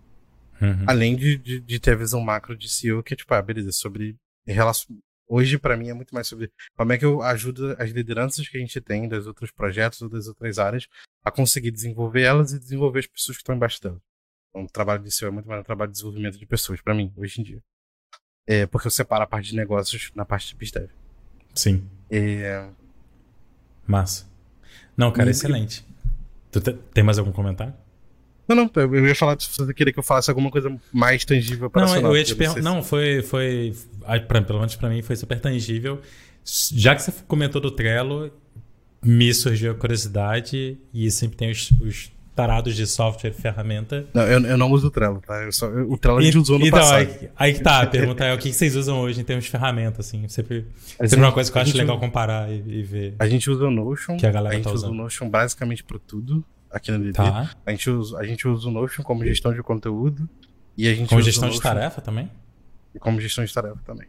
Uhum. 0.62 0.86
Além 0.88 1.16
de, 1.16 1.38
de, 1.38 1.60
de, 1.60 1.80
ter 1.80 1.92
a 1.92 1.96
visão 1.96 2.20
macro 2.22 2.56
de 2.56 2.70
CEO, 2.70 3.02
que 3.02 3.14
é 3.14 3.18
tipo, 3.18 3.34
ah, 3.34 3.42
beleza, 3.42 3.72
sobre 3.72 4.16
relação. 4.46 4.98
Hoje, 5.28 5.58
para 5.58 5.78
mim, 5.78 5.90
é 5.90 5.94
muito 5.94 6.14
mais 6.14 6.28
sobre 6.28 6.52
como 6.76 6.92
é 6.92 6.98
que 6.98 7.06
eu 7.06 7.22
ajudo 7.22 7.76
as 7.78 7.92
lideranças 7.92 8.48
que 8.48 8.58
a 8.58 8.60
gente 8.60 8.82
tem 8.82 9.08
dos 9.08 9.28
outros 9.28 9.52
projetos 9.52 10.02
ou 10.02 10.10
das 10.10 10.28
outras 10.28 10.58
áreas 10.58 10.88
a 11.24 11.32
conseguir 11.32 11.72
desenvolver 11.72 12.24
elas 12.24 12.52
e 12.52 12.60
desenvolver 12.60 13.00
as 13.00 13.08
pessoas 13.08 13.38
que 13.38 13.42
estão 13.42 13.56
embaixo 13.56 13.82
delas. 13.82 14.02
Então, 14.50 14.64
o 14.64 14.68
trabalho 14.68 15.04
de 15.04 15.12
CEO 15.12 15.30
é 15.30 15.32
muito 15.32 15.48
mais 15.48 15.62
um 15.62 15.64
trabalho 15.64 15.92
de 15.92 15.98
desenvolvimento 15.98 16.38
de 16.38 16.46
pessoas, 16.46 16.82
para 16.82 16.96
mim, 16.96 17.14
hoje 17.16 17.40
em 17.40 17.44
dia. 17.44 17.62
É 18.48 18.66
porque 18.66 18.88
eu 18.88 18.92
separo 18.92 19.24
a 19.24 19.28
parte 19.28 19.52
de 19.52 19.56
negócios 19.56 20.12
na 20.16 20.26
parte 20.26 20.48
de 20.48 20.56
Pistev. 20.56 20.90
Sim. 21.54 21.88
É... 22.10 22.68
Massa. 23.86 24.28
Não, 24.98 25.12
cara, 25.12 25.30
e... 25.30 25.32
excelente. 25.32 25.86
Tu 26.52 26.60
tem 26.60 27.04
mais 27.04 27.20
algum 27.20 27.32
comentário? 27.32 27.76
Não, 28.50 28.56
não, 28.56 28.72
eu 28.76 29.08
ia 29.08 29.14
falar, 29.14 29.40
se 29.40 29.56
você 29.56 29.72
queria 29.76 29.94
que 29.94 30.00
eu 30.00 30.04
falasse 30.04 30.32
alguma 30.32 30.50
coisa 30.50 30.76
mais 30.92 31.24
tangível 31.24 31.70
para 31.70 31.86
Não, 31.86 31.96
eu 31.96 32.18
ia 32.18 32.24
te 32.24 32.36
perguntar. 32.36 32.62
Não, 32.64 32.82
foi. 32.82 33.22
foi 33.22 33.76
pra, 34.28 34.42
pelo 34.42 34.58
menos 34.58 34.76
para 34.76 34.90
mim 34.90 35.04
foi 35.04 35.16
super 35.16 35.40
tangível. 35.40 36.02
Já 36.74 36.96
que 36.96 37.04
você 37.04 37.14
comentou 37.28 37.62
do 37.62 37.70
Trello, 37.70 38.32
me 39.04 39.32
surgiu 39.36 39.72
a 39.72 39.76
curiosidade 39.76 40.80
e 40.92 41.12
sempre 41.12 41.38
tem 41.38 41.52
os, 41.52 41.70
os 41.80 42.12
tarados 42.36 42.76
de 42.76 42.88
software 42.88 43.30
e 43.30 43.34
ferramenta. 43.34 44.08
Não, 44.16 44.24
eu, 44.24 44.40
eu 44.40 44.58
não 44.58 44.72
uso 44.72 44.88
o 44.88 44.90
Trello, 44.90 45.22
tá? 45.22 45.44
Eu 45.44 45.52
só, 45.52 45.68
o 45.68 45.96
Trello 45.96 46.18
a 46.18 46.22
gente 46.24 46.40
usou 46.40 46.58
no 46.58 46.66
então, 46.66 46.80
passado. 46.80 47.02
Aí, 47.02 47.30
aí 47.38 47.54
que 47.54 47.62
tá, 47.62 47.82
a 47.82 47.86
pergunta 47.86 48.26
é 48.26 48.34
o 48.34 48.38
que 48.40 48.52
vocês 48.52 48.76
usam 48.76 49.00
hoje 49.00 49.22
em 49.22 49.24
termos 49.24 49.46
de 49.46 49.52
ferramenta, 49.52 50.02
assim. 50.02 50.28
Sempre, 50.28 50.66
sempre 50.98 51.18
uma 51.18 51.32
coisa 51.32 51.52
que 51.52 51.58
eu 51.58 51.62
acho 51.62 51.78
legal 51.78 52.00
comparar 52.00 52.50
e, 52.50 52.64
e, 52.66 52.82
ver. 52.82 53.14
A 53.20 53.28
gente 53.28 53.48
usa 53.48 53.68
o 53.68 53.70
Notion. 53.70 54.18
Que 54.18 54.26
a 54.26 54.32
galera 54.32 54.56
a 54.56 54.58
gente 54.58 54.66
tá 54.66 54.72
usa 54.72 54.88
o 54.88 54.94
Notion 54.94 55.30
basicamente 55.30 55.84
para 55.84 56.00
tudo 56.00 56.44
aqui 56.72 56.92
no 56.92 57.00
DD. 57.00 57.14
Tá. 57.14 57.56
A, 57.66 57.72
gente 57.72 57.90
usa, 57.90 58.18
a 58.18 58.24
gente 58.24 58.48
usa 58.48 58.68
o 58.68 58.72
Notion 58.72 59.04
como 59.04 59.26
gestão 59.26 59.54
de 59.54 59.62
conteúdo. 59.62 60.30
E 60.78 60.88
a 60.88 60.94
gente 60.94 61.10
como 61.10 61.22
gestão 61.22 61.50
de 61.50 61.62
tarefa 61.62 62.02
também? 62.02 62.32
E 62.94 63.00
como 63.00 63.20
gestão 63.20 63.44
de 63.44 63.54
tarefa 63.54 63.82
também. 63.84 64.08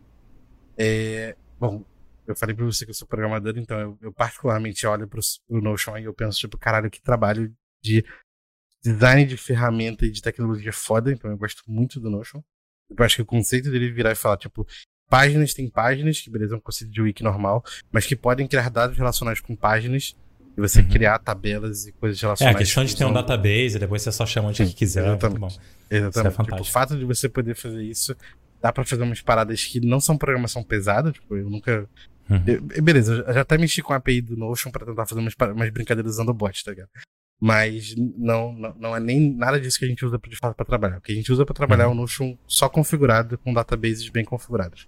É, 0.78 1.36
bom, 1.58 1.84
eu 2.26 2.36
falei 2.36 2.54
pra 2.54 2.64
você 2.64 2.84
que 2.84 2.90
eu 2.90 2.94
sou 2.94 3.06
programador, 3.06 3.54
então 3.56 3.78
eu, 3.78 3.98
eu 4.00 4.12
particularmente 4.12 4.86
olho 4.86 5.06
pro, 5.08 5.20
pro 5.48 5.61
Notion 5.61 5.98
e 5.98 6.04
eu 6.04 6.14
penso, 6.14 6.38
tipo, 6.38 6.56
caralho, 6.56 6.90
que 6.90 7.00
trabalho 7.00 7.52
de 7.82 8.04
design 8.82 9.26
de 9.26 9.36
ferramenta 9.36 10.06
e 10.06 10.11
de 10.11 10.22
tecnologia 10.22 10.72
foda, 10.72 11.12
então 11.12 11.30
eu 11.30 11.36
gosto 11.36 11.62
muito 11.66 12.00
do 12.00 12.08
Notion. 12.08 12.42
Eu 12.88 13.04
acho 13.04 13.16
que 13.16 13.22
o 13.22 13.26
conceito 13.26 13.70
dele 13.70 13.90
virar 13.90 14.12
e 14.12 14.16
falar, 14.16 14.36
tipo, 14.36 14.66
páginas 15.08 15.52
tem 15.52 15.68
páginas, 15.68 16.20
que 16.20 16.30
beleza, 16.30 16.54
é 16.54 16.56
um 16.56 16.61
conceito 16.61 16.92
de 16.92 17.02
wiki 17.02 17.22
normal, 17.22 17.64
mas 17.90 18.06
que 18.06 18.16
podem 18.16 18.46
criar 18.46 18.70
dados 18.70 18.96
relacionados 18.96 19.40
com 19.40 19.54
páginas 19.54 20.16
e 20.61 20.68
você 20.68 20.80
uhum. 20.80 20.88
criar 20.88 21.18
tabelas 21.18 21.86
e 21.86 21.92
coisas 21.92 22.20
relacionadas. 22.20 22.54
É, 22.54 22.62
a 22.62 22.64
questão 22.64 22.84
de 22.84 22.96
ter 22.96 23.04
um 23.04 23.12
database, 23.12 23.78
depois 23.78 24.02
você 24.02 24.12
só 24.12 24.26
chama 24.26 24.48
onde 24.48 24.64
que 24.66 24.74
quiser. 24.74 25.06
Exatamente. 25.06 25.58
É 25.88 25.96
exatamente. 25.96 26.40
É 26.40 26.44
tipo, 26.44 26.61
o 26.61 26.64
fato 26.64 26.96
de 26.96 27.04
você 27.04 27.28
poder 27.28 27.54
fazer 27.54 27.82
isso, 27.82 28.14
dá 28.62 28.72
para 28.72 28.84
fazer 28.84 29.02
umas 29.02 29.20
paradas 29.20 29.64
que 29.64 29.80
não 29.80 30.00
são 30.00 30.16
programação 30.16 30.62
pesada, 30.62 31.11
tipo, 31.11 31.36
eu 31.36 31.48
nunca. 31.48 31.88
Uhum. 32.28 32.44
Eu, 32.46 32.82
beleza, 32.82 33.24
eu 33.26 33.34
já 33.34 33.40
até 33.40 33.58
mexi 33.58 33.82
com 33.82 33.92
a 33.92 33.96
API 33.96 34.20
do 34.20 34.36
Notion 34.36 34.70
para 34.70 34.86
tentar 34.86 35.06
fazer 35.06 35.20
umas, 35.20 35.34
umas 35.54 35.70
brincadeiras 35.70 36.12
usando 36.12 36.28
o 36.28 36.34
bot, 36.34 36.64
tá 36.64 36.70
ligado? 36.70 36.88
Mas 37.40 37.94
não, 37.96 38.52
não, 38.52 38.74
não, 38.78 38.96
é 38.96 39.00
nem 39.00 39.34
nada 39.34 39.58
disso 39.58 39.78
que 39.78 39.86
a 39.86 39.88
gente 39.88 40.04
usa 40.04 40.18
de 40.18 40.36
fato 40.36 40.54
para 40.54 40.66
trabalhar. 40.66 40.98
O 40.98 41.00
que 41.00 41.11
a 41.11 41.14
gente 41.14 41.32
usa 41.32 41.46
para 41.46 41.54
trabalhar 41.54 41.86
uhum. 41.86 41.92
é 41.92 41.94
o 41.94 41.96
Notion 41.96 42.36
só 42.46 42.68
configurado 42.68 43.38
com 43.38 43.52
databases 43.52 44.08
bem 44.11 44.24
configurados. 44.24 44.86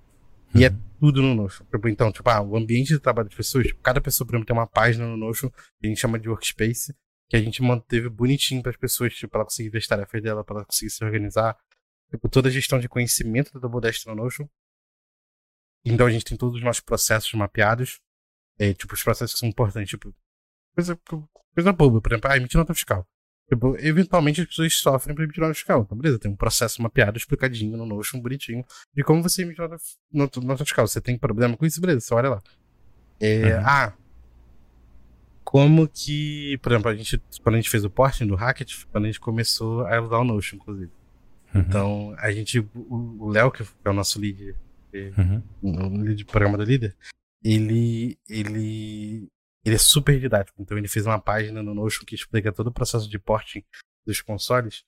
E 0.55 0.65
é 0.65 0.69
uhum. 0.69 0.79
tudo 1.01 1.23
no 1.23 1.35
Notion. 1.35 1.65
Tipo, 1.65 1.89
então, 1.89 2.13
tipo, 2.13 2.29
ah, 2.29 2.41
o 2.43 2.57
ambiente 2.57 2.89
de 2.89 3.01
trabalho 3.01 3.29
das 3.29 3.37
pessoas, 3.37 3.67
tipo, 3.67 3.81
cada 3.81 4.01
pessoa, 4.01 4.27
por 4.27 4.35
exemplo, 4.35 4.47
tem 4.47 4.57
uma 4.57 4.67
página 4.67 5.07
no 5.07 5.17
Notion 5.17 5.51
que 5.51 5.87
a 5.87 5.89
gente 5.89 6.01
chama 6.01 6.19
de 6.19 6.29
workspace, 6.29 6.95
que 7.29 7.37
a 7.37 7.41
gente 7.41 7.63
manteve 7.63 8.09
bonitinho 8.09 8.63
para 8.63 8.71
as 8.71 8.77
pessoas, 8.77 9.15
tipo, 9.15 9.35
ela 9.37 9.45
conseguir 9.45 9.71
ver 9.71 9.79
as 9.79 9.87
tarefas 9.87 10.23
dela, 10.23 10.45
para 10.45 10.57
ela 10.57 10.65
conseguir 10.65 10.91
se 10.91 11.05
organizar. 11.05 11.57
Tipo, 12.11 12.29
toda 12.29 12.49
a 12.49 12.53
gestão 12.53 12.79
de 12.79 12.89
conhecimento 12.89 13.53
da 13.53 13.61
Double 13.61 13.91
no 14.07 14.15
Notion. 14.15 14.47
Então 15.85 16.07
a 16.07 16.11
gente 16.11 16.25
tem 16.25 16.37
todos 16.37 16.57
os 16.57 16.63
nossos 16.63 16.81
processos 16.81 17.33
mapeados. 17.33 18.01
É, 18.59 18.75
tipo, 18.75 18.95
os 18.95 19.03
processos 19.03 19.35
que 19.35 19.41
são 19.41 19.49
importantes, 19.49 19.89
tipo, 19.89 20.15
coisa, 20.75 20.99
coisa 21.55 21.73
boba, 21.73 22.01
por 22.01 22.13
exemplo, 22.13 22.31
ah, 22.31 22.37
emitir 22.37 22.59
nota 22.59 22.75
fiscal. 22.75 23.09
Tipo, 23.49 23.76
eventualmente 23.78 24.40
as 24.40 24.47
pessoas 24.47 24.74
sofrem 24.74 25.14
para 25.14 25.24
emitir 25.24 25.40
nota 25.40 25.55
fiscal. 25.55 25.82
Então, 25.82 25.97
beleza, 25.97 26.18
tem 26.18 26.30
um 26.30 26.36
processo 26.36 26.80
mapeado, 26.80 27.18
explicadinho 27.18 27.76
no 27.76 27.84
Notion, 27.84 28.20
bonitinho, 28.20 28.64
de 28.95 29.03
como 29.03 29.22
você 29.22 29.43
emite 29.43 29.61
nota, 29.61 29.76
nota, 30.11 30.40
nota 30.40 30.64
fiscal. 30.64 30.86
Você 30.86 31.01
tem 31.01 31.18
problema 31.18 31.57
com 31.57 31.66
isso, 31.66 31.80
beleza, 31.80 32.01
você 32.01 32.14
olha 32.14 32.30
lá. 32.30 32.43
É, 33.20 33.57
uhum. 33.57 33.62
Ah, 33.64 33.93
como 35.45 35.86
que, 35.86 36.59
por 36.62 36.72
exemplo, 36.72 36.90
a 36.90 36.95
gente, 36.95 37.22
quando 37.43 37.57
a 37.57 37.59
gente 37.59 37.70
fez 37.70 37.84
o 37.84 37.90
porting 37.90 38.26
do 38.26 38.34
Hackett, 38.34 38.86
quando 38.86 39.05
a 39.05 39.07
gente 39.09 39.20
começou 39.20 39.86
a 39.86 40.01
usar 40.01 40.18
o 40.18 40.24
Notion, 40.24 40.57
inclusive. 40.57 40.90
Uhum. 41.55 41.61
Então, 41.61 42.14
a 42.18 42.32
gente, 42.32 42.66
o 42.74 43.28
Léo, 43.28 43.51
que 43.51 43.62
é 43.84 43.90
o 43.90 43.93
nosso 43.93 44.18
lead, 44.18 44.55
uhum. 44.95 45.43
o 45.62 45.99
lead 45.99 46.24
programa 46.24 46.57
do 46.57 46.64
líder, 46.64 46.97
ele, 47.45 48.16
ele 48.28 49.28
ele 49.65 49.77
é 49.77 49.79
super 49.79 50.19
didático. 50.19 50.61
Então 50.61 50.77
ele 50.77 50.89
fez 50.89 51.07
uma 51.07 51.19
página 51.19 51.63
no 51.63 51.75
Notion 51.75 52.05
que 52.05 52.15
explica 52.15 52.53
todo 52.53 52.69
o 52.69 52.73
processo 52.73 53.09
de 53.09 53.19
porting 53.19 53.65
dos 54.07 54.21
consoles. 54.21 54.85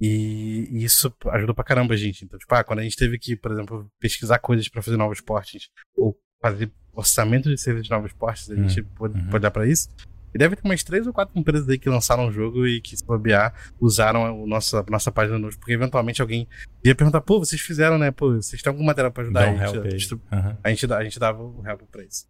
E, 0.00 0.68
isso 0.84 1.12
ajudou 1.26 1.54
pra 1.54 1.64
caramba 1.64 1.94
a 1.94 1.96
gente. 1.96 2.24
Então, 2.24 2.38
tipo, 2.38 2.54
ah, 2.54 2.62
quando 2.62 2.80
a 2.80 2.82
gente 2.82 2.96
teve 2.96 3.18
que, 3.18 3.34
por 3.34 3.50
exemplo, 3.50 3.90
pesquisar 3.98 4.38
coisas 4.38 4.68
para 4.68 4.82
fazer 4.82 4.96
novos 4.96 5.20
portings, 5.20 5.68
ou 5.96 6.16
fazer 6.40 6.70
orçamento 6.92 7.48
de 7.48 7.58
serviço 7.58 7.84
de 7.84 7.90
novos 7.90 8.12
portings, 8.12 8.50
a 8.50 8.54
gente 8.54 8.80
uhum. 8.80 8.86
pode, 8.94 9.24
pode 9.24 9.42
dar 9.42 9.50
pra 9.50 9.66
isso. 9.66 9.88
E 10.32 10.38
deve 10.38 10.56
ter 10.56 10.62
umas 10.64 10.84
três 10.84 11.06
ou 11.06 11.12
quatro 11.12 11.36
empresas 11.38 11.68
aí 11.68 11.78
que 11.78 11.88
lançaram 11.88 12.28
o 12.28 12.32
jogo 12.32 12.66
e 12.66 12.80
que, 12.80 12.96
se 12.96 13.04
bobear, 13.04 13.52
usaram 13.80 14.44
a 14.44 14.46
nossa 14.46 15.10
página 15.10 15.38
no 15.38 15.48
porque 15.48 15.72
eventualmente 15.72 16.20
alguém 16.20 16.46
ia 16.84 16.94
perguntar, 16.94 17.22
pô, 17.22 17.38
vocês 17.38 17.60
fizeram, 17.60 17.98
né? 17.98 18.10
Pô, 18.10 18.34
vocês 18.34 18.60
têm 18.60 18.70
algum 18.70 18.84
material 18.84 19.10
pra 19.10 19.22
ajudar? 19.22 19.48
Um 19.48 19.58
a, 19.58 19.66
gente, 19.66 19.78
a, 19.78 19.90
gente, 19.90 20.14
uhum. 20.14 20.56
a, 20.62 20.70
gente, 20.70 20.92
a 20.92 21.04
gente 21.04 21.18
dava 21.18 21.42
o 21.42 21.66
help 21.66 21.80
pra 21.90 22.04
isso. 22.04 22.26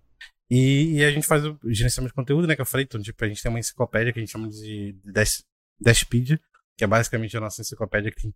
E, 0.51 0.99
e, 0.99 1.05
a 1.05 1.11
gente 1.11 1.26
faz 1.26 1.44
o 1.44 1.59
gerenciamento 1.66 2.12
de 2.12 2.16
conteúdo, 2.16 2.46
né? 2.46 2.55
Que 2.55 2.62
eu 2.62 2.66
falei, 2.66 2.84
então, 2.84 3.01
tipo, 3.01 3.22
a 3.22 3.28
gente 3.28 3.42
tem 3.42 3.51
uma 3.51 3.59
enciclopédia 3.59 4.12
que 4.12 4.18
a 4.18 4.22
gente 4.22 4.32
chama 4.32 4.49
de 4.49 4.96
Dash, 5.05 5.44
Dashpedia, 5.78 6.40
que 6.76 6.84
é 6.84 6.86
basicamente 6.86 7.36
a 7.36 7.40
nossa 7.40 7.61
enciclopédia 7.61 8.11
que 8.11 8.22
tem 8.22 8.34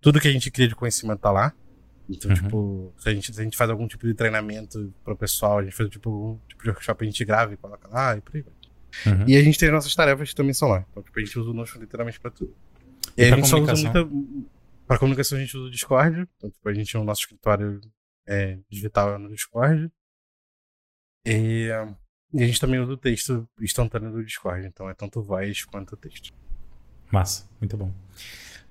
tudo 0.00 0.20
que 0.20 0.28
a 0.28 0.32
gente 0.32 0.50
cria 0.50 0.68
de 0.68 0.74
conhecimento 0.74 1.20
tá 1.20 1.30
lá. 1.30 1.52
Então, 2.08 2.30
uhum. 2.30 2.36
tipo, 2.36 2.94
se 2.98 3.08
a, 3.08 3.14
gente, 3.14 3.34
se 3.34 3.40
a 3.40 3.44
gente 3.44 3.56
faz 3.56 3.70
algum 3.70 3.86
tipo 3.86 4.06
de 4.06 4.14
treinamento 4.14 4.92
pro 5.04 5.16
pessoal, 5.16 5.58
a 5.58 5.62
gente 5.62 5.76
faz 5.76 5.90
tipo, 5.90 6.08
algum 6.08 6.38
tipo 6.48 6.62
de 6.62 6.70
workshop, 6.70 7.04
a 7.04 7.06
gente 7.06 7.24
grava 7.24 7.52
e 7.52 7.56
coloca 7.56 7.86
lá 7.88 8.16
e 8.16 8.20
por 8.20 8.36
aí 8.36 8.42
vai. 8.42 8.54
Uhum. 9.06 9.24
E 9.28 9.36
a 9.36 9.42
gente 9.42 9.58
tem 9.58 9.70
nossas 9.70 9.94
tarefas 9.94 10.30
que 10.30 10.34
também 10.34 10.54
são 10.54 10.68
lá. 10.68 10.86
Então, 10.90 11.02
tipo, 11.02 11.18
a 11.18 11.22
gente 11.22 11.38
usa 11.38 11.50
o 11.50 11.52
Notion 11.52 11.80
literalmente 11.80 12.18
pra 12.18 12.30
tudo. 12.30 12.54
E, 13.16 13.22
e 13.22 13.24
a 13.26 13.36
gente 13.36 13.48
só 13.48 13.60
usa 13.60 13.74
muita. 13.74 14.08
Pra 14.86 14.98
comunicação 14.98 15.36
a 15.36 15.40
gente 15.40 15.54
usa 15.54 15.66
o 15.66 15.70
Discord. 15.70 16.26
Então, 16.36 16.50
tipo, 16.50 16.68
a 16.68 16.72
gente, 16.72 16.96
o 16.96 17.04
nosso 17.04 17.20
escritório 17.20 17.78
é, 18.26 18.58
digital 18.70 19.18
no 19.18 19.28
Discord. 19.28 19.90
E, 21.28 21.68
e, 22.32 22.42
a 22.42 22.46
gente 22.46 22.60
também 22.60 22.80
usa 22.80 22.92
o 22.92 22.96
texto 22.96 23.48
instantâneo 23.60 24.12
do 24.12 24.24
Discord, 24.24 24.66
então 24.66 24.88
é 24.88 24.94
tanto 24.94 25.22
voz 25.22 25.64
quanto 25.64 25.96
texto. 25.96 26.32
Massa, 27.10 27.48
muito 27.60 27.76
bom. 27.76 27.92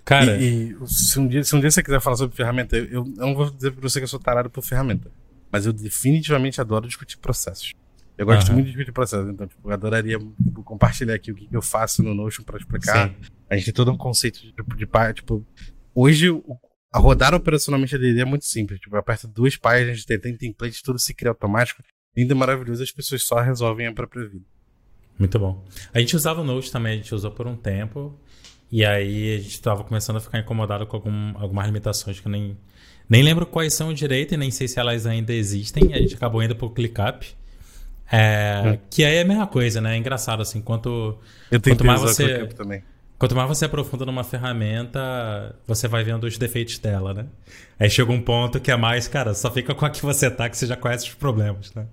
Cara. 0.03 0.37
E, 0.37 0.71
e 0.71 0.87
se, 0.87 1.19
um 1.19 1.27
dia, 1.27 1.43
se 1.43 1.55
um 1.55 1.59
dia 1.59 1.69
você 1.69 1.83
quiser 1.83 1.99
falar 1.99 2.15
sobre 2.15 2.35
ferramenta, 2.35 2.77
eu, 2.77 2.85
eu 2.87 3.05
não 3.05 3.35
vou 3.35 3.49
dizer 3.49 3.71
pra 3.71 3.81
você 3.81 3.99
que 3.99 4.05
eu 4.05 4.07
sou 4.07 4.19
tarado 4.19 4.49
por 4.49 4.63
ferramenta, 4.63 5.11
mas 5.51 5.65
eu 5.65 5.73
definitivamente 5.73 6.61
adoro 6.61 6.87
discutir 6.87 7.17
processos. 7.17 7.73
Eu 8.17 8.25
gosto 8.25 8.49
uhum. 8.49 8.55
muito 8.55 8.67
de 8.67 8.71
discutir 8.71 8.91
processos, 8.91 9.29
então 9.29 9.45
tipo, 9.45 9.69
eu 9.69 9.73
adoraria 9.73 10.17
tipo, 10.17 10.63
compartilhar 10.63 11.13
aqui 11.13 11.31
o 11.31 11.35
que, 11.35 11.47
eu 11.51 11.61
faço 11.61 12.01
no 12.01 12.13
Notion 12.13 12.43
para 12.43 12.57
explicar. 12.57 13.09
Sim. 13.09 13.15
A 13.49 13.55
gente 13.55 13.65
tem 13.65 13.73
todo 13.73 13.91
um 13.91 13.97
conceito 13.97 14.39
de, 14.39 14.53
de, 14.53 14.85
de 14.85 15.13
tipo, 15.13 15.45
hoje 15.93 16.29
o, 16.29 16.57
a 16.93 16.99
rodar 16.99 17.33
operacionalmente 17.35 17.95
a 17.95 17.97
DD 17.97 18.21
é 18.21 18.25
muito 18.25 18.45
simples. 18.45 18.79
Tipo, 18.79 18.95
aperta 18.95 19.27
duas 19.27 19.55
páginas, 19.55 20.03
tem, 20.03 20.19
tem 20.19 20.35
template, 20.35 20.81
tudo 20.81 20.97
se 20.97 21.13
cria 21.13 21.29
automático. 21.29 21.83
Lindo 22.17 22.33
e 22.33 22.35
maravilhoso, 22.35 22.81
as 22.81 22.91
pessoas 22.91 23.21
só 23.21 23.39
resolvem 23.39 23.85
a 23.85 23.93
própria 23.93 24.27
vida. 24.27 24.43
Muito 25.19 25.37
bom. 25.37 25.63
A 25.93 25.99
gente 25.99 26.15
usava 26.15 26.41
o 26.41 26.43
Node 26.43 26.71
também, 26.71 26.93
a 26.93 26.95
gente 26.95 27.13
usou 27.13 27.29
por 27.29 27.45
um 27.45 27.55
tempo. 27.55 28.19
E 28.71 28.83
aí 28.83 29.35
a 29.35 29.37
gente 29.37 29.51
estava 29.51 29.83
começando 29.83 30.17
a 30.17 30.19
ficar 30.19 30.39
incomodado 30.39 30.87
com 30.87 30.97
algum, 30.97 31.37
algumas 31.37 31.67
limitações 31.67 32.19
que 32.19 32.27
eu 32.27 32.31
nem, 32.31 32.57
nem 33.07 33.21
lembro 33.21 33.45
quais 33.45 33.75
são 33.75 33.93
direito 33.93 34.33
e 34.33 34.37
nem 34.37 34.49
sei 34.49 34.67
se 34.67 34.79
elas 34.79 35.05
ainda 35.05 35.31
existem. 35.31 35.93
A 35.93 35.97
gente 35.99 36.15
acabou 36.15 36.41
indo 36.41 36.55
pro 36.55 36.71
ClickUp. 36.71 37.23
É, 38.11 38.63
hum. 38.65 38.77
Que 38.89 39.03
aí 39.03 39.17
é 39.17 39.21
a 39.21 39.25
mesma 39.25 39.45
coisa, 39.45 39.79
né? 39.79 39.93
É 39.93 39.97
engraçado, 39.97 40.41
assim, 40.41 40.59
quanto, 40.59 41.19
eu 41.51 41.61
quanto 41.61 41.85
mais 41.85 42.01
você. 42.01 42.47
Também. 42.47 42.83
Quanto 43.19 43.35
mais 43.35 43.47
você 43.47 43.65
aprofunda 43.65 44.05
numa 44.05 44.23
ferramenta, 44.23 45.55
você 45.65 45.87
vai 45.87 46.03
vendo 46.03 46.25
os 46.25 46.37
defeitos 46.37 46.77
dela, 46.77 47.13
né? 47.13 47.25
Aí 47.79 47.89
chega 47.89 48.11
um 48.11 48.21
ponto 48.21 48.59
que 48.59 48.69
é 48.69 48.77
mais, 48.77 49.07
cara, 49.07 49.33
só 49.33 49.49
fica 49.49 49.73
com 49.73 49.85
a 49.85 49.89
que 49.89 50.03
você 50.03 50.29
tá, 50.29 50.47
que 50.47 50.55
você 50.55 50.67
já 50.67 50.75
conhece 50.75 51.05
os 51.05 51.15
problemas, 51.15 51.73
né? 51.73 51.87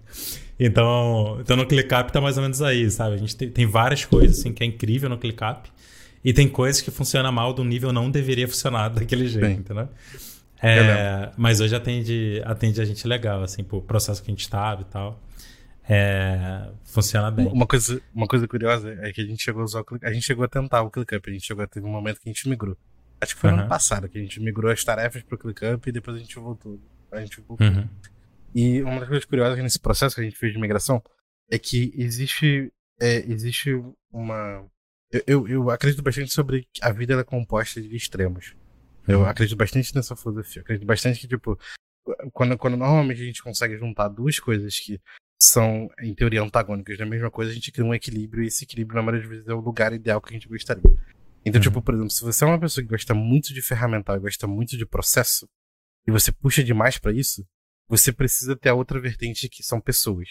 Então, 0.60 1.38
então 1.40 1.56
no 1.56 1.66
ClickUp 1.66 2.12
tá 2.12 2.20
mais 2.20 2.36
ou 2.36 2.42
menos 2.42 2.60
aí, 2.60 2.90
sabe? 2.90 3.14
A 3.14 3.18
gente 3.18 3.34
tem, 3.36 3.50
tem 3.50 3.66
várias 3.66 4.04
coisas, 4.04 4.38
assim, 4.38 4.52
que 4.52 4.62
é 4.62 4.66
incrível 4.66 5.08
no 5.08 5.16
ClickUp. 5.16 5.70
E 6.22 6.32
tem 6.32 6.48
coisas 6.48 6.80
que 6.80 6.90
funcionam 6.90 7.32
mal 7.32 7.52
do 7.52 7.64
nível 7.64 7.92
não 7.92 8.10
deveria 8.10 8.48
funcionar 8.48 8.88
daquele 8.88 9.26
jeito, 9.26 9.46
Sim. 9.46 9.52
entendeu? 9.52 9.88
É, 10.62 11.30
mas 11.36 11.60
hoje 11.60 11.74
atende, 11.74 12.40
atende 12.44 12.80
a 12.80 12.84
gente 12.84 13.06
legal, 13.06 13.42
assim, 13.42 13.62
pro 13.62 13.82
processo 13.82 14.22
que 14.22 14.30
a 14.30 14.32
gente 14.32 14.40
estava 14.40 14.80
e 14.80 14.84
tal. 14.84 15.20
É, 15.88 16.70
funciona 16.84 17.30
bem. 17.30 17.46
Uma 17.46 17.66
coisa, 17.66 18.00
uma 18.14 18.26
coisa 18.26 18.48
curiosa 18.48 18.96
é 19.02 19.12
que 19.12 19.20
a 19.20 19.26
gente 19.26 19.42
chegou 19.42 19.62
a 19.62 19.64
usar 19.64 19.80
o 19.80 19.84
click, 19.84 20.04
a 20.04 20.12
gente 20.12 20.24
chegou 20.24 20.44
a 20.44 20.48
tentar 20.48 20.82
o 20.82 20.90
ClickUp, 20.90 21.28
a 21.28 21.32
gente 21.32 21.46
chegou 21.46 21.62
a 21.62 21.66
ter 21.66 21.82
um 21.82 21.88
momento 21.88 22.20
que 22.20 22.28
a 22.28 22.32
gente 22.32 22.48
migrou. 22.48 22.76
Acho 23.20 23.34
que 23.34 23.40
foi 23.40 23.50
uhum. 23.50 23.60
ano 23.60 23.68
passado 23.68 24.08
que 24.08 24.18
a 24.18 24.20
gente 24.20 24.40
migrou 24.40 24.70
as 24.70 24.82
tarefas 24.82 25.22
pro 25.22 25.38
ClickUp 25.38 25.88
e 25.88 25.92
depois 25.92 26.16
a 26.16 26.20
gente 26.20 26.36
voltou. 26.36 26.80
A 27.12 27.20
gente 27.20 27.40
voltou. 27.40 27.66
Uhum. 27.66 27.88
E 28.54 28.82
uma 28.82 29.00
das 29.00 29.08
coisas 29.08 29.24
curiosas 29.24 29.58
nesse 29.62 29.78
processo 29.78 30.14
que 30.14 30.20
a 30.20 30.24
gente 30.24 30.36
fez 30.36 30.52
de 30.52 30.58
migração 30.58 31.02
é 31.50 31.58
que 31.58 31.92
existe, 31.96 32.72
é, 33.00 33.16
existe 33.30 33.70
uma. 34.10 34.64
Eu, 35.12 35.22
eu, 35.26 35.48
eu, 35.48 35.70
acredito 35.70 36.02
bastante 36.02 36.32
sobre 36.32 36.66
a 36.80 36.90
vida 36.90 37.14
é 37.14 37.24
composta 37.24 37.80
de 37.80 37.94
extremos. 37.94 38.54
Eu 39.06 39.20
uhum. 39.20 39.26
acredito 39.26 39.56
bastante 39.56 39.94
nessa 39.94 40.16
filosofia. 40.16 40.60
Eu 40.60 40.62
acredito 40.62 40.86
bastante 40.86 41.20
que, 41.20 41.28
tipo, 41.28 41.58
quando, 42.32 42.56
quando 42.56 42.76
normalmente 42.76 43.20
a 43.20 43.24
gente 43.24 43.42
consegue 43.42 43.76
juntar 43.76 44.08
duas 44.08 44.38
coisas 44.38 44.78
que 44.78 44.98
são, 45.46 45.88
em 46.00 46.14
teoria, 46.14 46.42
antagônicas 46.42 46.98
da 46.98 47.06
mesma 47.06 47.30
coisa, 47.30 47.50
a 47.50 47.54
gente 47.54 47.72
cria 47.72 47.84
um 47.84 47.94
equilíbrio 47.94 48.42
e 48.42 48.46
esse 48.46 48.64
equilíbrio, 48.64 48.96
na 48.96 49.02
maioria 49.02 49.22
das 49.22 49.30
vezes, 49.30 49.48
é 49.48 49.54
o 49.54 49.60
lugar 49.60 49.92
ideal 49.92 50.20
que 50.20 50.30
a 50.30 50.32
gente 50.32 50.48
gostaria. 50.48 50.82
Então, 51.44 51.58
uhum. 51.58 51.62
tipo, 51.62 51.82
por 51.82 51.94
exemplo, 51.94 52.10
se 52.10 52.22
você 52.22 52.44
é 52.44 52.46
uma 52.46 52.58
pessoa 52.58 52.82
que 52.82 52.90
gosta 52.90 53.14
muito 53.14 53.52
de 53.52 53.60
ferramental 53.60 54.16
e 54.16 54.20
gosta 54.20 54.46
muito 54.46 54.76
de 54.76 54.86
processo, 54.86 55.48
e 56.06 56.10
você 56.10 56.32
puxa 56.32 56.62
demais 56.62 56.98
para 56.98 57.12
isso, 57.12 57.46
você 57.88 58.12
precisa 58.12 58.56
ter 58.56 58.70
a 58.70 58.74
outra 58.74 59.00
vertente 59.00 59.48
que 59.48 59.62
são 59.62 59.80
pessoas. 59.80 60.28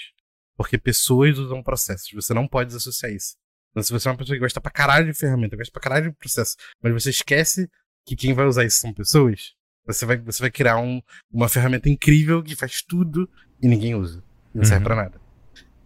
Porque 0.55 0.77
pessoas 0.77 1.37
usam 1.37 1.63
processos, 1.63 2.09
você 2.13 2.33
não 2.33 2.47
pode 2.47 2.67
desassociar 2.67 3.11
isso. 3.11 3.35
Então, 3.71 3.81
se 3.81 3.91
você 3.91 4.07
é 4.07 4.11
uma 4.11 4.17
pessoa 4.17 4.35
que 4.35 4.41
gosta 4.41 4.61
pra 4.61 4.71
caralho 4.71 5.11
de 5.11 5.17
ferramenta, 5.17 5.55
gosta 5.55 5.71
pra 5.71 5.81
caralho 5.81 6.11
de 6.11 6.17
processo, 6.17 6.55
mas 6.81 6.93
você 6.93 7.09
esquece 7.09 7.67
que 8.05 8.15
quem 8.15 8.33
vai 8.33 8.45
usar 8.45 8.63
isso 8.65 8.79
são 8.79 8.93
pessoas, 8.93 9.53
você 9.85 10.05
vai, 10.05 10.17
você 10.17 10.41
vai 10.41 10.51
criar 10.51 10.77
um, 10.77 11.01
uma 11.31 11.49
ferramenta 11.49 11.89
incrível 11.89 12.43
que 12.43 12.55
faz 12.55 12.81
tudo 12.81 13.29
e 13.61 13.67
ninguém 13.67 13.95
usa. 13.95 14.23
Não 14.53 14.61
uhum. 14.61 14.65
serve 14.65 14.83
pra 14.83 14.95
nada. 14.95 15.23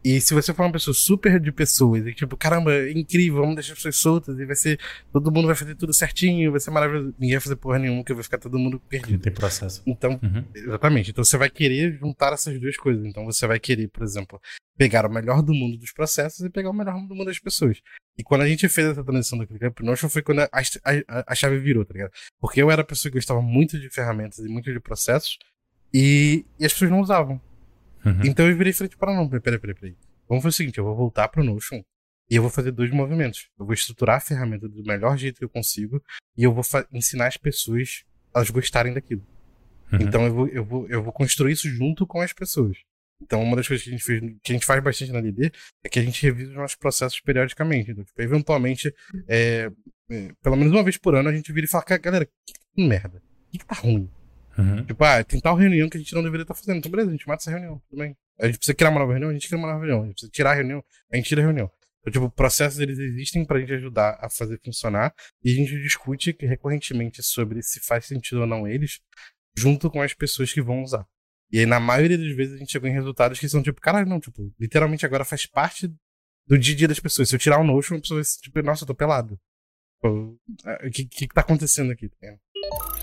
E 0.04 0.22
se 0.22 0.34
você 0.34 0.54
for 0.54 0.64
uma 0.64 0.72
pessoa 0.72 0.94
super 0.94 1.38
de 1.40 1.52
pessoas, 1.52 2.06
e 2.06 2.14
tipo, 2.14 2.38
caramba, 2.38 2.74
é 2.74 2.92
incrível, 2.92 3.42
vamos 3.42 3.56
deixar 3.56 3.74
as 3.74 3.80
pessoas 3.80 3.98
soltas, 3.98 4.40
e 4.40 4.46
vai 4.46 4.56
ser. 4.56 4.80
Todo 5.12 5.32
mundo 5.32 5.48
vai 5.48 5.56
fazer 5.56 5.76
tudo 5.76 5.94
certinho, 5.94 6.52
vai 6.52 6.60
ser 6.60 6.72
maravilhoso. 6.72 7.14
Ninguém 7.20 7.36
vai 7.36 7.42
fazer 7.42 7.56
porra 7.58 7.80
nenhuma, 7.80 8.04
que 8.04 8.14
vai 8.14 8.24
ficar 8.24 8.38
todo 8.38 8.58
mundo 8.58 8.80
perdido. 8.80 9.22
Tem 9.22 9.34
processo. 9.34 9.82
Então, 9.86 10.20
uhum. 10.24 10.46
exatamente. 10.56 11.12
Então 11.12 11.24
você 11.24 11.38
vai 11.38 11.50
querer 11.50 11.98
juntar 12.00 12.32
essas 12.32 12.58
duas 12.58 12.78
coisas. 12.78 13.06
Então 13.06 13.26
você 13.26 13.46
vai 13.46 13.60
querer, 13.60 13.90
por 13.90 14.04
exemplo, 14.04 14.40
pegar 14.78 15.06
o 15.06 15.10
melhor 15.10 15.42
do 15.42 15.54
mundo 15.54 15.78
dos 15.78 15.92
processos 15.92 16.40
e 16.46 16.50
pegar 16.50 16.70
o 16.70 16.74
melhor 16.74 16.94
do 16.94 17.14
mundo 17.14 17.26
das 17.26 17.40
pessoas. 17.40 17.82
E 18.18 18.24
quando 18.24 18.42
a 18.42 18.48
gente 18.48 18.70
fez 18.70 18.88
essa 18.88 19.04
transição 19.04 19.38
do 19.38 19.46
ClickUp 19.46 19.84
Notion 19.84 20.08
foi 20.10 20.22
quando 20.22 20.40
a, 20.40 20.50
a, 20.54 21.24
a, 21.28 21.36
chave 21.36 21.60
virou, 21.60 21.84
tá 21.84 21.94
ligado? 21.94 22.12
Porque 22.40 22.62
eu 22.62 22.72
era 22.72 22.82
a 22.82 22.86
pessoa 22.86 23.12
que 23.12 23.18
gostava 23.18 23.42
muito 23.42 23.80
de 23.80 23.90
ferramentas 23.90 24.40
e 24.40 24.48
muito 24.48 24.72
de 24.72 24.80
processos, 24.80 25.38
e, 25.94 26.46
e 26.60 26.66
as 26.66 26.74
pessoas 26.74 26.92
não 26.92 27.02
usavam. 27.02 27.42
Uhum. 28.06 28.22
Então 28.26 28.48
eu 28.48 28.56
virei 28.56 28.74
frente 28.74 28.98
para 28.98 29.14
não, 29.14 29.28
peraí, 29.28 29.60
peraí, 29.60 29.76
peraí. 29.76 29.96
Vamos 30.28 30.44
fazer 30.44 30.54
o 30.54 30.58
seguinte, 30.58 30.78
eu 30.78 30.84
vou 30.84 30.96
voltar 30.96 31.28
pro 31.30 31.44
Notion 31.44 31.82
e 32.30 32.36
eu 32.36 32.42
vou 32.42 32.52
fazer 32.52 32.72
dois 32.72 32.92
movimentos. 32.92 33.50
Eu 33.58 33.66
vou 33.66 33.74
estruturar 33.74 34.18
a 34.18 34.20
ferramenta 34.20 34.68
do 34.68 34.84
melhor 34.84 35.18
jeito 35.18 35.38
que 35.38 35.46
eu 35.46 35.50
consigo 35.50 36.04
e 36.38 36.44
eu 36.44 36.54
vou 36.54 36.64
ensinar 36.92 37.28
as 37.28 37.38
pessoas 37.38 38.04
a 38.34 38.40
elas 38.40 38.50
gostarem 38.50 38.94
daquilo. 38.94 39.26
Uhum. 39.92 40.00
Então 40.02 40.26
eu 40.26 40.34
vou, 40.34 40.48
eu, 40.48 40.66
vou, 40.66 40.88
eu 40.90 41.04
vou 41.04 41.14
construir 41.14 41.54
isso 41.54 41.70
junto 41.70 42.06
com 42.06 42.22
as 42.22 42.34
pessoas. 42.34 42.78
Então, 43.22 43.42
uma 43.42 43.56
das 43.56 43.68
coisas 43.68 43.84
que 43.84 43.90
a 43.90 43.94
gente, 43.94 44.04
fez, 44.04 44.22
que 44.44 44.52
a 44.52 44.54
gente 44.54 44.66
faz 44.66 44.84
bastante 44.84 45.12
na 45.12 45.22
DD 45.22 45.52
é 45.84 45.90
que 45.90 45.98
a 45.98 46.04
gente 46.04 46.22
revisa 46.22 46.52
os 46.52 46.56
nossos 46.56 46.76
processos 46.76 47.20
periodicamente. 47.20 47.92
Então, 47.92 48.04
tipo, 48.04 48.22
eventualmente, 48.22 48.94
é, 49.28 49.72
é, 50.10 50.32
pelo 50.42 50.56
menos 50.56 50.72
uma 50.72 50.84
vez 50.84 50.98
por 50.98 51.16
ano, 51.16 51.30
a 51.30 51.34
gente 51.34 51.52
vira 51.52 51.66
e 51.66 51.70
fala, 51.70 51.84
galera, 51.98 52.26
que, 52.26 52.54
que 52.76 52.88
merda? 52.88 53.18
O 53.18 53.52
que, 53.52 53.58
que 53.58 53.66
tá 53.66 53.76
ruim? 53.76 54.10
Uhum. 54.58 54.86
Tipo, 54.86 55.04
ah, 55.04 55.24
tem 55.24 55.40
tal 55.40 55.56
reunião 55.56 55.88
que 55.88 55.98
a 55.98 56.00
gente 56.00 56.14
não 56.16 56.24
deveria 56.24 56.44
estar 56.44 56.54
tá 56.54 56.60
fazendo. 56.60 56.78
Então, 56.78 56.90
beleza, 56.90 57.10
a 57.10 57.14
gente 57.14 57.28
mata 57.28 57.44
essa 57.44 57.52
reunião, 57.52 57.82
tudo 57.90 58.00
bem. 58.00 58.18
A 58.40 58.48
gente 58.48 58.58
precisa 58.58 58.76
criar 58.76 58.90
uma 58.90 59.00
nova 59.00 59.12
reunião, 59.12 59.30
a 59.30 59.34
gente 59.34 59.48
cria 59.48 59.58
uma 59.58 59.68
nova 59.68 59.80
reunião. 59.80 60.02
A 60.02 60.06
gente 60.06 60.14
precisa 60.14 60.32
tirar 60.32 60.52
a 60.52 60.56
reunião, 60.56 60.84
a 61.12 61.16
gente 61.16 61.28
tira 61.28 61.42
a 61.42 61.46
reunião. 61.46 61.72
Então, 62.02 62.12
tipo, 62.14 62.36
processos 62.36 62.80
eles 62.80 62.98
existem 62.98 63.46
pra 63.46 63.60
gente 63.60 63.74
ajudar 63.74 64.18
a 64.22 64.30
fazer 64.30 64.60
funcionar 64.64 65.14
e 65.44 65.52
a 65.52 65.56
gente 65.56 65.72
discute 65.82 66.36
recorrentemente 66.40 67.22
sobre 67.22 67.62
se 67.62 67.80
faz 67.82 68.06
sentido 68.06 68.42
ou 68.42 68.48
não 68.48 68.68
eles, 68.68 69.00
junto 69.56 69.92
com 69.92 70.02
as 70.02 70.14
pessoas 70.14 70.54
que 70.54 70.62
vão 70.62 70.84
usar. 70.84 71.06
E 71.52 71.60
aí, 71.60 71.66
na 71.66 71.80
maioria 71.80 72.18
das 72.18 72.36
vezes, 72.36 72.56
a 72.56 72.58
gente 72.58 72.72
chegou 72.72 72.90
em 72.90 72.94
resultados 72.94 73.40
que 73.40 73.48
são 73.48 73.62
tipo, 73.62 73.80
caralho, 73.82 74.08
não, 74.08 74.20
tipo, 74.20 74.54
literalmente 74.60 75.06
agora 75.06 75.24
faz 75.24 75.46
parte 75.46 75.88
do 76.46 76.58
dia 76.58 76.74
a 76.74 76.78
dia 76.78 76.88
das 76.88 77.00
pessoas. 77.00 77.30
Se 77.30 77.36
eu 77.36 77.40
tirar 77.40 77.60
o 77.60 77.64
Notion, 77.64 77.96
a 77.96 78.00
pessoa 78.00 78.22
vai 78.22 78.32
tipo, 78.42 78.62
nossa, 78.62 78.84
eu 78.84 78.88
tô 78.88 78.96
pelado. 78.96 79.40
Tipo, 79.96 80.40
o 80.86 80.92
que, 80.92 81.06
que, 81.06 81.28
que 81.28 81.34
tá 81.34 81.42
acontecendo 81.42 81.92
aqui? 81.92 82.10
Tá 82.10 82.38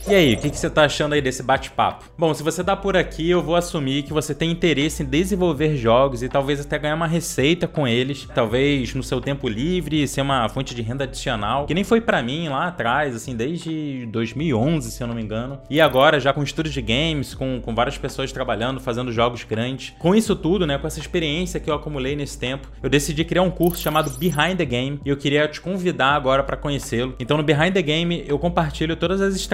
e 0.07 0.15
aí, 0.15 0.35
o 0.35 0.37
que, 0.37 0.51
você 0.51 0.69
tá 0.69 0.85
achando 0.85 1.15
aí 1.15 1.23
desse 1.23 1.43
bate-papo? 1.43 2.05
Bom, 2.19 2.35
se 2.35 2.43
você 2.43 2.63
tá 2.63 2.77
por 2.77 2.95
aqui, 2.95 3.31
eu 3.31 3.43
vou 3.43 3.57
assumir 3.57 4.03
que 4.03 4.13
você 4.13 4.35
tem 4.35 4.51
interesse 4.51 5.03
em 5.03 5.07
desenvolver 5.07 5.77
jogos 5.77 6.23
e 6.23 6.29
talvez 6.29 6.61
até 6.61 6.79
ganhar 6.79 6.95
uma 6.95 7.07
receita 7.07 7.67
com 7.67 7.89
eles, 7.89 8.29
talvez 8.35 8.95
no 8.95 9.03
seu 9.03 9.19
tempo 9.19 9.49
livre, 9.49 10.07
ser 10.07 10.21
uma 10.21 10.47
fonte 10.51 10.75
de 10.75 10.83
renda 10.83 11.05
adicional, 11.05 11.65
que 11.65 11.73
nem 11.73 11.85
foi 11.85 12.03
para 12.03 12.23
mim 12.23 12.51
lá 12.51 12.67
atrás, 12.67 13.17
assim, 13.17 13.35
desde 13.35 14.05
2011, 14.13 14.91
se 14.91 15.03
eu 15.03 15.07
não 15.07 15.15
me 15.15 15.23
engano. 15.23 15.59
E 15.71 15.81
agora, 15.81 16.21
já 16.21 16.35
com 16.35 16.43
estúdios 16.43 16.75
de 16.75 16.83
games, 16.83 17.35
com, 17.35 17.63
com 17.63 17.75
várias 17.75 17.97
pessoas 17.97 18.31
trabalhando, 18.31 18.81
fazendo 18.81 19.11
jogos 19.11 19.43
grandes. 19.43 19.95
Com 19.99 20.15
isso 20.15 20.37
tudo, 20.37 20.67
né, 20.67 20.77
com 20.77 20.87
essa 20.87 21.01
experiência 21.01 21.59
que 21.59 21.71
eu 21.71 21.75
acumulei 21.75 22.15
nesse 22.15 22.39
tempo, 22.39 22.69
eu 22.83 22.91
decidi 22.91 23.25
criar 23.25 23.43
um 23.43 23.51
curso 23.51 23.81
chamado 23.81 24.11
Behind 24.19 24.59
the 24.59 24.67
Game 24.67 25.01
e 25.03 25.09
eu 25.09 25.17
queria 25.17 25.49
te 25.49 25.63
convidar 25.63 26.15
agora 26.15 26.43
para 26.43 26.59
conhecê-lo. 26.59 27.15
Então, 27.19 27.39
no 27.39 27.43
Behind 27.43 27.73
the 27.73 27.83
Game, 27.83 28.23
eu 28.29 28.39
compartilho 28.39 28.95
todas 28.97 29.23
as 29.23 29.35
estratégias 29.35 29.54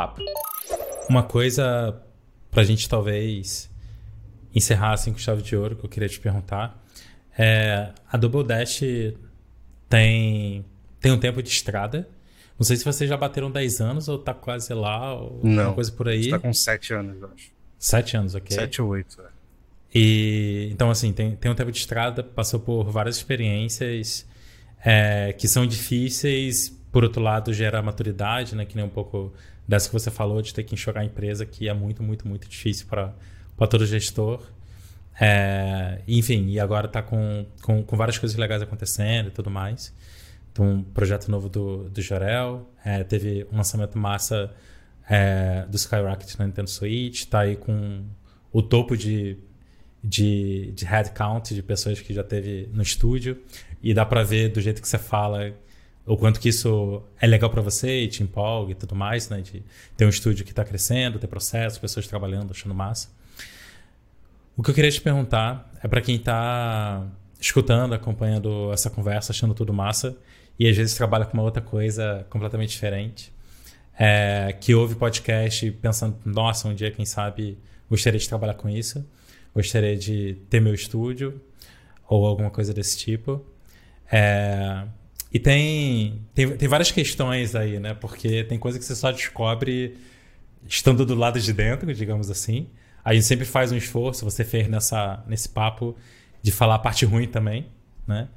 Uma 1.09 1.23
coisa 1.23 2.01
pra 2.49 2.63
gente 2.63 2.87
talvez 2.87 3.69
encerrar 4.53 4.93
assim 4.93 5.11
com 5.11 5.17
chave 5.17 5.41
de 5.41 5.55
ouro 5.55 5.75
que 5.75 5.85
eu 5.85 5.89
queria 5.89 6.09
te 6.09 6.19
perguntar 6.19 6.81
é 7.37 7.91
a 8.11 8.17
Double 8.17 8.43
Dash 8.43 8.81
tem 9.89 10.65
tem 10.99 11.11
um 11.11 11.17
tempo 11.17 11.41
de 11.41 11.49
estrada. 11.49 12.07
Não 12.57 12.65
sei 12.65 12.77
se 12.77 12.85
vocês 12.85 13.09
já 13.09 13.17
bateram 13.17 13.49
10 13.49 13.81
anos 13.81 14.07
ou 14.07 14.19
tá 14.19 14.33
quase 14.33 14.71
lá 14.73 15.15
ou 15.15 15.39
Não, 15.43 15.59
alguma 15.59 15.73
coisa 15.75 15.91
por 15.91 16.07
aí. 16.07 16.29
Tá 16.29 16.37
com 16.37 16.53
7 16.53 16.93
anos, 16.93 17.21
eu 17.21 17.29
acho. 17.33 17.51
7 17.79 18.17
anos, 18.17 18.35
ok. 18.35 18.55
7 18.55 18.81
ou 18.83 18.89
8, 18.89 19.21
é. 19.21 19.25
E 19.93 20.69
então 20.71 20.91
assim, 20.91 21.11
tem, 21.11 21.35
tem 21.35 21.51
um 21.51 21.55
tempo 21.55 21.71
de 21.71 21.79
estrada, 21.79 22.23
passou 22.23 22.59
por 22.59 22.83
várias 22.91 23.17
experiências 23.17 24.27
é, 24.85 25.33
que 25.33 25.47
são 25.47 25.65
difíceis, 25.65 26.77
por 26.91 27.03
outro 27.03 27.21
lado 27.21 27.53
gera 27.53 27.81
maturidade, 27.81 28.55
né, 28.55 28.65
que 28.65 28.75
nem 28.75 28.83
um 28.83 28.89
pouco 28.89 29.33
dessa 29.67 29.87
que 29.87 29.93
você 29.93 30.11
falou, 30.11 30.41
de 30.41 30.53
ter 30.53 30.63
que 30.63 30.73
enxugar 30.73 31.03
a 31.03 31.05
empresa, 31.05 31.45
que 31.45 31.69
é 31.69 31.73
muito, 31.73 32.03
muito, 32.03 32.27
muito 32.27 32.47
difícil 32.47 32.87
para 32.87 33.13
todo 33.69 33.85
gestor. 33.85 34.41
É, 35.19 36.01
enfim, 36.07 36.47
e 36.49 36.59
agora 36.59 36.87
está 36.87 37.01
com, 37.01 37.45
com, 37.61 37.83
com, 37.83 37.95
várias 37.95 38.17
coisas 38.17 38.37
legais 38.37 38.61
acontecendo 38.61 39.27
e 39.27 39.31
tudo 39.31 39.49
mais. 39.49 39.93
Então, 40.51 40.65
um 40.65 40.83
projeto 40.83 41.29
novo 41.29 41.47
do, 41.47 41.89
do 41.89 42.01
Jorel, 42.01 42.69
é, 42.83 43.03
teve 43.03 43.47
um 43.51 43.57
lançamento 43.57 43.97
massa 43.97 44.51
é, 45.09 45.65
do 45.69 45.77
Skyrocket 45.77 46.35
na 46.37 46.45
Nintendo 46.45 46.69
Switch, 46.69 47.25
tá 47.25 47.41
aí 47.41 47.55
com 47.55 48.03
o 48.51 48.61
topo 48.61 48.97
de, 48.97 49.37
de, 50.03 50.73
de 50.73 50.85
headcount 50.85 51.53
de 51.53 51.63
pessoas 51.63 52.01
que 52.01 52.13
já 52.13 52.23
teve 52.23 52.69
no 52.73 52.81
estúdio. 52.81 53.41
E 53.81 53.93
dá 53.93 54.05
pra 54.05 54.23
ver 54.23 54.49
do 54.49 54.59
jeito 54.59 54.81
que 54.81 54.87
você 54.87 54.97
fala 54.97 55.53
o 56.05 56.17
quanto 56.17 56.39
que 56.39 56.49
isso 56.49 57.03
é 57.19 57.27
legal 57.27 57.49
para 57.49 57.61
você 57.61 58.01
e 58.01 58.07
te 58.07 58.23
empolga 58.23 58.71
e 58.71 58.75
tudo 58.75 58.95
mais, 58.95 59.29
né? 59.29 59.41
De 59.41 59.63
ter 59.95 60.05
um 60.05 60.09
estúdio 60.09 60.43
que 60.43 60.51
está 60.51 60.63
crescendo, 60.63 61.19
ter 61.19 61.27
processo, 61.27 61.79
pessoas 61.79 62.07
trabalhando, 62.07 62.51
achando 62.51 62.73
massa. 62.73 63.09
O 64.57 64.63
que 64.63 64.69
eu 64.69 64.75
queria 64.75 64.91
te 64.91 65.01
perguntar 65.01 65.71
é 65.81 65.87
para 65.87 66.01
quem 66.01 66.15
está 66.15 67.07
escutando, 67.39 67.93
acompanhando 67.93 68.71
essa 68.71 68.89
conversa, 68.89 69.31
achando 69.31 69.53
tudo 69.53 69.73
massa 69.73 70.17
e 70.59 70.67
às 70.67 70.77
vezes 70.77 70.93
trabalha 70.95 71.25
com 71.25 71.33
uma 71.33 71.43
outra 71.43 71.61
coisa 71.61 72.25
completamente 72.29 72.69
diferente, 72.69 73.33
é, 73.97 74.55
que 74.59 74.75
ouve 74.75 74.95
podcast 74.95 75.71
pensando, 75.71 76.17
nossa, 76.25 76.67
um 76.67 76.75
dia, 76.75 76.91
quem 76.91 77.05
sabe, 77.05 77.57
gostaria 77.89 78.19
de 78.19 78.27
trabalhar 78.27 78.53
com 78.53 78.69
isso, 78.69 79.03
gostaria 79.55 79.97
de 79.97 80.37
ter 80.49 80.59
meu 80.59 80.73
estúdio 80.73 81.41
ou 82.07 82.25
alguma 82.25 82.51
coisa 82.51 82.73
desse 82.73 82.97
tipo. 82.97 83.43
É, 84.11 84.85
e 85.33 85.39
tem, 85.39 86.25
tem, 86.33 86.57
tem 86.57 86.67
várias 86.67 86.91
questões 86.91 87.55
aí, 87.55 87.79
né? 87.79 87.93
Porque 87.93 88.43
tem 88.43 88.59
coisa 88.59 88.77
que 88.77 88.83
você 88.83 88.95
só 88.95 89.11
descobre 89.11 89.97
estando 90.67 91.05
do 91.05 91.15
lado 91.15 91.39
de 91.39 91.53
dentro, 91.53 91.93
digamos 91.93 92.29
assim. 92.29 92.67
A 93.03 93.13
gente 93.13 93.25
sempre 93.25 93.45
faz 93.45 93.71
um 93.71 93.77
esforço, 93.77 94.25
você 94.25 94.43
fez 94.43 94.67
nessa, 94.67 95.23
nesse 95.27 95.49
papo 95.49 95.95
de 96.41 96.51
falar 96.51 96.75
a 96.75 96.79
parte 96.79 97.05
ruim 97.05 97.27
também, 97.27 97.67
né? 98.05 98.27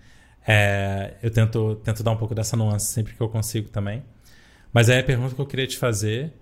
É, 0.47 1.15
eu 1.23 1.31
tento, 1.31 1.77
tento 1.77 2.03
dar 2.03 2.13
um 2.13 2.17
pouco 2.17 2.35
dessa 2.35 2.57
nuance 2.57 2.93
sempre 2.93 3.15
que 3.15 3.21
eu 3.21 3.29
consigo 3.29 3.69
também. 3.71 4.03
Mas 4.73 4.89
aí 4.89 4.99
a 4.99 5.05
pergunta 5.05 5.35
que 5.35 5.41
eu 5.41 5.47
queria 5.47 5.67
te 5.67 5.77
fazer 5.77 6.33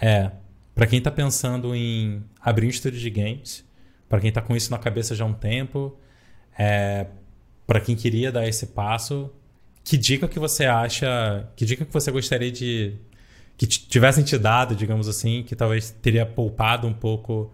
é: 0.00 0.30
para 0.74 0.86
quem 0.86 0.98
está 0.98 1.10
pensando 1.10 1.74
em 1.74 2.24
abrir 2.40 2.66
um 2.66 2.70
estúdio 2.70 3.00
de 3.00 3.10
games, 3.10 3.64
para 4.08 4.20
quem 4.20 4.28
está 4.28 4.40
com 4.40 4.56
isso 4.56 4.70
na 4.70 4.78
cabeça 4.78 5.14
já 5.14 5.24
há 5.24 5.26
um 5.26 5.34
tempo, 5.34 5.98
é, 6.56 7.06
para 7.66 7.80
quem 7.80 7.94
queria 7.94 8.32
dar 8.32 8.46
esse 8.48 8.68
passo, 8.68 9.30
que 9.88 9.96
dica 9.96 10.28
que 10.28 10.38
você 10.38 10.66
acha, 10.66 11.48
que 11.56 11.64
dica 11.64 11.82
que 11.82 11.92
você 11.92 12.10
gostaria 12.10 12.52
de 12.52 12.94
que 13.56 13.66
tivessem 13.66 14.22
te 14.22 14.36
dado, 14.36 14.76
digamos 14.76 15.08
assim, 15.08 15.42
que 15.42 15.56
talvez 15.56 15.90
teria 15.90 16.26
poupado 16.26 16.86
um 16.86 16.92
pouco 16.92 17.50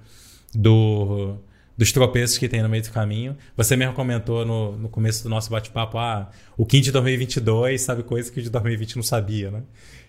do 0.52 1.36
dos 1.78 1.92
tropeços 1.92 2.36
que 2.36 2.48
tem 2.48 2.60
no 2.60 2.68
meio 2.68 2.82
do 2.82 2.90
caminho. 2.90 3.36
Você 3.56 3.76
mesmo 3.76 3.94
comentou 3.94 4.44
no, 4.44 4.76
no 4.76 4.88
começo 4.88 5.22
do 5.22 5.28
nosso 5.28 5.48
bate-papo, 5.48 5.96
ah, 5.96 6.28
o 6.56 6.66
Kim 6.66 6.80
de 6.80 6.90
2022 6.90 7.80
sabe 7.80 8.02
coisas 8.02 8.30
que 8.30 8.40
o 8.40 8.42
de 8.42 8.50
2020 8.50 8.96
não 8.96 9.02
sabia, 9.04 9.52
né? 9.52 9.62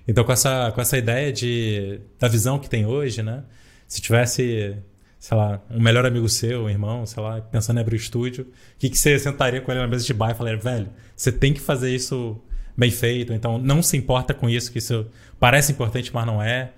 Então, 0.07 0.23
com 0.23 0.31
essa, 0.31 0.71
com 0.71 0.81
essa 0.81 0.97
ideia 0.97 1.31
de, 1.31 1.99
da 2.19 2.27
visão 2.27 2.57
que 2.57 2.69
tem 2.69 2.87
hoje, 2.87 3.21
né? 3.21 3.43
Se 3.87 4.01
tivesse, 4.01 4.75
sei 5.19 5.37
lá, 5.37 5.61
um 5.69 5.79
melhor 5.79 6.05
amigo 6.05 6.27
seu, 6.29 6.65
um 6.65 6.69
irmão, 6.69 7.05
sei 7.05 7.21
lá, 7.21 7.41
pensando 7.41 7.77
em 7.77 7.81
abrir 7.81 7.95
o 7.95 7.97
estúdio, 7.97 8.45
o 8.45 8.77
que, 8.77 8.89
que 8.89 8.97
você 8.97 9.17
sentaria 9.17 9.61
com 9.61 9.71
ele 9.71 9.81
na 9.81 9.87
mesa 9.87 10.05
de 10.05 10.13
bar 10.13 10.31
e 10.31 10.35
falaria, 10.35 10.59
velho, 10.59 10.89
você 11.15 11.31
tem 11.31 11.53
que 11.53 11.59
fazer 11.59 11.93
isso 11.93 12.41
bem 12.77 12.91
feito, 12.91 13.33
então 13.33 13.57
não 13.57 13.81
se 13.81 13.95
importa 13.95 14.33
com 14.33 14.49
isso, 14.49 14.71
que 14.71 14.79
isso 14.79 15.09
parece 15.39 15.71
importante, 15.71 16.13
mas 16.13 16.25
não 16.25 16.41
é. 16.41 16.73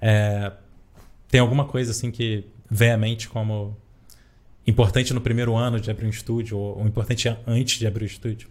é 0.00 0.52
tem 1.28 1.40
alguma 1.40 1.64
coisa 1.64 1.90
assim 1.92 2.10
que 2.10 2.44
vem 2.70 2.90
à 2.90 2.96
mente 2.96 3.28
como 3.28 3.76
importante 4.66 5.12
no 5.12 5.20
primeiro 5.20 5.56
ano 5.56 5.80
de 5.80 5.90
abrir 5.90 6.06
um 6.06 6.10
estúdio 6.10 6.58
ou, 6.58 6.78
ou 6.78 6.86
importante 6.86 7.28
antes 7.46 7.78
de 7.78 7.86
abrir 7.86 8.04
o 8.04 8.06
estúdio? 8.06 8.48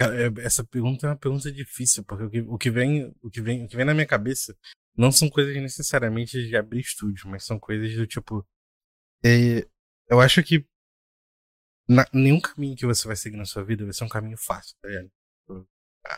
É, 0.00 0.44
essa 0.44 0.64
pergunta 0.64 1.06
é 1.06 1.10
uma 1.10 1.16
pergunta 1.16 1.52
difícil, 1.52 2.02
porque 2.04 2.24
o 2.24 2.30
que, 2.30 2.40
o 2.40 2.58
que, 2.58 2.70
vem, 2.70 3.14
o 3.22 3.30
que, 3.30 3.42
vem, 3.42 3.64
o 3.64 3.68
que 3.68 3.76
vem 3.76 3.84
na 3.84 3.92
minha 3.92 4.06
cabeça 4.06 4.56
não 4.96 5.10
são 5.12 5.28
coisas 5.28 5.54
necessariamente 5.56 6.46
de 6.46 6.56
abrir 6.56 6.80
estúdio, 6.80 7.28
mas 7.28 7.44
são 7.44 7.58
coisas 7.58 7.94
do 7.94 8.06
tipo. 8.06 8.46
É, 9.24 9.66
eu 10.08 10.20
acho 10.20 10.42
que 10.42 10.66
na, 11.88 12.06
nenhum 12.12 12.40
caminho 12.40 12.76
que 12.76 12.86
você 12.86 13.06
vai 13.06 13.16
seguir 13.16 13.36
na 13.36 13.44
sua 13.44 13.64
vida 13.64 13.84
vai 13.84 13.92
ser 13.92 14.04
um 14.04 14.08
caminho 14.08 14.36
fácil, 14.38 14.76
tá 14.80 14.88
ligado? 14.88 15.10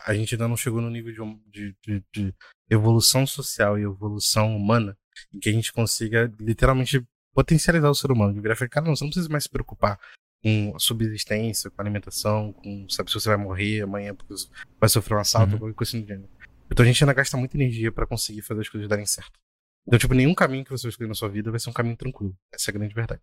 A 0.05 0.13
gente 0.13 0.35
ainda 0.35 0.47
não 0.47 0.55
chegou 0.55 0.81
no 0.81 0.89
nível 0.89 1.11
de, 1.47 1.75
de, 1.81 2.03
de, 2.13 2.33
evolução 2.69 3.27
social 3.27 3.77
e 3.77 3.83
evolução 3.83 4.55
humana 4.55 4.97
em 5.33 5.39
que 5.39 5.49
a 5.49 5.51
gente 5.51 5.73
consiga 5.73 6.31
literalmente 6.39 7.05
potencializar 7.33 7.89
o 7.89 7.95
ser 7.95 8.11
humano. 8.11 8.33
De 8.33 8.39
virar 8.39 8.55
e 8.55 8.69
cara, 8.69 8.85
não, 8.85 8.95
você 8.95 9.03
não 9.03 9.09
precisa 9.09 9.29
mais 9.29 9.43
se 9.43 9.49
preocupar 9.49 9.99
com 10.41 10.73
a 10.75 10.79
subsistência, 10.79 11.69
com 11.69 11.81
a 11.81 11.83
alimentação, 11.83 12.53
com 12.53 12.87
saber 12.89 13.09
se 13.09 13.15
você 13.15 13.29
vai 13.29 13.37
morrer 13.37 13.81
amanhã 13.81 14.15
porque 14.15 14.33
vai 14.79 14.89
sofrer 14.89 15.15
um 15.15 15.19
assalto 15.19 15.49
uhum. 15.49 15.53
ou 15.53 15.59
qualquer 15.59 15.75
coisa 15.75 15.99
do 15.99 16.07
gênero. 16.07 16.29
Então 16.71 16.83
a 16.83 16.87
gente 16.87 17.03
ainda 17.03 17.13
gasta 17.13 17.37
muita 17.37 17.57
energia 17.57 17.91
para 17.91 18.07
conseguir 18.07 18.41
fazer 18.41 18.61
as 18.61 18.69
coisas 18.69 18.89
darem 18.89 19.05
certo. 19.05 19.39
Então, 19.85 19.99
tipo, 19.99 20.13
nenhum 20.13 20.33
caminho 20.33 20.63
que 20.63 20.71
você 20.71 20.83
vai 20.83 20.89
escolher 20.89 21.09
na 21.09 21.13
sua 21.13 21.29
vida 21.29 21.51
vai 21.51 21.59
ser 21.59 21.69
um 21.69 21.73
caminho 21.73 21.97
tranquilo. 21.97 22.35
Essa 22.53 22.69
é 22.69 22.71
a 22.71 22.77
grande 22.77 22.93
verdade. 22.93 23.21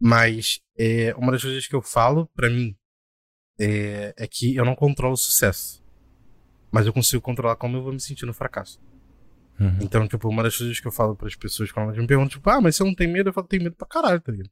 Mas 0.00 0.60
é, 0.78 1.14
uma 1.16 1.32
das 1.32 1.42
coisas 1.42 1.66
que 1.66 1.74
eu 1.74 1.82
falo 1.82 2.26
para 2.34 2.48
mim 2.48 2.76
é, 3.58 4.14
é, 4.16 4.26
que 4.26 4.56
eu 4.56 4.64
não 4.64 4.74
controlo 4.74 5.14
o 5.14 5.18
sucesso. 5.18 5.84
Mas 6.70 6.86
eu 6.86 6.92
consigo 6.92 7.20
controlar 7.20 7.56
como 7.56 7.76
eu 7.76 7.82
vou 7.82 7.92
me 7.92 8.00
sentir 8.00 8.24
no 8.24 8.32
fracasso. 8.32 8.80
Uhum. 9.58 9.78
Então, 9.82 10.08
tipo, 10.08 10.28
uma 10.28 10.42
das 10.42 10.56
coisas 10.56 10.80
que 10.80 10.86
eu 10.86 10.92
falo 10.92 11.14
para 11.14 11.26
as 11.26 11.34
pessoas 11.34 11.70
quando 11.70 11.88
elas 11.88 11.98
me 11.98 12.06
perguntam, 12.06 12.30
tipo, 12.30 12.48
ah, 12.48 12.60
mas 12.60 12.76
você 12.76 12.84
não 12.84 12.94
tem 12.94 13.06
medo? 13.06 13.28
Eu 13.28 13.32
falo, 13.32 13.46
tem 13.46 13.60
medo 13.60 13.76
pra 13.76 13.86
caralho, 13.86 14.20
tá 14.20 14.32
ligado? 14.32 14.50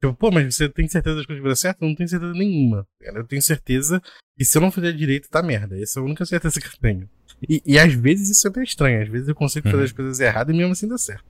Tipo, 0.00 0.14
pô, 0.14 0.30
mas 0.30 0.54
você 0.54 0.68
tem 0.68 0.88
certeza 0.88 1.16
das 1.16 1.26
coisas 1.26 1.42
vão 1.42 1.50
dar 1.50 1.56
certo? 1.56 1.82
Eu 1.82 1.88
não 1.88 1.94
tenho 1.94 2.08
certeza 2.08 2.32
nenhuma. 2.32 2.88
Eu 3.00 3.26
tenho 3.26 3.42
certeza 3.42 4.02
que 4.36 4.44
se 4.44 4.56
eu 4.56 4.62
não 4.62 4.72
fizer 4.72 4.92
direito, 4.92 5.28
tá 5.28 5.42
merda. 5.42 5.80
Essa 5.80 6.00
é 6.00 6.02
a 6.02 6.04
única 6.04 6.24
certeza 6.24 6.60
que 6.60 6.66
eu 6.66 6.80
tenho. 6.80 7.08
E, 7.48 7.62
e 7.64 7.78
às 7.78 7.92
vezes 7.92 8.30
isso 8.30 8.46
é 8.46 8.50
bem 8.50 8.62
estranho. 8.62 9.02
Às 9.02 9.08
vezes 9.08 9.28
eu 9.28 9.34
consigo 9.34 9.66
uhum. 9.66 9.72
fazer 9.72 9.84
as 9.84 9.92
coisas 9.92 10.20
erradas 10.20 10.54
e 10.54 10.58
mesmo 10.58 10.72
assim 10.72 10.88
dá 10.88 10.98
certo. 10.98 11.24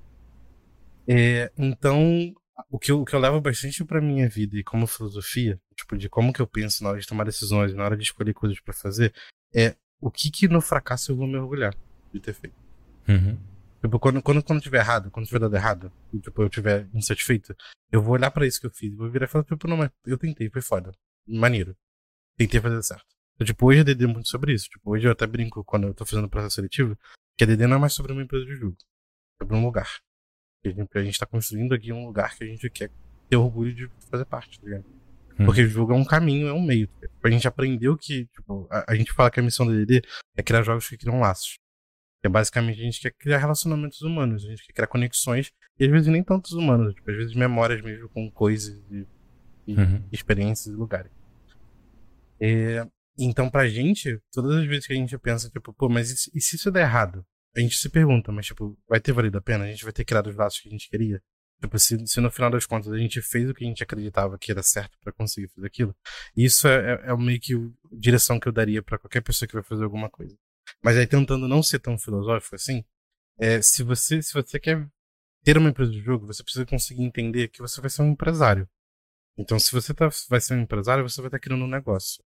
É, 1.06 1.50
então, 1.56 2.32
o 2.70 2.78
que, 2.78 2.92
eu, 2.92 3.00
o 3.00 3.04
que 3.04 3.14
eu 3.14 3.20
levo 3.20 3.40
bastante 3.40 3.84
pra 3.84 4.00
minha 4.00 4.28
vida 4.28 4.56
e 4.56 4.62
como 4.62 4.86
filosofia, 4.86 5.60
tipo, 5.74 5.96
de 5.96 6.08
como 6.08 6.32
que 6.32 6.40
eu 6.40 6.46
penso 6.46 6.82
na 6.82 6.90
hora 6.90 7.00
de 7.00 7.06
tomar 7.06 7.24
decisões, 7.24 7.74
na 7.74 7.84
hora 7.84 7.96
de 7.96 8.04
escolher 8.04 8.34
coisas 8.34 8.60
para 8.60 8.74
fazer, 8.74 9.12
é 9.54 9.74
o 10.00 10.10
que 10.10 10.30
que 10.30 10.48
no 10.48 10.60
fracasso 10.60 11.12
eu 11.12 11.16
vou 11.16 11.26
me 11.26 11.36
orgulhar 11.36 11.74
de 12.12 12.20
ter 12.20 12.34
feito. 12.34 12.56
Uhum. 13.08 13.36
Tipo, 13.80 13.98
quando, 13.98 14.22
quando, 14.22 14.42
quando 14.42 14.60
tiver 14.60 14.78
errado, 14.78 15.10
quando 15.10 15.26
tiver 15.26 15.40
dado 15.40 15.56
errado, 15.56 15.92
e, 16.12 16.20
tipo, 16.20 16.40
eu 16.40 16.48
tiver 16.48 16.88
insatisfeito, 16.94 17.56
eu 17.90 18.00
vou 18.00 18.14
olhar 18.14 18.30
para 18.30 18.46
isso 18.46 18.60
que 18.60 18.66
eu 18.66 18.70
fiz, 18.70 18.94
vou 18.94 19.10
virar 19.10 19.24
e 19.24 19.28
falar, 19.28 19.44
tipo, 19.44 19.66
não, 19.66 19.76
mas 19.76 19.90
eu 20.06 20.16
tentei, 20.16 20.48
foi 20.48 20.62
foda. 20.62 20.92
Maneiro. 21.26 21.76
Tentei 22.36 22.60
fazer 22.60 22.82
certo. 22.82 23.06
Então, 23.42 23.44
tipo, 23.44 23.66
hoje 23.66 23.80
a 23.80 23.82
DD 23.82 24.04
é 24.04 24.06
muito 24.06 24.28
sobre 24.28 24.52
isso. 24.52 24.68
Tipo, 24.68 24.92
hoje 24.92 25.06
eu 25.06 25.12
até 25.12 25.26
brinco 25.26 25.64
quando 25.64 25.88
eu 25.88 25.94
tô 25.94 26.06
fazendo 26.06 26.28
processo 26.28 26.54
seletivo, 26.54 26.96
que 27.36 27.42
a 27.42 27.46
DD 27.46 27.66
não 27.66 27.76
é 27.76 27.80
mais 27.80 27.92
sobre 27.92 28.12
uma 28.12 28.22
empresa 28.22 28.46
de 28.46 28.54
jogo. 28.54 28.76
É 29.40 29.44
sobre 29.44 29.56
um 29.56 29.64
lugar. 29.64 29.88
A 30.64 30.68
gente, 30.68 30.88
a 30.94 31.02
gente 31.02 31.18
tá 31.18 31.26
construindo 31.26 31.74
aqui 31.74 31.92
um 31.92 32.06
lugar 32.06 32.36
que 32.36 32.44
a 32.44 32.46
gente 32.46 32.70
quer 32.70 32.90
ter 33.28 33.36
orgulho 33.36 33.74
de 33.74 33.90
fazer 34.08 34.24
parte, 34.26 34.60
tá 34.60 34.66
ligado? 34.66 34.84
Hum. 35.40 35.44
Porque 35.44 35.62
o 35.62 35.68
jogo 35.68 35.92
é 35.92 35.96
um 35.96 36.04
caminho, 36.04 36.46
é 36.46 36.52
um 36.52 36.62
meio. 36.62 36.86
Tá 36.86 37.08
a 37.24 37.30
gente 37.30 37.48
aprendeu 37.48 37.96
que, 37.96 38.26
tipo, 38.26 38.68
a, 38.70 38.92
a, 38.92 38.94
gente 38.94 39.12
fala 39.12 39.30
que 39.30 39.40
a 39.40 39.42
missão 39.42 39.66
da 39.66 39.72
DD 39.72 40.02
é 40.36 40.42
criar 40.42 40.62
jogos 40.62 40.88
que 40.88 40.96
criam 40.96 41.18
laços. 41.18 41.58
Que 42.20 42.28
é 42.28 42.30
basicamente 42.30 42.80
a 42.80 42.84
gente 42.84 43.00
quer 43.00 43.12
criar 43.12 43.38
relacionamentos 43.38 44.02
humanos, 44.02 44.44
a 44.44 44.48
gente 44.50 44.64
quer 44.66 44.72
criar 44.72 44.86
conexões, 44.86 45.50
e 45.80 45.84
às 45.84 45.90
vezes 45.90 46.06
nem 46.06 46.22
tantos 46.22 46.52
humanos, 46.52 46.94
tipo, 46.94 47.10
às 47.10 47.16
vezes 47.16 47.34
memórias 47.34 47.82
mesmo 47.82 48.08
com 48.10 48.30
coisas 48.30 48.80
e, 48.88 49.04
e 49.66 49.74
uhum. 49.74 50.04
experiências 50.12 50.72
e 50.72 50.76
lugares. 50.76 51.10
É, 52.38 52.86
então, 53.24 53.50
pra 53.50 53.68
gente, 53.68 54.20
todas 54.32 54.56
as 54.56 54.66
vezes 54.66 54.86
que 54.86 54.92
a 54.92 54.96
gente 54.96 55.16
pensa, 55.18 55.50
tipo, 55.50 55.72
pô, 55.72 55.88
mas 55.88 56.10
e 56.10 56.40
se, 56.40 56.56
isso 56.56 56.70
der 56.70 56.82
errado? 56.82 57.24
A 57.54 57.60
gente 57.60 57.76
se 57.76 57.88
pergunta, 57.88 58.32
mas, 58.32 58.46
tipo, 58.46 58.78
vai 58.88 59.00
ter 59.00 59.12
valido 59.12 59.36
a 59.38 59.42
pena? 59.42 59.64
A 59.64 59.68
gente 59.68 59.84
vai 59.84 59.92
ter 59.92 60.04
criado 60.04 60.28
os 60.28 60.36
laços 60.36 60.60
que 60.60 60.68
a 60.68 60.72
gente 60.72 60.88
queria? 60.88 61.22
Tipo, 61.60 61.78
se, 61.78 62.06
se 62.06 62.20
no 62.20 62.30
final 62.30 62.50
das 62.50 62.66
contas 62.66 62.92
a 62.92 62.98
gente 62.98 63.22
fez 63.22 63.48
o 63.48 63.54
que 63.54 63.64
a 63.64 63.68
gente 63.68 63.82
acreditava 63.82 64.36
que 64.38 64.50
era 64.50 64.62
certo 64.62 64.98
para 65.00 65.12
conseguir 65.12 65.48
fazer 65.48 65.66
aquilo, 65.66 65.94
isso 66.36 66.66
é, 66.66 66.94
é, 66.94 67.10
é 67.10 67.16
meio 67.16 67.40
que 67.40 67.54
a 67.54 67.58
direção 67.92 68.40
que 68.40 68.48
eu 68.48 68.52
daria 68.52 68.82
para 68.82 68.98
qualquer 68.98 69.20
pessoa 69.20 69.46
que 69.46 69.54
vai 69.54 69.62
fazer 69.62 69.84
alguma 69.84 70.10
coisa. 70.10 70.36
Mas 70.82 70.96
aí 70.96 71.06
tentando 71.06 71.46
não 71.46 71.62
ser 71.62 71.78
tão 71.78 71.96
filosófico 71.98 72.56
assim, 72.56 72.84
é, 73.38 73.62
se 73.62 73.82
você 73.84 74.20
se 74.22 74.32
você 74.34 74.58
quer 74.58 74.88
ter 75.44 75.56
uma 75.58 75.70
empresa 75.70 75.92
de 75.92 76.00
jogo, 76.00 76.26
você 76.26 76.42
precisa 76.42 76.66
conseguir 76.66 77.02
entender 77.02 77.48
que 77.48 77.60
você 77.60 77.80
vai 77.80 77.90
ser 77.90 78.02
um 78.02 78.10
empresário. 78.10 78.68
Então, 79.38 79.58
se 79.58 79.72
você 79.72 79.94
tá, 79.94 80.08
vai 80.28 80.40
ser 80.40 80.54
um 80.54 80.62
empresário, 80.62 81.08
você 81.08 81.20
vai 81.20 81.28
estar 81.28 81.38
tá 81.38 81.42
criando 81.42 81.64
um 81.64 81.68
negócio. 81.68 82.22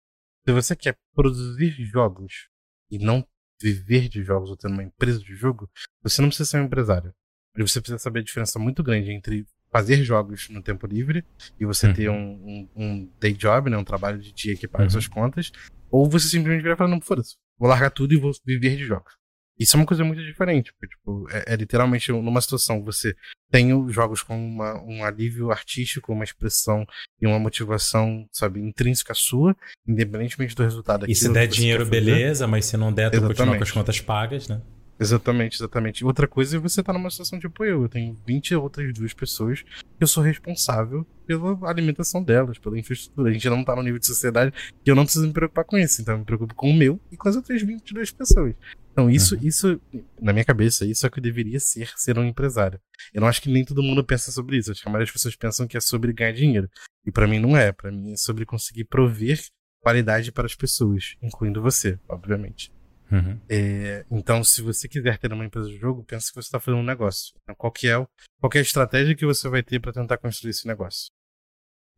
Se 0.45 0.53
você 0.53 0.75
quer 0.75 0.97
produzir 1.15 1.71
jogos 1.85 2.49
e 2.91 2.99
não 2.99 3.25
viver 3.61 4.09
de 4.09 4.25
jogos 4.25 4.51
ou 4.51 4.57
ter 4.57 4.67
uma 4.67 4.83
empresa 4.83 5.21
de 5.21 5.35
jogo, 5.37 5.71
você 6.03 6.21
não 6.21 6.29
precisa 6.29 6.51
ser 6.51 6.61
um 6.61 6.65
empresário. 6.65 7.15
Você 7.57 7.81
precisa 7.81 7.99
saber 7.99 8.21
a 8.21 8.25
diferença 8.25 8.59
muito 8.59 8.83
grande 8.83 9.13
entre 9.13 9.47
fazer 9.71 10.03
jogos 10.03 10.49
no 10.49 10.63
tempo 10.63 10.87
livre 10.87 11.25
e 11.61 11.65
você 11.65 11.87
uhum. 11.87 11.95
ter 11.95 12.11
um, 12.11 12.17
um, 12.17 12.69
um, 12.75 13.13
day 13.21 13.33
job, 13.33 13.71
né, 13.71 13.77
um 13.77 13.85
trabalho 13.85 14.19
de 14.19 14.33
dia 14.33 14.57
que 14.57 14.67
paga 14.67 14.85
uhum. 14.85 14.91
suas 14.91 15.07
contas, 15.07 15.53
ou 15.91 16.11
você 16.11 16.29
simplesmente 16.29 16.67
e 16.67 16.77
falar, 16.77 16.91
não, 16.91 17.01
foda-se, 17.01 17.37
vou 17.57 17.69
largar 17.69 17.91
tudo 17.91 18.13
e 18.13 18.19
vou 18.19 18.33
viver 18.45 18.77
de 18.77 18.85
jogos. 18.85 19.15
Isso 19.63 19.77
é 19.77 19.81
uma 19.81 19.87
coisa 19.87 20.05
muito 20.05 20.23
diferente, 20.23 20.73
porque, 20.73 20.95
tipo, 20.95 21.27
é, 21.31 21.55
é 21.55 21.57
literalmente 21.57 22.11
numa 22.13 22.41
situação 22.41 22.83
você 22.83 23.15
tem 23.51 23.71
jogos 23.91 24.23
com 24.23 24.35
uma, 24.35 24.83
um 24.83 25.05
alívio 25.05 25.51
artístico, 25.51 26.13
uma 26.13 26.25
expressão 26.25 26.87
e 27.21 27.27
uma 27.27 27.39
motivação, 27.39 28.27
sabe, 28.33 28.61
intrínseca 28.61 29.13
sua, 29.15 29.55
independentemente 29.87 30.55
do 30.55 30.63
resultado. 30.63 31.11
E 31.11 31.15
se 31.15 31.31
der 31.31 31.47
dinheiro, 31.47 31.85
beleza, 31.85 32.47
mas 32.47 32.65
se 32.65 32.77
não 32.77 32.93
der, 32.93 33.11
tu 33.11 33.21
continua 33.21 33.57
com 33.57 33.63
as 33.63 33.71
contas 33.71 34.01
pagas, 34.01 34.49
né? 34.49 34.61
Exatamente, 35.03 35.57
exatamente. 35.57 36.05
Outra 36.05 36.29
coisa 36.29 36.57
é 36.57 36.61
você 36.61 36.81
estar 36.81 36.93
tá 36.93 36.99
numa 36.99 37.11
situação 37.11 37.39
tipo 37.39 37.65
eu. 37.65 37.83
Eu 37.83 37.89
tenho 37.89 38.17
20 38.25 38.55
outras 38.55 38.95
duas 38.95 39.13
pessoas 39.13 39.63
que 39.63 39.69
eu 40.01 40.07
sou 40.07 40.23
responsável 40.23 41.05
pela 41.27 41.59
alimentação 41.69 42.23
delas, 42.23 42.57
pela 42.59 42.79
infraestrutura. 42.79 43.31
A 43.31 43.33
gente 43.33 43.49
não 43.49 43.65
tá 43.65 43.75
no 43.75 43.83
nível 43.83 43.99
de 43.99 44.07
sociedade 44.07 44.53
que 44.85 44.91
eu 44.91 44.95
não 44.95 45.05
preciso 45.05 45.27
me 45.27 45.33
preocupar 45.33 45.65
com 45.65 45.77
isso. 45.77 46.01
Então 46.01 46.15
eu 46.15 46.19
me 46.19 46.25
preocupo 46.25 46.55
com 46.55 46.71
o 46.71 46.75
meu 46.75 47.01
e 47.11 47.17
com 47.17 47.29
as 47.29 47.35
outras 47.35 47.61
22 47.63 48.13
pessoas. 48.13 48.55
Então 48.93 49.09
isso, 49.11 49.35
uhum. 49.35 49.41
isso 49.43 49.81
na 50.21 50.33
minha 50.33 50.45
cabeça, 50.45 50.85
isso 50.85 51.07
é 51.07 51.09
o 51.09 51.11
que 51.11 51.21
deveria 51.21 51.59
ser 51.59 51.91
ser 51.97 52.19
um 52.19 52.25
empresário. 52.25 52.79
Eu 53.13 53.23
não 53.23 53.29
acho 53.29 53.41
que 53.41 53.51
nem 53.51 53.65
todo 53.65 53.83
mundo 53.83 54.05
pensa 54.05 54.31
sobre 54.31 54.59
isso. 54.59 54.71
Acho 54.71 54.83
que 54.83 54.89
a 54.89 54.91
maioria 54.91 55.07
das 55.07 55.13
pessoas 55.13 55.35
pensam 55.35 55.67
que 55.67 55.77
é 55.77 55.81
sobre 55.81 56.13
ganhar 56.13 56.33
dinheiro. 56.33 56.69
E 57.05 57.11
para 57.11 57.27
mim 57.27 57.39
não 57.39 57.57
é. 57.57 57.73
Para 57.73 57.91
mim 57.91 58.13
é 58.13 58.17
sobre 58.17 58.45
conseguir 58.45 58.85
prover 58.85 59.41
qualidade 59.81 60.31
para 60.31 60.47
as 60.47 60.55
pessoas, 60.55 61.17
incluindo 61.23 61.61
você, 61.61 61.99
obviamente. 62.09 62.73
Uhum. 63.11 63.39
É, 63.49 64.07
então, 64.11 64.43
se 64.43 64.63
você 64.63 64.89
quiser 64.89 65.19
ter 65.19 65.33
uma 65.33 65.45
empresa 65.45 65.69
de 65.69 65.77
jogo, 65.77 66.03
pense 66.05 66.29
que 66.29 66.35
você 66.35 66.47
está 66.47 66.59
fazendo 66.59 66.81
um 66.81 66.85
negócio. 66.85 67.35
Então, 67.43 67.55
qual, 67.55 67.71
que 67.71 67.89
é, 67.89 67.95
qual 68.41 68.49
que 68.51 68.57
é 68.57 68.61
a 68.61 68.63
estratégia 68.63 69.15
que 69.15 69.27
você 69.27 69.49
vai 69.49 69.63
ter 69.63 69.81
para 69.81 69.93
tentar 69.93 70.17
construir 70.17 70.51
esse 70.51 70.67
negócio? 70.67 71.11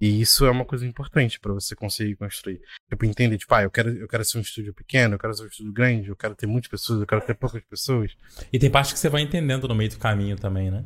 E 0.01 0.21
isso 0.21 0.45
é 0.45 0.51
uma 0.51 0.65
coisa 0.65 0.87
importante 0.87 1.39
para 1.39 1.53
você 1.53 1.75
conseguir 1.75 2.17
construir. 2.17 2.61
Tipo, 2.91 3.05
entender, 3.05 3.39
tipo, 3.39 3.55
ah, 3.55 3.63
eu 3.63 3.71
quero, 3.71 3.91
eu 3.91 4.09
quero 4.09 4.25
ser 4.25 4.39
um 4.39 4.41
estúdio 4.41 4.75
pequeno, 4.75 5.15
eu 5.15 5.19
quero 5.19 5.35
ser 5.35 5.45
um 5.45 5.47
estúdio 5.47 5.73
grande, 5.73 6.09
eu 6.09 6.17
quero 6.17 6.35
ter 6.35 6.47
muitas 6.47 6.69
pessoas, 6.69 7.01
eu 7.01 7.07
quero 7.07 7.21
ter 7.21 7.35
poucas 7.35 7.63
pessoas. 7.63 8.13
E 8.53 8.59
tem 8.59 8.71
parte 8.71 8.93
que 8.93 8.99
você 8.99 9.09
vai 9.09 9.23
entendendo 9.23 9.69
no 9.69 9.75
meio 9.75 9.91
do 9.91 9.99
caminho 9.99 10.37
também, 10.37 10.71
né? 10.71 10.85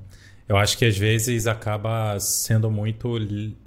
Eu 0.48 0.56
acho 0.56 0.78
que 0.78 0.84
às 0.84 0.96
vezes 0.96 1.46
acaba 1.46 2.18
sendo 2.20 2.70
muito 2.70 3.18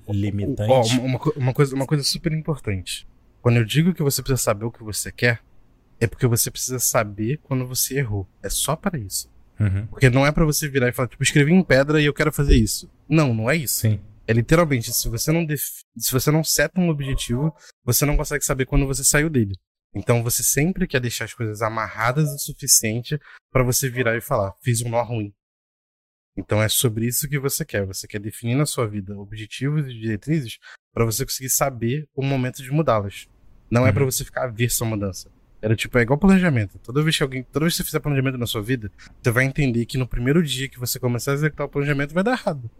limitante. 0.09 0.71
Ó, 0.71 0.81
uma, 0.99 1.19
uma, 1.35 1.53
coisa, 1.53 1.75
uma 1.75 1.85
coisa 1.85 2.03
super 2.03 2.31
importante. 2.33 3.07
Quando 3.41 3.57
eu 3.57 3.65
digo 3.65 3.93
que 3.93 4.01
você 4.01 4.21
precisa 4.21 4.41
saber 4.41 4.65
o 4.65 4.71
que 4.71 4.83
você 4.83 5.11
quer, 5.11 5.41
é 5.99 6.07
porque 6.07 6.25
você 6.25 6.49
precisa 6.49 6.79
saber 6.79 7.39
quando 7.43 7.67
você 7.67 7.99
errou. 7.99 8.27
É 8.41 8.49
só 8.49 8.75
para 8.75 8.97
isso. 8.97 9.29
Uhum. 9.59 9.85
Porque 9.87 10.09
não 10.09 10.25
é 10.25 10.31
para 10.31 10.43
você 10.43 10.67
virar 10.67 10.89
e 10.89 10.91
falar, 10.91 11.07
tipo, 11.07 11.21
escrevi 11.21 11.53
em 11.53 11.63
pedra 11.63 12.01
e 12.01 12.05
eu 12.05 12.13
quero 12.13 12.31
fazer 12.31 12.55
isso. 12.55 12.89
Não, 13.07 13.31
não 13.31 13.49
é 13.49 13.55
isso. 13.55 13.81
Sim. 13.81 13.99
É 14.31 14.33
literalmente, 14.33 14.93
se 14.93 15.09
você 15.09 15.29
não 15.29 15.43
def... 15.45 15.61
se 15.97 16.09
você 16.09 16.31
não 16.31 16.41
seta 16.41 16.79
um 16.79 16.87
objetivo, 16.87 17.53
você 17.83 18.05
não 18.05 18.15
consegue 18.15 18.45
saber 18.45 18.65
quando 18.65 18.87
você 18.87 19.03
saiu 19.03 19.29
dele. 19.29 19.57
Então 19.93 20.23
você 20.23 20.41
sempre 20.41 20.87
quer 20.87 21.01
deixar 21.01 21.25
as 21.25 21.33
coisas 21.33 21.61
amarradas 21.61 22.29
o 22.29 22.39
suficiente 22.39 23.19
para 23.51 23.61
você 23.61 23.89
virar 23.89 24.15
e 24.15 24.21
falar, 24.21 24.53
fiz 24.63 24.81
um 24.81 24.89
nó 24.89 25.03
ruim. 25.03 25.33
Então 26.37 26.63
é 26.63 26.69
sobre 26.69 27.07
isso 27.07 27.27
que 27.27 27.37
você 27.37 27.65
quer. 27.65 27.85
Você 27.85 28.07
quer 28.07 28.21
definir 28.21 28.55
na 28.55 28.65
sua 28.65 28.87
vida 28.87 29.19
objetivos 29.19 29.85
e 29.85 29.99
diretrizes 29.99 30.59
para 30.93 31.03
você 31.03 31.25
conseguir 31.25 31.49
saber 31.49 32.07
o 32.15 32.23
momento 32.23 32.63
de 32.63 32.71
mudá-las. 32.71 33.27
Não 33.69 33.81
é 33.81 33.83
uhum. 33.83 33.89
é 33.89 33.91
para 33.91 34.05
você 34.05 34.23
ficar 34.23 34.45
averso 34.45 34.85
à 34.85 34.87
mudança. 34.87 35.29
Era 35.61 35.75
tipo, 35.75 35.97
é 35.97 36.03
igual 36.03 36.17
planejamento. 36.17 36.79
Toda 36.79 37.03
vez 37.03 37.17
que 37.17 37.23
alguém, 37.23 37.43
toda 37.43 37.65
vez 37.65 37.73
que 37.73 37.79
você 37.79 37.83
fizer 37.83 37.99
planejamento 37.99 38.37
na 38.37 38.47
sua 38.47 38.61
vida, 38.61 38.89
você 39.21 39.29
vai 39.29 39.43
entender 39.43 39.85
que 39.85 39.97
no 39.97 40.07
primeiro 40.07 40.41
dia 40.41 40.69
que 40.69 40.79
você 40.79 40.97
começar 41.01 41.31
a 41.31 41.33
executar 41.33 41.67
o 41.67 41.69
planejamento 41.69 42.13
vai 42.13 42.23
dar 42.23 42.31
errado. 42.31 42.71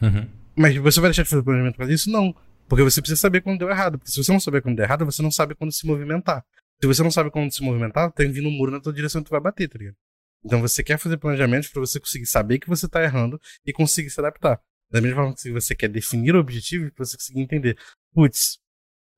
Uhum. 0.00 0.41
Mas 0.56 0.76
você 0.76 1.00
vai 1.00 1.10
deixar 1.10 1.22
de 1.22 1.30
fazer 1.30 1.42
planejamento 1.42 1.76
para 1.76 1.92
isso? 1.92 2.10
Não. 2.10 2.34
Porque 2.68 2.82
você 2.82 3.00
precisa 3.00 3.20
saber 3.20 3.40
quando 3.40 3.58
deu 3.58 3.70
errado. 3.70 3.98
Porque 3.98 4.10
se 4.10 4.22
você 4.22 4.32
não 4.32 4.40
saber 4.40 4.62
quando 4.62 4.76
deu 4.76 4.84
errado, 4.84 5.04
você 5.04 5.22
não 5.22 5.30
sabe 5.30 5.54
quando 5.54 5.72
se 5.72 5.86
movimentar. 5.86 6.44
Se 6.80 6.86
você 6.86 7.02
não 7.02 7.10
sabe 7.10 7.30
quando 7.30 7.52
se 7.52 7.62
movimentar, 7.62 8.10
tem 8.12 8.30
vindo 8.30 8.48
um 8.48 8.52
muro 8.52 8.72
na 8.72 8.80
tua 8.80 8.92
direção 8.92 9.20
e 9.20 9.24
tu 9.24 9.30
vai 9.30 9.40
bater, 9.40 9.68
tá 9.68 9.78
ligado? 9.78 9.96
Então 10.44 10.60
você 10.60 10.82
quer 10.82 10.98
fazer 10.98 11.16
planejamentos 11.16 11.68
para 11.68 11.80
você 11.80 12.00
conseguir 12.00 12.26
saber 12.26 12.58
que 12.58 12.68
você 12.68 12.88
tá 12.88 13.02
errando 13.02 13.40
e 13.64 13.72
conseguir 13.72 14.10
se 14.10 14.18
adaptar. 14.20 14.60
Da 14.90 15.00
mesma 15.00 15.16
forma 15.16 15.34
que 15.34 15.52
você 15.52 15.74
quer 15.74 15.88
definir 15.88 16.34
objetivos 16.34 16.90
para 16.90 17.04
você 17.04 17.16
conseguir 17.16 17.40
entender. 17.40 17.78
Putz, 18.12 18.58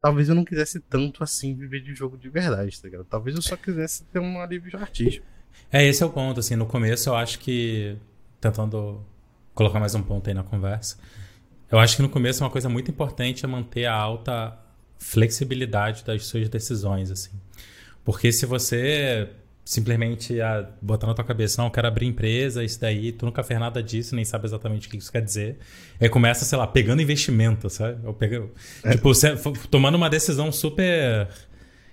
talvez 0.00 0.28
eu 0.28 0.34
não 0.34 0.44
quisesse 0.44 0.78
tanto 0.80 1.24
assim 1.24 1.56
viver 1.56 1.80
de 1.80 1.94
jogo 1.94 2.18
de 2.18 2.28
verdade, 2.28 2.80
tá 2.80 2.86
ligado? 2.86 3.04
Talvez 3.06 3.34
eu 3.34 3.42
só 3.42 3.56
quisesse 3.56 4.04
ter 4.04 4.18
um 4.18 4.40
alívio 4.40 4.78
artístico. 4.78 5.26
É, 5.72 5.84
esse 5.84 6.02
é 6.02 6.06
o 6.06 6.10
ponto, 6.10 6.40
assim, 6.40 6.56
no 6.56 6.66
começo 6.66 7.08
eu 7.08 7.16
acho 7.16 7.38
que, 7.38 7.96
tentando 8.40 9.04
colocar 9.54 9.80
mais 9.80 9.94
um 9.94 10.02
ponto 10.02 10.28
aí 10.28 10.34
na 10.34 10.42
conversa, 10.42 10.98
eu 11.70 11.78
acho 11.78 11.96
que 11.96 12.02
no 12.02 12.08
começo 12.08 12.42
uma 12.42 12.50
coisa 12.50 12.68
muito 12.68 12.90
importante 12.90 13.44
é 13.44 13.48
manter 13.48 13.86
a 13.86 13.94
alta 13.94 14.58
flexibilidade 14.98 16.04
das 16.04 16.26
suas 16.26 16.48
decisões, 16.48 17.10
assim. 17.10 17.32
Porque 18.04 18.30
se 18.32 18.46
você 18.46 19.28
simplesmente 19.64 20.40
a 20.42 20.68
botar 20.80 21.06
na 21.06 21.14
tua 21.14 21.24
cabeça, 21.24 21.60
não, 21.60 21.68
eu 21.68 21.72
quero 21.72 21.88
abrir 21.88 22.06
empresa, 22.06 22.62
isso 22.62 22.78
daí, 22.78 23.12
tu 23.12 23.24
nunca 23.24 23.42
fez 23.42 23.58
nada 23.58 23.82
disso, 23.82 24.14
nem 24.14 24.24
sabe 24.24 24.46
exatamente 24.46 24.86
o 24.86 24.90
que 24.90 24.98
isso 24.98 25.10
quer 25.10 25.22
dizer. 25.22 25.58
Aí 25.98 26.08
começa, 26.08 26.44
sei 26.44 26.58
lá, 26.58 26.66
pegando 26.66 27.00
investimento, 27.00 27.70
sabe? 27.70 27.98
Eu 28.04 28.12
pego, 28.12 28.50
é. 28.82 28.92
Tipo, 28.92 29.14
você, 29.14 29.34
tomando 29.70 29.94
uma 29.94 30.10
decisão 30.10 30.52
super. 30.52 31.28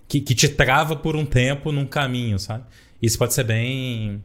Que, 0.07 0.19
que 0.19 0.35
te 0.35 0.49
trava 0.49 0.93
por 0.93 1.15
um 1.15 1.25
tempo 1.25 1.71
num 1.71 1.85
caminho, 1.85 2.37
sabe? 2.37 2.65
Isso 3.01 3.17
pode 3.17 3.33
ser 3.33 3.45
bem. 3.45 4.21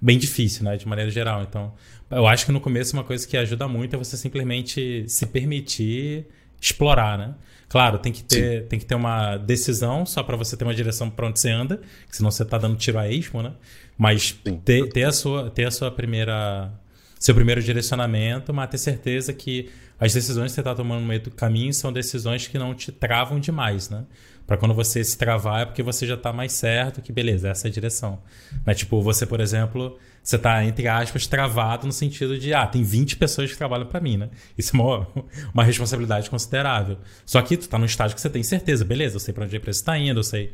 Bem 0.00 0.18
difícil, 0.18 0.64
né? 0.64 0.76
De 0.76 0.86
maneira 0.86 1.10
geral. 1.10 1.42
Então, 1.42 1.72
eu 2.10 2.26
acho 2.26 2.46
que 2.46 2.52
no 2.52 2.60
começo 2.60 2.94
uma 2.94 3.04
coisa 3.04 3.26
que 3.26 3.36
ajuda 3.36 3.68
muito 3.68 3.94
é 3.94 3.98
você 3.98 4.16
simplesmente 4.16 5.04
se 5.08 5.26
permitir 5.26 6.26
explorar, 6.60 7.18
né? 7.18 7.34
Claro, 7.68 7.98
tem 7.98 8.12
que 8.12 8.24
ter, 8.24 8.66
tem 8.66 8.78
que 8.78 8.84
ter 8.84 8.96
uma 8.96 9.36
decisão 9.36 10.04
só 10.04 10.22
para 10.22 10.36
você 10.36 10.56
ter 10.56 10.64
uma 10.64 10.74
direção 10.74 11.08
para 11.08 11.26
onde 11.26 11.38
você 11.38 11.50
anda, 11.50 11.80
senão 12.10 12.30
você 12.30 12.44
tá 12.44 12.58
dando 12.58 12.76
tiro 12.76 12.98
a 12.98 13.08
esmo, 13.08 13.42
né? 13.42 13.52
Mas 13.96 14.32
ter, 14.64 14.88
ter, 14.88 15.04
a 15.04 15.12
sua, 15.12 15.50
ter 15.50 15.66
a 15.66 15.70
sua 15.70 15.90
primeira 15.90 16.72
seu 17.18 17.34
primeiro 17.34 17.62
direcionamento, 17.62 18.52
mas 18.52 18.70
ter 18.70 18.78
certeza 18.78 19.32
que 19.32 19.68
as 20.00 20.14
decisões 20.14 20.50
que 20.50 20.54
você 20.54 20.60
está 20.62 20.74
tomando 20.74 21.02
no 21.02 21.06
meio 21.06 21.20
do 21.20 21.30
caminho 21.30 21.74
são 21.74 21.92
decisões 21.92 22.46
que 22.46 22.58
não 22.58 22.74
te 22.74 22.90
travam 22.90 23.38
demais, 23.38 23.90
né? 23.90 24.06
Para 24.46 24.56
quando 24.56 24.74
você 24.74 25.04
se 25.04 25.16
travar 25.16 25.60
é 25.60 25.64
porque 25.66 25.82
você 25.82 26.06
já 26.06 26.14
está 26.14 26.32
mais 26.32 26.52
certo 26.52 27.02
que 27.02 27.12
beleza, 27.12 27.50
essa 27.50 27.68
é 27.68 27.70
a 27.70 27.72
direção. 27.72 28.18
Mas 28.64 28.78
tipo, 28.78 29.00
você, 29.02 29.26
por 29.26 29.40
exemplo, 29.40 29.98
você 30.22 30.36
está 30.36 30.64
entre 30.64 30.88
aspas 30.88 31.26
travado 31.26 31.86
no 31.86 31.92
sentido 31.92 32.38
de 32.38 32.54
ah, 32.54 32.66
tem 32.66 32.82
20 32.82 33.16
pessoas 33.16 33.52
que 33.52 33.58
trabalham 33.58 33.86
para 33.86 34.00
mim, 34.00 34.16
né? 34.16 34.30
Isso 34.56 34.74
é 34.74 34.80
uma, 34.80 35.06
uma 35.52 35.62
responsabilidade 35.62 36.30
considerável. 36.30 36.96
Só 37.26 37.40
que 37.42 37.56
tu 37.56 37.62
está 37.62 37.78
no 37.78 37.84
estágio 37.84 38.14
que 38.14 38.20
você 38.20 38.30
tem 38.30 38.42
certeza, 38.42 38.84
beleza, 38.84 39.16
eu 39.16 39.20
sei 39.20 39.34
para 39.34 39.44
onde 39.44 39.54
a 39.54 39.58
empresa 39.58 39.78
está 39.78 39.98
indo, 39.98 40.18
eu 40.18 40.24
sei 40.24 40.50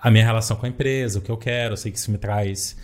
a 0.00 0.10
minha 0.10 0.24
relação 0.24 0.56
com 0.56 0.64
a 0.64 0.68
empresa, 0.68 1.18
o 1.18 1.22
que 1.22 1.30
eu 1.30 1.36
quero, 1.36 1.74
eu 1.74 1.76
sei 1.76 1.92
que 1.92 1.98
isso 1.98 2.10
me 2.10 2.18
traz 2.18 2.76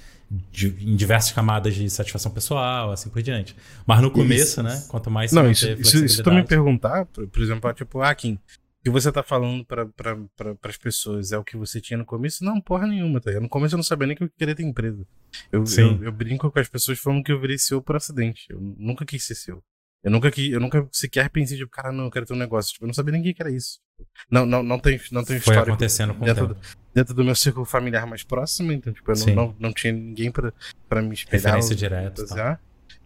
de, 0.50 0.68
em 0.80 0.96
diversas 0.96 1.32
camadas 1.32 1.74
de 1.74 1.88
satisfação 1.90 2.32
pessoal, 2.32 2.92
assim 2.92 3.10
por 3.10 3.22
diante. 3.22 3.54
Mas 3.86 4.00
no 4.00 4.10
começo, 4.10 4.44
isso, 4.44 4.62
né? 4.62 4.84
Quanto 4.88 5.10
mais 5.10 5.30
você 5.30 5.36
Não, 5.36 5.50
isso, 5.50 5.68
isso, 5.72 6.08
se 6.08 6.22
tu 6.22 6.32
me 6.32 6.42
perguntar, 6.44 7.04
por, 7.06 7.26
por 7.26 7.42
exemplo, 7.42 7.72
tipo, 7.74 8.00
ah, 8.00 8.14
Kim, 8.14 8.38
que 8.82 8.90
você 8.90 9.12
tá 9.12 9.22
falando 9.22 9.64
para 9.64 9.86
pra, 9.86 10.16
pra, 10.36 10.56
as 10.64 10.76
pessoas 10.76 11.32
é 11.32 11.38
o 11.38 11.44
que 11.44 11.56
você 11.56 11.80
tinha 11.80 11.98
no 11.98 12.04
começo? 12.04 12.44
Não, 12.44 12.60
porra 12.60 12.86
nenhuma, 12.86 13.20
tá? 13.20 13.30
No 13.38 13.48
começo 13.48 13.74
eu 13.74 13.78
não 13.78 13.84
sabia 13.84 14.06
nem 14.06 14.16
que 14.16 14.24
eu 14.24 14.30
queria 14.30 14.54
ter 14.54 14.62
empresa. 14.62 15.06
Eu, 15.50 15.64
eu, 15.78 16.04
eu, 16.04 16.12
brinco 16.12 16.50
com 16.50 16.58
as 16.58 16.68
pessoas 16.68 16.98
falando 16.98 17.22
que 17.22 17.30
eu 17.30 17.40
virei 17.40 17.58
CEO 17.58 17.82
por 17.82 17.96
acidente. 17.96 18.46
Eu 18.48 18.58
nunca 18.60 19.04
quis 19.04 19.24
ser 19.24 19.34
CEO. 19.34 19.62
Eu 20.02 20.10
nunca, 20.10 20.32
eu 20.40 20.58
nunca 20.58 20.88
sequer 20.90 21.30
pensei, 21.30 21.56
tipo, 21.56 21.70
cara, 21.70 21.92
não, 21.92 22.06
eu 22.06 22.10
quero 22.10 22.26
ter 22.26 22.32
um 22.32 22.36
negócio. 22.36 22.72
Tipo, 22.72 22.84
eu 22.84 22.88
não 22.88 22.94
sabia 22.94 23.12
nem 23.12 23.20
o 23.20 23.34
que 23.34 23.40
era 23.40 23.52
isso. 23.52 23.78
Não, 24.28 24.44
não, 24.44 24.62
não 24.62 24.78
tem, 24.78 25.00
não 25.12 25.22
tem 25.22 25.38
Foi 25.38 25.54
história 25.54 25.72
acontecendo 25.72 26.12
com 26.14 26.24
dentro, 26.24 26.48
do, 26.48 26.56
dentro 26.94 27.14
do 27.14 27.24
meu 27.24 27.34
círculo 27.34 27.64
familiar 27.64 28.06
mais 28.06 28.22
próximo, 28.22 28.72
então, 28.72 28.92
tipo, 28.92 29.10
eu 29.10 29.16
não, 29.16 29.34
não, 29.34 29.56
não, 29.58 29.72
tinha 29.72 29.92
ninguém 29.92 30.30
pra, 30.30 30.52
pra 30.88 31.02
me 31.02 31.14
espelhar. 31.14 31.54
Referência 31.54 31.76
direta. 31.76 32.26
Tá. 32.26 32.60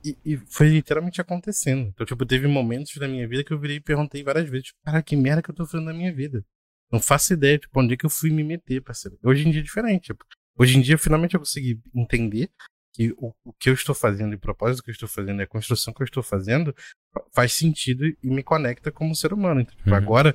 E, 0.04 0.16
e, 0.24 0.36
foi 0.36 0.68
literalmente 0.68 1.20
acontecendo. 1.20 1.88
Então, 1.88 2.06
tipo, 2.06 2.24
teve 2.24 2.46
momentos 2.46 2.96
da 2.96 3.08
minha 3.08 3.26
vida 3.26 3.42
que 3.42 3.52
eu 3.52 3.58
virei 3.58 3.76
e 3.76 3.80
perguntei 3.80 4.22
várias 4.22 4.48
vezes, 4.48 4.66
tipo, 4.68 4.78
cara, 4.84 5.02
que 5.02 5.16
merda 5.16 5.42
que 5.42 5.50
eu 5.50 5.54
tô 5.54 5.66
fazendo 5.66 5.86
na 5.86 5.94
minha 5.94 6.12
vida? 6.12 6.44
Não 6.90 7.00
faço 7.00 7.32
ideia, 7.32 7.58
tipo, 7.58 7.80
onde 7.80 7.94
é 7.94 7.96
que 7.96 8.06
eu 8.06 8.10
fui 8.10 8.30
me 8.30 8.44
meter, 8.44 8.80
parceiro. 8.82 9.18
Hoje 9.22 9.46
em 9.46 9.50
dia 9.50 9.60
é 9.60 9.64
diferente. 9.64 10.06
Tipo, 10.06 10.24
hoje 10.56 10.78
em 10.78 10.80
dia, 10.80 10.96
finalmente, 10.96 11.34
eu 11.34 11.40
consegui 11.40 11.80
entender 11.94 12.50
que 12.92 13.12
o, 13.18 13.34
o 13.44 13.52
que 13.52 13.68
eu 13.68 13.74
estou 13.74 13.94
fazendo 13.94 14.32
e 14.32 14.36
o 14.36 14.40
propósito 14.40 14.82
que 14.82 14.90
eu 14.90 14.92
estou 14.92 15.08
fazendo 15.08 15.40
e 15.40 15.42
a 15.42 15.46
construção 15.46 15.92
que 15.92 16.02
eu 16.02 16.06
estou 16.06 16.22
fazendo 16.22 16.74
faz 17.32 17.52
sentido 17.52 18.06
e 18.06 18.16
me 18.22 18.42
conecta 18.42 18.92
como 18.92 19.14
ser 19.14 19.32
humano. 19.32 19.60
Então, 19.60 19.76
tipo, 19.76 19.90
uhum. 19.90 19.96
agora 19.96 20.34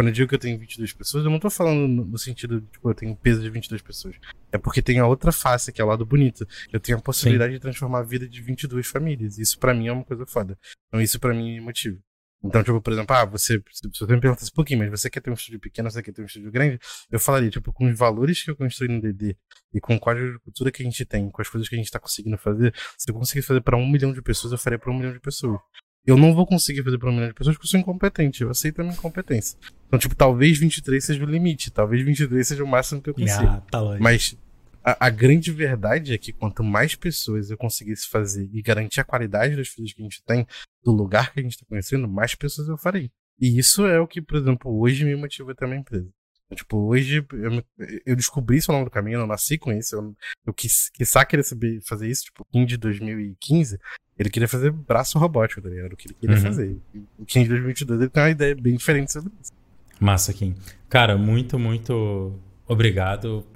quando 0.00 0.08
eu 0.08 0.14
digo 0.14 0.28
que 0.30 0.34
eu 0.34 0.38
tenho 0.38 0.58
22 0.58 0.94
pessoas, 0.94 1.26
eu 1.26 1.30
não 1.30 1.38
tô 1.38 1.50
falando 1.50 1.86
no, 1.86 2.16
sentido 2.16 2.58
de, 2.58 2.66
tipo, 2.68 2.88
eu 2.88 2.94
tenho 2.94 3.14
peso 3.14 3.42
de 3.42 3.50
22 3.50 3.82
pessoas. 3.82 4.16
É 4.50 4.56
porque 4.56 4.80
tem 4.80 4.98
a 4.98 5.06
outra 5.06 5.30
face, 5.30 5.70
que 5.70 5.78
é 5.78 5.84
o 5.84 5.86
lado 5.86 6.06
bonito. 6.06 6.48
Eu 6.72 6.80
tenho 6.80 6.96
a 6.96 7.00
possibilidade 7.02 7.52
Sim. 7.52 7.58
de 7.58 7.60
transformar 7.60 7.98
a 7.98 8.02
vida 8.02 8.26
de 8.26 8.40
22 8.40 8.86
famílias. 8.86 9.36
Isso 9.36 9.58
para 9.58 9.74
mim 9.74 9.88
é 9.88 9.92
uma 9.92 10.02
coisa 10.02 10.24
foda. 10.24 10.58
Então 10.88 11.02
isso 11.02 11.20
para 11.20 11.34
mim 11.34 11.58
é 11.58 11.60
motivo. 11.60 12.00
Então, 12.42 12.64
tipo, 12.64 12.80
por 12.80 12.94
exemplo, 12.94 13.14
ah, 13.14 13.26
você, 13.26 13.62
se 13.70 13.82
você 13.90 14.14
me 14.14 14.20
perguntasse 14.22 14.50
um 14.50 14.54
pouquinho, 14.54 14.78
mas 14.78 14.88
você 14.90 15.10
quer 15.10 15.20
ter 15.20 15.28
um 15.28 15.34
estúdio 15.34 15.60
pequeno, 15.60 15.90
você 15.90 16.02
quer 16.02 16.12
ter 16.12 16.22
um 16.22 16.24
estúdio 16.24 16.50
grande? 16.50 16.78
Eu 17.10 17.20
falaria, 17.20 17.50
tipo, 17.50 17.70
com 17.70 17.84
os 17.84 17.98
valores 17.98 18.42
que 18.42 18.50
eu 18.50 18.56
construí 18.56 18.88
no 18.88 19.02
DD 19.02 19.36
e 19.74 19.80
com 19.80 19.94
o 19.96 20.00
código 20.00 20.32
de 20.32 20.38
cultura 20.38 20.72
que 20.72 20.82
a 20.82 20.84
gente 20.86 21.04
tem, 21.04 21.28
com 21.28 21.42
as 21.42 21.48
coisas 21.50 21.68
que 21.68 21.74
a 21.74 21.78
gente 21.78 21.90
tá 21.90 22.00
conseguindo 22.00 22.38
fazer, 22.38 22.74
se 22.96 23.10
eu 23.10 23.14
conseguir 23.14 23.42
fazer 23.42 23.60
para 23.60 23.76
um 23.76 23.86
milhão 23.86 24.14
de 24.14 24.22
pessoas, 24.22 24.52
eu 24.52 24.58
faria 24.58 24.78
para 24.78 24.90
um 24.90 24.96
milhão 24.96 25.12
de 25.12 25.20
pessoas. 25.20 25.60
Eu 26.06 26.16
não 26.16 26.34
vou 26.34 26.46
conseguir 26.46 26.82
fazer 26.82 26.98
para 26.98 27.10
um 27.10 27.12
milhão 27.12 27.28
de 27.28 27.34
pessoas 27.34 27.56
porque 27.56 27.66
eu 27.66 27.70
sou 27.70 27.80
incompetente. 27.80 28.42
Eu 28.42 28.50
aceito 28.50 28.80
a 28.80 28.84
minha 28.84 28.94
incompetência. 28.94 29.58
Então, 29.86 29.98
tipo, 29.98 30.14
talvez 30.14 30.58
23 30.58 31.04
seja 31.04 31.22
o 31.22 31.26
limite. 31.26 31.70
Talvez 31.70 32.04
23 32.04 32.46
seja 32.46 32.64
o 32.64 32.66
máximo 32.66 33.02
que 33.02 33.10
eu 33.10 33.14
consigo. 33.14 33.46
Ah, 33.46 33.62
tá 33.70 33.80
Mas 34.00 34.36
a, 34.82 35.06
a, 35.06 35.10
grande 35.10 35.52
verdade 35.52 36.14
é 36.14 36.18
que 36.18 36.32
quanto 36.32 36.64
mais 36.64 36.94
pessoas 36.94 37.50
eu 37.50 37.58
conseguisse 37.58 38.08
fazer 38.08 38.48
e 38.52 38.62
garantir 38.62 39.00
a 39.00 39.04
qualidade 39.04 39.56
das 39.56 39.68
coisas 39.68 39.92
que 39.92 40.00
a 40.00 40.04
gente 40.04 40.22
tem, 40.24 40.46
do 40.82 40.90
lugar 40.90 41.32
que 41.32 41.40
a 41.40 41.42
gente 41.42 41.52
está 41.52 41.66
conhecendo, 41.66 42.08
mais 42.08 42.34
pessoas 42.34 42.68
eu 42.68 42.78
farei. 42.78 43.10
E 43.38 43.58
isso 43.58 43.86
é 43.86 44.00
o 44.00 44.06
que, 44.06 44.22
por 44.22 44.36
exemplo, 44.36 44.78
hoje 44.78 45.04
me 45.04 45.14
motiva 45.14 45.52
a 45.52 45.54
ter 45.54 45.66
uma 45.66 45.76
empresa. 45.76 46.08
Tipo, 46.54 46.78
hoje 46.88 47.24
eu, 47.32 47.64
eu 48.04 48.16
descobri 48.16 48.56
isso 48.56 48.72
ao 48.72 48.76
longo 48.76 48.90
do 48.90 48.92
caminho, 48.92 49.16
eu 49.16 49.20
não 49.20 49.26
nasci 49.26 49.56
com 49.56 49.72
isso. 49.72 49.94
Eu, 49.94 50.16
eu 50.46 50.52
quis, 50.52 50.90
quis 50.90 51.12
querer 51.28 51.44
saber 51.44 51.80
fazer 51.86 52.08
isso, 52.08 52.24
tipo, 52.24 52.44
Kim 52.50 52.66
de 52.66 52.76
2015, 52.76 53.78
ele 54.20 54.28
queria 54.28 54.46
fazer 54.46 54.70
braço 54.70 55.18
robótico, 55.18 55.62
tá 55.62 55.68
ligado? 55.70 55.86
Era 55.86 55.94
o 55.94 55.96
que 55.96 56.08
ele 56.08 56.16
queria 56.20 56.36
uhum. 56.36 56.42
fazer. 56.42 56.76
O 57.18 57.24
Kim 57.24 57.42
de 57.42 57.48
2022 57.48 58.00
ele 58.02 58.10
tem 58.10 58.22
uma 58.22 58.30
ideia 58.30 58.54
bem 58.54 58.76
diferente 58.76 59.10
sobre 59.10 59.32
isso. 59.40 59.50
Massa, 59.98 60.34
Kim. 60.34 60.54
Cara, 60.90 61.16
muito, 61.16 61.58
muito 61.58 62.38
obrigado 62.66 63.46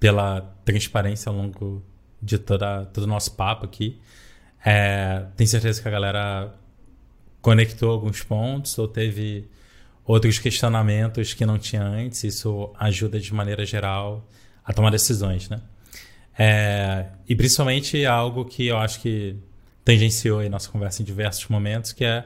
pela 0.00 0.40
transparência 0.64 1.28
ao 1.28 1.36
longo 1.36 1.84
de 2.22 2.38
toda, 2.38 2.86
todo 2.86 3.04
o 3.04 3.06
nosso 3.06 3.36
papo 3.36 3.66
aqui. 3.66 4.00
É, 4.64 5.26
tenho 5.36 5.48
certeza 5.48 5.82
que 5.82 5.88
a 5.88 5.90
galera 5.90 6.54
conectou 7.42 7.90
alguns 7.90 8.22
pontos 8.22 8.78
ou 8.78 8.88
teve 8.88 9.46
outros 10.06 10.38
questionamentos 10.38 11.34
que 11.34 11.44
não 11.44 11.58
tinha 11.58 11.82
antes. 11.82 12.24
Isso 12.24 12.72
ajuda 12.78 13.20
de 13.20 13.32
maneira 13.34 13.66
geral 13.66 14.26
a 14.64 14.72
tomar 14.72 14.90
decisões, 14.90 15.50
né? 15.50 15.60
É, 16.38 17.08
e 17.28 17.36
principalmente 17.36 18.06
algo 18.06 18.46
que 18.46 18.66
eu 18.66 18.78
acho 18.78 19.00
que 19.00 19.36
tangenciou 19.84 20.40
aí 20.40 20.48
nossa 20.48 20.68
conversa 20.70 21.02
em 21.02 21.04
diversos 21.04 21.46
momentos, 21.48 21.92
que 21.92 22.04
é 22.04 22.24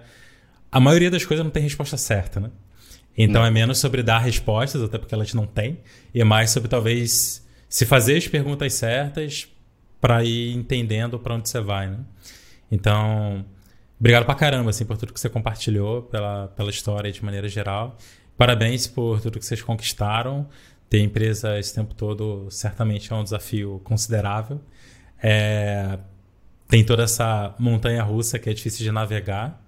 a 0.70 0.78
maioria 0.78 1.10
das 1.10 1.24
coisas 1.24 1.44
não 1.44 1.50
tem 1.50 1.62
resposta 1.62 1.96
certa, 1.96 2.40
né? 2.40 2.50
Então 3.16 3.40
não. 3.40 3.48
é 3.48 3.50
menos 3.50 3.78
sobre 3.78 4.02
dar 4.02 4.18
respostas, 4.18 4.82
até 4.82 4.96
porque 4.98 5.14
elas 5.14 5.34
não 5.34 5.46
têm, 5.46 5.80
e 6.14 6.20
é 6.20 6.24
mais 6.24 6.50
sobre 6.50 6.68
talvez 6.68 7.44
se 7.68 7.84
fazer 7.84 8.16
as 8.16 8.28
perguntas 8.28 8.74
certas 8.74 9.48
para 10.00 10.22
ir 10.22 10.54
entendendo 10.54 11.18
para 11.18 11.34
onde 11.34 11.48
você 11.48 11.60
vai, 11.60 11.88
né? 11.88 11.98
Então, 12.70 13.44
Obrigado 14.00 14.24
pra 14.24 14.34
caramba, 14.34 14.70
assim, 14.70 14.84
por 14.84 14.96
tudo 14.96 15.12
que 15.12 15.18
você 15.18 15.28
compartilhou, 15.28 16.02
pela, 16.02 16.48
pela 16.48 16.70
história 16.70 17.10
de 17.10 17.24
maneira 17.24 17.48
geral. 17.48 17.98
Parabéns 18.36 18.86
por 18.86 19.20
tudo 19.20 19.40
que 19.40 19.44
vocês 19.44 19.60
conquistaram. 19.60 20.48
Ter 20.88 21.00
empresa 21.00 21.58
esse 21.58 21.74
tempo 21.74 21.94
todo 21.94 22.46
certamente 22.48 23.12
é 23.12 23.16
um 23.16 23.24
desafio 23.24 23.80
considerável. 23.82 24.60
É, 25.20 25.98
tem 26.68 26.84
toda 26.84 27.02
essa 27.02 27.54
montanha 27.58 28.02
russa 28.02 28.38
que 28.38 28.48
é 28.48 28.52
difícil 28.52 28.84
de 28.84 28.92
navegar. 28.92 29.64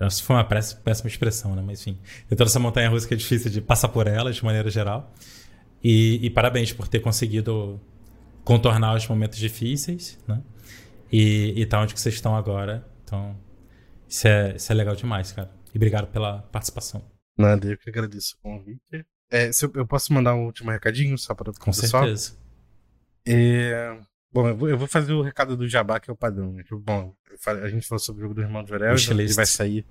Isso 0.00 0.22
foi 0.22 0.36
uma 0.36 0.44
péssima 0.44 1.08
expressão, 1.08 1.56
né? 1.56 1.62
Mas 1.66 1.80
enfim, 1.80 1.98
tem 2.28 2.38
toda 2.38 2.48
essa 2.48 2.60
montanha 2.60 2.88
russa 2.88 3.06
que 3.08 3.14
é 3.14 3.16
difícil 3.16 3.50
de 3.50 3.60
passar 3.60 3.88
por 3.88 4.06
ela 4.06 4.32
de 4.32 4.44
maneira 4.44 4.70
geral. 4.70 5.12
E, 5.82 6.20
e 6.22 6.30
parabéns 6.30 6.72
por 6.72 6.86
ter 6.86 7.00
conseguido 7.00 7.80
contornar 8.44 8.94
os 8.94 9.06
momentos 9.08 9.38
difíceis, 9.38 10.16
né? 10.26 10.40
E, 11.10 11.54
e 11.56 11.66
tá 11.66 11.80
onde 11.80 11.94
que 11.94 12.00
vocês 12.00 12.14
estão 12.14 12.36
agora. 12.36 12.86
Então, 13.02 13.36
isso 14.08 14.28
é, 14.28 14.54
isso 14.54 14.70
é 14.70 14.74
legal 14.74 14.94
demais, 14.94 15.32
cara. 15.32 15.50
E 15.74 15.76
obrigado 15.76 16.06
pela 16.06 16.42
participação. 16.42 17.04
Nada, 17.36 17.66
eu 17.66 17.76
que 17.76 17.90
agradeço 17.90 18.36
o 18.38 18.42
convite. 18.42 19.04
É, 19.30 19.48
eu, 19.48 19.72
eu, 19.74 19.86
posso 19.86 20.12
mandar 20.12 20.34
um 20.34 20.46
último 20.46 20.70
recadinho 20.70 21.18
só 21.18 21.34
para 21.34 21.52
Com 21.52 21.72
certeza. 21.72 22.36
É, 23.26 23.98
bom, 24.32 24.48
eu 24.68 24.78
vou, 24.78 24.88
fazer 24.88 25.12
o 25.12 25.22
recado 25.22 25.56
do 25.56 25.68
Jabá, 25.68 26.00
que 26.00 26.10
é 26.10 26.12
o 26.12 26.16
padrão. 26.16 26.52
Né? 26.52 26.62
Bom, 26.70 27.14
a 27.46 27.68
gente 27.68 27.86
falou 27.86 28.00
sobre 28.00 28.20
o 28.20 28.22
jogo 28.24 28.34
do 28.34 28.42
Irmão 28.42 28.62
de 28.62 28.70
Jorel, 28.70 28.96
ele 29.10 29.32
vai 29.32 29.46
sair. 29.46 29.84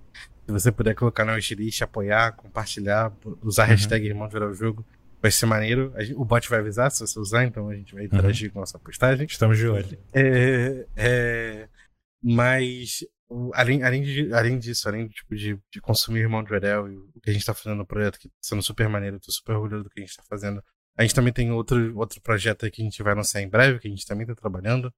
Se 0.46 0.52
você 0.52 0.72
puder 0.72 0.96
colocar 0.96 1.26
no 1.26 1.34
wishlist, 1.34 1.82
apoiar, 1.82 2.32
compartilhar, 2.34 3.12
usar 3.42 3.64
a 3.64 3.66
uhum. 3.66 3.72
hashtag 3.72 4.06
Irmão 4.06 4.28
de 4.28 4.34
Jorel 4.34 4.54
Jogo, 4.54 4.86
vai 5.22 5.32
ser 5.32 5.46
maneiro. 5.46 5.94
o 6.16 6.24
bot 6.24 6.50
vai 6.50 6.60
avisar 6.60 6.92
se 6.92 7.06
você 7.06 7.20
usar, 7.20 7.46
então 7.46 7.70
a 7.70 7.76
gente 7.76 7.94
vai 7.94 8.06
interagir 8.06 8.48
uhum. 8.48 8.54
com 8.54 8.60
a 8.60 8.62
nossa 8.62 8.80
postagem. 8.80 9.26
Estamos 9.26 9.58
de 9.58 9.68
olho. 9.68 9.98
É, 10.14 10.86
é, 10.96 11.70
mas 12.24 13.06
além, 13.54 13.84
além, 13.84 14.04
de, 14.04 14.34
além 14.34 14.58
disso, 14.58 14.88
além 14.88 15.08
tipo, 15.08 15.36
de, 15.36 15.60
de 15.72 15.82
consumir 15.82 16.22
Irmão 16.22 16.44
de 16.44 16.50
Verel 16.50 16.90
e 16.90 16.96
o 16.96 17.22
que 17.22 17.30
a 17.30 17.34
gente 17.34 17.46
tá 17.46 17.54
fazendo 17.54 17.78
no 17.78 17.86
projeto, 17.86 18.20
que 18.20 18.30
tá 18.30 18.36
sendo 18.42 18.62
super 18.62 18.88
maneiro, 18.88 19.20
tô 19.20 19.32
super 19.32 19.54
orgulhoso 19.54 19.84
do 19.84 19.90
que 19.90 20.00
a 20.00 20.06
gente 20.06 20.16
tá 20.16 20.24
fazendo. 20.30 20.64
A 20.98 21.04
gente 21.04 21.14
também 21.14 21.32
tem 21.32 21.52
outro, 21.52 21.98
outro 21.98 22.20
projeto 22.22 22.66
aí 22.66 22.72
que 22.72 22.82
a 22.82 22.86
gente 22.86 23.04
vai 23.04 23.14
lançar 23.14 23.42
em 23.42 23.48
breve, 23.48 23.80
que 23.80 23.88
a 23.88 23.92
gente 23.92 24.06
também 24.06 24.26
tá 24.26 24.34
trabalhando, 24.34 24.92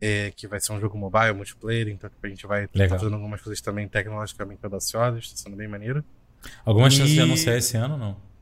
é, 0.00 0.30
que 0.32 0.46
vai 0.46 0.60
ser 0.60 0.72
um 0.72 0.80
jogo 0.80 0.98
mobile, 0.98 1.32
multiplayer, 1.32 1.88
então 1.88 2.10
a 2.22 2.26
gente 2.26 2.46
vai 2.46 2.68
tá 2.68 2.88
fazendo 2.88 3.14
algumas 3.14 3.40
coisas 3.40 3.62
também 3.62 3.88
tecnologicamente 3.88 4.60
audaciosas, 4.62 5.30
tá 5.30 5.36
sendo 5.36 5.56
bem 5.56 5.68
maneiro. 5.68 6.04
Alguma 6.64 6.88
e... 6.88 6.90
chance 6.90 7.12
de 7.12 7.20
anunciar 7.20 7.56
esse 7.56 7.76
ano 7.76 7.94
ou 7.94 8.00
não? 8.00 8.32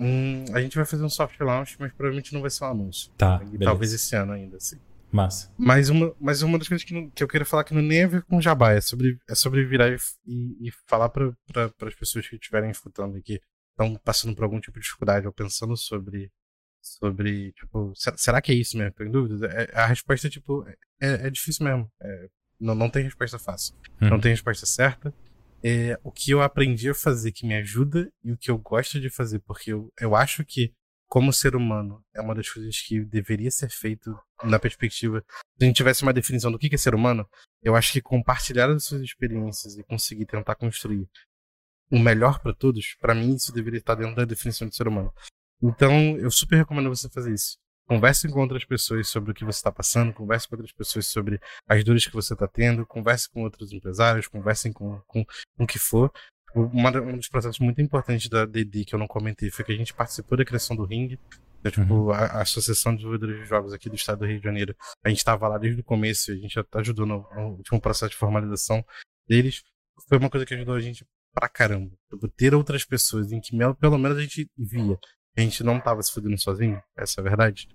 Hum, 0.00 0.44
a 0.54 0.60
gente 0.60 0.76
vai 0.76 0.84
fazer 0.84 1.04
um 1.04 1.10
soft 1.10 1.38
launch, 1.40 1.76
mas 1.78 1.92
provavelmente 1.92 2.32
não 2.32 2.40
vai 2.40 2.50
ser 2.50 2.64
um 2.64 2.68
anúncio. 2.68 3.10
Tá. 3.18 3.42
Talvez 3.62 3.92
esse 3.92 4.14
ano 4.14 4.32
ainda, 4.32 4.56
assim. 4.56 4.78
Massa. 5.10 5.50
Mas 5.56 5.88
uma, 5.88 6.14
mas 6.20 6.42
uma 6.42 6.58
das 6.58 6.68
coisas 6.68 6.86
que, 6.86 6.94
não, 6.94 7.10
que 7.10 7.22
eu 7.22 7.28
queria 7.28 7.44
falar 7.44 7.64
que 7.64 7.74
não 7.74 7.82
nem 7.82 8.04
a 8.04 8.06
ver 8.06 8.22
com 8.22 8.40
jabá, 8.40 8.72
é 8.72 8.80
sobre, 8.80 9.18
é 9.28 9.34
sobre 9.34 9.64
virar 9.64 9.88
e, 9.90 9.96
e, 10.26 10.68
e 10.68 10.72
falar 10.86 11.08
para 11.08 11.34
as 11.82 11.94
pessoas 11.94 12.28
que 12.28 12.36
estiverem 12.36 12.70
escutando 12.70 13.16
aqui, 13.16 13.40
estão 13.78 13.94
passando 13.96 14.34
por 14.34 14.44
algum 14.44 14.60
tipo 14.60 14.78
de 14.78 14.84
dificuldade 14.84 15.26
ou 15.26 15.32
pensando 15.32 15.76
sobre, 15.76 16.30
sobre 16.82 17.52
tipo, 17.52 17.92
será 17.94 18.42
que 18.42 18.50
é 18.50 18.54
isso 18.54 18.76
mesmo? 18.76 18.92
Tô 18.92 19.04
em 19.04 19.10
dúvida? 19.10 19.46
É, 19.46 19.78
a 19.78 19.86
resposta, 19.86 20.28
tipo, 20.28 20.66
é, 21.00 21.26
é 21.26 21.30
difícil 21.30 21.64
mesmo. 21.64 21.90
É, 22.02 22.28
não, 22.60 22.74
não 22.74 22.90
tem 22.90 23.04
resposta 23.04 23.38
fácil. 23.38 23.74
Hum. 24.02 24.10
Não 24.10 24.20
tem 24.20 24.32
resposta 24.32 24.66
certa. 24.66 25.14
É, 25.62 25.98
o 26.02 26.10
que 26.10 26.30
eu 26.30 26.42
aprendi 26.42 26.88
a 26.88 26.94
fazer 26.94 27.32
que 27.32 27.46
me 27.46 27.54
ajuda 27.54 28.10
e 28.22 28.32
o 28.32 28.36
que 28.36 28.50
eu 28.50 28.58
gosto 28.58 29.00
de 29.00 29.10
fazer, 29.10 29.40
porque 29.40 29.72
eu, 29.72 29.92
eu 30.00 30.14
acho 30.14 30.44
que 30.44 30.72
como 31.08 31.32
ser 31.32 31.56
humano, 31.56 32.04
é 32.14 32.20
uma 32.20 32.34
das 32.34 32.50
coisas 32.50 32.78
que 32.82 33.02
deveria 33.02 33.50
ser 33.50 33.70
feito 33.70 34.14
na 34.44 34.58
perspectiva. 34.58 35.24
Se 35.30 35.64
a 35.64 35.64
gente 35.64 35.76
tivesse 35.76 36.02
uma 36.02 36.12
definição 36.12 36.52
do 36.52 36.58
que 36.58 36.72
é 36.72 36.76
ser 36.76 36.94
humano, 36.94 37.26
eu 37.62 37.74
acho 37.74 37.92
que 37.92 38.02
compartilhar 38.02 38.70
as 38.70 38.84
suas 38.84 39.00
experiências 39.00 39.78
e 39.78 39.82
conseguir 39.82 40.26
tentar 40.26 40.54
construir 40.54 41.08
o 41.90 41.98
melhor 41.98 42.40
para 42.40 42.52
todos, 42.52 42.96
para 43.00 43.14
mim 43.14 43.34
isso 43.34 43.52
deveria 43.52 43.78
estar 43.78 43.94
dentro 43.94 44.16
da 44.16 44.24
definição 44.24 44.68
de 44.68 44.76
ser 44.76 44.88
humano. 44.88 45.12
Então, 45.62 46.16
eu 46.18 46.30
super 46.30 46.56
recomendo 46.56 46.88
você 46.88 47.08
fazer 47.08 47.32
isso. 47.32 47.56
Converse 47.86 48.28
com 48.28 48.40
outras 48.40 48.64
pessoas 48.64 49.08
sobre 49.08 49.30
o 49.30 49.34
que 49.34 49.44
você 49.44 49.58
está 49.58 49.72
passando, 49.72 50.12
converse 50.12 50.46
com 50.46 50.56
outras 50.56 50.72
pessoas 50.72 51.06
sobre 51.06 51.40
as 51.66 51.82
dores 51.82 52.06
que 52.06 52.12
você 52.12 52.34
está 52.34 52.46
tendo, 52.46 52.86
converse 52.86 53.30
com 53.30 53.42
outros 53.42 53.72
empresários, 53.72 54.28
conversem 54.28 54.72
com, 54.72 55.00
com, 55.06 55.24
com 55.24 55.64
o 55.64 55.66
que 55.66 55.78
for, 55.78 56.12
uma, 56.54 56.90
um 57.00 57.16
dos 57.16 57.28
processos 57.28 57.58
muito 57.58 57.80
importantes 57.80 58.28
da 58.28 58.44
DD 58.44 58.84
que 58.84 58.94
eu 58.94 58.98
não 58.98 59.06
comentei 59.06 59.50
foi 59.50 59.64
que 59.64 59.72
a 59.72 59.76
gente 59.76 59.94
participou 59.94 60.36
da 60.36 60.44
criação 60.44 60.76
do 60.76 60.84
Ring. 60.84 61.18
Então, 61.60 61.72
tipo, 61.72 61.92
uhum. 61.92 62.10
a, 62.10 62.18
a, 62.18 62.42
Associação 62.42 62.92
de 62.92 62.98
Desenvolvedores 62.98 63.42
de 63.42 63.48
Jogos 63.48 63.72
aqui 63.72 63.88
do 63.88 63.96
estado 63.96 64.20
do 64.20 64.26
Rio 64.26 64.38
de 64.38 64.44
Janeiro. 64.44 64.76
A 65.04 65.08
gente 65.08 65.18
estava 65.18 65.48
lá 65.48 65.58
desde 65.58 65.80
o 65.80 65.84
começo, 65.84 66.30
a 66.30 66.36
gente 66.36 66.54
já 66.54 66.64
ajudou 66.74 67.04
no, 67.04 67.26
no 67.34 67.48
último 67.56 67.80
processo 67.80 68.10
de 68.10 68.16
formalização 68.16 68.84
deles. 69.28 69.62
Foi 70.08 70.18
uma 70.18 70.30
coisa 70.30 70.46
que 70.46 70.54
ajudou 70.54 70.74
a 70.74 70.80
gente 70.80 71.04
pra 71.38 71.48
caramba. 71.48 71.90
Tipo, 72.10 72.28
ter 72.28 72.54
outras 72.54 72.84
pessoas 72.84 73.32
em 73.32 73.40
que 73.40 73.56
pelo 73.80 73.98
menos 73.98 74.18
a 74.18 74.22
gente 74.22 74.50
via. 74.56 74.98
A 75.36 75.40
gente 75.40 75.62
não 75.62 75.78
tava 75.80 76.02
se 76.02 76.12
fudendo 76.12 76.36
sozinho, 76.38 76.82
essa 76.96 77.20
é 77.20 77.22
a 77.22 77.24
verdade. 77.24 77.68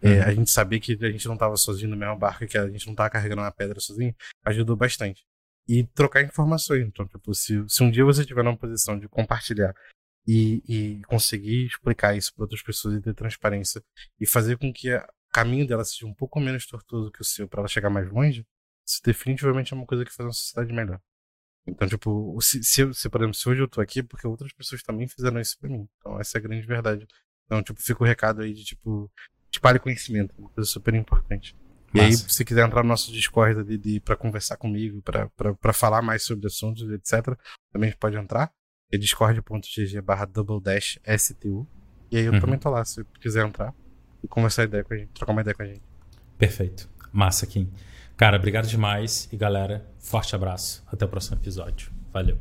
É, 0.00 0.08
uhum. 0.08 0.14
É, 0.14 0.22
a 0.22 0.34
gente 0.34 0.50
sabia 0.50 0.78
que 0.78 0.92
a 0.92 1.10
gente 1.10 1.26
não 1.26 1.36
tava 1.36 1.56
sozinho 1.56 1.90
no 1.90 1.96
mesmo 1.96 2.16
barco, 2.16 2.46
que 2.46 2.56
a 2.56 2.68
gente 2.68 2.86
não 2.86 2.94
tava 2.94 3.10
carregando 3.10 3.42
uma 3.42 3.50
pedra 3.50 3.80
sozinho, 3.80 4.14
ajudou 4.44 4.76
bastante 4.76 5.24
e 5.68 5.84
trocar 5.88 6.22
informações. 6.22 6.86
Então, 6.86 7.06
tipo, 7.06 7.34
se, 7.34 7.62
se 7.68 7.82
um 7.82 7.90
dia 7.90 8.04
você 8.04 8.22
estiver 8.22 8.42
numa 8.42 8.56
posição 8.56 8.98
de 8.98 9.08
compartilhar 9.08 9.74
e, 10.26 10.62
e 10.68 11.02
conseguir 11.04 11.66
explicar 11.66 12.16
isso 12.16 12.32
para 12.34 12.44
outras 12.44 12.62
pessoas 12.62 12.94
e 12.94 13.02
ter 13.02 13.14
transparência 13.14 13.82
e 14.20 14.26
fazer 14.26 14.56
com 14.56 14.72
que 14.72 14.94
o 14.94 15.02
caminho 15.32 15.66
dela 15.66 15.84
seja 15.84 16.06
um 16.06 16.14
pouco 16.14 16.40
menos 16.40 16.66
tortuoso 16.66 17.10
que 17.10 17.20
o 17.20 17.24
seu 17.24 17.48
para 17.48 17.60
ela 17.60 17.68
chegar 17.68 17.90
mais 17.90 18.10
longe, 18.10 18.46
isso 18.86 19.00
definitivamente 19.04 19.74
é 19.74 19.76
uma 19.76 19.86
coisa 19.86 20.04
que 20.04 20.12
faz 20.12 20.26
uma 20.26 20.32
sociedade 20.32 20.72
melhor. 20.72 21.00
Então, 21.68 21.86
tipo, 21.86 22.36
se, 22.40 22.62
se, 22.64 22.92
se, 22.94 23.08
por 23.08 23.20
exemplo, 23.20 23.34
se 23.34 23.48
hoje 23.48 23.62
eu 23.62 23.68
tô 23.68 23.80
aqui, 23.80 24.00
é 24.00 24.02
porque 24.02 24.26
outras 24.26 24.52
pessoas 24.52 24.82
também 24.82 25.06
fizeram 25.06 25.40
isso 25.40 25.58
pra 25.58 25.68
mim. 25.68 25.88
Então, 25.98 26.20
essa 26.20 26.36
é 26.36 26.40
a 26.40 26.42
grande 26.42 26.66
verdade. 26.66 27.06
Então, 27.46 27.62
tipo, 27.62 27.80
fica 27.82 28.02
o 28.02 28.06
recado 28.06 28.42
aí 28.42 28.52
de, 28.52 28.64
tipo, 28.64 29.10
espalhe 29.52 29.78
conhecimento, 29.78 30.34
uma 30.38 30.48
coisa 30.50 30.68
super 30.68 30.94
importante. 30.94 31.56
E 31.94 32.00
aí, 32.00 32.12
se 32.12 32.44
quiser 32.44 32.66
entrar 32.66 32.82
no 32.82 32.88
nosso 32.88 33.10
Discord 33.10 33.64
de, 33.64 33.78
de, 33.78 34.00
para 34.00 34.16
conversar 34.16 34.56
comigo, 34.56 35.02
para 35.02 35.72
falar 35.72 36.02
mais 36.02 36.22
sobre 36.22 36.46
assuntos, 36.46 36.88
etc., 36.90 37.36
também 37.72 37.92
pode 37.98 38.16
entrar. 38.16 38.52
É 38.90 38.96
discord.gg 38.96 40.00
barra 40.00 40.24
double 40.26 40.60
dash 40.60 40.98
STU. 41.18 41.66
E 42.10 42.16
aí 42.16 42.24
eu 42.24 42.32
uhum. 42.32 42.40
também 42.40 42.58
tô 42.58 42.70
lá, 42.70 42.84
se 42.84 43.04
quiser 43.20 43.46
entrar 43.46 43.74
e 44.22 44.28
conversar 44.28 44.64
ideia 44.64 44.82
com 44.82 44.94
a 44.94 44.96
gente, 44.96 45.10
trocar 45.12 45.32
uma 45.32 45.40
ideia 45.40 45.54
com 45.54 45.62
a 45.62 45.66
gente. 45.66 45.82
Perfeito. 46.38 46.90
Massa, 47.12 47.46
Kim. 47.46 47.70
Cara, 48.18 48.36
obrigado 48.36 48.66
demais. 48.66 49.28
E 49.32 49.36
galera, 49.36 49.86
forte 50.00 50.34
abraço. 50.34 50.82
Até 50.90 51.04
o 51.04 51.08
próximo 51.08 51.36
episódio. 51.36 51.92
Valeu. 52.12 52.36